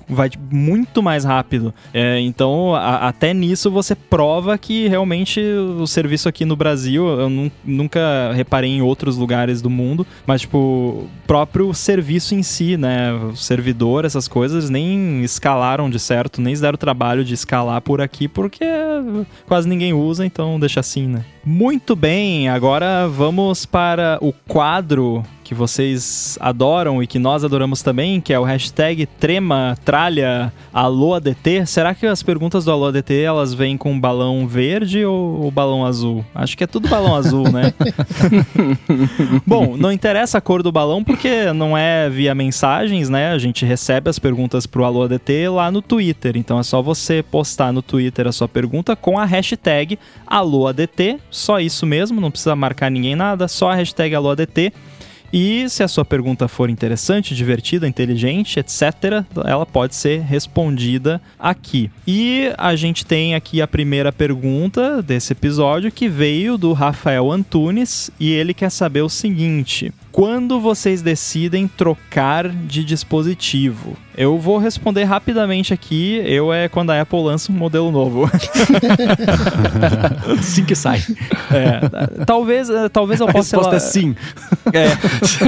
vai 0.08 0.30
muito 0.50 1.02
mais 1.02 1.24
rápido. 1.24 1.72
É, 1.94 2.20
então, 2.20 2.74
a- 2.74 3.08
até 3.08 3.32
nisso 3.32 3.70
você 3.70 3.94
prova 3.94 4.56
que 4.58 4.86
realmente 4.88 5.40
o 5.40 5.86
serviço 5.86 6.28
aqui 6.28 6.44
no 6.44 6.54
Brasil, 6.56 7.06
eu 7.08 7.28
nun- 7.30 7.50
nunca 7.64 8.32
reparei 8.34 8.70
em 8.70 8.82
outros 8.82 9.16
lugares 9.16 9.62
do 9.62 9.70
mundo, 9.70 10.06
mas, 10.26 10.42
tipo, 10.42 10.58
o 10.58 11.08
próprio 11.26 11.72
serviço 11.74 12.34
em 12.34 12.42
si, 12.42 12.76
né? 12.76 13.08
Servidor, 13.42 14.04
essas 14.04 14.28
coisas, 14.28 14.70
nem 14.70 15.22
escalaram 15.22 15.90
de 15.90 15.98
certo, 15.98 16.40
nem 16.40 16.54
deram 16.54 16.74
o 16.74 16.78
trabalho 16.78 17.24
de 17.24 17.34
escalar 17.34 17.80
por 17.80 18.00
aqui, 18.00 18.28
porque 18.28 18.64
quase 19.46 19.68
ninguém 19.68 19.92
usa, 19.92 20.24
então 20.24 20.58
deixa 20.58 20.80
assim, 20.80 21.06
né? 21.06 21.24
Muito 21.44 21.96
bem, 21.96 22.48
agora 22.48 23.08
vamos 23.08 23.66
para 23.66 24.18
o 24.20 24.32
quadro 24.32 25.24
que 25.52 25.58
vocês 25.58 26.38
adoram 26.40 27.02
e 27.02 27.06
que 27.06 27.18
nós 27.18 27.44
adoramos 27.44 27.82
também, 27.82 28.20
que 28.20 28.32
é 28.32 28.38
o 28.38 28.42
hashtag 28.42 29.06
Trema 29.06 29.76
Tralha 29.84 30.52
Alô 30.72 31.14
ADT. 31.14 31.66
Será 31.66 31.94
que 31.94 32.06
as 32.06 32.22
perguntas 32.22 32.64
do 32.64 32.72
Alô 32.72 32.86
ADT 32.86 33.20
elas 33.20 33.52
vêm 33.52 33.76
com 33.76 33.98
balão 34.00 34.46
verde 34.46 35.04
ou, 35.04 35.42
ou 35.42 35.50
balão 35.50 35.84
azul? 35.84 36.24
Acho 36.34 36.56
que 36.56 36.64
é 36.64 36.66
tudo 36.66 36.88
balão 36.88 37.14
azul, 37.14 37.44
né? 37.50 37.74
Bom, 39.46 39.76
não 39.76 39.92
interessa 39.92 40.38
a 40.38 40.40
cor 40.40 40.62
do 40.62 40.72
balão 40.72 41.04
porque 41.04 41.52
não 41.52 41.76
é 41.76 42.08
via 42.08 42.34
mensagens, 42.34 43.10
né? 43.10 43.32
A 43.32 43.38
gente 43.38 43.66
recebe 43.66 44.08
as 44.08 44.18
perguntas 44.18 44.66
pro 44.66 44.84
Alô 44.84 45.02
ADT 45.02 45.48
lá 45.48 45.70
no 45.70 45.82
Twitter. 45.82 46.36
Então 46.36 46.58
é 46.58 46.62
só 46.62 46.80
você 46.80 47.22
postar 47.22 47.72
no 47.72 47.82
Twitter 47.82 48.26
a 48.26 48.32
sua 48.32 48.48
pergunta 48.48 48.96
com 48.96 49.18
a 49.18 49.26
hashtag 49.26 49.98
AlôADT. 50.26 51.18
Só 51.30 51.60
isso 51.60 51.84
mesmo, 51.84 52.20
não 52.20 52.30
precisa 52.30 52.56
marcar 52.56 52.90
ninguém 52.90 53.14
nada, 53.14 53.46
só 53.48 53.70
a 53.70 53.74
hashtag 53.74 54.14
AlôADT. 54.14 54.72
E 55.32 55.68
se 55.70 55.82
a 55.82 55.88
sua 55.88 56.04
pergunta 56.04 56.46
for 56.46 56.68
interessante, 56.68 57.34
divertida, 57.34 57.88
inteligente, 57.88 58.60
etc., 58.60 59.24
ela 59.46 59.64
pode 59.64 59.94
ser 59.94 60.20
respondida 60.20 61.22
aqui. 61.38 61.90
E 62.06 62.52
a 62.58 62.76
gente 62.76 63.06
tem 63.06 63.34
aqui 63.34 63.62
a 63.62 63.66
primeira 63.66 64.12
pergunta 64.12 65.02
desse 65.02 65.32
episódio 65.32 65.90
que 65.90 66.08
veio 66.08 66.58
do 66.58 66.72
Rafael 66.74 67.30
Antunes 67.30 68.10
e 68.20 68.30
ele 68.30 68.52
quer 68.52 68.70
saber 68.70 69.00
o 69.00 69.08
seguinte: 69.08 69.92
quando 70.12 70.60
vocês 70.60 71.02
decidem 71.02 71.66
trocar 71.66 72.48
de 72.48 72.84
dispositivo? 72.84 73.96
Eu 74.14 74.38
vou 74.38 74.58
responder 74.58 75.04
rapidamente 75.04 75.72
aqui. 75.72 76.20
Eu 76.26 76.52
é 76.52 76.68
quando 76.68 76.90
a 76.90 77.00
Apple 77.00 77.22
lança 77.22 77.50
um 77.50 77.54
modelo 77.54 77.90
novo. 77.90 78.30
Assim 80.38 80.64
que 80.64 80.74
sai. 80.74 81.02
É, 81.50 82.24
talvez, 82.26 82.68
eh, 82.68 82.88
talvez 82.90 83.20
eu 83.20 83.28
A 83.28 83.32
possa 83.32 83.56
resposta 83.56 83.76
ela- 83.76 83.76
é 83.76 83.80
sim. 83.80 84.14
É, 84.72 84.96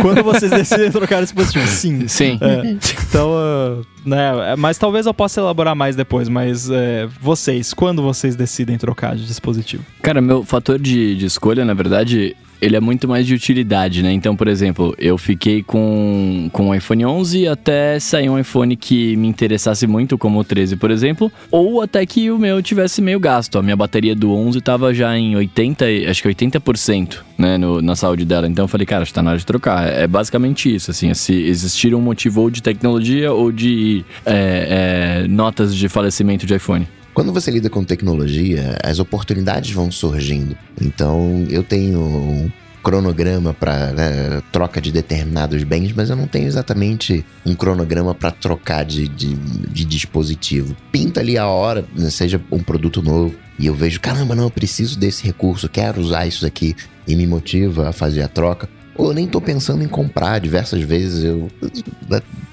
quando 0.02 0.22
vocês 0.22 0.50
decidem 0.50 0.90
trocar 0.90 1.16
de 1.16 1.22
dispositivo, 1.22 1.66
sim. 1.66 2.06
Sim. 2.08 2.38
É, 2.42 2.76
então, 3.08 3.30
ah, 3.34 3.80
né, 4.04 4.52
é, 4.52 4.56
mas 4.56 4.76
talvez 4.76 5.06
eu 5.06 5.14
possa 5.14 5.40
elaborar 5.40 5.74
mais 5.74 5.96
depois, 5.96 6.28
mas 6.28 6.68
é, 6.68 7.08
vocês, 7.20 7.72
quando 7.72 8.02
vocês 8.02 8.36
decidem 8.36 8.76
trocar 8.76 9.16
de 9.16 9.24
dispositivo? 9.26 9.82
Cara, 10.02 10.20
meu 10.20 10.44
fator 10.44 10.78
de, 10.78 11.16
de 11.16 11.24
escolha, 11.26 11.64
na 11.64 11.72
verdade, 11.74 12.36
ele 12.60 12.76
é 12.76 12.80
muito 12.80 13.06
mais 13.08 13.26
de 13.26 13.34
utilidade, 13.34 14.02
né? 14.02 14.12
Então, 14.12 14.34
por 14.36 14.48
exemplo, 14.48 14.94
eu 14.98 15.16
fiquei 15.18 15.62
com, 15.62 16.48
com 16.52 16.70
o 16.70 16.74
iPhone 16.74 17.04
11 17.04 17.46
até 17.48 17.98
sair 17.98 18.28
um 18.28 18.38
iPhone 18.38 18.74
que 18.76 19.16
me 19.16 19.28
interessasse 19.28 19.86
muito, 19.86 20.16
como 20.16 20.38
o 20.38 20.44
13, 20.44 20.76
por 20.76 20.90
exemplo, 20.90 21.30
ou 21.50 21.82
até 21.82 22.04
que 22.06 22.30
o 22.30 22.38
meu 22.38 22.62
tivesse 22.62 23.00
meio 23.02 23.20
gasto. 23.20 23.58
A 23.58 23.62
minha 23.62 23.76
bateria 23.76 24.14
do 24.14 24.32
11 24.32 24.60
tava 24.60 24.92
já 24.94 25.16
em 25.16 25.36
80, 25.36 25.90
e- 25.90 26.06
acho 26.06 26.22
que 26.22 26.28
80%, 26.28 27.24
né, 27.36 27.58
no- 27.58 27.82
na 27.82 27.94
saúde 27.96 28.24
dela. 28.24 28.46
Então 28.48 28.64
eu 28.64 28.68
falei, 28.68 28.86
cara, 28.86 29.02
acho 29.02 29.10
que 29.10 29.14
tá 29.14 29.22
na 29.22 29.30
hora 29.30 29.38
de 29.38 29.46
trocar. 29.46 29.86
É 29.86 30.06
basicamente 30.06 30.72
isso, 30.74 30.90
assim, 30.90 31.12
se 31.14 31.32
existir 31.34 31.94
um 31.94 32.00
motivo 32.00 32.40
ou 32.42 32.50
de 32.50 32.62
tecnologia 32.62 33.32
ou 33.32 33.50
de 33.52 34.04
é, 34.24 35.22
é, 35.24 35.28
notas 35.28 35.74
de 35.74 35.88
falecimento 35.88 36.46
de 36.46 36.54
iPhone. 36.54 36.86
Quando 37.14 37.32
você 37.32 37.48
lida 37.50 37.70
com 37.70 37.84
tecnologia, 37.84 38.76
as 38.82 38.98
oportunidades 38.98 39.70
vão 39.70 39.90
surgindo. 39.90 40.56
Então, 40.80 41.46
eu 41.48 41.62
tenho 41.62 42.00
um 42.00 42.50
cronograma 42.82 43.54
para 43.54 44.42
troca 44.52 44.80
de 44.80 44.90
determinados 44.92 45.62
bens, 45.62 45.92
mas 45.92 46.10
eu 46.10 46.16
não 46.16 46.26
tenho 46.26 46.46
exatamente 46.46 47.24
um 47.46 47.54
cronograma 47.54 48.14
para 48.14 48.30
trocar 48.32 48.84
de, 48.84 49.08
de, 49.08 49.34
de 49.34 49.84
dispositivo. 49.84 50.76
Pinta 50.92 51.20
ali 51.20 51.38
a 51.38 51.46
hora, 51.46 51.84
né, 51.96 52.10
seja 52.10 52.40
um 52.50 52.62
produto 52.62 53.00
novo, 53.00 53.34
e 53.58 53.66
eu 53.66 53.74
vejo, 53.74 54.00
caramba, 54.00 54.34
não, 54.34 54.44
eu 54.44 54.50
preciso 54.50 54.98
desse 54.98 55.24
recurso, 55.24 55.68
quero 55.68 56.00
usar 56.00 56.26
isso 56.26 56.44
aqui, 56.44 56.74
e 57.06 57.14
me 57.16 57.26
motiva 57.26 57.88
a 57.88 57.92
fazer 57.92 58.22
a 58.22 58.28
troca. 58.28 58.68
Ou 58.96 59.08
eu 59.08 59.14
nem 59.14 59.26
tô 59.26 59.40
pensando 59.40 59.82
em 59.82 59.88
comprar, 59.88 60.38
diversas 60.40 60.82
vezes 60.82 61.24
eu 61.24 61.48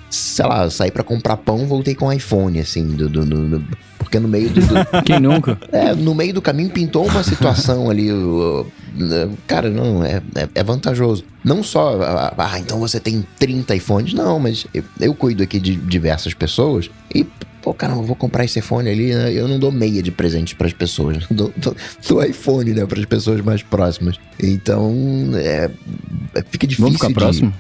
sei 0.10 0.46
lá, 0.46 0.70
saí 0.70 0.92
pra 0.92 1.04
comprar 1.04 1.38
pão, 1.38 1.66
voltei 1.66 1.96
com 1.96 2.12
iPhone, 2.12 2.60
assim, 2.60 2.86
do- 2.86 3.08
do- 3.08 3.26
do- 3.26 3.64
porque 4.12 4.20
no 4.20 4.28
meio 4.28 4.50
do, 4.50 4.60
do- 4.60 4.86
Quem 5.06 5.22
nunca? 5.22 5.58
é, 5.72 5.96
no 5.96 6.14
meio 6.14 6.34
do 6.34 6.42
caminho 6.42 6.70
pintou 6.70 7.08
uma 7.08 7.24
situação 7.24 7.90
ali, 7.90 8.12
o- 8.12 8.68
cara, 9.48 9.70
não, 9.70 10.04
é, 10.04 10.22
é, 10.36 10.50
é 10.54 10.64
vantajoso. 10.64 11.24
Não 11.46 11.64
só, 11.64 11.98
ah, 12.38 12.60
então 12.60 12.78
você 12.78 13.00
tem 13.00 13.26
30 13.40 13.74
iPhones, 13.74 14.14
não, 14.14 14.38
mas 14.38 14.68
eu, 14.74 14.84
eu 15.00 15.16
cuido 15.16 15.42
aqui 15.42 15.60
de 15.62 15.76
diversas 15.78 16.34
pessoas 16.34 16.90
e, 17.16 17.26
pô, 17.62 17.74
caramba, 17.74 18.02
eu 18.02 18.06
vou 18.06 18.16
comprar 18.18 18.44
esse 18.44 18.60
iPhone 18.60 18.90
ali, 18.90 19.16
né? 19.16 19.32
eu 19.32 19.48
não 19.48 19.58
dou 19.58 19.72
meia 19.72 20.04
de 20.04 20.12
presente 20.12 20.56
pras 20.56 20.74
pessoas, 20.74 21.26
dou, 21.32 21.54
dou, 21.56 21.74
dou 22.10 22.22
iPhone, 22.26 22.74
né, 22.74 22.86
pras 22.86 23.06
pessoas 23.06 23.40
mais 23.40 23.64
próximas. 23.64 24.18
Então, 24.38 24.94
é- 25.36 25.72
fica 26.52 26.68
difícil 26.68 26.84
Vamos 26.84 26.98
ficar 26.98 27.08
de- 27.08 27.14
próximo? 27.14 27.54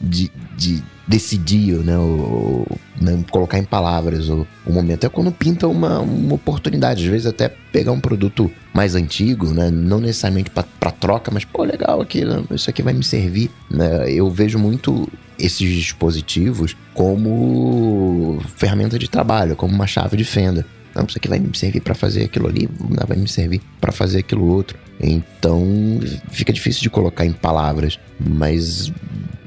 de, 0.00 0.30
de 0.56 0.82
decidir, 1.08 1.78
né, 1.78 1.96
o, 1.96 2.66
o- 2.70 2.78
né, 3.00 3.24
colocar 3.30 3.58
em 3.58 3.64
palavras 3.64 4.28
o, 4.28 4.46
o 4.66 4.72
momento. 4.72 5.06
É 5.06 5.08
quando 5.08 5.32
pinta 5.32 5.66
uma, 5.66 6.00
uma 6.00 6.34
oportunidade, 6.34 7.02
às 7.04 7.08
vezes 7.10 7.26
até 7.26 7.48
pegar 7.72 7.92
um 7.92 8.00
produto 8.00 8.50
mais 8.74 8.94
antigo, 8.94 9.46
né, 9.52 9.70
não 9.70 9.98
necessariamente 10.00 10.50
para 10.50 10.90
troca, 10.90 11.30
mas, 11.32 11.44
pô, 11.44 11.64
legal 11.64 12.00
aqui, 12.00 12.24
né, 12.24 12.44
isso 12.50 12.68
aqui 12.68 12.82
vai 12.82 12.92
me 12.92 13.02
servir. 13.02 13.50
Né? 13.70 14.10
Eu 14.12 14.30
vejo 14.30 14.58
muito 14.58 15.08
esses 15.38 15.72
dispositivos 15.74 16.76
como 16.92 18.40
ferramenta 18.56 18.98
de 18.98 19.08
trabalho, 19.08 19.56
como 19.56 19.74
uma 19.74 19.86
chave 19.86 20.16
de 20.16 20.24
fenda. 20.24 20.66
Não, 20.94 21.04
isso 21.04 21.16
aqui 21.16 21.28
vai 21.28 21.38
me 21.38 21.56
servir 21.56 21.80
para 21.80 21.94
fazer 21.94 22.24
aquilo 22.24 22.48
ali, 22.48 22.68
não, 22.80 23.06
vai 23.06 23.16
me 23.16 23.28
servir 23.28 23.60
para 23.80 23.92
fazer 23.92 24.18
aquilo 24.18 24.44
outro. 24.46 24.76
Então 25.00 25.64
fica 26.30 26.52
difícil 26.52 26.82
de 26.82 26.90
colocar 26.90 27.24
em 27.24 27.32
palavras, 27.32 27.98
mas 28.18 28.92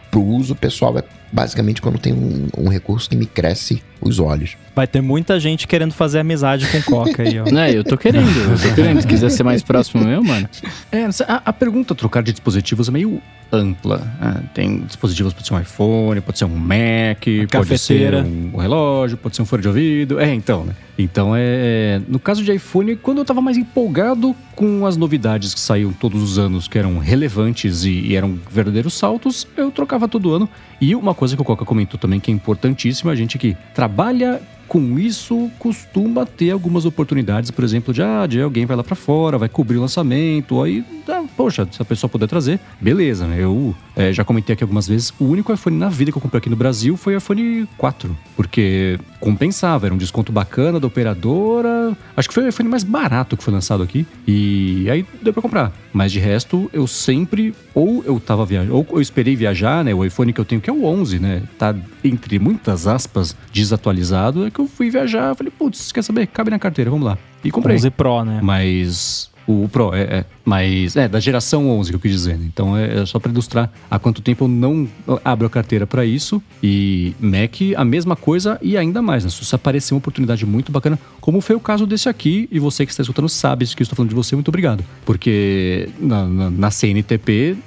pro 0.09 0.21
uso 0.23 0.55
pessoal 0.55 0.97
é 0.97 1.03
basicamente 1.31 1.81
quando 1.81 1.97
tem 1.97 2.13
um, 2.13 2.47
um 2.57 2.67
recurso 2.67 3.09
que 3.09 3.15
me 3.15 3.25
cresce 3.25 3.81
os 4.01 4.19
olhos. 4.19 4.57
Vai 4.75 4.87
ter 4.87 5.01
muita 5.01 5.39
gente 5.39 5.67
querendo 5.67 5.93
fazer 5.93 6.19
amizade 6.19 6.67
com 6.67 6.81
Coca 6.81 7.23
aí, 7.23 7.39
ó. 7.39 7.45
Não, 7.51 7.67
eu 7.67 7.83
tô 7.83 7.97
querendo, 7.97 8.27
eu 8.27 8.57
tô 8.57 8.75
querendo. 8.75 9.01
Se 9.01 9.07
quiser 9.07 9.29
ser 9.29 9.43
mais 9.43 9.61
próximo 9.61 10.03
meu, 10.03 10.23
mano. 10.23 10.49
É, 10.91 11.05
a, 11.27 11.41
a 11.45 11.53
pergunta 11.53 11.93
trocar 11.93 12.23
de 12.23 12.31
dispositivos 12.31 12.87
é 12.87 12.91
meio 12.91 13.21
ampla. 13.51 14.01
Ah, 14.19 14.41
tem 14.53 14.79
dispositivos, 14.81 15.33
pode 15.33 15.47
ser 15.47 15.53
um 15.53 15.59
iPhone, 15.59 16.21
pode 16.21 16.39
ser 16.39 16.45
um 16.45 16.55
Mac, 16.55 17.19
pode 17.23 17.47
cafeteira. 17.47 18.23
ser 18.23 18.29
um 18.29 18.57
relógio, 18.57 19.17
pode 19.17 19.35
ser 19.35 19.41
um 19.41 19.45
fone 19.45 19.61
de 19.61 19.67
ouvido. 19.67 20.19
É, 20.19 20.33
então, 20.33 20.63
né? 20.63 20.73
Então, 20.97 21.33
é, 21.35 21.99
no 22.07 22.19
caso 22.19 22.43
de 22.43 22.53
iPhone, 22.53 22.95
quando 22.95 23.19
eu 23.19 23.25
tava 23.25 23.41
mais 23.41 23.57
empolgado 23.57 24.35
com 24.55 24.85
as 24.85 24.95
novidades 24.95 25.53
que 25.53 25.59
saíam 25.59 25.91
todos 25.91 26.21
os 26.21 26.37
anos, 26.37 26.67
que 26.67 26.77
eram 26.77 26.97
relevantes 26.99 27.83
e, 27.83 27.91
e 27.91 28.15
eram 28.15 28.37
verdadeiros 28.49 28.93
saltos, 28.93 29.47
eu 29.57 29.71
trocava 29.71 30.07
todo 30.07 30.31
ano. 30.31 30.47
E 30.79 30.95
uma 30.95 31.13
coisa 31.21 31.35
que 31.35 31.41
o 31.43 31.45
Coca 31.45 31.63
comentou 31.63 31.99
também 31.99 32.19
que 32.19 32.31
é 32.31 32.33
importantíssima, 32.33 33.11
a 33.11 33.15
gente 33.15 33.37
que 33.37 33.55
trabalha 33.75 34.41
com 34.71 34.97
isso 34.97 35.51
costuma 35.59 36.25
ter 36.25 36.51
algumas 36.51 36.85
oportunidades, 36.85 37.51
por 37.51 37.61
exemplo, 37.61 37.93
de, 37.93 38.01
ah, 38.01 38.25
de 38.25 38.41
alguém 38.41 38.65
vai 38.65 38.77
lá 38.77 38.81
pra 38.81 38.95
fora, 38.95 39.37
vai 39.37 39.49
cobrir 39.49 39.75
o 39.75 39.81
lançamento, 39.81 40.63
aí, 40.63 40.81
ah, 41.09 41.25
poxa, 41.35 41.67
se 41.69 41.81
a 41.81 41.83
pessoa 41.83 42.09
puder 42.09 42.25
trazer, 42.25 42.57
beleza, 42.79 43.27
né? 43.27 43.35
Eu 43.37 43.75
eh, 43.97 44.13
já 44.13 44.23
comentei 44.23 44.53
aqui 44.53 44.63
algumas 44.63 44.87
vezes, 44.87 45.13
o 45.19 45.25
único 45.25 45.51
iPhone 45.51 45.75
na 45.77 45.89
vida 45.89 46.09
que 46.09 46.17
eu 46.17 46.21
comprei 46.21 46.37
aqui 46.37 46.49
no 46.49 46.55
Brasil 46.55 46.95
foi 46.95 47.15
o 47.15 47.17
iPhone 47.17 47.67
4, 47.77 48.17
porque 48.33 48.97
compensava, 49.19 49.87
era 49.87 49.93
um 49.93 49.97
desconto 49.97 50.31
bacana 50.31 50.79
da 50.79 50.87
operadora, 50.87 51.91
acho 52.15 52.29
que 52.29 52.33
foi 52.33 52.45
o 52.45 52.47
iPhone 52.47 52.69
mais 52.69 52.85
barato 52.85 53.35
que 53.35 53.43
foi 53.43 53.53
lançado 53.53 53.83
aqui, 53.83 54.07
e 54.25 54.89
aí 54.89 55.05
deu 55.21 55.33
pra 55.33 55.41
comprar. 55.41 55.73
Mas 55.91 56.13
de 56.13 56.19
resto, 56.19 56.69
eu 56.71 56.87
sempre, 56.87 57.53
ou 57.75 58.05
eu 58.05 58.17
tava 58.21 58.45
viajando, 58.45 58.73
ou 58.73 58.87
eu 58.93 59.01
esperei 59.01 59.35
viajar, 59.35 59.83
né? 59.83 59.93
O 59.93 60.05
iPhone 60.05 60.31
que 60.31 60.39
eu 60.39 60.45
tenho, 60.45 60.61
que 60.61 60.69
é 60.69 60.73
o 60.73 60.85
11, 60.85 61.19
né? 61.19 61.43
Tá, 61.57 61.75
entre 62.01 62.39
muitas 62.39 62.87
aspas, 62.87 63.35
desatualizado, 63.51 64.45
é 64.45 64.49
que 64.49 64.60
eu 64.61 64.67
fui 64.67 64.89
viajar, 64.89 65.35
falei, 65.35 65.51
putz, 65.57 65.91
quer 65.91 66.03
saber? 66.03 66.27
Cabe 66.27 66.51
na 66.51 66.59
carteira, 66.59 66.89
vamos 66.89 67.05
lá. 67.05 67.17
E 67.43 67.51
comprei. 67.51 67.75
11 67.75 67.89
Pro, 67.91 68.23
né? 68.23 68.39
Mas 68.41 69.31
O 69.47 69.67
Pro, 69.67 69.93
é, 69.93 70.01
é. 70.01 70.25
Mas, 70.45 70.95
é, 70.95 71.07
da 71.07 71.19
geração 71.19 71.69
11 71.69 71.89
que 71.89 71.95
eu 71.95 71.99
quis 71.99 72.11
dizer. 72.11 72.37
Né? 72.37 72.45
Então, 72.47 72.77
é, 72.77 73.01
é 73.01 73.05
só 73.05 73.19
para 73.19 73.31
ilustrar 73.31 73.71
há 73.89 73.99
quanto 73.99 74.21
tempo 74.21 74.45
eu 74.45 74.47
não 74.47 74.87
abro 75.23 75.47
a 75.47 75.49
carteira 75.49 75.87
para 75.87 76.05
isso. 76.05 76.41
E 76.61 77.13
Mac, 77.19 77.55
a 77.75 77.83
mesma 77.83 78.15
coisa 78.15 78.57
e 78.61 78.77
ainda 78.77 79.01
mais, 79.01 79.23
né? 79.23 79.29
Se 79.29 79.55
aparecer 79.55 79.93
uma 79.93 79.97
oportunidade 79.97 80.45
muito 80.45 80.71
bacana, 80.71 80.99
como 81.19 81.41
foi 81.41 81.55
o 81.55 81.59
caso 81.59 81.85
desse 81.85 82.07
aqui, 82.07 82.47
e 82.51 82.59
você 82.59 82.85
que 82.85 82.91
está 82.91 83.01
escutando 83.01 83.29
sabe 83.29 83.65
que 83.65 83.81
eu 83.81 83.83
estou 83.83 83.95
falando 83.95 84.09
de 84.09 84.15
você, 84.15 84.35
muito 84.35 84.49
obrigado. 84.49 84.83
Porque 85.05 85.89
na, 85.99 86.25
na, 86.25 86.49
na 86.49 86.71
CNTP 86.71 87.57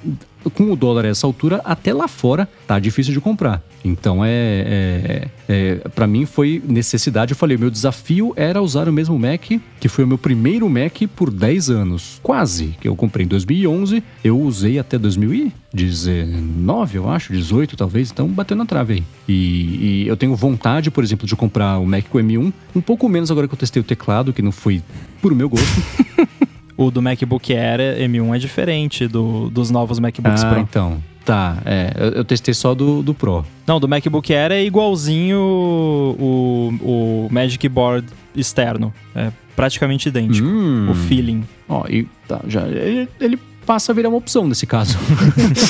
com 0.49 0.71
o 0.71 0.75
dólar 0.75 1.05
a 1.05 1.09
essa 1.09 1.27
altura, 1.27 1.61
até 1.63 1.93
lá 1.93 2.07
fora 2.07 2.49
tá 2.67 2.79
difícil 2.79 3.13
de 3.13 3.21
comprar. 3.21 3.61
Então 3.83 4.25
é, 4.25 4.27
é, 4.27 5.27
é 5.47 5.75
para 5.89 6.07
mim 6.07 6.25
foi 6.25 6.61
necessidade. 6.67 7.33
Eu 7.33 7.37
falei, 7.37 7.57
meu 7.57 7.69
desafio 7.69 8.33
era 8.35 8.59
usar 8.61 8.89
o 8.89 8.93
mesmo 8.93 9.17
Mac, 9.19 9.43
que 9.79 9.87
foi 9.87 10.03
o 10.03 10.07
meu 10.07 10.17
primeiro 10.17 10.67
Mac 10.69 11.03
por 11.15 11.31
10 11.31 11.69
anos, 11.69 12.19
quase. 12.23 12.75
Que 12.81 12.87
eu 12.87 12.95
comprei 12.95 13.25
em 13.25 13.29
2011, 13.29 14.03
eu 14.23 14.39
usei 14.39 14.79
até 14.79 14.97
2019, 14.97 16.97
eu 16.97 17.07
acho, 17.09 17.31
18 17.31 17.77
talvez. 17.77 18.09
Então 18.11 18.27
bateu 18.27 18.57
na 18.57 18.65
trave 18.65 18.95
aí. 18.95 19.03
E, 19.27 20.03
e 20.03 20.07
eu 20.07 20.17
tenho 20.17 20.35
vontade, 20.35 20.89
por 20.89 21.03
exemplo, 21.03 21.27
de 21.27 21.35
comprar 21.35 21.77
o 21.77 21.85
Mac 21.85 22.05
com 22.09 22.17
M1, 22.17 22.51
um 22.75 22.81
pouco 22.81 23.07
menos 23.07 23.29
agora 23.29 23.47
que 23.47 23.53
eu 23.53 23.59
testei 23.59 23.79
o 23.81 23.85
teclado, 23.85 24.33
que 24.33 24.41
não 24.41 24.51
foi 24.51 24.81
por 25.21 25.35
meu 25.35 25.49
gosto. 25.49 25.81
o 26.77 26.91
do 26.91 27.01
MacBook 27.01 27.53
Air 27.53 27.79
M1 27.99 28.35
é 28.35 28.39
diferente 28.39 29.07
do, 29.07 29.49
dos 29.49 29.69
novos 29.69 29.99
MacBooks 29.99 30.43
ah, 30.43 30.49
Pro. 30.49 30.59
então. 30.59 31.03
Tá, 31.23 31.57
é. 31.65 31.91
Eu, 31.97 32.09
eu, 32.11 32.25
testei 32.25 32.53
só 32.53 32.75
do, 32.75 33.01
do 33.01 33.13
Pro. 33.13 33.43
Não, 33.65 33.79
do 33.79 33.87
MacBook 33.87 34.33
Air 34.33 34.51
é 34.51 34.63
igualzinho 34.63 35.39
o, 35.39 36.73
o, 36.81 37.27
Magic 37.31 37.67
Board 37.67 38.07
externo. 38.35 38.93
É 39.15 39.31
praticamente 39.55 40.09
idêntico. 40.09 40.47
Hum. 40.47 40.91
O 40.91 40.93
feeling. 40.93 41.43
Ó, 41.67 41.87
e 41.87 42.07
tá, 42.27 42.41
já. 42.47 42.67
Ele, 42.67 43.09
ele 43.19 43.39
passa 43.65 43.91
a 43.91 43.95
virar 43.95 44.09
uma 44.09 44.17
opção 44.17 44.47
nesse 44.47 44.65
caso. 44.65 44.97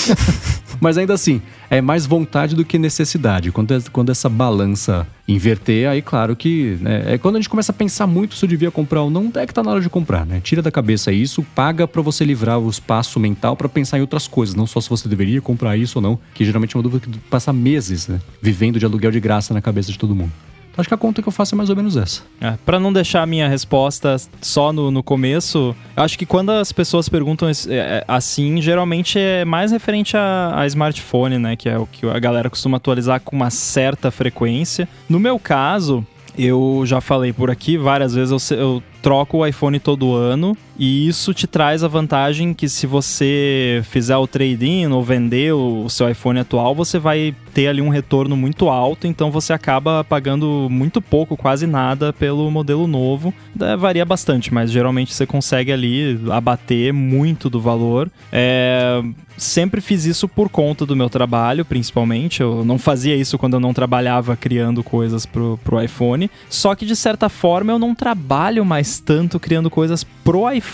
Mas 0.82 0.98
ainda 0.98 1.14
assim, 1.14 1.42
é 1.70 1.82
mais 1.82 2.06
vontade 2.06 2.56
do 2.56 2.66
que 2.66 2.78
necessidade. 2.78 3.52
Quando, 3.52 3.74
é, 3.74 3.80
quando 3.92 4.10
essa 4.10 4.28
balança 4.28 5.08
inverter, 5.28 5.90
aí 5.90 6.02
claro 6.02 6.36
que 6.36 6.78
né, 6.82 7.14
é 7.14 7.18
quando 7.18 7.38
a 7.38 7.40
gente 7.40 7.50
começa 7.50 7.72
a 7.72 7.76
pensar 7.76 8.06
muito 8.06 8.36
se 8.36 8.46
eu 8.46 8.50
devia 8.50 8.70
comprar 8.70 9.02
ou 9.02 9.10
não, 9.10 9.32
é 9.36 9.46
que 9.46 9.54
tá 9.54 9.64
na 9.64 9.72
hora 9.72 9.82
de 9.82 9.90
comprar, 9.90 10.26
né? 10.26 10.40
Tira 10.44 10.62
da 10.62 10.70
cabeça 10.70 11.12
isso, 11.12 11.44
paga 11.56 11.88
para 11.88 12.02
você 12.02 12.24
livrar 12.24 12.60
o 12.60 12.70
espaço 12.70 13.20
mental 13.20 13.56
para 13.56 13.70
pensar 13.70 13.98
em 13.98 14.02
outras 14.02 14.28
coisas, 14.28 14.54
não 14.54 14.68
só 14.68 14.80
se 14.82 14.90
você 14.90 15.08
deveria 15.08 15.42
comprar 15.42 15.78
isso 15.78 15.98
ou 15.98 16.02
não, 16.02 16.20
que 16.34 16.46
geralmente 16.46 16.76
é 16.76 16.78
uma 16.78 16.84
dúvida 16.84 17.08
que 17.08 17.18
passa 17.30 17.52
meses, 17.52 18.08
né? 18.08 18.20
Vivendo 18.42 18.78
de 18.78 18.86
aluguel 18.86 19.12
de 19.12 19.20
graça 19.20 19.54
na 19.54 19.62
cabeça 19.62 19.92
de 19.92 19.98
todo 19.98 20.14
mundo. 20.14 20.32
Acho 20.78 20.88
que 20.88 20.94
a 20.94 20.98
conta 20.98 21.22
que 21.22 21.28
eu 21.28 21.32
faço 21.32 21.56
é 21.56 21.58
mais 21.58 21.70
ou 21.70 21.76
menos 21.76 21.96
essa. 21.96 22.22
É, 22.42 22.56
para 22.66 22.80
não 22.80 22.92
deixar 22.92 23.22
a 23.22 23.26
minha 23.26 23.48
resposta 23.48 24.16
só 24.42 24.74
no, 24.74 24.92
no 24.92 25.02
começo, 25.02 25.76
acho 25.96 26.18
que 26.18 26.26
quando 26.26 26.52
as 26.52 26.72
pessoas 26.72 27.08
perguntam 27.08 27.48
é, 27.48 27.52
é, 27.70 28.06
assim, 28.08 28.62
geralmente 28.62 29.18
é 29.18 29.46
mais 29.46 29.72
referente 29.72 30.18
a, 30.18 30.54
a, 30.56 30.68
smartphone, 30.68 31.38
né? 31.38 31.56
Que 31.56 31.70
é 31.70 31.78
o 31.78 31.86
que 31.86 32.06
a 32.06 32.20
galera 32.20 32.50
costuma 32.50 32.78
atualizar 32.78 33.22
com 33.22 33.36
uma 33.36 33.50
certa 33.50 34.12
frequência. 34.12 34.88
No 35.08 35.20
meu 35.20 35.40
caso, 35.40 36.06
eu 36.38 36.84
já 36.86 37.00
falei 37.00 37.32
por 37.32 37.50
aqui 37.50 37.78
várias 37.78 38.14
vezes, 38.14 38.52
eu, 38.52 38.58
eu 38.58 38.84
troco 39.02 39.38
o 39.38 39.46
iPhone 39.46 39.80
todo 39.80 40.14
ano 40.14 40.58
e 40.78 41.08
isso 41.08 41.34
te 41.34 41.48
traz 41.48 41.84
a 41.84 41.88
vantagem 41.88 42.54
que 42.54 42.68
se 42.68 42.86
você 42.86 43.82
fizer 43.86 44.18
o 44.18 44.28
trade-in 44.28 44.88
ou 44.88 45.04
vender 45.04 45.54
o 45.54 45.90
seu 45.90 46.10
iPhone 46.10 46.40
atual, 46.40 46.76
você 46.76 47.00
vai 47.00 47.36
ter 47.54 47.68
ali 47.68 47.82
um 47.82 47.90
retorno 47.90 48.36
muito 48.36 48.68
alto, 48.68 49.08
então 49.08 49.32
você 49.32 49.54
acaba 49.54 50.04
pagando 50.04 50.68
muito 50.70 51.02
pouco, 51.02 51.38
quase 51.38 51.66
nada 51.66 52.12
pelo 52.12 52.52
modelo 52.52 52.86
novo. 52.86 53.34
Varia 53.80 54.04
bastante, 54.04 54.54
mas 54.54 54.70
geralmente 54.70 55.14
você 55.14 55.26
consegue 55.26 55.72
ali 55.72 56.20
abater 56.30 56.92
muito 56.92 57.50
do 57.50 57.62
valor. 57.62 58.12
É, 58.30 59.02
sempre 59.38 59.80
fiz 59.80 60.06
isso 60.06 60.28
por 60.28 60.50
conta 60.50 60.86
do 60.86 60.96
meu 60.96 61.10
trabalho, 61.10 61.64
principalmente. 61.64 62.42
Eu 62.42 62.66
não 62.66 62.78
fazia 62.78 63.16
isso 63.16 63.38
quando 63.38 63.54
eu 63.54 63.60
não 63.60 63.74
trabalhava 63.74 64.36
criando 64.36 64.84
coisas 64.84 65.26
pro, 65.26 65.58
pro 65.64 65.82
iPhone. 65.82 66.30
Só 66.50 66.76
que 66.76 66.86
de 66.86 66.96
certa 66.96 67.30
forma 67.30 67.72
eu 67.72 67.80
não 67.80 67.96
trabalho 67.96 68.66
mais 68.66 69.00
tanto 69.00 69.40
criando 69.40 69.70
coisas 69.70 70.04
pro 70.04 70.52
iPhone, 70.52 70.65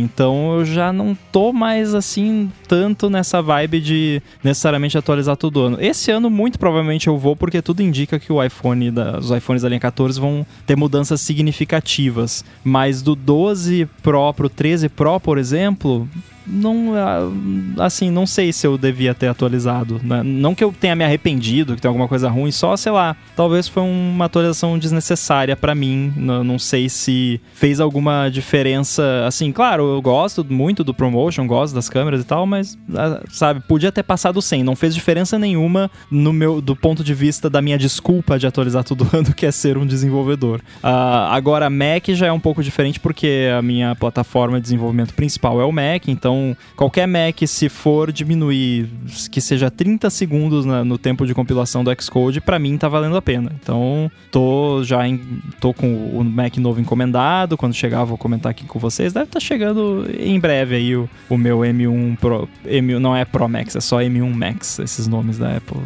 então 0.00 0.58
eu 0.58 0.64
já 0.64 0.92
não 0.92 1.16
tô 1.32 1.52
mais 1.52 1.94
assim 1.94 2.50
tanto 2.66 3.08
nessa 3.08 3.40
vibe 3.40 3.80
de 3.80 4.22
necessariamente 4.42 4.96
atualizar 4.96 5.36
todo 5.36 5.60
ano. 5.60 5.78
Esse 5.80 6.10
ano 6.10 6.28
muito 6.30 6.58
provavelmente 6.58 7.08
eu 7.08 7.16
vou 7.16 7.36
porque 7.36 7.62
tudo 7.62 7.82
indica 7.82 8.18
que 8.18 8.32
o 8.32 8.42
iPhone 8.42 8.90
da, 8.90 9.18
os 9.18 9.30
iPhones 9.30 9.62
da 9.62 9.68
linha 9.68 9.80
14 9.80 10.18
vão 10.18 10.46
ter 10.66 10.76
mudanças 10.76 11.20
significativas, 11.20 12.44
mas 12.64 13.02
do 13.02 13.14
12 13.14 13.88
Pro 14.02 14.32
pro 14.32 14.48
13 14.48 14.88
Pro, 14.88 15.20
por 15.20 15.38
exemplo, 15.38 16.08
não 16.48 16.94
ah, 16.96 17.84
assim 17.84 18.10
não 18.10 18.26
sei 18.26 18.52
se 18.52 18.66
eu 18.66 18.78
devia 18.78 19.14
ter 19.14 19.28
atualizado 19.28 20.00
né? 20.02 20.22
não 20.24 20.54
que 20.54 20.64
eu 20.64 20.72
tenha 20.72 20.96
me 20.96 21.04
arrependido 21.04 21.74
que 21.76 21.82
tem 21.82 21.88
alguma 21.88 22.08
coisa 22.08 22.28
ruim 22.28 22.50
só 22.50 22.76
sei 22.76 22.92
lá 22.92 23.16
talvez 23.36 23.68
foi 23.68 23.82
uma 23.82 24.24
atualização 24.24 24.78
desnecessária 24.78 25.54
para 25.56 25.74
mim 25.74 26.12
não, 26.16 26.58
sei 26.58 26.88
se 26.88 27.40
fez 27.52 27.80
alguma 27.80 28.28
diferença 28.28 29.24
assim 29.26 29.52
claro 29.52 29.94
eu 29.94 30.02
gosto 30.02 30.44
muito 30.44 30.82
do 30.82 30.94
promotion 30.94 31.46
gosto 31.46 31.74
das 31.74 31.88
câmeras 31.88 32.22
e 32.22 32.24
tal 32.24 32.46
mas 32.46 32.78
ah, 32.94 33.22
sabe 33.30 33.60
podia 33.60 33.92
ter 33.92 34.02
passado 34.02 34.40
sem 34.40 34.62
não 34.62 34.74
fez 34.74 34.94
diferença 34.94 35.38
nenhuma 35.38 35.90
no 36.10 36.32
meu 36.32 36.60
do 36.60 36.74
ponto 36.74 37.04
de 37.04 37.14
vista 37.14 37.50
da 37.50 37.60
minha 37.60 37.78
desculpa 37.78 38.38
de 38.38 38.46
atualizar 38.46 38.82
todo 38.82 39.06
ano 39.12 39.34
que 39.34 39.44
é 39.46 39.52
ser 39.52 39.76
um 39.76 39.86
desenvolvedor 39.86 40.60
uh, 40.82 41.28
agora 41.30 41.68
Mac 41.68 42.08
já 42.08 42.26
é 42.26 42.32
um 42.32 42.40
pouco 42.40 42.62
diferente 42.62 42.98
porque 42.98 43.48
a 43.56 43.62
minha 43.62 43.94
plataforma 43.94 44.56
de 44.56 44.62
desenvolvimento 44.62 45.14
principal 45.14 45.60
é 45.60 45.64
o 45.64 45.72
Mac 45.72 46.08
então 46.08 46.37
então, 46.38 46.56
qualquer 46.76 47.06
Mac, 47.06 47.36
se 47.46 47.68
for 47.68 48.12
diminuir 48.12 48.88
que 49.30 49.40
seja 49.40 49.70
30 49.70 50.08
segundos 50.10 50.64
na, 50.64 50.84
no 50.84 50.96
tempo 50.96 51.26
de 51.26 51.34
compilação 51.34 51.82
do 51.82 51.90
Xcode, 52.00 52.40
para 52.40 52.58
mim 52.58 52.76
tá 52.78 52.88
valendo 52.88 53.16
a 53.16 53.22
pena. 53.22 53.52
Então, 53.60 54.10
tô 54.30 54.82
já 54.84 55.06
em, 55.06 55.20
tô 55.60 55.74
com 55.74 55.92
o 55.94 56.24
Mac 56.24 56.56
novo 56.58 56.80
encomendado. 56.80 57.56
Quando 57.56 57.74
chegar, 57.74 58.04
vou 58.04 58.16
comentar 58.16 58.50
aqui 58.50 58.64
com 58.64 58.78
vocês. 58.78 59.12
Deve 59.12 59.24
estar 59.24 59.40
tá 59.40 59.44
chegando 59.44 60.06
em 60.18 60.38
breve 60.38 60.76
aí 60.76 60.96
o, 60.96 61.08
o 61.28 61.36
meu 61.36 61.58
M1 61.60 62.16
Pro. 62.18 62.48
M1, 62.64 62.98
não 62.98 63.16
é 63.16 63.24
Pro 63.24 63.48
Max, 63.48 63.76
é 63.76 63.80
só 63.80 63.98
M1 63.98 64.34
Max, 64.34 64.78
esses 64.78 65.06
nomes 65.06 65.38
da 65.38 65.56
Apple. 65.56 65.80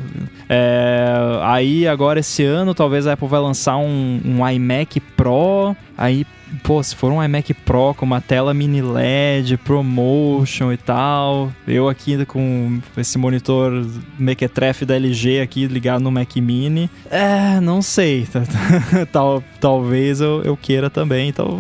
É, 0.49 1.13
aí, 1.43 1.87
agora 1.87 2.21
esse 2.21 2.45
ano, 2.45 2.75
talvez 2.75 3.07
a 3.07 3.15
Apple 3.15 3.29
vai 3.29 3.41
lançar 3.41 3.77
um, 3.77 4.21
um 4.25 4.49
iMac 4.49 5.01
Pro. 5.17 5.77
Aí 5.97 6.27
pô, 6.63 6.83
se 6.83 6.95
for 6.95 7.13
um 7.13 7.23
iMac 7.23 7.53
Pro 7.55 7.95
com 7.95 8.05
uma 8.05 8.21
tela 8.21 8.53
mini 8.55 8.81
LED, 8.81 9.57
ProMotion 9.59 10.73
e 10.73 10.77
tal, 10.77 11.53
eu 11.67 11.89
aqui 11.89 12.25
com 12.27 12.81
esse 12.97 13.19
monitor 13.19 13.87
Mequetrefe 14.19 14.85
da 14.85 14.95
LG 14.97 15.41
aqui 15.41 15.67
ligado 15.67 16.03
no 16.03 16.11
Mac 16.11 16.37
Mini, 16.37 16.91
é, 17.11 17.61
não 17.61 17.83
sei, 17.83 18.27
tal, 19.11 19.43
talvez 19.61 20.21
eu, 20.21 20.43
eu 20.43 20.57
queira 20.57 20.91
também, 20.91 21.29
então, 21.29 21.59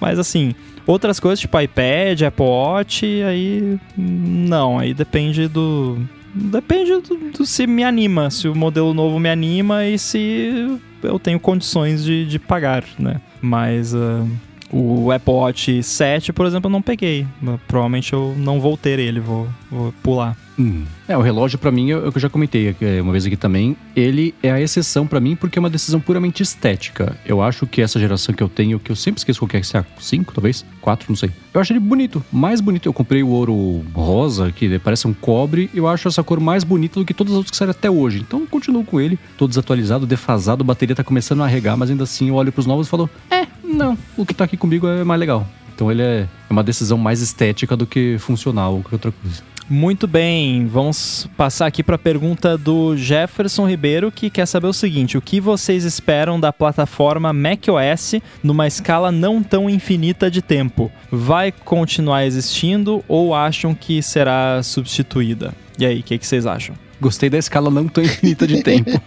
mas 0.00 0.18
assim, 0.18 0.54
outras 0.86 1.18
coisas 1.18 1.40
tipo 1.40 1.60
iPad, 1.60 2.22
Apple 2.22 2.44
Watch, 2.44 3.04
aí 3.22 3.78
não, 3.96 4.78
aí 4.78 4.94
depende 4.94 5.48
do 5.48 5.98
depende 6.34 6.90
do, 7.00 7.16
do, 7.30 7.46
se 7.46 7.66
me 7.66 7.84
anima, 7.84 8.28
se 8.30 8.48
o 8.48 8.54
modelo 8.54 8.92
novo 8.92 9.20
me 9.20 9.28
anima 9.28 9.86
e 9.86 9.98
se 9.98 10.78
eu 11.02 11.18
tenho 11.18 11.38
condições 11.38 12.04
de, 12.04 12.26
de 12.26 12.38
pagar, 12.38 12.84
né? 12.98 13.20
Mas 13.44 13.92
uh, 13.92 14.26
o 14.74 15.12
Apple 15.12 15.32
Watch 15.32 15.82
7, 15.82 16.32
por 16.32 16.46
exemplo, 16.46 16.68
eu 16.68 16.72
não 16.72 16.82
peguei. 16.82 17.24
Provavelmente 17.68 18.12
eu 18.12 18.34
não 18.36 18.60
vou 18.60 18.76
ter 18.76 18.98
ele, 18.98 19.20
vou, 19.20 19.46
vou 19.70 19.94
pular. 20.02 20.36
Hum. 20.58 20.84
É, 21.08 21.16
o 21.16 21.20
relógio 21.20 21.58
para 21.58 21.70
mim, 21.70 21.90
eu, 21.90 22.04
eu 22.04 22.12
já 22.16 22.28
comentei 22.28 22.74
uma 23.00 23.12
vez 23.12 23.26
aqui 23.26 23.36
também, 23.36 23.76
ele 23.94 24.34
é 24.42 24.50
a 24.50 24.60
exceção 24.60 25.06
para 25.06 25.20
mim 25.20 25.34
porque 25.34 25.58
é 25.58 25.60
uma 25.60 25.70
decisão 25.70 26.00
puramente 26.00 26.42
estética. 26.42 27.16
Eu 27.24 27.42
acho 27.42 27.66
que 27.66 27.82
essa 27.82 27.98
geração 27.98 28.34
que 28.34 28.42
eu 28.42 28.48
tenho, 28.48 28.78
que 28.78 28.90
eu 28.90 28.96
sempre 28.96 29.18
esqueço 29.18 29.40
qual 29.40 29.48
que 29.48 29.56
é, 29.56 29.62
se 29.62 29.76
é 29.76 29.84
5 29.98 30.32
talvez, 30.32 30.64
4, 30.80 31.06
não 31.08 31.16
sei. 31.16 31.30
Eu 31.52 31.60
acho 31.60 31.72
ele 31.72 31.80
bonito, 31.80 32.24
mais 32.32 32.60
bonito. 32.60 32.88
Eu 32.88 32.92
comprei 32.92 33.22
o 33.22 33.28
ouro 33.28 33.84
rosa, 33.92 34.50
que 34.52 34.78
parece 34.78 35.06
um 35.06 35.14
cobre, 35.14 35.70
eu 35.74 35.88
acho 35.88 36.08
essa 36.08 36.22
cor 36.22 36.40
mais 36.40 36.64
bonita 36.64 36.98
do 36.98 37.06
que 37.06 37.14
todas 37.14 37.32
as 37.32 37.36
outras 37.36 37.50
que 37.50 37.56
saíram 37.56 37.72
até 37.72 37.90
hoje. 37.90 38.20
Então 38.20 38.46
continuo 38.46 38.84
com 38.84 39.00
ele, 39.00 39.18
todo 39.36 39.50
desatualizado, 39.50 40.06
defasado, 40.06 40.62
a 40.62 40.66
bateria 40.66 40.96
tá 40.96 41.04
começando 41.04 41.42
a 41.42 41.44
arregar, 41.44 41.76
mas 41.76 41.90
ainda 41.90 42.04
assim 42.04 42.28
eu 42.28 42.34
olho 42.34 42.52
pros 42.52 42.66
novos 42.66 42.86
e 42.86 42.90
falo, 42.90 43.10
é, 43.30 43.46
não, 43.74 43.98
o 44.16 44.24
que 44.24 44.34
tá 44.34 44.44
aqui 44.44 44.56
comigo 44.56 44.86
é 44.86 45.04
mais 45.04 45.20
legal. 45.20 45.46
Então 45.74 45.90
ele 45.90 46.02
é, 46.02 46.20
é 46.20 46.52
uma 46.52 46.62
decisão 46.62 46.96
mais 46.96 47.20
estética 47.20 47.76
do 47.76 47.86
que 47.86 48.16
funcional 48.18 48.74
ou 48.74 48.82
qualquer 48.82 48.94
outra 48.94 49.12
coisa. 49.12 49.42
Muito 49.68 50.06
bem, 50.06 50.66
vamos 50.66 51.26
passar 51.38 51.66
aqui 51.66 51.82
para 51.82 51.94
a 51.94 51.98
pergunta 51.98 52.58
do 52.58 52.94
Jefferson 52.96 53.66
Ribeiro, 53.66 54.12
que 54.12 54.28
quer 54.28 54.44
saber 54.44 54.66
o 54.66 54.74
seguinte: 54.74 55.16
o 55.16 55.22
que 55.22 55.40
vocês 55.40 55.84
esperam 55.84 56.38
da 56.38 56.52
plataforma 56.52 57.32
macOS 57.32 58.16
numa 58.42 58.66
escala 58.66 59.10
não 59.10 59.42
tão 59.42 59.70
infinita 59.70 60.30
de 60.30 60.42
tempo? 60.42 60.92
Vai 61.10 61.50
continuar 61.50 62.26
existindo 62.26 63.02
ou 63.08 63.34
acham 63.34 63.74
que 63.74 64.02
será 64.02 64.62
substituída? 64.62 65.54
E 65.78 65.86
aí, 65.86 66.00
o 66.00 66.02
que, 66.02 66.18
que 66.18 66.26
vocês 66.26 66.46
acham? 66.46 66.76
Gostei 67.00 67.30
da 67.30 67.38
escala 67.38 67.70
não 67.70 67.88
tão 67.88 68.04
infinita 68.04 68.46
de 68.46 68.62
tempo. 68.62 68.90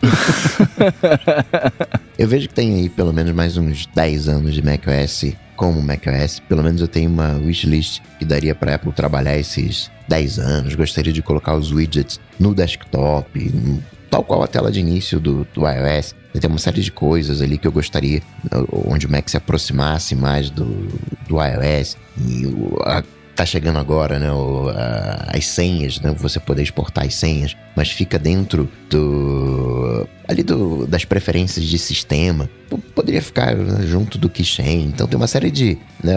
Eu 2.17 2.27
vejo 2.27 2.47
que 2.47 2.53
tem 2.53 2.73
aí 2.73 2.89
pelo 2.89 3.13
menos 3.13 3.31
mais 3.31 3.57
uns 3.57 3.85
10 3.93 4.27
anos 4.27 4.55
de 4.55 4.63
macOS 4.63 5.33
como 5.55 5.81
macOS. 5.81 6.39
Pelo 6.49 6.63
menos 6.63 6.81
eu 6.81 6.87
tenho 6.87 7.11
uma 7.11 7.33
wishlist 7.33 8.01
que 8.17 8.25
daria 8.25 8.55
para 8.55 8.73
Apple 8.73 8.91
trabalhar 8.91 9.37
esses 9.37 9.91
10 10.07 10.39
anos. 10.39 10.73
Gostaria 10.73 11.13
de 11.13 11.21
colocar 11.21 11.55
os 11.55 11.71
widgets 11.71 12.19
no 12.39 12.55
desktop, 12.55 13.51
tal 14.09 14.23
qual 14.23 14.41
a 14.41 14.47
tela 14.47 14.71
de 14.71 14.79
início 14.79 15.19
do, 15.19 15.45
do 15.53 15.61
iOS. 15.67 16.15
Tem 16.39 16.49
uma 16.49 16.59
série 16.59 16.81
de 16.81 16.91
coisas 16.91 17.41
ali 17.41 17.57
que 17.57 17.67
eu 17.67 17.71
gostaria, 17.71 18.21
onde 18.87 19.05
o 19.05 19.11
Mac 19.11 19.27
se 19.29 19.37
aproximasse 19.37 20.15
mais 20.15 20.49
do, 20.49 20.65
do 21.27 21.37
iOS. 21.39 21.97
E 22.19 22.45
a, 22.81 23.03
tá 23.35 23.45
chegando 23.45 23.77
agora, 23.77 24.17
né? 24.17 24.31
O, 24.31 24.69
a, 24.69 25.37
as 25.37 25.45
senhas, 25.45 25.99
né? 25.99 26.13
Você 26.17 26.39
poder 26.39 26.63
exportar 26.63 27.05
as 27.05 27.13
senhas, 27.13 27.55
mas 27.75 27.91
fica 27.91 28.17
dentro 28.17 28.69
do. 28.89 30.07
Ali 30.27 30.43
do, 30.43 30.85
das 30.85 31.05
preferências 31.05 31.65
de 31.65 31.77
sistema. 31.77 32.49
Poderia 32.93 33.21
ficar 33.21 33.55
né, 33.55 33.85
junto 33.87 34.17
do 34.17 34.29
Keychain. 34.29 34.87
Então 34.87 35.07
tem 35.07 35.15
uma 35.15 35.27
série 35.27 35.49
de 35.49 35.77
né, 36.03 36.15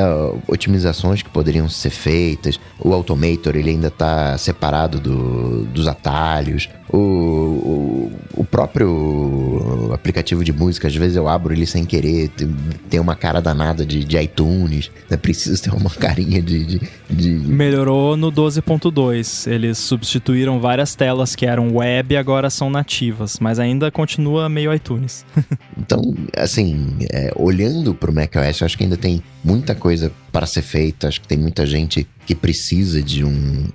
otimizações 0.48 1.22
que 1.22 1.30
poderiam 1.30 1.68
ser 1.68 1.90
feitas. 1.90 2.58
O 2.78 2.92
Automator 2.92 3.54
ele 3.54 3.70
ainda 3.70 3.86
está 3.86 4.36
separado 4.36 4.98
do, 4.98 5.64
dos 5.66 5.86
atalhos. 5.86 6.68
O, 6.92 6.98
o, 6.98 8.12
o, 8.34 8.44
próprio 8.44 9.92
aplicativo 9.94 10.42
de 10.42 10.52
música, 10.52 10.88
às 10.88 10.96
vezes 10.96 11.16
eu 11.16 11.28
abro 11.28 11.52
ele 11.52 11.64
sem 11.64 11.84
querer, 11.84 12.32
tem 12.88 12.98
uma 12.98 13.14
cara 13.14 13.40
danada 13.40 13.86
de, 13.86 14.04
de 14.04 14.18
iTunes, 14.18 14.90
né? 15.08 15.16
Preciso 15.16 15.62
ter 15.62 15.72
uma 15.72 15.88
carinha 15.88 16.42
de, 16.42 16.64
de, 16.64 16.80
de... 17.08 17.30
Melhorou 17.30 18.16
no 18.16 18.32
12.2. 18.32 19.48
Eles 19.48 19.78
substituíram 19.78 20.58
várias 20.58 20.96
telas 20.96 21.36
que 21.36 21.46
eram 21.46 21.76
web 21.76 22.12
e 22.12 22.16
agora 22.16 22.50
são 22.50 22.68
nativas, 22.68 23.38
mas 23.38 23.60
ainda 23.60 23.88
continua 24.00 24.48
meio 24.48 24.72
iTunes. 24.72 25.26
então, 25.76 26.00
assim, 26.36 26.96
é, 27.12 27.30
olhando 27.36 27.94
para 27.94 28.10
o 28.10 28.14
macOS, 28.14 28.60
eu 28.60 28.64
acho 28.64 28.78
que 28.78 28.84
ainda 28.84 28.96
tem 28.96 29.22
muita 29.44 29.74
coisa 29.74 30.10
para 30.32 30.46
ser 30.46 30.62
feita. 30.62 31.08
Acho 31.08 31.20
que 31.20 31.28
tem 31.28 31.36
muita 31.36 31.66
gente 31.66 32.06
que 32.30 32.34
precisa 32.36 33.02
de 33.02 33.24
um, 33.24 33.66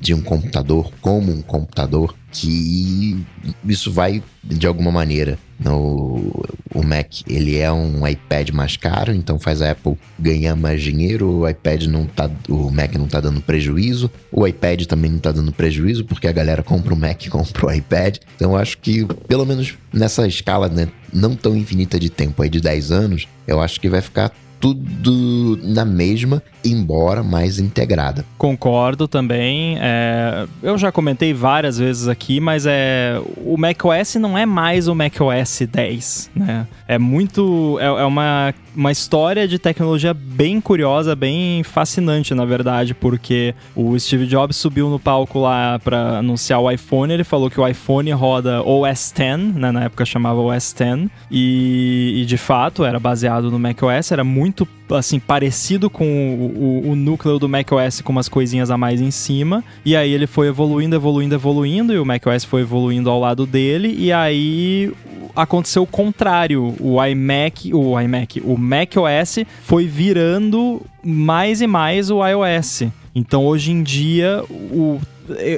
de 0.00 0.14
um 0.14 0.22
computador 0.22 0.90
como 1.02 1.30
um 1.30 1.42
computador, 1.42 2.14
que 2.32 3.22
isso 3.62 3.92
vai 3.92 4.22
de 4.42 4.66
alguma 4.66 4.90
maneira. 4.90 5.38
No, 5.62 6.42
o 6.74 6.82
Mac 6.82 7.20
ele 7.28 7.58
é 7.58 7.70
um 7.70 8.08
iPad 8.08 8.52
mais 8.52 8.74
caro, 8.74 9.12
então 9.12 9.38
faz 9.38 9.60
a 9.60 9.72
Apple 9.72 9.98
ganhar 10.18 10.56
mais 10.56 10.82
dinheiro. 10.82 11.40
O 11.40 11.46
iPad 11.46 11.82
não 11.88 12.06
tá, 12.06 12.30
o 12.48 12.70
Mac 12.70 12.94
não 12.94 13.06
tá 13.06 13.20
dando 13.20 13.42
prejuízo. 13.42 14.10
O 14.32 14.46
iPad 14.46 14.86
também 14.86 15.10
não 15.10 15.18
tá 15.18 15.30
dando 15.30 15.52
prejuízo 15.52 16.06
porque 16.06 16.26
a 16.26 16.32
galera 16.32 16.62
compra 16.62 16.94
o 16.94 16.96
Mac, 16.96 17.28
compra 17.28 17.66
o 17.66 17.70
iPad. 17.70 18.16
Então 18.34 18.56
acho 18.56 18.78
que 18.78 19.04
pelo 19.28 19.44
menos 19.44 19.74
nessa 19.92 20.26
escala 20.26 20.70
né, 20.70 20.88
não 21.12 21.36
tão 21.36 21.54
infinita 21.54 22.00
de 22.00 22.08
tempo 22.08 22.42
aí 22.42 22.48
de 22.48 22.62
10 22.62 22.92
anos, 22.92 23.28
eu 23.46 23.60
acho 23.60 23.78
que 23.78 23.90
vai 23.90 24.00
ficar 24.00 24.32
tudo 24.60 25.58
na 25.62 25.84
mesma, 25.84 26.42
embora 26.64 27.22
mais 27.22 27.58
integrada. 27.58 28.24
Concordo 28.36 29.08
também. 29.08 29.78
É, 29.80 30.46
eu 30.62 30.76
já 30.76 30.92
comentei 30.92 31.32
várias 31.32 31.78
vezes 31.78 32.06
aqui, 32.06 32.38
mas 32.38 32.66
é 32.66 33.20
o 33.38 33.56
macOS 33.56 34.16
não 34.16 34.36
é 34.36 34.44
mais 34.44 34.86
o 34.86 34.94
macOS 34.94 35.62
10, 35.70 36.30
né? 36.36 36.66
É 36.86 36.98
muito. 36.98 37.78
É, 37.80 37.86
é 37.86 38.04
uma, 38.04 38.54
uma 38.74 38.92
história 38.92 39.46
de 39.46 39.58
tecnologia 39.58 40.14
bem 40.14 40.60
curiosa, 40.60 41.14
bem 41.16 41.62
fascinante, 41.62 42.34
na 42.34 42.44
verdade, 42.44 42.94
porque 42.94 43.54
o 43.74 43.98
Steve 43.98 44.26
Jobs 44.26 44.56
subiu 44.56 44.88
no 44.88 44.98
palco 44.98 45.40
lá 45.40 45.78
para 45.78 46.18
anunciar 46.18 46.60
o 46.60 46.70
iPhone. 46.70 47.12
Ele 47.12 47.24
falou 47.24 47.50
que 47.50 47.60
o 47.60 47.66
iPhone 47.66 48.10
roda 48.12 48.62
OS 48.62 49.12
X, 49.14 49.38
né? 49.54 49.70
Na 49.70 49.84
época 49.84 50.04
chamava 50.04 50.40
OS 50.40 50.74
X, 50.76 51.10
e, 51.30 52.20
e 52.22 52.24
de 52.24 52.36
fato 52.36 52.84
era 52.84 52.98
baseado 52.98 53.50
no 53.50 53.58
macOS, 53.58 54.12
era 54.12 54.24
muito 54.24 54.66
assim 54.90 55.20
parecido 55.20 55.88
com 55.88 56.04
o, 56.04 56.88
o, 56.88 56.90
o, 56.90 56.96
núcleo 56.96 57.38
do 57.38 57.48
macOS 57.48 58.00
com 58.00 58.10
umas 58.10 58.28
coisinhas 58.28 58.70
a 58.70 58.76
mais 58.76 59.00
em 59.00 59.10
cima. 59.10 59.62
E 59.84 59.94
aí 59.94 60.12
ele 60.12 60.26
foi 60.26 60.48
evoluindo, 60.48 60.96
evoluindo, 60.96 61.34
evoluindo 61.34 61.92
e 61.92 61.98
o 61.98 62.04
macOS 62.04 62.44
foi 62.44 62.62
evoluindo 62.62 63.08
ao 63.10 63.20
lado 63.20 63.46
dele 63.46 63.94
e 63.96 64.12
aí 64.12 64.92
aconteceu 65.34 65.82
o 65.82 65.86
contrário. 65.86 66.74
O 66.80 67.04
iMac, 67.04 67.72
o 67.74 68.00
iMac, 68.00 68.40
o 68.40 68.56
macOS 68.56 69.44
foi 69.62 69.86
virando 69.86 70.82
mais 71.04 71.60
e 71.60 71.66
mais 71.66 72.10
o 72.10 72.26
iOS. 72.26 72.84
Então 73.14 73.44
hoje 73.44 73.72
em 73.72 73.82
dia 73.82 74.44
o 74.48 75.00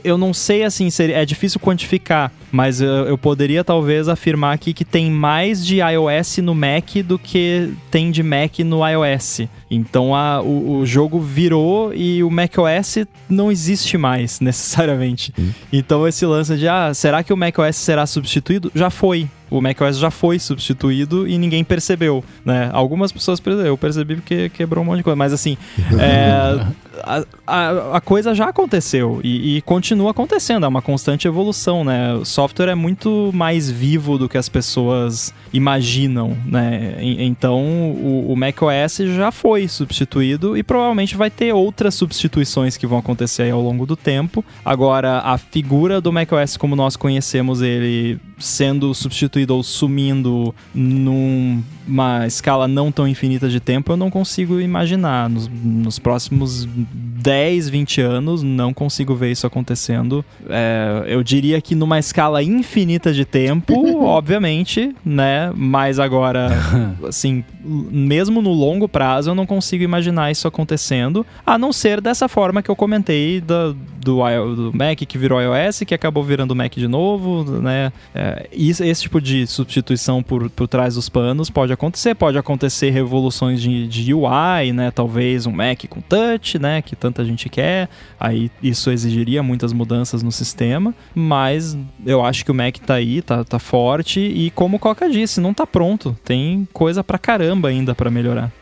eu 0.04 0.18
não 0.18 0.34
sei 0.34 0.64
assim, 0.64 0.88
é 0.98 1.24
difícil 1.24 1.60
quantificar, 1.60 2.32
mas 2.50 2.80
eu, 2.80 3.16
poderia 3.16 3.64
talvez 3.64 4.08
afirmar 4.08 4.54
aqui 4.54 4.72
que 4.72 4.84
tem 4.84 5.10
mais 5.10 5.64
de 5.64 5.78
iOS 5.78 6.38
no 6.38 6.54
Mac 6.54 6.96
do 7.04 7.18
que 7.18 7.72
tem 7.90 8.10
de 8.10 8.22
Mac 8.22 8.58
no 8.60 8.86
iOS. 8.86 9.42
Então 9.70 10.14
a, 10.14 10.42
o, 10.42 10.78
o, 10.78 10.86
jogo 10.86 11.20
virou 11.20 11.94
e 11.94 12.22
o 12.22 12.30
macOS 12.30 13.06
não 13.28 13.50
existe 13.50 13.96
mais 13.96 14.40
necessariamente. 14.40 15.32
Hum. 15.38 15.50
Então 15.72 16.06
esse 16.06 16.26
lance 16.26 16.56
de 16.56 16.68
ah, 16.68 16.92
será 16.92 17.22
que 17.22 17.32
o 17.32 17.36
macOS 17.36 17.76
será 17.76 18.06
substituído? 18.06 18.70
Já 18.74 18.90
foi 18.90 19.28
o 19.52 19.60
macOS 19.60 19.98
já 19.98 20.10
foi 20.10 20.38
substituído 20.38 21.28
e 21.28 21.36
ninguém 21.36 21.62
percebeu, 21.62 22.24
né? 22.44 22.70
Algumas 22.72 23.12
pessoas 23.12 23.38
perceberam, 23.38 23.68
eu 23.68 23.78
percebi 23.78 24.16
porque 24.16 24.48
quebrou 24.48 24.82
um 24.82 24.86
monte 24.86 24.98
de 24.98 25.02
coisa, 25.02 25.16
mas 25.16 25.32
assim, 25.32 25.58
é, 26.00 26.64
a, 27.02 27.24
a, 27.46 27.96
a, 27.96 28.00
coisa 28.00 28.34
já 28.34 28.48
aconteceu 28.48 29.20
e, 29.22 29.56
e, 29.56 29.62
continua 29.62 30.10
acontecendo, 30.10 30.64
é 30.64 30.68
uma 30.68 30.80
constante 30.80 31.28
evolução, 31.28 31.84
né? 31.84 32.14
O 32.14 32.24
software 32.24 32.70
é 32.70 32.74
muito 32.74 33.30
mais 33.34 33.70
vivo 33.70 34.16
do 34.16 34.28
que 34.28 34.38
as 34.38 34.48
pessoas 34.48 35.34
imaginam, 35.52 36.36
né? 36.46 36.96
E, 37.00 37.22
então 37.24 37.60
o, 37.60 38.32
o 38.32 38.36
macOS 38.36 38.96
já 39.14 39.30
foi 39.30 39.68
substituído 39.68 40.56
e 40.56 40.62
provavelmente 40.62 41.14
vai 41.14 41.30
ter 41.30 41.52
outras 41.52 41.94
substituições 41.94 42.76
que 42.76 42.86
vão 42.86 42.98
acontecer 42.98 43.50
ao 43.50 43.60
longo 43.60 43.84
do 43.84 43.96
tempo. 43.96 44.44
Agora, 44.64 45.18
a 45.18 45.36
figura 45.36 46.00
do 46.00 46.12
macOS 46.12 46.56
como 46.56 46.74
nós 46.74 46.96
conhecemos 46.96 47.60
ele 47.60 48.18
sendo 48.42 48.92
substituído 48.92 49.54
ou 49.54 49.62
sumindo 49.62 50.54
numa 51.86 52.26
escala 52.26 52.68
não 52.68 52.92
tão 52.92 53.06
infinita 53.06 53.48
de 53.48 53.60
tempo, 53.60 53.92
eu 53.92 53.96
não 53.96 54.10
consigo 54.10 54.60
imaginar. 54.60 55.28
Nos, 55.28 55.48
nos 55.48 55.98
próximos 55.98 56.68
10, 57.22 57.68
20 57.68 58.00
anos, 58.00 58.42
não 58.42 58.74
consigo 58.74 59.14
ver 59.14 59.30
isso 59.30 59.46
acontecendo. 59.46 60.24
É, 60.48 61.04
eu 61.06 61.22
diria 61.22 61.60
que 61.60 61.74
numa 61.74 61.98
escala 61.98 62.42
infinita 62.42 63.12
de 63.12 63.24
tempo, 63.24 64.02
obviamente, 64.04 64.94
né? 65.04 65.52
Mas 65.54 65.98
agora, 65.98 66.50
assim, 67.06 67.44
mesmo 67.64 68.42
no 68.42 68.52
longo 68.52 68.88
prazo, 68.88 69.30
eu 69.30 69.34
não 69.34 69.46
consigo 69.46 69.84
imaginar 69.84 70.30
isso 70.30 70.48
acontecendo, 70.48 71.24
a 71.46 71.56
não 71.56 71.72
ser 71.72 72.00
dessa 72.00 72.28
forma 72.28 72.62
que 72.62 72.70
eu 72.70 72.76
comentei 72.76 73.40
do, 73.40 73.74
do, 74.00 74.54
do 74.54 74.72
Mac 74.74 74.98
que 74.98 75.18
virou 75.18 75.40
iOS, 75.40 75.80
que 75.86 75.94
acabou 75.94 76.24
virando 76.24 76.54
Mac 76.54 76.74
de 76.74 76.88
novo, 76.88 77.44
né? 77.60 77.92
É, 78.14 78.48
isso, 78.52 78.82
esse 78.82 79.02
tipo 79.02 79.20
de 79.20 79.46
substituição 79.46 80.22
por, 80.22 80.50
por 80.50 80.66
trás 80.66 80.94
dos 80.94 81.08
panos 81.08 81.50
pode 81.50 81.71
acontecer, 81.72 82.14
pode 82.14 82.38
acontecer 82.38 82.90
revoluções 82.90 83.60
de, 83.60 83.86
de 83.86 84.14
UI, 84.14 84.72
né? 84.72 84.90
Talvez 84.90 85.46
um 85.46 85.52
Mac 85.52 85.84
com 85.88 86.00
touch, 86.00 86.58
né? 86.58 86.82
Que 86.82 86.94
tanta 86.94 87.24
gente 87.24 87.48
quer, 87.48 87.88
aí 88.18 88.50
isso 88.62 88.90
exigiria 88.90 89.42
muitas 89.42 89.72
mudanças 89.72 90.22
no 90.22 90.32
sistema, 90.32 90.94
mas 91.14 91.76
eu 92.04 92.24
acho 92.24 92.44
que 92.44 92.50
o 92.50 92.54
Mac 92.54 92.76
tá 92.78 92.94
aí, 92.94 93.22
tá, 93.22 93.44
tá 93.44 93.58
forte 93.58 94.20
e 94.20 94.50
como 94.50 94.78
Coca 94.78 95.08
disse, 95.08 95.40
não 95.40 95.54
tá 95.54 95.66
pronto, 95.66 96.16
tem 96.24 96.66
coisa 96.72 97.02
pra 97.02 97.18
caramba 97.18 97.68
ainda 97.68 97.94
para 97.94 98.10
melhorar. 98.10 98.52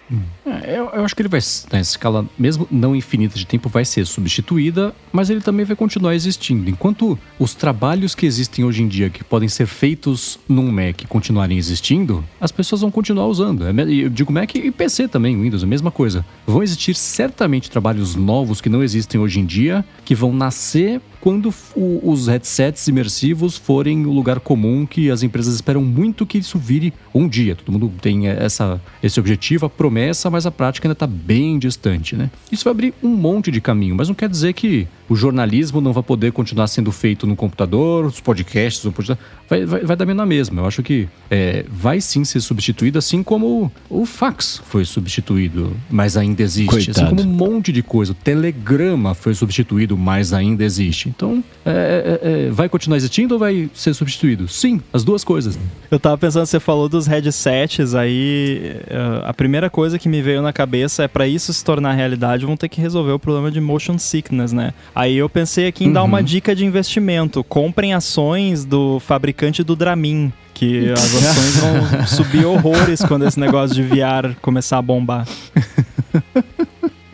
É, 0.45 0.78
eu, 0.78 0.87
eu, 0.91 1.05
acho 1.05 1.15
que 1.15 1.23
ele 1.23 1.28
vai, 1.28 1.41
na 1.73 1.81
escala, 1.81 2.27
mesmo 2.39 2.66
não 2.70 2.97
infinita 2.97 3.39
de 3.39 3.47
tempo, 3.47 3.69
vai 3.69 3.85
ser 3.85 4.05
substituída, 4.07 4.95
mas 5.12 5.31
ele 5.31 5.41
também 5.41 5.65
vai 5.65 5.77
continuar 5.77 6.15
existindo. 6.15 6.69
Enquanto 6.69 7.19
os 7.39 7.55
trabalhos 7.55 8.15
que 8.15 8.27
existem 8.27 8.65
hoje 8.65 8.82
em 8.82 8.89
dia, 8.89 9.11
que 9.11 9.23
podem 9.23 9.49
ser 9.49 9.66
feitos 9.66 10.39
num 10.49 10.70
Mac, 10.70 11.03
continuarem 11.09 11.59
existindo, 11.59 12.24
as 12.41 12.51
pessoas 12.51 12.81
vão 12.81 12.91
continuar 12.91 13.27
usando. 13.27 13.66
É 13.66 13.70
eu 13.91 14.09
digo 14.09 14.32
Mac 14.32 14.55
e 14.55 14.70
PC 14.70 15.09
também, 15.09 15.41
Windows, 15.41 15.62
a 15.62 15.66
mesma 15.66 15.91
coisa. 15.91 16.24
Vão 16.47 16.62
existir 16.62 16.95
certamente 16.95 17.70
trabalhos 17.70 18.15
novos 18.15 18.61
que 18.61 18.69
não 18.69 18.82
existem 18.82 19.20
hoje 19.20 19.41
em 19.41 19.45
dia, 19.45 19.85
que 20.05 20.15
vão 20.15 20.32
nascer 20.32 21.01
quando 21.21 21.53
o, 21.77 22.01
os 22.03 22.27
headsets 22.27 22.89
imersivos 22.89 23.57
forem 23.57 24.07
o 24.07 24.13
lugar 24.13 24.41
comum 24.41 24.87
que 24.87 25.11
as 25.11 25.23
empresas 25.23 25.55
esperam 25.55 25.83
muito 25.83 26.25
que 26.25 26.39
isso 26.39 26.59
vire 26.59 26.93
um 27.15 27.29
dia. 27.29 27.55
Todo 27.55 27.73
mundo 27.73 27.93
tem 28.01 28.29
essa, 28.29 28.81
esse 29.03 29.21
objetivo, 29.21 29.67
a 29.67 29.71
promessa, 29.71 30.31
mas 30.31 30.47
a 30.47 30.51
prática 30.51 30.89
ainda 30.89 30.95
está 30.95 31.07
bem 31.07 31.59
distante, 31.59 32.17
né? 32.17 32.31
Isso 32.51 32.65
vai 32.65 32.71
abrir 32.73 32.95
um 33.03 33.09
monte 33.09 33.51
de 33.51 33.61
caminho, 33.61 33.95
mas 33.95 34.09
não 34.09 34.15
quer 34.15 34.29
dizer 34.29 34.53
que 34.55 34.87
o 35.09 35.17
jornalismo 35.17 35.81
não 35.81 35.93
vai 35.93 36.03
poder 36.05 36.33
continuar 36.33 36.69
sendo 36.69 36.93
feito 36.93 37.27
no 37.27 37.35
computador, 37.35 38.07
os 38.07 38.21
podcasts, 38.21 38.85
o 38.85 38.93
podcast, 38.93 39.23
vai, 39.49 39.67
vai, 39.67 39.81
vai 39.81 39.97
dar 39.97 40.07
meio 40.07 40.17
na 40.17 40.25
mesma. 40.25 40.63
Eu 40.63 40.67
acho 40.67 40.83
que 40.83 41.09
é, 41.29 41.65
vai 41.69 42.01
sim 42.01 42.25
ser 42.25 42.41
substituído, 42.41 42.97
assim 42.97 43.23
como 43.23 43.73
o 43.89 44.07
fax 44.07 44.63
foi 44.65 44.85
substituído, 44.85 45.77
mas 45.91 46.17
ainda 46.17 46.43
existe. 46.43 46.71
Coitado. 46.71 47.07
Assim 47.07 47.17
como 47.17 47.23
um 47.23 47.33
monte 47.33 47.73
de 47.73 47.83
coisa. 47.83 48.13
O 48.13 48.15
telegrama 48.15 49.13
foi 49.13 49.35
substituído, 49.35 49.99
mas 49.99 50.33
ainda 50.33 50.65
existe. 50.65 51.10
Então, 51.11 51.43
é, 51.65 52.20
é, 52.23 52.47
é, 52.47 52.51
vai 52.51 52.69
continuar 52.69 52.97
existindo 52.97 53.35
ou 53.35 53.41
vai 53.41 53.69
ser 53.74 53.93
substituído? 53.95 54.49
Sim, 54.49 54.81
as 54.93 55.03
duas 55.03 55.24
coisas. 55.24 55.59
Eu 55.91 55.99
tava 55.99 56.16
pensando, 56.16 56.47
você 56.47 56.61
falou 56.61 56.89
dos 56.89 57.07
headsets, 57.07 57.95
aí 57.95 58.77
uh, 58.87 59.27
a 59.27 59.35
primeira 59.35 59.69
coisa 59.69 59.99
que 59.99 60.09
me 60.09 60.23
veio 60.23 60.41
na 60.41 60.53
cabeça 60.53 61.03
é 61.03 61.09
para 61.09 61.27
isso 61.27 61.53
se 61.53 61.65
tornar 61.65 61.93
realidade, 61.93 62.47
vão 62.47 62.57
ter 62.57 62.69
que 62.69 62.81
resolver 62.81 63.12
o 63.12 63.19
problema 63.19 63.51
de 63.51 63.61
motion 63.61 63.99
sickness, 63.99 64.53
né? 64.53 64.73
Aí 64.95 65.16
eu 65.16 65.28
pensei 65.28 65.66
aqui 65.66 65.85
em 65.85 65.89
uhum. 65.89 65.93
dar 65.93 66.05
uma 66.05 66.23
dica 66.23 66.55
de 66.55 66.65
investimento. 66.65 67.43
Comprem 67.43 67.93
ações 67.93 68.65
do 68.65 69.01
fabricante 69.01 69.65
do 69.65 69.74
Dramin 69.74 70.32
que 70.61 70.91
as 70.91 71.15
ações 71.15 71.57
vão 71.57 72.05
subir 72.07 72.45
horrores 72.45 73.03
quando 73.03 73.27
esse 73.27 73.41
negócio 73.41 73.74
de 73.74 73.82
VR 73.82 74.35
começar 74.43 74.77
a 74.77 74.82
bombar. 74.82 75.27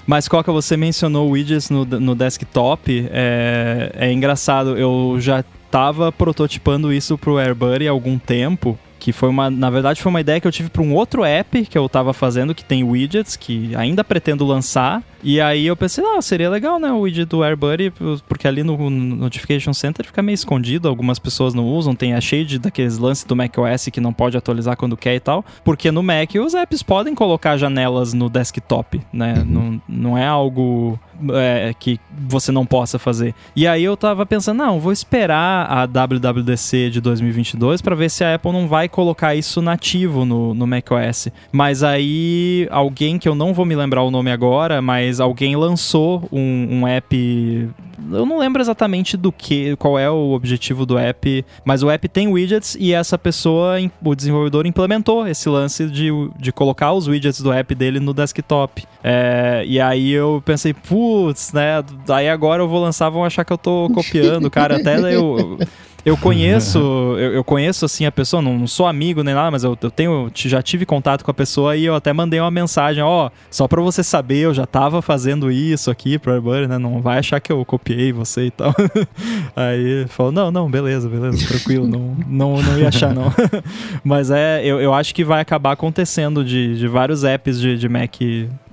Mas, 0.06 0.28
Coca, 0.28 0.52
você 0.52 0.76
mencionou 0.76 1.30
widgets 1.30 1.68
no, 1.68 1.84
no 1.84 2.14
desktop. 2.14 3.08
É, 3.10 3.92
é 3.94 4.12
engraçado, 4.12 4.78
eu 4.78 5.16
já 5.18 5.44
estava 5.66 6.12
prototipando 6.12 6.92
isso 6.92 7.18
para 7.18 7.30
o 7.30 7.38
AirBuddy 7.38 7.88
há 7.88 7.90
algum 7.90 8.18
tempo 8.18 8.78
que 9.06 9.12
foi 9.12 9.28
uma, 9.28 9.48
na 9.48 9.70
verdade 9.70 10.02
foi 10.02 10.10
uma 10.10 10.20
ideia 10.20 10.40
que 10.40 10.48
eu 10.48 10.50
tive 10.50 10.68
para 10.68 10.82
um 10.82 10.92
outro 10.92 11.24
app 11.24 11.64
que 11.66 11.78
eu 11.78 11.86
estava 11.86 12.12
fazendo 12.12 12.52
que 12.52 12.64
tem 12.64 12.82
widgets 12.82 13.36
que 13.36 13.72
ainda 13.76 14.02
pretendo 14.02 14.44
lançar. 14.44 15.00
E 15.22 15.40
aí 15.40 15.66
eu 15.66 15.76
pensei, 15.76 16.04
ah, 16.04 16.20
seria 16.20 16.50
legal, 16.50 16.78
né, 16.78 16.90
o 16.90 17.00
widget 17.00 17.28
do 17.28 17.42
AirBuddy, 17.42 17.92
porque 18.28 18.46
ali 18.46 18.64
no 18.64 18.90
Notification 18.90 19.72
Center 19.72 20.04
fica 20.06 20.22
meio 20.22 20.34
escondido, 20.34 20.88
algumas 20.88 21.18
pessoas 21.18 21.54
não 21.54 21.66
usam, 21.66 21.94
tem 21.94 22.14
a 22.14 22.20
shade 22.20 22.58
daqueles 22.58 22.98
lances 22.98 23.24
do 23.24 23.34
macOS 23.34 23.86
que 23.92 24.00
não 24.00 24.12
pode 24.12 24.36
atualizar 24.36 24.76
quando 24.76 24.96
quer 24.96 25.14
e 25.14 25.20
tal, 25.20 25.44
porque 25.64 25.90
no 25.90 26.02
Mac 26.02 26.34
os 26.44 26.54
apps 26.54 26.82
podem 26.82 27.14
colocar 27.14 27.56
janelas 27.56 28.12
no 28.12 28.28
desktop, 28.28 29.00
né? 29.12 29.34
Uhum. 29.38 29.44
Não, 29.44 29.82
não 29.88 30.18
é 30.18 30.26
algo 30.26 30.98
é, 31.32 31.74
que 31.78 31.98
você 32.28 32.52
não 32.52 32.66
possa 32.66 32.98
fazer. 32.98 33.34
E 33.54 33.66
aí 33.66 33.84
eu 33.84 33.96
tava 33.96 34.24
pensando, 34.26 34.58
não, 34.58 34.78
vou 34.78 34.92
esperar 34.92 35.66
a 35.70 35.86
WWDC 35.86 36.90
de 36.90 37.00
2022 37.00 37.80
para 37.80 37.94
ver 37.94 38.10
se 38.10 38.22
a 38.22 38.34
Apple 38.34 38.52
não 38.52 38.68
vai 38.68 38.88
colocar 38.96 39.34
isso 39.34 39.60
nativo 39.60 40.24
no, 40.24 40.54
no 40.54 40.66
macOS. 40.66 41.28
Mas 41.52 41.82
aí 41.82 42.66
alguém 42.70 43.18
que 43.18 43.28
eu 43.28 43.34
não 43.34 43.52
vou 43.52 43.66
me 43.66 43.76
lembrar 43.76 44.02
o 44.02 44.10
nome 44.10 44.32
agora, 44.32 44.80
mas 44.80 45.20
alguém 45.20 45.54
lançou 45.54 46.26
um, 46.32 46.78
um 46.80 46.88
app 46.88 47.68
eu 48.10 48.24
não 48.26 48.38
lembro 48.38 48.62
exatamente 48.62 49.16
do 49.16 49.32
que, 49.32 49.74
qual 49.76 49.98
é 49.98 50.08
o 50.08 50.32
objetivo 50.32 50.84
do 50.86 50.98
app, 50.98 51.44
mas 51.64 51.82
o 51.82 51.90
app 51.90 52.08
tem 52.08 52.28
widgets 52.28 52.76
e 52.78 52.92
essa 52.92 53.18
pessoa, 53.18 53.76
o 54.04 54.14
desenvolvedor, 54.14 54.66
implementou 54.66 55.26
esse 55.26 55.48
lance 55.48 55.86
de, 55.86 56.10
de 56.38 56.52
colocar 56.52 56.92
os 56.92 57.08
widgets 57.08 57.40
do 57.40 57.52
app 57.52 57.74
dele 57.74 57.98
no 57.98 58.12
desktop. 58.14 58.84
É, 59.02 59.64
e 59.66 59.80
aí 59.80 60.12
eu 60.12 60.42
pensei, 60.44 60.72
putz, 60.72 61.52
né? 61.52 61.82
Aí 62.08 62.28
agora 62.28 62.62
eu 62.62 62.68
vou 62.68 62.82
lançar, 62.82 63.08
vão 63.08 63.24
achar 63.24 63.44
que 63.44 63.52
eu 63.52 63.58
tô 63.58 63.90
copiando, 63.92 64.50
cara. 64.50 64.76
Até 64.76 64.96
eu. 65.14 65.58
Eu 66.06 66.16
conheço, 66.16 66.78
eu, 67.18 67.34
eu, 67.34 67.44
conheço 67.44 67.84
assim 67.84 68.06
a 68.06 68.12
pessoa, 68.12 68.40
não, 68.40 68.56
não, 68.56 68.66
sou 68.68 68.86
amigo 68.86 69.24
nem 69.24 69.34
nada, 69.34 69.50
mas 69.50 69.64
eu, 69.64 69.76
eu 69.82 69.90
tenho, 69.90 70.30
já 70.32 70.62
tive 70.62 70.86
contato 70.86 71.24
com 71.24 71.32
a 71.32 71.34
pessoa 71.34 71.76
e 71.76 71.84
eu 71.84 71.96
até 71.96 72.12
mandei 72.12 72.38
uma 72.38 72.50
mensagem, 72.50 73.02
ó, 73.02 73.26
oh, 73.26 73.30
só 73.50 73.66
pra 73.66 73.82
você 73.82 74.04
saber, 74.04 74.38
eu 74.38 74.54
já 74.54 74.64
tava 74.64 75.02
fazendo 75.02 75.50
isso 75.50 75.90
aqui 75.90 76.16
pro 76.16 76.30
Airbury, 76.30 76.68
né? 76.68 76.78
Não 76.78 77.02
vai 77.02 77.18
achar 77.18 77.40
que 77.40 77.50
eu 77.50 77.64
copiei 77.64 78.12
você 78.12 78.46
e 78.46 78.50
tal. 78.52 78.72
Aí 79.56 80.06
falou, 80.08 80.30
não, 80.30 80.52
não, 80.52 80.70
beleza, 80.70 81.08
beleza, 81.08 81.44
tranquilo, 81.44 81.88
não, 81.88 82.16
não, 82.28 82.62
não 82.62 82.78
ia 82.78 82.86
achar 82.86 83.12
não. 83.12 83.32
mas 84.04 84.30
é, 84.30 84.64
eu, 84.64 84.80
eu 84.80 84.94
acho 84.94 85.12
que 85.12 85.24
vai 85.24 85.40
acabar 85.40 85.72
acontecendo 85.72 86.44
de, 86.44 86.78
de 86.78 86.86
vários 86.86 87.24
apps 87.24 87.60
de, 87.60 87.76
de 87.76 87.88
Mac 87.88 88.14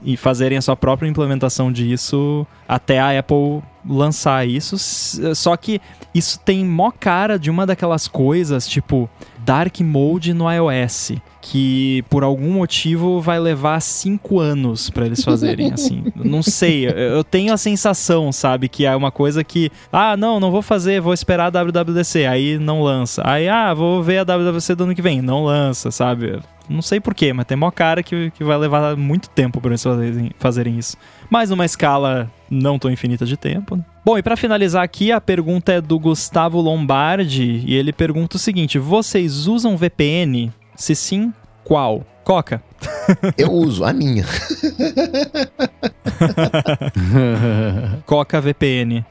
e 0.04 0.18
fazerem 0.18 0.58
a 0.58 0.62
sua 0.62 0.76
própria 0.76 1.08
implementação 1.08 1.72
disso 1.72 2.46
até 2.68 3.00
a 3.00 3.18
Apple 3.18 3.62
lançar 3.88 4.48
isso. 4.48 4.78
Só 5.36 5.56
que 5.58 5.82
isso 6.14 6.40
tem 6.40 6.66
mó 6.66 6.92
cara 6.92 7.38
de 7.38 7.50
uma 7.50 7.66
daquelas 7.66 8.08
coisas, 8.08 8.68
tipo 8.68 9.10
Dark 9.44 9.80
Mode 9.82 10.34
no 10.34 10.50
iOS, 10.50 11.14
que 11.42 12.04
por 12.10 12.24
algum 12.24 12.54
motivo 12.54 13.20
vai 13.20 13.40
levar 13.40 13.82
cinco 13.82 14.40
anos 14.40 14.90
para 14.90 15.06
eles 15.06 15.24
fazerem, 15.24 15.72
assim. 15.74 16.04
Não 16.16 16.42
sei, 16.42 16.88
eu 16.88 17.24
tenho 17.24 17.54
a 17.54 17.58
sensação, 17.58 18.32
sabe, 18.32 18.70
que 18.70 18.86
é 18.86 18.96
uma 18.96 19.12
coisa 19.12 19.44
que, 19.44 19.70
ah, 19.92 20.16
não, 20.16 20.40
não 20.40 20.52
vou 20.52 20.62
fazer, 20.62 21.02
vou 21.02 21.14
esperar 21.14 21.48
a 21.48 21.64
WWDC, 21.64 22.26
aí 22.26 22.58
não 22.58 22.82
lança. 22.82 23.22
Aí, 23.26 23.50
ah, 23.50 23.74
vou 23.74 24.02
ver 24.02 24.20
a 24.20 24.24
WWDC 24.24 24.76
do 24.76 24.86
ano 24.86 24.96
que 24.96 25.02
vem, 25.02 25.22
não 25.22 25.44
lança, 25.44 25.92
sabe? 25.92 26.40
Não 26.70 26.82
sei 26.82 27.00
porquê, 27.00 27.34
mas 27.34 27.46
tem 27.46 27.58
mó 27.58 27.70
cara 27.72 28.02
que, 28.02 28.32
que 28.32 28.44
vai 28.44 28.58
levar 28.58 28.96
muito 28.96 29.30
tempo 29.30 29.60
para 29.60 29.72
eles 29.72 29.84
fazerem, 29.84 30.32
fazerem 30.40 30.80
isso. 30.80 30.96
Mas 31.30 31.50
numa 31.50 31.66
escala 31.66 32.32
não 32.50 32.80
tão 32.80 32.92
infinita 32.92 33.26
de 33.26 33.36
tempo. 33.36 33.76
Né? 33.76 33.84
Bom, 34.06 34.18
e 34.18 34.24
para 34.24 34.38
finalizar 34.38 34.84
aqui, 34.84 35.12
a 35.12 35.20
pergunta 35.20 35.74
é 35.74 35.82
do 35.82 36.00
Gustavo 36.00 36.62
Lombardi 36.62 37.64
e 37.66 37.76
ele 37.76 37.92
pergunta 37.92 38.38
o 38.38 38.40
seguinte: 38.40 38.80
vocês 38.80 39.48
usam 39.48 39.78
VPN? 39.78 40.52
Se 40.76 40.96
sim, 40.96 41.34
qual? 41.64 42.06
Coca. 42.24 42.64
Eu 43.38 43.52
uso 43.52 43.84
a 43.84 43.92
minha. 43.92 44.26
Coca 48.06 48.40
VPN. 48.40 49.04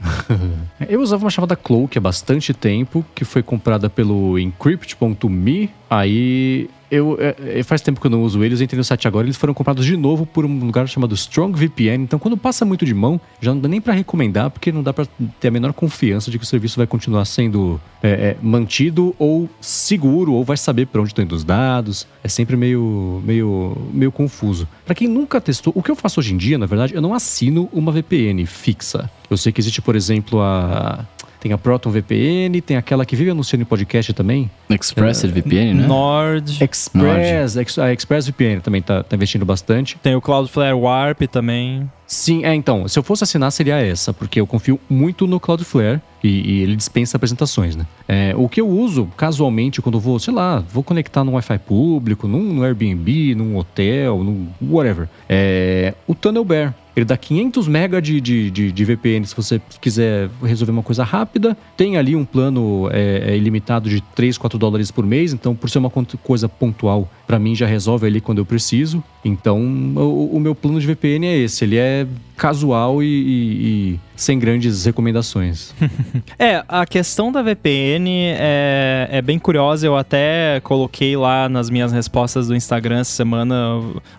Eu 0.89 1.01
usava 1.01 1.23
uma 1.23 1.29
chamada 1.29 1.55
Cloak 1.55 1.95
há 1.97 2.01
bastante 2.01 2.53
tempo, 2.53 3.05
que 3.13 3.23
foi 3.23 3.43
comprada 3.43 3.89
pelo 3.89 4.39
Encrypt.me. 4.39 5.69
Aí 5.89 6.69
eu, 6.89 7.17
é, 7.19 7.59
é, 7.59 7.63
faz 7.63 7.81
tempo 7.81 7.99
que 7.99 8.07
eu 8.07 8.11
não 8.11 8.21
uso 8.23 8.43
eles, 8.43 8.59
eu 8.59 8.63
entrei 8.63 8.77
no 8.77 8.83
site 8.83 9.07
agora, 9.07 9.25
eles 9.25 9.37
foram 9.37 9.53
comprados 9.53 9.85
de 9.85 9.97
novo 9.97 10.25
por 10.25 10.45
um 10.45 10.59
lugar 10.59 10.87
chamado 10.87 11.13
Strong 11.15 11.57
VPN. 11.57 12.03
Então, 12.03 12.19
quando 12.19 12.37
passa 12.37 12.65
muito 12.65 12.85
de 12.85 12.93
mão, 12.93 13.19
já 13.41 13.53
não 13.53 13.61
dá 13.61 13.67
nem 13.67 13.81
para 13.81 13.93
recomendar, 13.93 14.49
porque 14.49 14.71
não 14.71 14.83
dá 14.83 14.93
para 14.93 15.07
ter 15.39 15.47
a 15.47 15.51
menor 15.51 15.73
confiança 15.73 16.29
de 16.29 16.37
que 16.37 16.43
o 16.43 16.47
serviço 16.47 16.77
vai 16.77 16.87
continuar 16.87 17.25
sendo 17.25 17.79
é, 18.01 18.09
é, 18.09 18.37
mantido 18.41 19.15
ou 19.17 19.49
seguro, 19.59 20.33
ou 20.33 20.43
vai 20.43 20.57
saber 20.57 20.87
para 20.87 21.01
onde 21.01 21.11
estão 21.11 21.23
indo 21.23 21.35
os 21.35 21.43
dados. 21.43 22.07
É 22.23 22.27
sempre 22.27 22.55
meio, 22.55 23.21
meio, 23.25 23.77
meio 23.91 24.11
confuso. 24.11 24.67
Para 24.85 24.95
quem 24.95 25.07
nunca 25.07 25.41
testou, 25.41 25.73
o 25.75 25.81
que 25.81 25.91
eu 25.91 25.95
faço 25.95 26.19
hoje 26.19 26.33
em 26.33 26.37
dia, 26.37 26.57
na 26.57 26.65
verdade, 26.65 26.93
eu 26.93 27.01
não 27.01 27.13
assino 27.13 27.69
uma 27.71 27.91
VPN 27.91 28.45
fixa. 28.45 29.09
Eu 29.29 29.37
sei 29.37 29.51
que 29.51 29.59
existe, 29.59 29.81
por 29.81 29.95
exemplo, 29.95 30.41
a 30.41 31.05
tem 31.43 31.51
a 31.51 31.57
Proton 31.57 31.91
VPN, 31.91 32.61
tem 32.61 32.77
aquela 32.77 33.05
que 33.05 33.17
vive 33.17 33.29
anunciando 33.29 33.63
em 33.63 33.65
podcast 33.65 34.13
também. 34.13 34.49
Express 34.75 35.23
é, 35.23 35.27
VPN, 35.27 35.81
né? 35.81 35.87
Nord. 35.87 36.63
Express, 36.63 37.55
Nord. 37.55 37.81
a 37.81 37.93
Express 37.93 38.27
VPN 38.27 38.61
também 38.61 38.81
tá, 38.81 39.03
tá 39.03 39.15
investindo 39.15 39.45
bastante. 39.45 39.97
Tem 40.01 40.15
o 40.15 40.21
Cloudflare 40.21 40.73
Warp 40.73 41.21
também. 41.23 41.89
Sim, 42.05 42.45
é, 42.45 42.53
então, 42.53 42.87
se 42.87 42.97
eu 42.99 43.03
fosse 43.03 43.23
assinar 43.23 43.51
seria 43.51 43.77
essa, 43.77 44.13
porque 44.13 44.39
eu 44.39 44.45
confio 44.45 44.79
muito 44.89 45.25
no 45.25 45.39
Cloudflare 45.39 45.99
e, 46.23 46.27
e 46.27 46.61
ele 46.61 46.75
dispensa 46.75 47.17
apresentações, 47.17 47.75
né? 47.75 47.87
É, 48.07 48.33
o 48.37 48.47
que 48.47 48.61
eu 48.61 48.67
uso 48.69 49.07
casualmente 49.17 49.81
quando 49.81 49.99
vou, 49.99 50.19
sei 50.19 50.33
lá, 50.33 50.59
vou 50.59 50.83
conectar 50.83 51.23
num 51.23 51.33
Wi-Fi 51.33 51.57
público, 51.59 52.27
num, 52.27 52.41
num 52.41 52.63
Airbnb, 52.63 53.35
num 53.35 53.57
hotel, 53.57 54.23
num 54.23 54.47
whatever, 54.61 55.09
é 55.27 55.93
o 56.05 56.13
Tunnel 56.13 56.45
Bear. 56.45 56.75
Ele 56.95 57.05
dá 57.05 57.17
500 57.17 57.67
MB 57.67 58.01
de, 58.01 58.21
de, 58.21 58.51
de, 58.51 58.71
de, 58.71 58.85
VPN 58.85 59.25
se 59.25 59.35
você 59.35 59.59
quiser 59.81 60.29
resolver 60.43 60.71
uma 60.71 60.83
coisa 60.83 61.03
rápida. 61.03 61.57
Tem 61.75 61.97
ali 61.97 62.15
um 62.15 62.23
plano 62.23 62.87
é, 62.91 63.31
é 63.31 63.37
ilimitado 63.37 63.89
de 63.89 63.99
3, 63.99 64.37
4 64.37 64.59
dólares 64.63 64.91
por 64.91 65.05
mês. 65.05 65.33
Então, 65.33 65.53
por 65.53 65.69
ser 65.69 65.79
uma 65.79 65.91
coisa 66.23 66.47
pontual, 66.47 67.09
para 67.25 67.39
mim 67.39 67.55
já 67.55 67.65
resolve 67.65 68.05
ali 68.05 68.19
quando 68.21 68.39
eu 68.39 68.45
preciso. 68.45 69.03
Então, 69.25 69.59
o, 69.95 70.35
o, 70.35 70.39
meu 70.39 70.53
plano 70.53 70.79
de 70.79 70.85
VPN 70.85 71.25
é 71.25 71.37
esse. 71.37 71.63
Ele 71.63 71.77
é 71.77 72.05
casual 72.35 73.01
e, 73.01 73.05
e, 73.05 73.93
e 73.93 73.99
sem 74.15 74.37
grandes 74.37 74.83
recomendações. 74.85 75.73
é, 76.37 76.63
a 76.67 76.85
questão 76.85 77.31
da 77.31 77.41
VPN 77.41 78.09
é, 78.37 79.07
é 79.09 79.21
bem 79.21 79.39
curiosa. 79.39 79.87
Eu 79.87 79.95
até 79.95 80.59
coloquei 80.61 81.15
lá 81.15 81.47
nas 81.47 81.69
minhas 81.69 81.93
respostas 81.93 82.47
do 82.47 82.55
Instagram 82.55 82.99
essa 82.99 83.11
semana. 83.11 83.55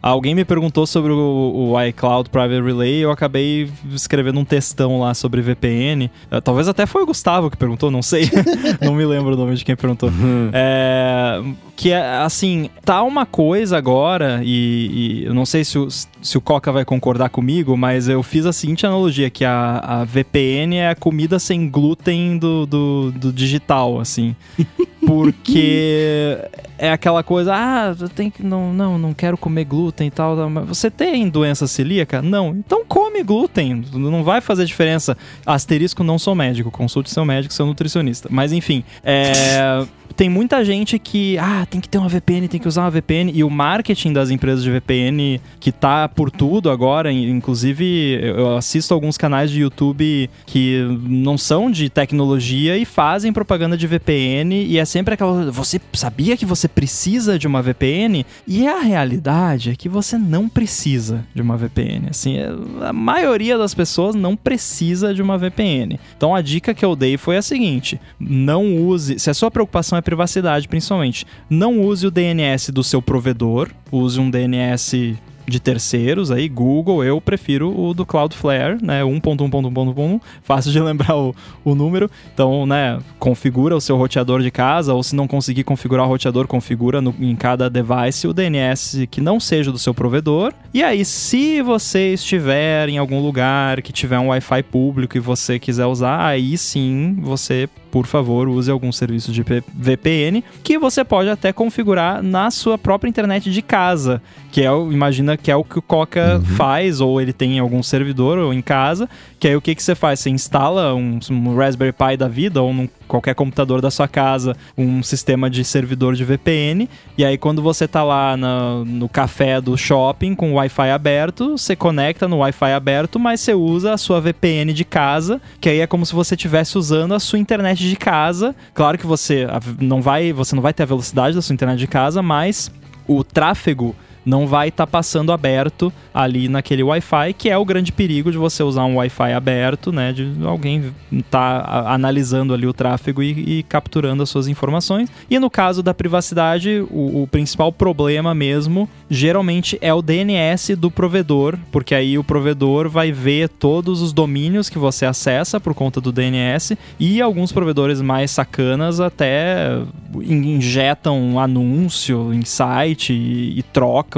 Alguém 0.01 0.35
me 0.35 0.45
perguntou 0.45 0.87
sobre 0.87 1.13
o, 1.13 1.73
o 1.73 1.83
iCloud 1.83 2.31
Private 2.31 2.63
Relay. 2.63 3.05
Eu 3.05 3.11
acabei 3.11 3.71
escrevendo 3.93 4.41
um 4.41 4.45
textão 4.45 4.99
lá 5.01 5.13
sobre 5.13 5.43
VPN. 5.43 6.11
Eh, 6.31 6.41
talvez 6.41 6.67
até 6.67 6.87
foi 6.87 7.03
o 7.03 7.07
Gustavo 7.07 7.51
que 7.51 7.57
perguntou, 7.59 7.91
não 7.91 8.03
sei. 8.03 8.31
não 8.81 8.95
me 8.95 9.05
lembro 9.05 9.35
o 9.35 9.37
nome 9.37 9.55
de 9.55 9.65
quem 9.65 9.77
perguntou. 9.77 10.09
Uhum. 10.09 10.49
É, 10.53 11.43
que 11.77 11.91
é 11.91 12.19
assim, 12.19 12.71
tá 12.85 13.03
uma 13.03 13.27
coisa 13.27 13.77
agora, 13.77 14.41
e, 14.45 15.23
e 15.23 15.25
eu 15.25 15.35
não 15.35 15.45
sei 15.45 15.65
se 15.65 15.79
o, 15.79 15.89
se 15.91 16.39
o 16.39 16.41
Coca 16.41 16.71
vai 16.71 16.85
concordar 16.85 17.29
comigo, 17.29 17.77
mas 17.77 18.09
eu 18.09 18.23
fiz 18.23 18.47
a 18.47 18.53
seguinte 18.53 18.87
analogia: 18.87 19.29
que 19.29 19.45
a, 19.45 19.79
a 19.79 20.05
VPN 20.05 20.77
é 20.77 20.91
a 20.91 20.95
comida 20.95 21.39
sem 21.39 21.69
glúten 21.69 22.39
do, 22.39 22.65
do, 22.67 23.13
do 23.13 23.33
digital, 23.33 23.99
assim. 24.01 24.37
Porque 25.05 26.39
é 26.79 26.91
aquela 26.91 27.23
coisa, 27.23 27.55
ah, 27.55 27.95
tem 28.15 28.31
que 28.31 28.43
não, 28.43 28.73
não, 28.73 28.99
não 28.99 29.15
quero 29.15 29.37
comer 29.37 29.65
glúten 29.65 30.09
e 30.09 30.11
tal, 30.11 30.49
mas 30.51 30.67
você 30.67 30.91
tem 30.91 31.29
doença 31.29 31.67
celíaca? 31.67 32.21
Não. 32.21 32.51
Então 32.51 32.85
come 32.87 33.23
glúten, 33.23 33.85
não 33.93 34.25
vai 34.25 34.41
fazer 34.41 34.65
diferença. 34.65 35.17
Asterisco 35.47 36.03
não 36.03 36.19
sou 36.19 36.35
médico, 36.35 36.71
consulte 36.71 37.11
seu 37.11 37.25
médico, 37.25 37.55
seu 37.55 37.67
nutricionista. 37.67 38.29
Mas 38.31 38.53
enfim, 38.53 38.85
é 39.03 39.85
tem 40.17 40.29
muita 40.29 40.65
gente 40.65 40.99
que, 40.99 41.37
ah, 41.39 41.67
tem 41.69 41.81
que 41.81 41.89
ter 41.89 41.99
uma 41.99 42.09
VPN, 42.09 42.49
tem 42.49 42.61
que 42.61 42.69
usar 42.69 42.83
uma 42.83 42.91
VPN, 42.91 43.33
e 43.35 43.43
o 43.43 43.51
marketing 43.51 44.13
das 44.13 44.31
empresas 44.31 44.63
de 44.63 44.71
VPN 44.71 45.41
que 45.59 45.73
tá 45.73 46.09
por 46.09 46.31
tudo 46.31 46.71
agora, 46.71 47.13
inclusive 47.13 48.21
eu 48.23 48.57
assisto 48.57 48.95
alguns 48.95 49.17
canais 49.17 49.51
de 49.51 49.61
YouTube 49.61 50.31
que 50.47 50.85
não 51.03 51.37
são 51.37 51.71
de 51.71 51.89
tecnologia 51.89 52.77
e 52.77 52.85
fazem 52.85 53.33
propaganda 53.33 53.77
de 53.77 53.87
VPN, 53.87 54.65
e 54.65 54.79
é 54.79 54.85
sempre 54.85 55.15
aquela, 55.15 55.51
você 55.51 55.81
sabia 55.93 56.37
que 56.37 56.47
você 56.47 56.64
precisa 56.69 57.39
de 57.39 57.47
uma 57.47 57.63
VPN? 57.63 58.25
E 58.47 58.67
a 58.67 58.81
realidade 58.81 59.71
é 59.71 59.77
que 59.77 59.89
você 59.89 60.19
não 60.19 60.49
precisa 60.49 61.25
de 61.35 61.43
uma 61.43 61.57
VPN, 61.57 62.09
assim, 62.11 62.37
é, 62.37 62.49
a 62.83 62.93
maioria 62.93 63.57
das 63.57 63.75
pessoas 63.75 64.15
não 64.15 64.37
precisa 64.37 65.15
de 65.15 65.23
uma 65.23 65.39
VPN. 65.39 65.99
Então 66.17 66.35
a 66.35 66.41
dica 66.41 66.75
que 66.75 66.85
eu 66.85 66.97
dei 66.97 67.17
foi 67.17 67.37
a 67.37 67.43
seguinte, 67.43 68.01
não 68.19 68.77
use, 68.77 69.19
se 69.19 69.31
a 69.31 69.35
sua 69.35 69.51
preocupação 69.51 69.99
é 69.99 70.03
privacidade, 70.03 70.69
principalmente. 70.69 71.27
Não 71.49 71.81
use 71.81 72.07
o 72.07 72.11
DNS 72.11 72.71
do 72.73 72.83
seu 72.83 73.01
provedor, 73.01 73.71
use 73.91 74.19
um 74.21 74.31
DNS 74.31 75.15
de 75.47 75.61
terceiros 75.61 76.31
aí, 76.31 76.49
Google, 76.49 77.05
eu 77.05 77.21
prefiro 77.21 77.77
o 77.79 77.93
do 77.95 78.07
Cloudflare, 78.07 78.79
né, 78.83 79.03
1.1.1.1, 79.03 80.21
fácil 80.43 80.73
de 80.73 80.81
lembrar 80.85 81.17
o, 81.17 81.35
o 81.65 81.75
número. 81.75 82.11
Então, 82.33 82.67
né, 82.67 82.99
configura 83.19 83.77
o 83.77 83.81
seu 83.81 83.97
roteador 83.97 84.43
de 84.43 84.51
casa, 84.51 84.95
ou 84.95 85.03
se 85.03 85.15
não 85.15 85.27
conseguir 85.27 85.65
configurar 85.65 86.07
o 86.07 86.09
roteador, 86.09 86.47
configura 86.47 87.01
no, 87.01 87.15
em 87.19 87.35
cada 87.37 87.69
device 87.69 88.27
o 88.27 88.33
DNS 88.33 89.07
que 89.11 89.21
não 89.21 89.39
seja 89.39 89.71
do 89.71 89.79
seu 89.79 89.95
provedor. 89.95 90.53
E 90.73 90.83
aí, 90.83 91.05
se 91.05 91.63
você 91.63 92.15
estiver 92.15 92.89
em 92.89 92.99
algum 92.99 93.21
lugar 93.21 93.83
que 93.83 93.93
tiver 93.93 94.19
um 94.19 94.29
Wi-Fi 94.29 94.63
público 94.65 95.17
e 95.17 95.21
você 95.21 95.59
quiser 95.59 95.87
usar, 95.87 96.25
aí 96.25 96.57
sim 96.57 97.17
você 97.21 97.69
por 97.95 98.07
favor, 98.07 98.49
use 98.49 98.69
algum 98.69 98.91
serviço 98.91 99.31
de 99.31 99.45
VPN 99.73 100.43
que 100.65 100.77
você 100.77 101.05
pode 101.05 101.29
até 101.31 101.53
configurar 101.53 102.25
na 102.25 102.51
sua 102.51 102.77
própria 102.77 103.09
internet 103.09 103.53
de 103.53 103.63
casa, 103.63 104.21
que 104.51 104.63
é, 104.63 104.67
imagina 104.67 105.37
que 105.37 105.49
é 105.49 105.55
o 105.55 105.63
que 105.63 105.79
o 105.79 105.83
Coca 105.83 106.39
uhum. 106.39 106.45
faz, 106.45 107.01
ou 107.01 107.21
ele 107.21 107.33
tem 107.33 107.57
em 107.57 107.61
algum 107.61 107.85
servidor 107.85 108.37
ou 108.37 108.53
em 108.53 108.61
casa, 108.61 109.09
que 109.45 109.49
aí 109.49 109.57
o 109.57 109.61
que, 109.61 109.75
que 109.75 109.83
você 109.83 109.95
faz? 109.95 110.21
Você 110.21 110.31
instala 110.31 110.95
um, 110.95 111.19
um 111.31 111.55
Raspberry 111.55 111.93
Pi 111.93 112.17
da 112.17 112.29
vida 112.29 112.63
ou 112.63 112.73
num 112.73 112.89
qualquer 113.07 113.35
computador 113.35 113.83
da 113.83 113.91
sua 113.91 114.09
casa 114.09 114.57
um 114.75 115.03
sistema 115.03 115.51
de 115.51 115.63
servidor 115.63 116.15
de 116.15 116.25
VPN. 116.25 116.89
E 117.19 117.23
aí, 117.27 117.37
quando 117.37 117.61
você 117.61 117.87
tá 117.87 118.03
lá 118.03 118.39
no, 118.39 118.87
no 118.87 119.07
café 119.07 119.61
do 119.61 119.77
shopping 119.77 120.35
com 120.35 120.53
o 120.53 120.55
Wi-Fi 120.55 120.89
aberto, 120.89 121.59
você 121.59 121.77
conecta 121.77 122.27
no 122.27 122.39
Wi-Fi 122.39 122.73
aberto, 122.73 123.21
mas 123.21 123.43
você 123.43 123.53
usa 123.53 123.93
a 123.93 123.99
sua 123.99 124.19
VPN 124.19 124.73
de 124.73 124.83
casa, 124.83 125.39
que 125.61 125.69
aí 125.69 125.81
é 125.81 125.87
como 125.87 126.07
se 126.07 126.15
você 126.15 126.35
estivesse 126.35 126.79
usando 126.79 127.13
a 127.13 127.21
sua 127.21 127.39
internet 127.39 127.87
de 127.87 127.97
casa. 127.97 128.57
Claro 128.73 128.97
que 128.97 129.07
você 129.07 129.47
não 129.79 130.01
vai, 130.01 130.33
você 130.33 130.57
não 130.57 130.63
vai 130.63 130.73
ter 130.73 130.85
a 130.85 130.87
velocidade 130.87 131.37
da 131.37 131.43
sua 131.43 131.53
internet 131.53 131.79
de 131.79 131.87
casa, 131.87 132.23
mas 132.23 132.73
o 133.07 133.23
tráfego 133.23 133.95
não 134.25 134.47
vai 134.47 134.69
estar 134.69 134.87
tá 134.87 134.91
passando 134.91 135.33
aberto 135.33 135.93
ali 136.13 136.49
naquele 136.49 136.83
Wi-Fi, 136.83 137.35
que 137.35 137.51
é 137.51 137.59
o 137.59 137.65
grande 137.65 137.93
perigo 137.93 138.31
de 138.31 138.39
você 138.39 138.63
usar 138.63 138.85
um 138.85 138.97
Wi-Fi 138.97 139.33
aberto, 139.33 139.93
né? 139.93 140.13
De 140.13 140.33
alguém 140.45 140.93
tá 141.31 141.85
analisando 141.87 142.55
ali 142.55 142.67
o 142.67 142.73
tráfego 142.73 143.23
e, 143.23 143.59
e, 143.59 143.63
capturando 143.65 144.23
as 144.23 144.31
suas 144.31 144.47
informações. 144.49 145.11
E 145.29 145.39
no 145.39 145.51
caso 145.51 145.83
da 145.83 145.93
privacidade, 145.93 146.85
o, 146.91 147.23
o, 147.23 147.27
principal 147.27 147.73
problema 147.73 148.35
mesmo, 148.35 148.89
geralmente 149.11 149.79
é 149.81 149.93
o 149.93 150.03
DNS 150.03 150.77
do 150.77 150.91
provedor, 150.91 151.59
porque 151.73 151.95
aí 151.95 152.17
o 152.17 152.25
provedor 152.25 152.89
vai 152.89 153.11
ver 153.11 153.49
todos 153.49 154.01
os 154.01 154.13
domínios 154.13 154.69
que 154.69 154.79
você 154.79 155.05
acessa 155.05 155.61
por 155.61 155.75
conta 155.75 156.01
do 156.01 156.13
DNS 156.13 156.77
e 156.99 157.21
alguns 157.21 157.53
provedores 157.53 158.01
mais 158.01 158.31
sacanas 158.31 159.01
até 159.01 159.81
injetam 160.23 161.39
anúncio 161.41 162.33
em 162.33 162.45
site 162.45 163.13
e, 163.13 163.59
e 163.59 163.63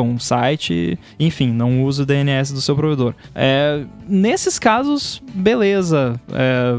um 0.02 0.18
site, 0.18 0.98
enfim, 1.18 1.52
não 1.52 1.84
usa 1.84 2.02
o 2.02 2.06
DNS 2.06 2.52
do 2.52 2.60
seu 2.60 2.74
provedor. 2.74 3.14
É, 3.34 3.82
nesses 4.08 4.58
casos, 4.58 5.22
beleza. 5.34 6.20
É, 6.32 6.76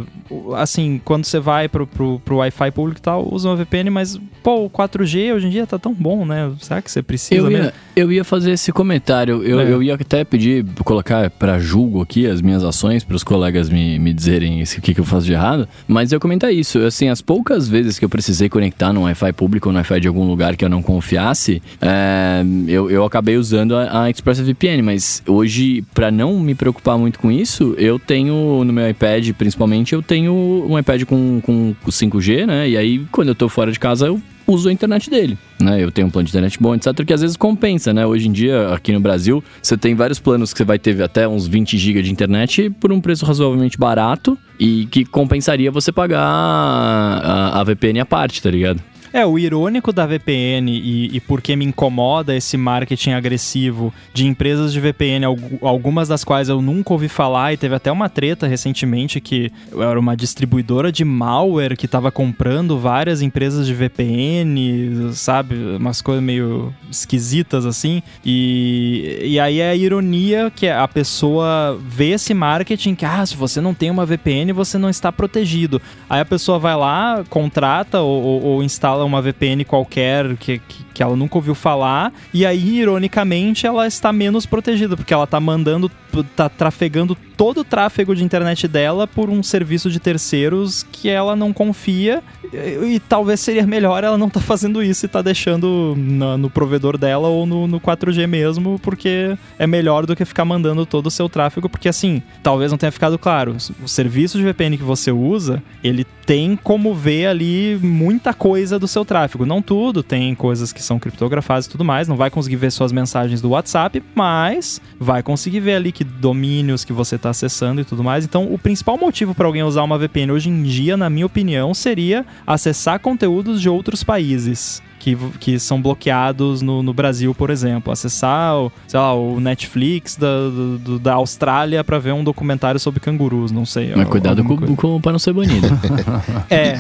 assim, 0.55 1.01
quando 1.03 1.25
você 1.25 1.39
vai 1.39 1.67
pro, 1.67 1.85
pro, 1.85 2.19
pro 2.19 2.37
Wi-Fi 2.37 2.71
público 2.71 2.99
e 2.99 3.01
tal, 3.01 3.27
usa 3.33 3.49
uma 3.49 3.55
VPN, 3.55 3.89
mas, 3.89 4.19
pô, 4.43 4.65
o 4.65 4.69
4G 4.69 5.33
hoje 5.33 5.47
em 5.47 5.49
dia 5.49 5.67
tá 5.67 5.77
tão 5.77 5.93
bom, 5.93 6.25
né? 6.25 6.51
Será 6.59 6.81
que 6.81 6.91
você 6.91 7.01
precisa 7.01 7.35
eu 7.35 7.51
ia, 7.51 7.57
mesmo? 7.57 7.73
Eu 7.95 8.11
ia 8.11 8.23
fazer 8.23 8.51
esse 8.51 8.71
comentário. 8.71 9.43
Eu, 9.43 9.59
é. 9.59 9.71
eu 9.71 9.83
ia 9.83 9.95
até 9.95 10.23
pedir, 10.23 10.65
colocar 10.83 11.29
para 11.29 11.59
julgo 11.59 12.01
aqui 12.01 12.27
as 12.27 12.41
minhas 12.41 12.63
ações, 12.63 13.03
para 13.03 13.15
os 13.15 13.23
colegas 13.23 13.69
me, 13.69 13.99
me 13.99 14.13
dizerem 14.13 14.61
o 14.61 14.81
que, 14.81 14.93
que 14.93 14.99
eu 14.99 15.05
faço 15.05 15.25
de 15.25 15.33
errado. 15.33 15.67
Mas 15.87 16.11
eu 16.11 16.19
comentar 16.19 16.53
isso. 16.53 16.79
Assim, 16.79 17.09
as 17.09 17.21
poucas 17.21 17.67
vezes 17.67 17.99
que 17.99 18.05
eu 18.05 18.09
precisei 18.09 18.49
conectar 18.49 18.93
no 18.93 19.03
Wi-Fi 19.03 19.33
público 19.33 19.69
ou 19.69 19.73
no 19.73 19.79
Wi-Fi 19.79 19.99
de 20.01 20.07
algum 20.07 20.25
lugar 20.27 20.55
que 20.55 20.63
eu 20.63 20.69
não 20.69 20.81
confiasse, 20.81 21.61
é, 21.81 22.43
eu, 22.67 22.89
eu 22.89 23.03
acabei 23.07 23.37
usando 23.37 23.75
a, 23.75 24.03
a 24.03 24.09
ExpressVPN. 24.09 24.81
Mas 24.83 25.23
hoje, 25.25 25.83
para 25.93 26.11
não 26.11 26.39
me 26.39 26.53
preocupar 26.53 26.97
muito 26.97 27.19
com 27.19 27.31
isso, 27.31 27.73
eu 27.77 27.97
tenho 27.97 28.63
no 28.63 28.71
meu 28.73 28.89
iPad, 28.89 29.31
principalmente, 29.33 29.93
eu 29.93 30.01
tenho 30.01 30.33
um 30.33 30.77
iPad 30.77 31.03
com, 31.05 31.41
com 31.41 31.75
5G, 31.87 32.45
né? 32.45 32.69
E 32.69 32.77
aí, 32.77 33.05
quando 33.11 33.29
eu 33.29 33.35
tô 33.35 33.49
fora 33.49 33.71
de 33.71 33.79
casa, 33.79 34.07
eu 34.07 34.21
uso 34.47 34.69
a 34.69 34.73
internet 34.73 35.09
dele, 35.09 35.37
né? 35.59 35.83
Eu 35.83 35.91
tenho 35.91 36.07
um 36.07 36.09
plano 36.09 36.25
de 36.25 36.31
internet 36.31 36.57
bom, 36.59 36.73
etc, 36.73 36.93
que 37.05 37.13
às 37.13 37.21
vezes 37.21 37.35
compensa, 37.35 37.93
né? 37.93 38.05
Hoje 38.05 38.29
em 38.29 38.31
dia, 38.31 38.69
aqui 38.73 38.93
no 38.93 38.99
Brasil, 38.99 39.43
você 39.61 39.75
tem 39.75 39.93
vários 39.93 40.19
planos 40.19 40.53
que 40.53 40.57
você 40.57 40.63
vai 40.63 40.79
ter 40.79 41.01
até 41.01 41.27
uns 41.27 41.45
20 41.45 41.77
GB 41.77 42.01
de 42.01 42.11
internet 42.11 42.69
por 42.79 42.91
um 42.91 43.01
preço 43.01 43.25
razoavelmente 43.25 43.77
barato 43.77 44.37
e 44.57 44.85
que 44.85 45.03
compensaria 45.03 45.69
você 45.69 45.91
pagar 45.91 46.21
a, 46.21 47.59
a 47.59 47.63
VPN 47.63 47.99
à 47.99 48.05
parte, 48.05 48.41
tá 48.41 48.49
ligado? 48.49 48.81
É, 49.17 49.25
o 49.25 49.39
irônico 49.39 49.91
da 49.91 50.05
VPN 50.05 50.69
e, 50.71 51.15
e 51.15 51.19
porque 51.19 51.55
me 51.55 51.65
incomoda 51.65 52.35
esse 52.35 52.55
marketing 52.55 53.13
agressivo 53.13 53.91
de 54.13 54.27
empresas 54.27 54.71
de 54.71 54.79
VPN, 54.79 55.25
algumas 55.63 56.07
das 56.07 56.23
quais 56.23 56.49
eu 56.49 56.61
nunca 56.61 56.93
ouvi 56.93 57.07
falar, 57.07 57.51
e 57.51 57.57
teve 57.57 57.73
até 57.73 57.91
uma 57.91 58.09
treta 58.09 58.45
recentemente 58.45 59.19
que 59.19 59.51
era 59.75 59.99
uma 59.99 60.15
distribuidora 60.15 60.91
de 60.91 61.03
malware 61.03 61.75
que 61.75 61.87
estava 61.87 62.11
comprando 62.11 62.77
várias 62.77 63.23
empresas 63.23 63.65
de 63.65 63.73
VPN, 63.73 65.11
sabe? 65.13 65.55
Umas 65.55 65.99
coisas 65.99 66.23
meio 66.23 66.71
esquisitas 66.91 67.65
assim. 67.65 68.03
E, 68.23 69.19
e 69.23 69.39
aí 69.39 69.61
é 69.61 69.71
a 69.71 69.75
ironia 69.75 70.51
que 70.55 70.67
a 70.67 70.87
pessoa 70.87 71.75
vê 71.81 72.11
esse 72.11 72.35
marketing 72.35 72.93
que, 72.93 73.03
ah, 73.03 73.25
se 73.25 73.35
você 73.35 73.59
não 73.59 73.73
tem 73.73 73.89
uma 73.89 74.05
VPN, 74.05 74.53
você 74.53 74.77
não 74.77 74.91
está 74.91 75.11
protegido. 75.11 75.81
Aí 76.07 76.21
a 76.21 76.25
pessoa 76.25 76.59
vai 76.59 76.75
lá, 76.75 77.23
contrata 77.31 77.99
ou, 77.99 78.21
ou, 78.21 78.43
ou 78.43 78.63
instala 78.63 78.97
instala 78.97 79.06
uma 79.07 79.21
VPN 79.21 79.63
qualquer 79.65 80.35
que, 80.37 80.59
que, 80.59 80.83
que, 80.93 81.03
ela 81.03 81.15
nunca 81.15 81.37
ouviu 81.37 81.55
falar, 81.55 82.13
e 82.33 82.45
aí, 82.45 82.79
ironicamente, 82.79 83.65
ela 83.65 83.87
está 83.87 84.11
menos 84.13 84.45
protegida, 84.45 84.95
porque 84.95 85.13
ela 85.13 85.23
está 85.23 85.39
mandando, 85.39 85.91
está 86.13 86.49
trafegando 86.49 87.17
todo 87.37 87.59
o 87.59 87.63
tráfego 87.63 88.15
de 88.15 88.23
internet 88.23 88.67
dela 88.67 89.07
por 89.07 89.29
um 89.29 89.43
serviço 89.43 89.91
de 89.91 89.99
terceiros 89.99 90.83
que 90.91 91.07
ela 91.07 91.35
não 91.35 91.53
confia, 91.53 92.23
e, 92.51 92.95
e 92.95 92.99
talvez 92.99 93.39
seria 93.39 93.65
melhor 93.65 94.03
ela 94.03 94.17
não 94.17 94.27
estar 94.27 94.39
tá 94.39 94.45
fazendo 94.45 94.81
isso 94.81 95.05
e 95.05 95.07
tá 95.07 95.21
deixando 95.21 95.93
no, 95.95 96.37
no 96.37 96.49
provedor 96.49 96.97
dela 96.97 97.27
ou 97.27 97.45
no, 97.45 97.67
no 97.67 97.79
4G 97.79 98.25
mesmo, 98.25 98.79
porque 98.79 99.37
é 99.59 99.67
melhor 99.67 100.05
do 100.05 100.15
que 100.15 100.25
ficar 100.25 100.43
mandando 100.43 100.85
todo 100.85 101.07
o 101.07 101.11
seu 101.11 101.29
tráfego, 101.29 101.69
porque 101.69 101.87
assim, 101.87 102.23
talvez 102.41 102.71
não 102.71 102.77
tenha 102.77 102.91
ficado 102.91 103.19
claro, 103.19 103.55
o 103.83 103.87
serviço 103.87 104.37
de 104.37 104.43
VPN 104.43 104.77
que 104.77 104.83
você 104.83 105.11
usa, 105.11 105.61
ele 105.83 106.05
tem 106.25 106.57
como 106.61 106.93
ver 106.93 107.27
ali 107.27 107.79
muita 107.81 108.33
coisa 108.33 108.77
do 108.77 108.85
seu 108.85 109.05
tráfego. 109.05 109.45
Não 109.45 109.61
tudo, 109.61 110.03
tem 110.03 110.35
coisas 110.35 110.73
que 110.73 110.83
são 110.83 110.99
criptografadas 110.99 111.67
e 111.67 111.69
tudo 111.69 111.85
mais, 111.85 112.07
não 112.07 112.17
vai 112.17 112.29
conseguir 112.29 112.57
ver 112.57 112.69
suas 112.69 112.91
mensagens 112.91 113.41
do 113.41 113.51
WhatsApp, 113.51 114.03
mas 114.13 114.81
vai 114.99 115.23
conseguir 115.23 115.61
ver 115.61 115.75
ali 115.75 115.91
que 115.93 116.03
domínios 116.03 116.83
que 116.83 116.91
você 116.91 117.15
está 117.15 117.26
acessando 117.29 117.81
e 117.81 117.83
tudo 117.83 118.03
mais. 118.03 118.25
Então, 118.25 118.51
o 118.51 118.57
principal 118.57 118.97
motivo 118.97 119.33
para 119.33 119.47
alguém 119.47 119.63
usar 119.63 119.83
uma 119.83 119.97
VPN 119.97 120.31
hoje 120.31 120.49
em 120.49 120.63
dia, 120.63 120.97
na 120.97 121.09
minha 121.09 121.25
opinião, 121.25 121.73
seria 121.73 122.25
acessar 122.45 122.99
conteúdos 122.99 123.61
de 123.61 123.69
outros 123.69 124.03
países. 124.03 124.81
Que, 124.99 125.15
que, 125.39 125.57
são 125.57 125.81
bloqueados 125.81 126.61
no, 126.61 126.83
no, 126.83 126.93
Brasil, 126.93 127.33
por 127.33 127.49
exemplo. 127.49 127.93
Acessar 127.93 128.57
o, 128.57 128.71
sei 128.87 128.99
lá, 128.99 129.13
o 129.13 129.39
Netflix 129.39 130.17
da, 130.17 130.49
do, 130.49 130.99
da 130.99 131.13
Austrália 131.13 131.81
para 131.81 131.97
ver 131.97 132.13
um 132.13 132.25
documentário 132.25 132.77
sobre 132.77 132.99
cangurus, 132.99 133.51
não 133.51 133.65
sei. 133.65 133.93
Mas 133.95 134.09
cuidado 134.09 134.43
com, 134.43 134.75
com, 134.75 134.99
para 134.99 135.13
não 135.13 135.19
ser 135.19 135.31
banido. 135.31 135.67
é. 136.49 136.77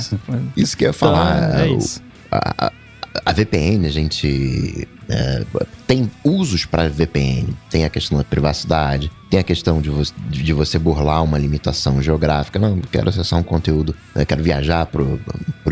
Isso 0.57 0.75
que 0.75 0.83
eu 0.83 0.89
ia 0.89 0.93
falar. 0.93 1.37
Então, 1.37 1.59
é, 1.59 1.69
é 1.69 1.73
isso. 1.73 2.03
A, 2.29 2.73
a 3.25 3.33
VPN, 3.33 3.85
a 3.85 3.91
gente 3.91 4.87
é, 5.09 5.43
tem 5.85 6.09
usos 6.23 6.65
para 6.65 6.89
VPN. 6.89 7.47
Tem 7.69 7.85
a 7.85 7.89
questão 7.89 8.17
da 8.17 8.23
privacidade, 8.23 9.11
tem 9.29 9.39
a 9.39 9.43
questão 9.43 9.81
de, 9.81 9.89
vo 9.89 10.03
de 10.29 10.53
você 10.53 10.77
burlar 10.77 11.23
uma 11.23 11.37
limitação 11.37 12.01
geográfica. 12.01 12.59
Não, 12.59 12.79
quero 12.79 13.09
acessar 13.09 13.39
um 13.39 13.43
conteúdo, 13.43 13.95
quero 14.27 14.43
viajar 14.43 14.85
para 14.85 15.03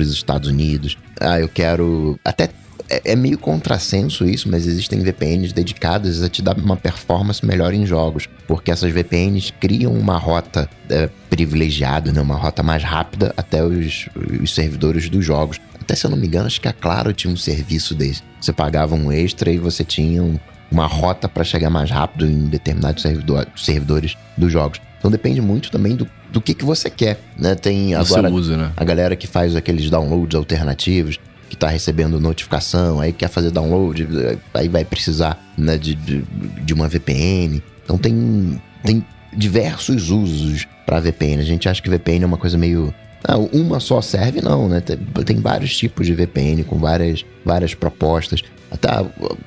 os 0.02 0.14
Estados 0.14 0.50
Unidos. 0.50 0.98
Ah, 1.20 1.40
eu 1.40 1.50
quero 1.50 2.20
até 2.24 2.50
é, 2.90 3.14
é, 3.14 3.16
meio 3.16 3.38
contrassenso 3.38 4.26
isso, 4.26 4.50
mas 4.50 4.68
existem 4.68 5.00
VPNs 5.00 5.54
dedicadas 5.54 6.22
a 6.22 6.30
te 6.30 6.42
dar 6.42 6.58
uma 6.58 6.78
performance 6.78 7.44
melhor 7.44 7.74
em 7.74 7.86
jogos, 7.86 8.30
porque 8.48 8.70
essas 8.70 8.92
VPNs 8.92 9.52
criam 9.54 9.92
uma 9.92 10.18
rota 10.18 10.70
é, 10.90 11.10
privilegiada, 11.30 12.12
né? 12.12 12.22
uma 12.22 12.36
rota 12.36 12.62
mais 12.62 12.84
rápida 12.84 13.34
até 13.36 13.64
os, 13.64 14.08
os 14.42 14.54
servidores 14.54 15.10
dos 15.10 15.26
jogos. 15.26 15.60
Até 15.86 15.94
se 15.96 16.04
eu 16.04 16.10
não 16.10 16.18
me 16.18 16.26
engano, 16.26 16.48
acho 16.48 16.60
que 16.60 16.68
a 16.68 16.74
Claro 16.74 17.14
tinha 17.14 17.32
um 17.32 17.38
serviço 17.38 17.94
desse. 17.94 18.24
Você 18.42 18.52
pagava 18.52 18.96
um 18.96 19.12
extra 19.12 19.52
e 19.52 19.60
você 19.60 19.84
tinha 19.84 20.24
um, 20.24 20.40
uma 20.72 20.88
rota 20.88 21.30
para 21.30 21.44
chegar 21.44 21.70
mais 21.70 21.92
rápido 21.92 22.26
em 22.26 22.48
determinados 22.48 23.04
servidor, 23.04 23.48
servidores 23.56 24.18
dos 24.36 24.52
jogos. 24.52 24.82
Então 24.98 25.12
depende 25.12 25.40
muito 25.42 25.70
também 25.70 25.96
do, 25.96 26.10
do 26.32 26.42
que, 26.42 26.56
que 26.56 26.66
você 26.66 26.90
quer, 26.90 27.20
né? 27.38 27.54
Tem 27.54 27.94
agora 27.94 28.32
uso, 28.32 28.58
né? 28.58 28.72
a 28.76 28.84
galera 28.84 29.16
que 29.16 29.28
faz 29.28 29.56
aqueles 29.56 29.88
downloads 29.92 30.36
alternativos 30.36 31.20
que 31.48 31.54
está 31.54 31.68
recebendo 31.68 32.20
notificação, 32.20 33.00
aí 33.00 33.14
quer 33.14 33.30
fazer 33.30 33.52
download, 33.52 34.08
aí 34.56 34.68
vai 34.68 34.84
precisar 34.84 35.40
né, 35.56 35.78
de, 35.78 35.94
de, 35.94 36.24
de 36.64 36.74
uma 36.74 36.88
VPN. 36.88 37.62
Então 37.84 38.00
tem, 38.00 38.60
tem 38.84 39.06
diversos 39.32 40.10
usos 40.10 40.66
para 40.88 41.00
VPN. 41.00 41.42
A 41.42 41.46
gente 41.46 41.70
acha 41.70 41.80
que 41.80 41.90
VPN 41.90 42.24
é 42.24 42.26
uma 42.26 42.38
coisa 42.38 42.58
meio 42.58 42.92
ah, 43.24 43.38
uma 43.38 43.80
só 43.80 44.02
serve, 44.02 44.42
não, 44.42 44.70
né? 44.70 44.82
Tem, 44.82 44.98
tem, 44.98 45.38
vários 45.38 45.76
tipos 45.76 46.06
de 46.06 46.14
VPN 46.14 46.64
com 46.64 46.78
várias, 46.78 47.26
várias 47.44 47.74
propostas. 47.74 48.44
Até, 48.70 48.90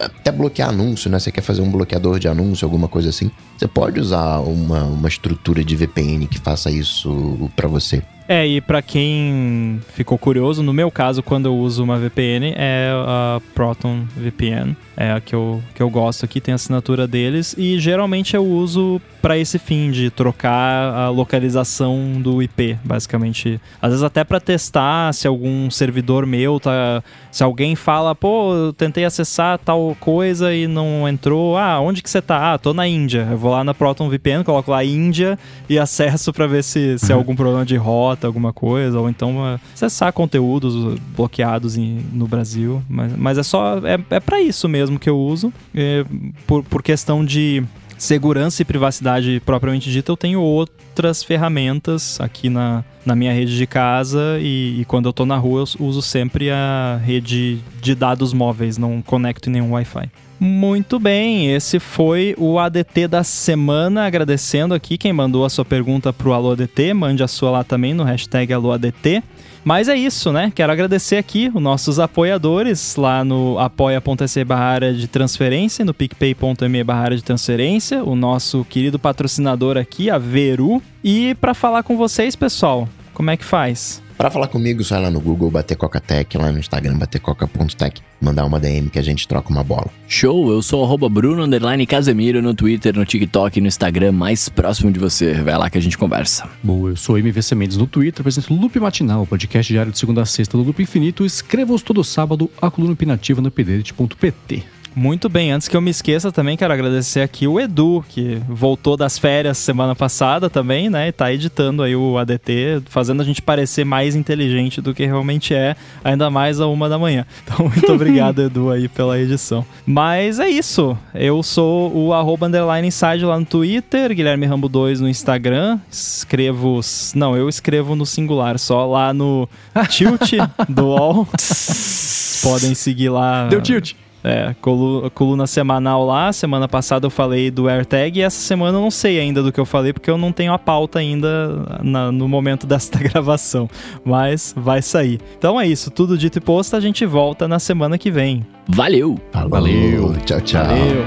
até 0.00 0.32
bloquear 0.32 0.70
anúncio, 0.70 1.10
né? 1.10 1.18
Você 1.18 1.30
quer 1.30 1.42
fazer 1.42 1.60
um 1.60 1.70
bloqueador 1.70 2.18
de 2.18 2.28
anúncio, 2.28 2.64
alguma 2.64 2.88
coisa 2.88 3.10
assim. 3.10 3.30
Você 3.56 3.68
pode 3.68 4.00
usar 4.00 4.38
uma, 4.40 4.84
uma 4.84 5.08
estrutura 5.08 5.62
de 5.62 5.76
VPN 5.76 6.26
que 6.26 6.38
faça 6.38 6.70
isso 6.70 7.50
para 7.54 7.68
você. 7.68 8.02
É, 8.28 8.46
e 8.46 8.60
para 8.60 8.82
quem 8.82 9.80
ficou 9.94 10.18
curioso, 10.18 10.62
no 10.62 10.72
meu 10.72 10.90
caso, 10.90 11.22
quando 11.22 11.46
eu 11.46 11.56
uso 11.56 11.82
uma 11.82 11.98
VPN, 11.98 12.52
é 12.56 12.90
a 12.92 13.40
Proton 13.54 14.04
VPN. 14.16 14.76
É 15.00 15.12
a 15.12 15.20
que 15.20 15.32
eu, 15.32 15.62
que 15.76 15.80
eu 15.80 15.88
gosto 15.88 16.24
aqui, 16.24 16.40
tem 16.40 16.50
a 16.50 16.56
assinatura 16.56 17.06
deles. 17.06 17.54
E 17.56 17.78
geralmente 17.78 18.34
eu 18.34 18.44
uso 18.44 19.00
para 19.22 19.38
esse 19.38 19.56
fim 19.56 19.92
de 19.92 20.10
trocar 20.10 20.92
a 20.92 21.08
localização 21.08 22.20
do 22.20 22.42
IP, 22.42 22.76
basicamente. 22.82 23.60
Às 23.80 23.90
vezes 23.90 24.02
até 24.02 24.24
para 24.24 24.40
testar 24.40 25.14
se 25.14 25.28
algum 25.28 25.70
servidor 25.70 26.26
meu 26.26 26.58
tá. 26.58 27.00
Se 27.30 27.44
alguém 27.44 27.76
fala, 27.76 28.14
pô, 28.14 28.52
eu 28.54 28.72
tentei 28.72 29.04
acessar 29.04 29.58
tal 29.58 29.96
coisa 30.00 30.52
e 30.52 30.66
não 30.66 31.08
entrou. 31.08 31.56
Ah, 31.56 31.78
onde 31.78 32.02
que 32.02 32.10
você 32.10 32.20
tá? 32.20 32.54
Ah, 32.54 32.58
tô 32.58 32.74
na 32.74 32.88
Índia. 32.88 33.28
Eu 33.30 33.38
vou 33.38 33.52
lá 33.52 33.62
na 33.62 33.74
Proton 33.74 34.08
VPN, 34.08 34.42
coloco 34.42 34.72
lá 34.72 34.82
Índia 34.82 35.38
e 35.68 35.78
acesso 35.78 36.32
para 36.32 36.48
ver 36.48 36.64
se, 36.64 36.98
se 36.98 37.12
é 37.12 37.14
algum 37.14 37.36
problema 37.36 37.64
de 37.64 37.76
rota, 37.76 38.26
alguma 38.26 38.52
coisa, 38.52 38.98
ou 38.98 39.08
então 39.08 39.36
uh, 39.36 39.60
acessar 39.72 40.12
conteúdos 40.12 40.98
bloqueados 41.14 41.76
em, 41.76 42.04
no 42.12 42.26
Brasil. 42.26 42.82
Mas, 42.88 43.14
mas 43.16 43.38
é 43.38 43.44
só. 43.44 43.78
É, 43.84 44.16
é 44.16 44.18
para 44.18 44.40
isso 44.40 44.68
mesmo 44.68 44.87
que 44.96 45.10
eu 45.10 45.18
uso. 45.18 45.52
É, 45.74 46.04
por, 46.46 46.62
por 46.62 46.84
questão 46.84 47.24
de 47.24 47.64
segurança 47.98 48.62
e 48.62 48.64
privacidade 48.64 49.42
propriamente 49.44 49.90
dita, 49.90 50.12
eu 50.12 50.16
tenho 50.16 50.40
outras 50.40 51.24
ferramentas 51.24 52.20
aqui 52.20 52.48
na, 52.48 52.84
na 53.04 53.16
minha 53.16 53.32
rede 53.32 53.56
de 53.56 53.66
casa 53.66 54.38
e, 54.40 54.80
e, 54.80 54.84
quando 54.84 55.08
eu 55.08 55.12
tô 55.12 55.26
na 55.26 55.36
rua 55.36 55.64
eu 55.64 55.86
uso 55.86 56.00
sempre 56.00 56.48
a 56.50 57.00
rede 57.04 57.58
de 57.82 57.94
dados 57.96 58.32
móveis, 58.32 58.78
não 58.78 59.02
conecto 59.02 59.48
em 59.48 59.54
nenhum 59.54 59.72
Wi-Fi. 59.72 60.08
Muito 60.40 61.00
bem, 61.00 61.52
esse 61.52 61.80
foi 61.80 62.32
o 62.38 62.60
ADT 62.60 63.08
da 63.08 63.24
semana. 63.24 64.06
Agradecendo 64.06 64.72
aqui 64.72 64.96
quem 64.96 65.12
mandou 65.12 65.44
a 65.44 65.50
sua 65.50 65.64
pergunta 65.64 66.12
pro 66.12 66.32
Alô 66.32 66.52
ADT, 66.52 66.94
mande 66.94 67.24
a 67.24 67.28
sua 67.28 67.50
lá 67.50 67.64
também 67.64 67.92
no 67.92 68.04
hashtag 68.04 68.52
AlôADT. 68.52 69.20
Mas 69.68 69.86
é 69.86 69.94
isso, 69.94 70.32
né? 70.32 70.50
Quero 70.54 70.72
agradecer 70.72 71.18
aqui 71.18 71.50
os 71.52 71.60
nossos 71.60 72.00
apoiadores 72.00 72.96
lá 72.96 73.22
no 73.22 73.58
apoia.se 73.58 74.42
barra 74.42 74.94
de 74.94 75.06
transferência, 75.06 75.84
no 75.84 75.92
picpay.me 75.92 76.82
barra 76.82 77.10
de 77.10 77.22
transferência, 77.22 78.02
o 78.02 78.16
nosso 78.16 78.64
querido 78.64 78.98
patrocinador 78.98 79.76
aqui, 79.76 80.08
a 80.08 80.16
Veru. 80.16 80.82
E 81.04 81.34
para 81.34 81.52
falar 81.52 81.82
com 81.82 81.98
vocês, 81.98 82.34
pessoal, 82.34 82.88
como 83.12 83.30
é 83.30 83.36
que 83.36 83.44
faz? 83.44 84.02
Para 84.18 84.32
falar 84.32 84.48
comigo, 84.48 84.82
só 84.82 84.98
lá 84.98 85.12
no 85.12 85.20
Google, 85.20 85.48
bater 85.48 85.76
Coca-Tech, 85.76 86.36
lá 86.36 86.50
no 86.50 86.58
Instagram, 86.58 86.98
batercoca.tech, 86.98 88.02
mandar 88.20 88.46
uma 88.46 88.58
DM 88.58 88.90
que 88.90 88.98
a 88.98 89.02
gente 89.02 89.28
troca 89.28 89.48
uma 89.48 89.62
bola. 89.62 89.86
Show, 90.08 90.50
eu 90.50 90.60
sou 90.60 90.82
arroba 90.84 91.08
Bruno 91.08 91.46
Casemiro 91.86 92.42
no 92.42 92.52
Twitter, 92.52 92.96
no 92.96 93.04
TikTok 93.04 93.56
e 93.56 93.60
no 93.60 93.68
Instagram 93.68 94.10
mais 94.10 94.48
próximo 94.48 94.90
de 94.90 94.98
você. 94.98 95.34
Vai 95.34 95.56
lá 95.56 95.70
que 95.70 95.78
a 95.78 95.80
gente 95.80 95.96
conversa. 95.96 96.48
Bom, 96.64 96.88
eu 96.88 96.96
sou 96.96 97.16
MVC 97.16 97.54
Mendes 97.54 97.76
no 97.76 97.86
Twitter, 97.86 98.20
apresento 98.20 98.52
Loop 98.52 98.80
Matinal, 98.80 99.24
podcast 99.24 99.72
diário 99.72 99.92
de 99.92 99.98
segunda 100.00 100.22
a 100.22 100.26
sexta 100.26 100.58
do 100.58 100.64
Loop 100.64 100.82
Infinito. 100.82 101.24
Escrevo-os 101.24 101.82
todo 101.82 102.02
sábado, 102.02 102.50
a 102.60 102.68
coluna 102.72 102.94
opinativa 102.94 103.40
no 103.40 103.52
pdete.pt. 103.52 104.77
Muito 104.94 105.28
bem, 105.28 105.52
antes 105.52 105.68
que 105.68 105.76
eu 105.76 105.80
me 105.80 105.90
esqueça 105.90 106.32
também, 106.32 106.56
quero 106.56 106.72
agradecer 106.72 107.20
aqui 107.20 107.46
o 107.46 107.60
Edu, 107.60 108.04
que 108.08 108.40
voltou 108.48 108.96
das 108.96 109.18
férias 109.18 109.58
semana 109.58 109.94
passada 109.94 110.50
também, 110.50 110.90
né? 110.90 111.08
E 111.08 111.12
tá 111.12 111.32
editando 111.32 111.82
aí 111.82 111.94
o 111.94 112.18
ADT, 112.18 112.82
fazendo 112.86 113.22
a 113.22 113.24
gente 113.24 113.40
parecer 113.40 113.84
mais 113.84 114.16
inteligente 114.16 114.80
do 114.80 114.94
que 114.94 115.06
realmente 115.06 115.54
é, 115.54 115.76
ainda 116.02 116.30
mais 116.30 116.60
a 116.60 116.66
uma 116.66 116.88
da 116.88 116.98
manhã. 116.98 117.24
Então, 117.48 117.66
muito 117.66 117.92
obrigado, 117.92 118.42
Edu, 118.42 118.70
aí 118.70 118.88
pela 118.88 119.18
edição. 119.18 119.64
Mas 119.86 120.38
é 120.38 120.48
isso. 120.48 120.98
Eu 121.14 121.42
sou 121.42 121.90
o 121.96 122.12
arroba 122.12 122.46
underline 122.46 122.86
inside 122.86 123.24
lá 123.24 123.38
no 123.38 123.46
Twitter, 123.46 124.14
Guilherme 124.14 124.44
Rambo 124.44 124.68
2 124.68 125.00
no 125.00 125.08
Instagram. 125.08 125.78
Escrevo. 125.90 126.80
Não, 127.14 127.34
eu 127.36 127.48
escrevo 127.48 127.96
no 127.96 128.04
singular, 128.04 128.58
só 128.58 128.84
lá 128.86 129.14
no 129.14 129.48
tilt 129.88 130.34
do 130.68 130.88
UOL. 130.88 131.28
Podem 132.42 132.74
seguir 132.74 133.08
lá. 133.08 133.46
Deu 133.48 133.62
tilt. 133.62 133.94
É, 134.22 134.54
coluna, 134.60 135.10
coluna 135.10 135.46
semanal 135.46 136.04
lá. 136.04 136.32
Semana 136.32 136.66
passada 136.68 137.06
eu 137.06 137.10
falei 137.10 137.50
do 137.50 137.68
AirTag 137.68 138.18
e 138.18 138.22
essa 138.22 138.40
semana 138.40 138.78
eu 138.78 138.82
não 138.82 138.90
sei 138.90 139.20
ainda 139.20 139.42
do 139.42 139.52
que 139.52 139.60
eu 139.60 139.64
falei 139.64 139.92
porque 139.92 140.10
eu 140.10 140.18
não 140.18 140.32
tenho 140.32 140.52
a 140.52 140.58
pauta 140.58 140.98
ainda 140.98 141.78
na, 141.82 142.10
no 142.10 142.28
momento 142.28 142.66
desta 142.68 142.98
gravação. 142.98 143.68
Mas 144.04 144.54
vai 144.56 144.82
sair. 144.82 145.20
Então 145.38 145.60
é 145.60 145.66
isso, 145.66 145.90
tudo 145.90 146.18
dito 146.18 146.38
e 146.38 146.40
posto. 146.40 146.76
A 146.76 146.80
gente 146.80 147.06
volta 147.06 147.46
na 147.46 147.58
semana 147.58 147.96
que 147.96 148.10
vem. 148.10 148.46
Valeu! 148.68 149.18
Valeu! 149.48 150.14
Tchau, 150.24 150.40
tchau. 150.40 150.64
Valeu! 150.66 151.04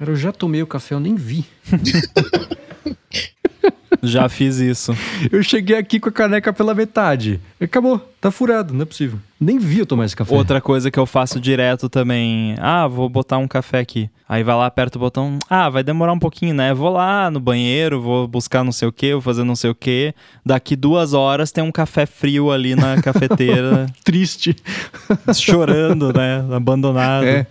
Cara, 0.00 0.12
eu 0.12 0.16
já 0.16 0.32
tomei 0.32 0.62
o 0.62 0.66
café, 0.66 0.94
eu 0.94 1.00
nem 1.00 1.14
vi. 1.14 1.44
já 4.02 4.30
fiz 4.30 4.56
isso. 4.56 4.96
Eu 5.30 5.42
cheguei 5.42 5.76
aqui 5.76 6.00
com 6.00 6.08
a 6.08 6.12
caneca 6.12 6.54
pela 6.54 6.74
metade. 6.74 7.38
Acabou, 7.60 7.98
tá 8.18 8.30
furado, 8.30 8.72
não 8.72 8.80
é 8.80 8.86
possível. 8.86 9.18
Nem 9.40 9.58
vi 9.58 9.78
eu 9.78 9.86
tomar 9.86 10.04
esse 10.04 10.14
café. 10.14 10.34
Outra 10.34 10.60
coisa 10.60 10.90
que 10.90 10.98
eu 10.98 11.06
faço 11.06 11.40
direto 11.40 11.88
também. 11.88 12.54
Ah, 12.58 12.86
vou 12.86 13.08
botar 13.08 13.38
um 13.38 13.48
café 13.48 13.78
aqui. 13.78 14.10
Aí 14.28 14.44
vai 14.44 14.54
lá, 14.54 14.66
aperta 14.66 14.98
o 14.98 15.00
botão. 15.00 15.38
Ah, 15.48 15.70
vai 15.70 15.82
demorar 15.82 16.12
um 16.12 16.18
pouquinho, 16.18 16.54
né? 16.54 16.74
Vou 16.74 16.90
lá 16.90 17.30
no 17.30 17.40
banheiro, 17.40 18.02
vou 18.02 18.28
buscar 18.28 18.62
não 18.62 18.70
sei 18.70 18.86
o 18.86 18.92
que, 18.92 19.12
vou 19.12 19.22
fazer 19.22 19.42
não 19.42 19.56
sei 19.56 19.70
o 19.70 19.74
que. 19.74 20.14
Daqui 20.44 20.76
duas 20.76 21.14
horas 21.14 21.50
tem 21.50 21.64
um 21.64 21.72
café 21.72 22.04
frio 22.04 22.50
ali 22.50 22.74
na 22.76 23.00
cafeteira. 23.02 23.86
Triste. 24.04 24.54
Chorando, 25.34 26.12
né? 26.12 26.44
Abandonado. 26.54 27.24
É. 27.24 27.46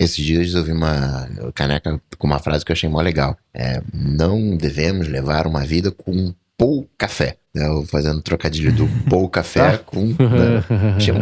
Esses 0.00 0.24
dias 0.24 0.52
eu 0.54 0.64
vi 0.64 0.72
uma 0.72 1.28
caneca 1.54 2.00
com 2.18 2.26
uma 2.26 2.40
frase 2.40 2.64
que 2.64 2.72
eu 2.72 2.74
achei 2.74 2.88
mó 2.88 3.00
legal. 3.00 3.36
É, 3.54 3.80
não 3.94 4.56
devemos 4.56 5.06
levar 5.06 5.46
uma 5.46 5.60
vida 5.60 5.92
com 5.92 6.34
pou 6.58 6.90
café. 6.98 7.36
Né? 7.54 7.64
Fazendo 7.86 8.22
trocadilho 8.22 8.72
do 8.72 8.88
pou 9.08 9.28
café 9.28 9.78
com. 9.78 10.06
Né? 10.06 10.64
Achei 10.96 11.14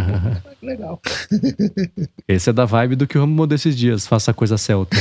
legal. 0.62 1.00
Esse 2.28 2.50
é 2.50 2.52
da 2.52 2.64
vibe 2.64 2.96
do 2.96 3.06
que 3.06 3.16
o 3.16 3.20
Ramo 3.20 3.34
mandou 3.34 3.54
esses 3.54 3.76
dias. 3.76 4.06
Faça 4.06 4.34
coisa 4.34 4.58
celta. 4.58 4.96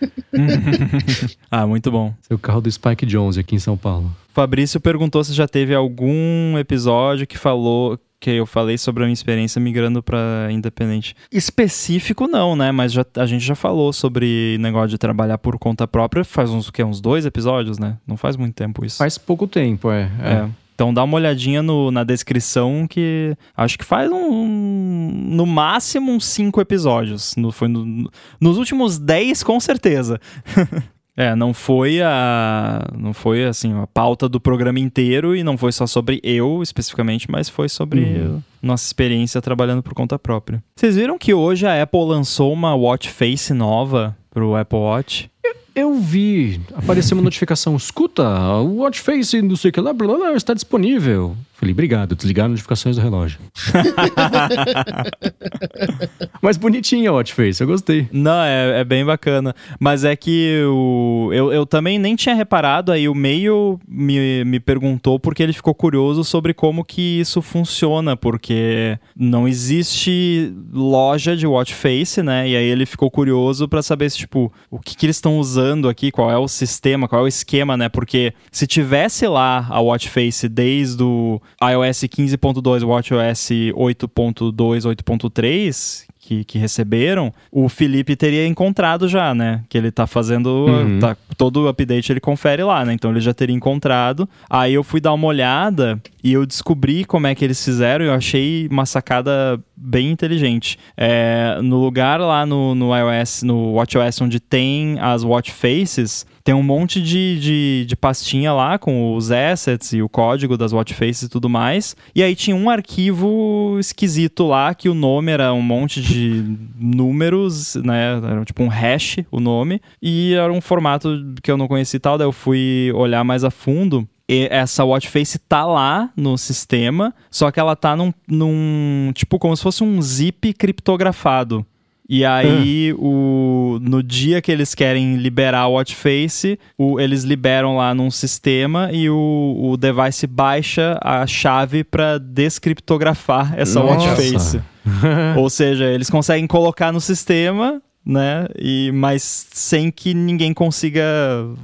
ah, 1.50 1.66
muito 1.66 1.90
bom. 1.90 2.14
Esse 2.22 2.32
é 2.32 2.34
o 2.34 2.38
carro 2.38 2.60
do 2.60 2.70
Spike 2.70 3.04
Jones 3.04 3.36
aqui 3.36 3.54
em 3.54 3.58
São 3.58 3.76
Paulo. 3.76 4.14
Fabrício 4.32 4.80
perguntou 4.80 5.22
se 5.22 5.34
já 5.34 5.46
teve 5.46 5.74
algum 5.74 6.56
episódio 6.58 7.26
que 7.26 7.36
falou 7.36 7.98
que 8.20 8.30
eu 8.30 8.44
falei 8.44 8.76
sobre 8.76 9.02
a 9.02 9.06
minha 9.06 9.14
experiência 9.14 9.58
migrando 9.58 10.02
para 10.02 10.48
independente. 10.50 11.16
Específico 11.32 12.28
não, 12.28 12.54
né? 12.54 12.70
Mas 12.70 12.92
já, 12.92 13.04
a 13.16 13.24
gente 13.24 13.44
já 13.44 13.54
falou 13.54 13.92
sobre 13.94 14.58
negócio 14.60 14.90
de 14.90 14.98
trabalhar 14.98 15.38
por 15.38 15.58
conta 15.58 15.88
própria 15.88 16.22
faz 16.22 16.50
uns 16.50 16.70
que 16.70 16.84
uns 16.84 17.00
dois 17.00 17.24
episódios, 17.24 17.78
né? 17.78 17.96
Não 18.06 18.18
faz 18.18 18.36
muito 18.36 18.54
tempo 18.54 18.84
isso. 18.84 18.98
Faz 18.98 19.16
pouco 19.16 19.46
tempo, 19.46 19.90
é. 19.90 20.10
é. 20.22 20.32
é. 20.32 20.50
Então 20.80 20.94
dá 20.94 21.04
uma 21.04 21.16
olhadinha 21.16 21.62
no, 21.62 21.90
na 21.90 22.02
descrição 22.02 22.86
que 22.88 23.36
acho 23.54 23.78
que 23.78 23.84
faz 23.84 24.10
um, 24.10 25.12
no 25.28 25.44
máximo 25.44 26.10
uns 26.10 26.24
cinco 26.24 26.58
episódios. 26.58 27.36
No, 27.36 27.52
foi 27.52 27.68
no, 27.68 28.10
nos 28.40 28.56
últimos 28.56 28.98
dez, 28.98 29.42
com 29.42 29.60
certeza. 29.60 30.18
É, 31.16 31.34
não 31.34 31.52
foi 31.52 32.00
a 32.00 32.88
não 32.96 33.12
foi 33.12 33.44
assim 33.44 33.74
a 33.74 33.86
pauta 33.86 34.26
do 34.26 34.40
programa 34.40 34.78
inteiro 34.78 35.36
e 35.36 35.42
não 35.42 35.58
foi 35.58 35.70
só 35.70 35.86
sobre 35.86 36.18
eu 36.22 36.62
especificamente, 36.62 37.30
mas 37.30 37.46
foi 37.46 37.68
sobre 37.68 38.00
uhum. 38.00 38.42
nossa 38.62 38.86
experiência 38.86 39.42
trabalhando 39.42 39.82
por 39.82 39.92
conta 39.92 40.18
própria. 40.18 40.62
Vocês 40.74 40.96
viram 40.96 41.18
que 41.18 41.34
hoje 41.34 41.66
a 41.66 41.82
Apple 41.82 42.04
lançou 42.04 42.50
uma 42.50 42.74
watch 42.74 43.10
face 43.10 43.52
nova 43.52 44.16
pro 44.30 44.54
Apple 44.54 44.78
Watch? 44.78 45.30
Eu 45.74 45.94
vi, 45.94 46.60
apareceu 46.74 47.16
uma 47.16 47.22
notificação, 47.22 47.76
escuta, 47.76 48.22
o 48.58 48.78
Watch 48.78 49.00
Face, 49.00 49.40
não 49.40 49.56
sei 49.56 49.70
o 49.70 49.72
que 49.72 49.80
lá, 49.80 49.92
blá, 49.92 50.16
blá, 50.16 50.32
está 50.32 50.52
disponível. 50.52 51.36
Falei, 51.60 51.74
obrigado, 51.74 52.16
desligar 52.16 52.46
as 52.46 52.52
notificações 52.52 52.96
do 52.96 53.02
relógio. 53.02 53.38
Mas 56.40 56.56
bonitinha 56.56 57.10
a 57.10 57.12
Watch 57.12 57.34
Face, 57.34 57.62
eu 57.62 57.66
gostei. 57.66 58.08
Não, 58.10 58.42
é, 58.42 58.80
é 58.80 58.84
bem 58.84 59.04
bacana. 59.04 59.54
Mas 59.78 60.02
é 60.02 60.16
que 60.16 60.62
o, 60.64 61.28
eu, 61.34 61.52
eu 61.52 61.66
também 61.66 61.98
nem 61.98 62.16
tinha 62.16 62.34
reparado, 62.34 62.90
aí 62.90 63.10
o 63.10 63.14
meio 63.14 63.78
me, 63.86 64.42
me 64.42 64.58
perguntou 64.58 65.20
porque 65.20 65.42
ele 65.42 65.52
ficou 65.52 65.74
curioso 65.74 66.24
sobre 66.24 66.54
como 66.54 66.82
que 66.82 67.20
isso 67.20 67.42
funciona, 67.42 68.16
porque 68.16 68.98
não 69.14 69.46
existe 69.46 70.54
loja 70.72 71.36
de 71.36 71.46
Watch 71.46 71.74
Face, 71.74 72.22
né? 72.22 72.48
E 72.48 72.56
aí 72.56 72.64
ele 72.64 72.86
ficou 72.86 73.10
curioso 73.10 73.68
para 73.68 73.82
saber 73.82 74.10
se, 74.10 74.16
tipo, 74.16 74.50
o 74.70 74.78
que, 74.78 74.96
que 74.96 75.04
eles 75.04 75.16
estão 75.16 75.38
usando 75.38 75.90
aqui, 75.90 76.10
qual 76.10 76.30
é 76.30 76.38
o 76.38 76.48
sistema, 76.48 77.06
qual 77.06 77.20
é 77.20 77.24
o 77.24 77.28
esquema, 77.28 77.76
né? 77.76 77.90
Porque 77.90 78.32
se 78.50 78.66
tivesse 78.66 79.26
lá 79.26 79.66
a 79.68 79.78
Watch 79.78 80.08
Face 80.08 80.48
desde 80.48 81.02
o 81.02 81.38
iOS 81.62 82.00
15.2, 82.04 82.86
WatchOS 82.86 83.50
8.2, 83.74 84.52
8.3, 84.52 86.06
que, 86.18 86.44
que, 86.44 86.58
receberam, 86.58 87.32
o 87.50 87.68
Felipe 87.68 88.14
teria 88.14 88.46
encontrado 88.46 89.08
já, 89.08 89.34
né? 89.34 89.62
Que 89.68 89.76
ele 89.76 89.90
tá 89.90 90.06
fazendo. 90.06 90.66
Uhum. 90.66 90.98
Tá, 91.00 91.16
todo 91.36 91.62
o 91.62 91.68
update 91.68 92.12
ele 92.12 92.20
confere 92.20 92.62
lá, 92.62 92.84
né? 92.84 92.92
Então 92.92 93.10
ele 93.10 93.20
já 93.20 93.32
teria 93.32 93.56
encontrado. 93.56 94.28
Aí 94.48 94.74
eu 94.74 94.84
fui 94.84 95.00
dar 95.00 95.12
uma 95.12 95.26
olhada 95.26 96.00
e 96.22 96.32
eu 96.32 96.44
descobri 96.44 97.04
como 97.04 97.26
é 97.26 97.34
que 97.34 97.44
eles 97.44 97.64
fizeram 97.64 98.04
e 98.04 98.08
eu 98.08 98.14
achei 98.14 98.68
uma 98.70 98.86
sacada 98.86 99.58
bem 99.74 100.10
inteligente. 100.10 100.78
É, 100.96 101.58
no 101.62 101.80
lugar 101.80 102.20
lá 102.20 102.44
no, 102.44 102.74
no 102.74 102.90
iOS, 102.94 103.42
no 103.42 103.72
WatchOS, 103.72 104.20
onde 104.20 104.38
tem 104.38 104.98
as 105.00 105.24
watch 105.24 105.50
faces, 105.50 106.26
tem 106.42 106.54
um 106.54 106.62
monte 106.62 107.00
de, 107.02 107.38
de, 107.38 107.84
de, 107.86 107.96
pastinha 107.96 108.52
lá 108.52 108.78
com 108.78 109.14
os 109.14 109.30
assets 109.30 109.92
e 109.92 110.02
o 110.02 110.08
código 110.08 110.56
das 110.56 110.72
watch 110.72 110.94
faces 110.94 111.22
e 111.22 111.28
tudo 111.28 111.48
mais. 111.48 111.94
E 112.14 112.22
aí 112.22 112.34
tinha 112.34 112.56
um 112.56 112.70
arquivo 112.70 113.76
esquisito 113.78 114.46
lá 114.46 114.74
que 114.74 114.88
o 114.88 114.94
nome 114.94 115.32
era 115.32 115.52
um 115.52 115.62
monte 115.62 116.00
de 116.00 116.44
números, 116.78 117.74
né? 117.76 118.20
Era 118.24 118.44
tipo 118.44 118.62
um 118.62 118.68
hash 118.68 119.18
o 119.30 119.38
nome. 119.38 119.80
E 120.00 120.34
era 120.34 120.52
um 120.52 120.60
formato 120.60 121.08
que 121.42 121.50
eu 121.50 121.56
não 121.56 121.68
conhecia 121.68 121.98
e 121.98 122.00
tal. 122.00 122.16
Daí 122.16 122.26
eu 122.26 122.32
fui 122.32 122.90
olhar 122.94 123.22
mais 123.24 123.44
a 123.44 123.50
fundo 123.50 124.08
essa 124.48 124.84
watch 124.84 125.08
face 125.08 125.38
tá 125.38 125.66
lá 125.66 126.10
no 126.16 126.38
sistema, 126.38 127.12
só 127.30 127.50
que 127.50 127.58
ela 127.58 127.74
tá 127.74 127.96
num, 127.96 128.12
num 128.28 129.10
tipo 129.12 129.38
como 129.38 129.56
se 129.56 129.62
fosse 129.62 129.82
um 129.82 130.00
zip 130.00 130.52
criptografado. 130.54 131.66
E 132.12 132.24
aí, 132.24 132.92
o, 132.98 133.78
no 133.80 134.02
dia 134.02 134.42
que 134.42 134.50
eles 134.50 134.74
querem 134.74 135.14
liberar 135.14 135.68
o 135.68 135.74
watch 135.74 135.94
face, 135.94 136.58
o, 136.76 136.98
eles 136.98 137.22
liberam 137.22 137.76
lá 137.76 137.94
num 137.94 138.10
sistema 138.10 138.90
e 138.92 139.08
o, 139.08 139.70
o 139.70 139.76
device 139.76 140.26
baixa 140.26 140.98
a 141.00 141.24
chave 141.24 141.84
para 141.84 142.18
descriptografar 142.18 143.54
essa 143.56 143.78
Nossa. 143.78 144.08
watch 144.08 144.16
face. 144.16 144.60
Ou 145.38 145.48
seja, 145.48 145.84
eles 145.84 146.10
conseguem 146.10 146.48
colocar 146.48 146.90
no 146.90 147.00
sistema 147.00 147.80
né? 148.04 148.46
E, 148.58 148.90
mas 148.92 149.46
sem 149.52 149.90
que 149.90 150.14
ninguém 150.14 150.54
consiga 150.54 151.02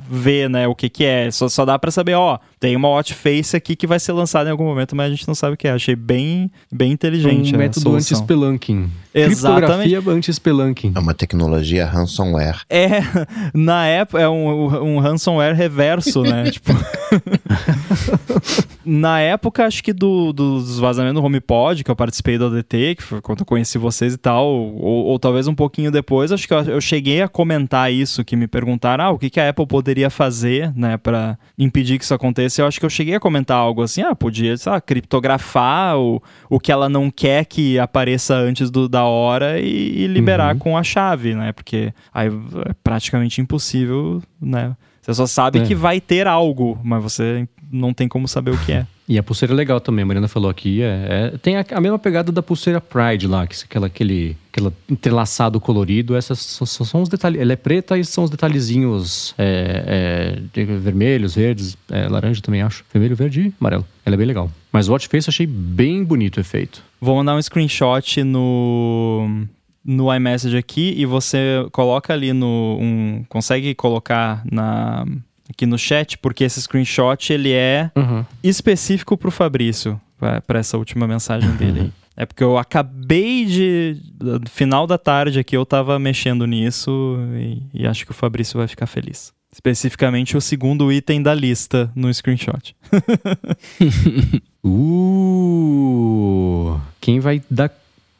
ver, 0.08 0.50
né, 0.50 0.68
o 0.68 0.74
que 0.74 0.88
que 0.88 1.04
é. 1.04 1.30
Só, 1.30 1.48
só 1.48 1.64
dá 1.64 1.78
para 1.78 1.90
saber, 1.90 2.14
ó, 2.14 2.38
tem 2.60 2.76
uma 2.76 2.88
watch 2.88 3.14
face 3.14 3.56
aqui 3.56 3.74
que 3.74 3.86
vai 3.86 3.98
ser 3.98 4.12
lançada 4.12 4.48
em 4.48 4.52
algum 4.52 4.64
momento, 4.64 4.94
mas 4.94 5.06
a 5.06 5.10
gente 5.10 5.26
não 5.26 5.34
sabe 5.34 5.54
o 5.54 5.56
que 5.56 5.66
é. 5.66 5.72
Achei 5.72 5.96
bem, 5.96 6.50
bem 6.70 6.92
inteligente. 6.92 7.54
Um 7.54 7.58
método 7.58 7.94
anti-spelunking. 7.94 8.90
Exatamente. 9.14 9.94
anti-spelunking. 9.94 10.92
É 10.94 10.98
uma 10.98 11.14
tecnologia 11.14 11.86
ransomware. 11.86 12.60
É, 12.68 13.00
na 13.54 13.86
época, 13.86 14.20
é 14.20 14.28
um, 14.28 14.96
um 14.96 14.98
ransomware 14.98 15.54
reverso, 15.54 16.22
né? 16.22 16.50
tipo... 16.52 16.72
na 18.86 19.20
época, 19.20 19.66
acho 19.66 19.82
que 19.82 19.92
do, 19.92 20.32
dos 20.32 20.78
vazamentos 20.78 21.20
do 21.20 21.26
HomePod, 21.26 21.82
que 21.82 21.90
eu 21.90 21.96
participei 21.96 22.38
do 22.38 22.46
ADT, 22.46 22.94
que 22.94 23.02
foi 23.02 23.20
quando 23.20 23.40
eu 23.40 23.46
conheci 23.46 23.78
vocês 23.78 24.14
e 24.14 24.16
tal, 24.16 24.46
ou, 24.46 25.06
ou 25.06 25.18
talvez 25.18 25.48
um 25.48 25.54
pouquinho 25.54 25.90
depois, 25.90 26.30
acho 26.30 26.46
que 26.46 26.54
eu, 26.54 26.60
eu, 26.62 26.80
cheguei 26.80 27.20
a 27.20 27.28
comentar 27.28 27.92
isso, 27.92 28.24
que 28.24 28.36
me 28.36 28.46
perguntaram, 28.46 29.04
ah, 29.04 29.10
o 29.10 29.18
que, 29.18 29.28
que 29.28 29.40
a 29.40 29.48
Apple 29.48 29.66
poderia 29.66 30.08
fazer, 30.08 30.72
né, 30.76 30.96
para 30.96 31.36
impedir 31.58 31.98
que 31.98 32.04
isso 32.04 32.14
aconteça. 32.14 32.62
Eu 32.62 32.66
acho 32.66 32.78
que 32.78 32.86
eu 32.86 32.90
cheguei 32.90 33.16
a 33.16 33.20
comentar 33.20 33.56
algo 33.56 33.82
assim, 33.82 34.02
ah, 34.02 34.14
podia, 34.14 34.56
sei 34.56 34.70
lá, 34.70 34.80
criptografar 34.80 35.98
o, 35.98 36.22
o 36.48 36.60
que 36.60 36.70
ela 36.70 36.88
não 36.88 37.10
quer 37.10 37.44
que 37.44 37.78
apareça 37.80 38.34
antes 38.36 38.70
do, 38.70 38.88
da 38.88 39.04
hora 39.04 39.58
e, 39.58 40.04
e 40.04 40.06
liberar 40.06 40.54
uhum. 40.54 40.58
com 40.60 40.78
a 40.78 40.84
chave, 40.84 41.34
né? 41.34 41.52
Porque 41.52 41.92
aí 42.14 42.28
é 42.28 42.74
praticamente 42.84 43.40
impossível, 43.40 44.22
né? 44.40 44.76
Você 45.06 45.14
só 45.14 45.26
sabe 45.26 45.60
é. 45.60 45.64
que 45.64 45.74
vai 45.74 46.00
ter 46.00 46.26
algo, 46.26 46.76
mas 46.82 47.00
você 47.00 47.46
não 47.70 47.92
tem 47.92 48.08
como 48.08 48.26
saber 48.28 48.50
o 48.50 48.58
que 48.58 48.72
é. 48.72 48.86
E 49.08 49.16
a 49.16 49.22
pulseira 49.22 49.54
é 49.54 49.56
legal 49.56 49.80
também, 49.80 50.02
a 50.02 50.06
Mariana 50.06 50.26
falou 50.26 50.50
aqui. 50.50 50.82
É, 50.82 51.30
é 51.34 51.38
tem 51.38 51.56
a, 51.56 51.64
a, 51.70 51.80
mesma 51.80 51.96
pegada 51.96 52.32
da 52.32 52.42
pulseira 52.42 52.80
Pride 52.80 53.28
lá, 53.28 53.46
que 53.46 53.54
aquela, 53.62 53.86
aquele, 53.86 54.36
aquele 54.52 54.72
entrelaçado 54.90 55.60
colorido. 55.60 56.16
Essas 56.16 56.40
são, 56.40 56.66
são 56.66 57.02
os 57.02 57.08
detalhes. 57.08 57.40
Ela 57.40 57.52
é 57.52 57.56
preta 57.56 57.96
e 57.96 58.04
são 58.04 58.24
os 58.24 58.30
detalhezinhos 58.30 59.32
é, 59.38 60.40
é, 60.52 60.64
vermelhos, 60.64 61.36
verdes, 61.36 61.78
é, 61.88 62.08
laranja 62.08 62.42
também 62.42 62.62
acho. 62.62 62.84
Vermelho, 62.92 63.14
verde 63.14 63.42
e 63.42 63.54
amarelo. 63.60 63.86
Ela 64.04 64.16
é 64.16 64.18
bem 64.18 64.26
legal. 64.26 64.50
Mas 64.72 64.88
o 64.88 64.92
Watch 64.92 65.06
Face 65.06 65.28
eu 65.28 65.30
achei 65.30 65.46
bem 65.46 66.02
bonito 66.02 66.38
o 66.38 66.40
efeito. 66.40 66.82
Vou 67.00 67.14
mandar 67.14 67.36
um 67.36 67.42
screenshot 67.42 68.24
no 68.24 69.46
no 69.84 70.12
iMessage 70.12 70.56
aqui 70.56 70.94
e 70.96 71.06
você 71.06 71.64
coloca 71.70 72.12
ali 72.12 72.32
no 72.32 72.76
um 72.80 73.24
consegue 73.28 73.72
colocar 73.72 74.42
na 74.50 75.06
aqui 75.48 75.66
no 75.66 75.78
chat, 75.78 76.18
porque 76.18 76.44
esse 76.44 76.60
screenshot 76.60 77.32
ele 77.32 77.52
é 77.52 77.90
uhum. 77.96 78.24
específico 78.42 79.16
para 79.16 79.28
o 79.28 79.32
Fabrício, 79.32 80.00
para 80.46 80.58
essa 80.58 80.76
última 80.76 81.06
mensagem 81.06 81.50
dele 81.52 81.80
aí. 81.80 81.92
É 82.16 82.24
porque 82.24 82.42
eu 82.42 82.56
acabei 82.56 83.44
de. 83.44 84.00
No 84.18 84.40
final 84.48 84.86
da 84.86 84.96
tarde 84.96 85.38
aqui 85.38 85.54
eu 85.54 85.64
estava 85.64 85.98
mexendo 85.98 86.46
nisso 86.46 87.18
e, 87.34 87.82
e, 87.82 87.86
acho 87.86 88.06
que 88.06 88.10
o 88.10 88.14
Fabrício 88.14 88.58
vai 88.58 88.66
ficar 88.66 88.86
feliz. 88.86 89.34
Especificamente 89.52 90.34
o 90.34 90.40
segundo 90.40 90.90
item 90.90 91.22
da 91.22 91.34
lista 91.34 91.90
no 91.94 92.12
screenshot. 92.12 92.74
uh! 94.64 96.80
Quem 97.00 97.20
vai 97.20 97.42
dar 97.50 97.70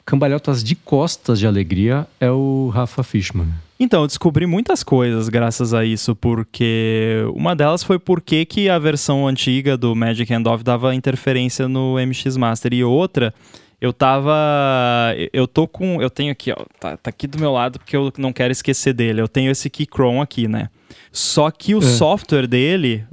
cambalhotas 0.07 0.63
de 0.63 0.77
costas 0.77 1.39
de 1.39 1.47
alegria 1.47 2.07
é 2.21 2.31
o 2.31 2.71
Rafa 2.73 3.03
Fishman. 3.03 3.49
Então, 3.79 4.03
eu 4.03 4.07
descobri 4.07 4.47
muitas 4.47 4.83
coisas 4.83 5.29
graças 5.29 5.75
a 5.75 5.85
isso, 5.85 6.17
porque 6.17 7.23
uma 7.35 7.55
delas 7.55 7.83
foi 7.83 7.99
porque 7.99 8.47
que 8.47 8.71
a 8.71 8.79
versão 8.79 9.27
antiga 9.27 9.77
do 9.77 9.95
Magic 9.95 10.33
Handoff 10.33 10.65
dava 10.65 10.95
interferência 10.95 11.69
no 11.69 11.97
MX 11.97 12.37
Master 12.39 12.73
e 12.73 12.83
outra 12.83 13.35
eu 13.79 13.93
tava. 13.93 14.35
Eu 15.33 15.47
tô 15.47 15.69
com. 15.69 16.01
Eu 16.01 16.09
tenho 16.09 16.33
aqui, 16.33 16.51
ó. 16.51 16.65
Tá, 16.81 16.97
tá, 16.97 17.11
aqui 17.11 17.27
do 17.27 17.39
meu 17.39 17.53
lado 17.53 17.79
porque 17.79 17.95
eu 17.95 18.11
não 18.17 18.33
quero 18.33 18.51
esquecer 18.51 18.95
dele. 18.95 19.21
Eu 19.21 19.29
tenho 19.29 19.51
esse 19.51 19.69
Keychron 19.69 20.23
aqui, 20.23 20.49
né? 20.49 20.71
Só 21.13 21.51
que 21.51 21.75
o 21.75 21.79
é. 21.79 21.83
software 21.83 22.47
dele, 22.47 23.05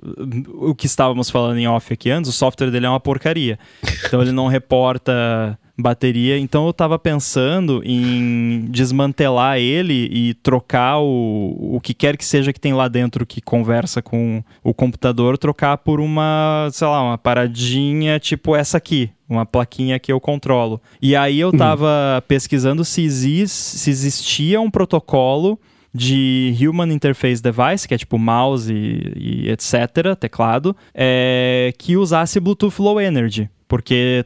o 0.47 0.73
que 0.73 0.85
estávamos 0.85 1.29
falando 1.29 1.57
em 1.57 1.67
off 1.67 1.91
aqui 1.93 2.09
antes, 2.09 2.29
o 2.29 2.33
software 2.33 2.71
dele 2.71 2.85
é 2.85 2.89
uma 2.89 2.99
porcaria. 2.99 3.59
Então 4.05 4.21
ele 4.21 4.31
não 4.31 4.47
reporta 4.47 5.57
bateria. 5.77 6.37
Então 6.37 6.65
eu 6.65 6.71
estava 6.71 6.99
pensando 6.99 7.81
em 7.83 8.65
desmantelar 8.69 9.57
ele 9.57 10.07
e 10.11 10.33
trocar 10.35 10.99
o, 10.99 11.75
o 11.75 11.79
que 11.81 11.93
quer 11.93 12.17
que 12.17 12.25
seja 12.25 12.53
que 12.53 12.59
tem 12.59 12.73
lá 12.73 12.87
dentro 12.87 13.25
que 13.25 13.41
conversa 13.41 14.01
com 14.01 14.43
o 14.63 14.73
computador, 14.73 15.37
trocar 15.37 15.77
por 15.77 15.99
uma, 15.99 16.69
sei 16.71 16.87
lá, 16.87 17.01
uma 17.01 17.17
paradinha 17.17 18.19
tipo 18.19 18.55
essa 18.55 18.77
aqui. 18.77 19.09
Uma 19.27 19.45
plaquinha 19.45 19.97
que 19.97 20.11
eu 20.11 20.19
controlo. 20.19 20.79
E 21.01 21.15
aí 21.15 21.39
eu 21.39 21.49
estava 21.49 22.15
uhum. 22.15 22.21
pesquisando 22.27 22.85
se, 22.85 23.01
exist, 23.01 23.77
se 23.77 23.89
existia 23.89 24.61
um 24.61 24.69
protocolo 24.69 25.59
de 25.93 26.55
Human 26.59 26.91
Interface 26.91 27.41
Device, 27.41 27.87
que 27.87 27.93
é 27.93 27.97
tipo 27.97 28.19
mouse 28.19 28.71
e, 28.71 29.45
e 29.45 29.49
etc., 29.49 30.15
teclado, 30.19 30.75
é, 30.93 31.73
que 31.79 31.95
usasse 31.95 32.39
Bluetooth 32.39 32.79
Low 32.79 32.99
Energy. 32.99 33.49
Porque 33.67 34.23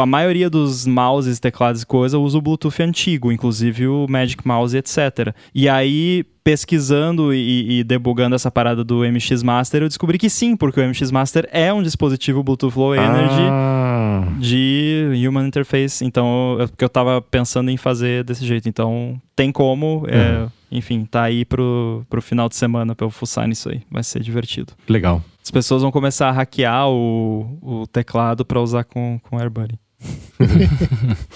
a 0.00 0.06
maioria 0.06 0.48
dos 0.50 0.86
mouses, 0.86 1.38
teclados 1.38 1.82
e 1.82 1.86
coisa 1.86 2.18
usa 2.18 2.38
o 2.38 2.42
Bluetooth 2.42 2.82
antigo, 2.82 3.32
inclusive 3.32 3.86
o 3.86 4.06
Magic 4.08 4.46
Mouse, 4.46 4.76
etc. 4.76 5.34
E 5.54 5.68
aí, 5.68 6.24
pesquisando 6.42 7.34
e, 7.34 7.80
e, 7.80 7.84
debugando 7.84 8.34
essa 8.34 8.50
parada 8.50 8.82
do 8.82 9.00
MX 9.00 9.42
Master, 9.42 9.82
eu 9.82 9.88
descobri 9.88 10.18
que 10.18 10.30
sim, 10.30 10.56
porque 10.56 10.80
o 10.80 10.88
MX 10.88 11.10
Master 11.10 11.48
é 11.52 11.72
um 11.72 11.82
dispositivo 11.82 12.42
Bluetooth 12.42 12.78
Low 12.78 12.94
Energy 12.94 13.42
Ah, 13.50 14.24
de 14.38 15.08
Human 15.26 15.46
Interface. 15.46 16.04
Então, 16.04 16.56
eu, 16.58 16.68
porque 16.68 16.84
eu 16.84 16.88
tava 16.88 17.20
pensando 17.20 17.70
em 17.70 17.76
fazer 17.76 18.24
desse 18.24 18.46
jeito. 18.46 18.68
Então, 18.68 19.20
tem 19.36 19.52
como. 19.52 20.04
é, 20.08 20.46
enfim, 20.70 21.04
tá 21.04 21.22
aí 21.24 21.44
pro, 21.44 22.04
pro 22.10 22.20
final 22.22 22.48
de 22.48 22.56
semana 22.56 22.94
pra 22.94 23.06
eu 23.06 23.10
fuçar 23.10 23.46
nisso 23.48 23.68
aí. 23.70 23.82
Vai 23.90 24.02
ser 24.02 24.20
divertido. 24.22 24.72
legal. 24.88 25.22
As 25.42 25.50
pessoas 25.50 25.80
vão 25.80 25.90
começar 25.90 26.28
a 26.28 26.32
hackear 26.32 26.88
o, 26.90 27.58
o 27.62 27.86
teclado 27.86 28.44
pra 28.44 28.60
usar 28.60 28.84
com, 28.84 29.18
com 29.22 29.38
AirBuddy. 29.38 29.78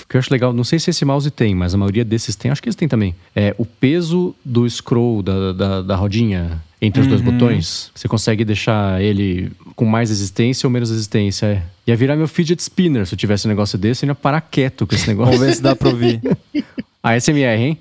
O 0.05 0.07
que 0.09 0.17
eu 0.17 0.19
acho 0.19 0.31
legal, 0.33 0.53
não 0.53 0.65
sei 0.65 0.79
se 0.79 0.91
esse 0.91 1.05
mouse 1.05 1.31
tem, 1.31 1.55
mas 1.55 1.75
a 1.75 1.79
maioria 1.79 2.05
desses 2.05 2.37
tem, 2.37 2.51
acho 2.51 2.63
que 2.63 2.69
eles 2.69 2.77
têm 2.77 2.87
também. 2.89 3.15
É 3.35 3.55
o 3.59 3.65
peso 3.65 4.35
do 4.45 4.69
scroll 4.69 5.23
da, 5.23 5.53
da, 5.53 5.83
da 5.83 5.97
rodinha 5.97 6.63
entre 6.81 7.01
os 7.01 7.07
dois 7.07 7.21
Uhum. 7.21 7.33
botões. 7.33 7.91
Você 7.95 8.07
consegue 8.09 8.45
deixar 8.45 9.01
ele 9.03 9.51
com 9.75 9.85
mais 9.85 10.11
resistência 10.11 10.67
ou 10.67 10.71
menos 10.71 10.91
resistência. 10.91 11.47
É. 11.47 11.63
Ia 11.91 11.97
virar 11.97 12.17
meu 12.17 12.29
fidget 12.29 12.61
spinner 12.61 13.07
se 13.07 13.15
eu 13.15 13.19
tivesse 13.19 13.47
um 13.47 13.51
negócio 13.51 13.79
desse, 13.79 14.05
eu 14.05 14.09
ia 14.09 14.15
parar 14.15 14.41
quieto 14.41 14.87
com 14.87 14.95
esse 14.95 15.07
negócio. 15.09 15.33
Vamos 15.33 15.47
ver 15.47 15.55
se 15.57 15.63
dá 15.63 15.75
pra 15.75 15.89
ouvir. 15.89 16.21
A 17.03 17.19
SMR, 17.19 17.59
hein? 17.61 17.79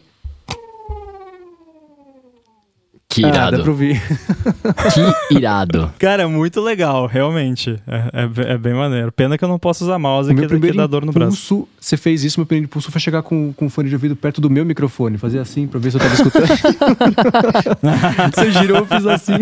Que 3.14 3.26
Ah, 3.26 3.30
dá 3.30 3.38
irado. 3.50 3.62
pra 3.64 3.72
ouvir. 3.72 4.02
que 5.28 5.36
irado. 5.36 5.92
Cara, 6.00 6.24
é 6.24 6.26
muito 6.26 6.62
legal, 6.62 7.06
realmente. 7.08 7.78
É, 7.86 8.24
é 8.48 8.54
é 8.54 8.58
bem 8.58 8.74
maneiro. 8.74 9.12
Pena 9.12 9.38
que 9.38 9.44
eu 9.44 9.50
não 9.50 9.60
posso 9.60 9.84
usar 9.84 10.00
mouse, 10.00 10.30
O 10.32 10.34
meu 10.34 10.44
que, 10.44 10.48
que 10.48 10.54
primeiro 10.54 10.78
dá 10.78 10.88
dor 10.88 11.06
no 11.06 11.12
braço. 11.12 11.32
impulso, 11.56 11.68
você 11.78 11.98
fez 11.98 12.24
isso, 12.24 12.40
meu 12.40 12.46
primeiro 12.46 12.68
impulso 12.68 12.90
foi 12.90 13.02
chegar 13.02 13.22
com, 13.22 13.52
com 13.52 13.66
o 13.66 13.70
fone 13.70 13.90
de 13.90 13.96
ouvido 13.96 14.16
perto 14.16 14.40
do 14.40 14.50
meu 14.50 14.64
microfone, 14.64 15.18
fazer 15.18 15.40
assim 15.40 15.68
pra 15.68 15.78
ver 15.78 15.92
se 15.92 15.98
eu 15.98 16.02
tava 16.02 16.14
escutando. 16.14 16.48
você 18.34 18.52
girou, 18.54 18.78
eu 18.78 18.86
fiz 18.86 19.06
assim. 19.06 19.34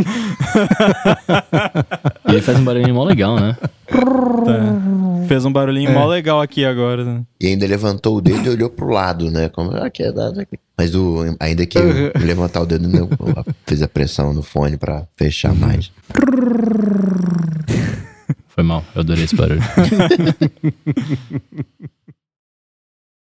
E 2.28 2.32
ele 2.32 2.41
faz 2.41 2.60
um 2.60 2.64
barulhinho 2.64 2.96
mó 2.96 3.04
legal, 3.04 3.40
né? 3.40 3.56
Tá. 3.90 5.28
Fez 5.28 5.45
um 5.45 5.52
barulhinho 5.52 5.91
mó 5.91 6.06
legal 6.07 6.41
aqui 6.41 6.66
agora. 6.66 7.03
né? 7.03 7.22
E 7.40 7.48
ainda 7.48 7.66
levantou 7.68 8.18
o 8.18 8.22
dedo 8.22 8.45
e 8.45 8.49
olhou 8.49 8.70
pro 8.70 8.90
lado, 8.90 9.30
né? 9.30 9.49
Como, 9.49 9.72
ah, 9.76 9.90
que 9.90 10.02
é 10.03 10.11
dado 10.11 10.40
aqui. 10.40 10.57
Mas 10.78 10.95
o, 10.95 11.36
ainda 11.40 11.66
que 11.66 11.78
Uhum. 11.78 12.11
levantar 12.24 12.61
o 12.61 12.66
dedo, 12.66 12.88
né, 12.88 12.99
fez 13.66 13.82
a 13.82 13.88
pressão 13.88 14.34
no 14.34 14.41
fone 14.41 14.78
pra 14.78 15.06
fechar 15.16 15.53
mais. 15.53 15.91
Foi 18.48 18.64
mal, 18.64 18.84
eu 18.95 19.02
adorei 19.02 19.24
esse 19.26 19.36
barulho. 19.36 19.61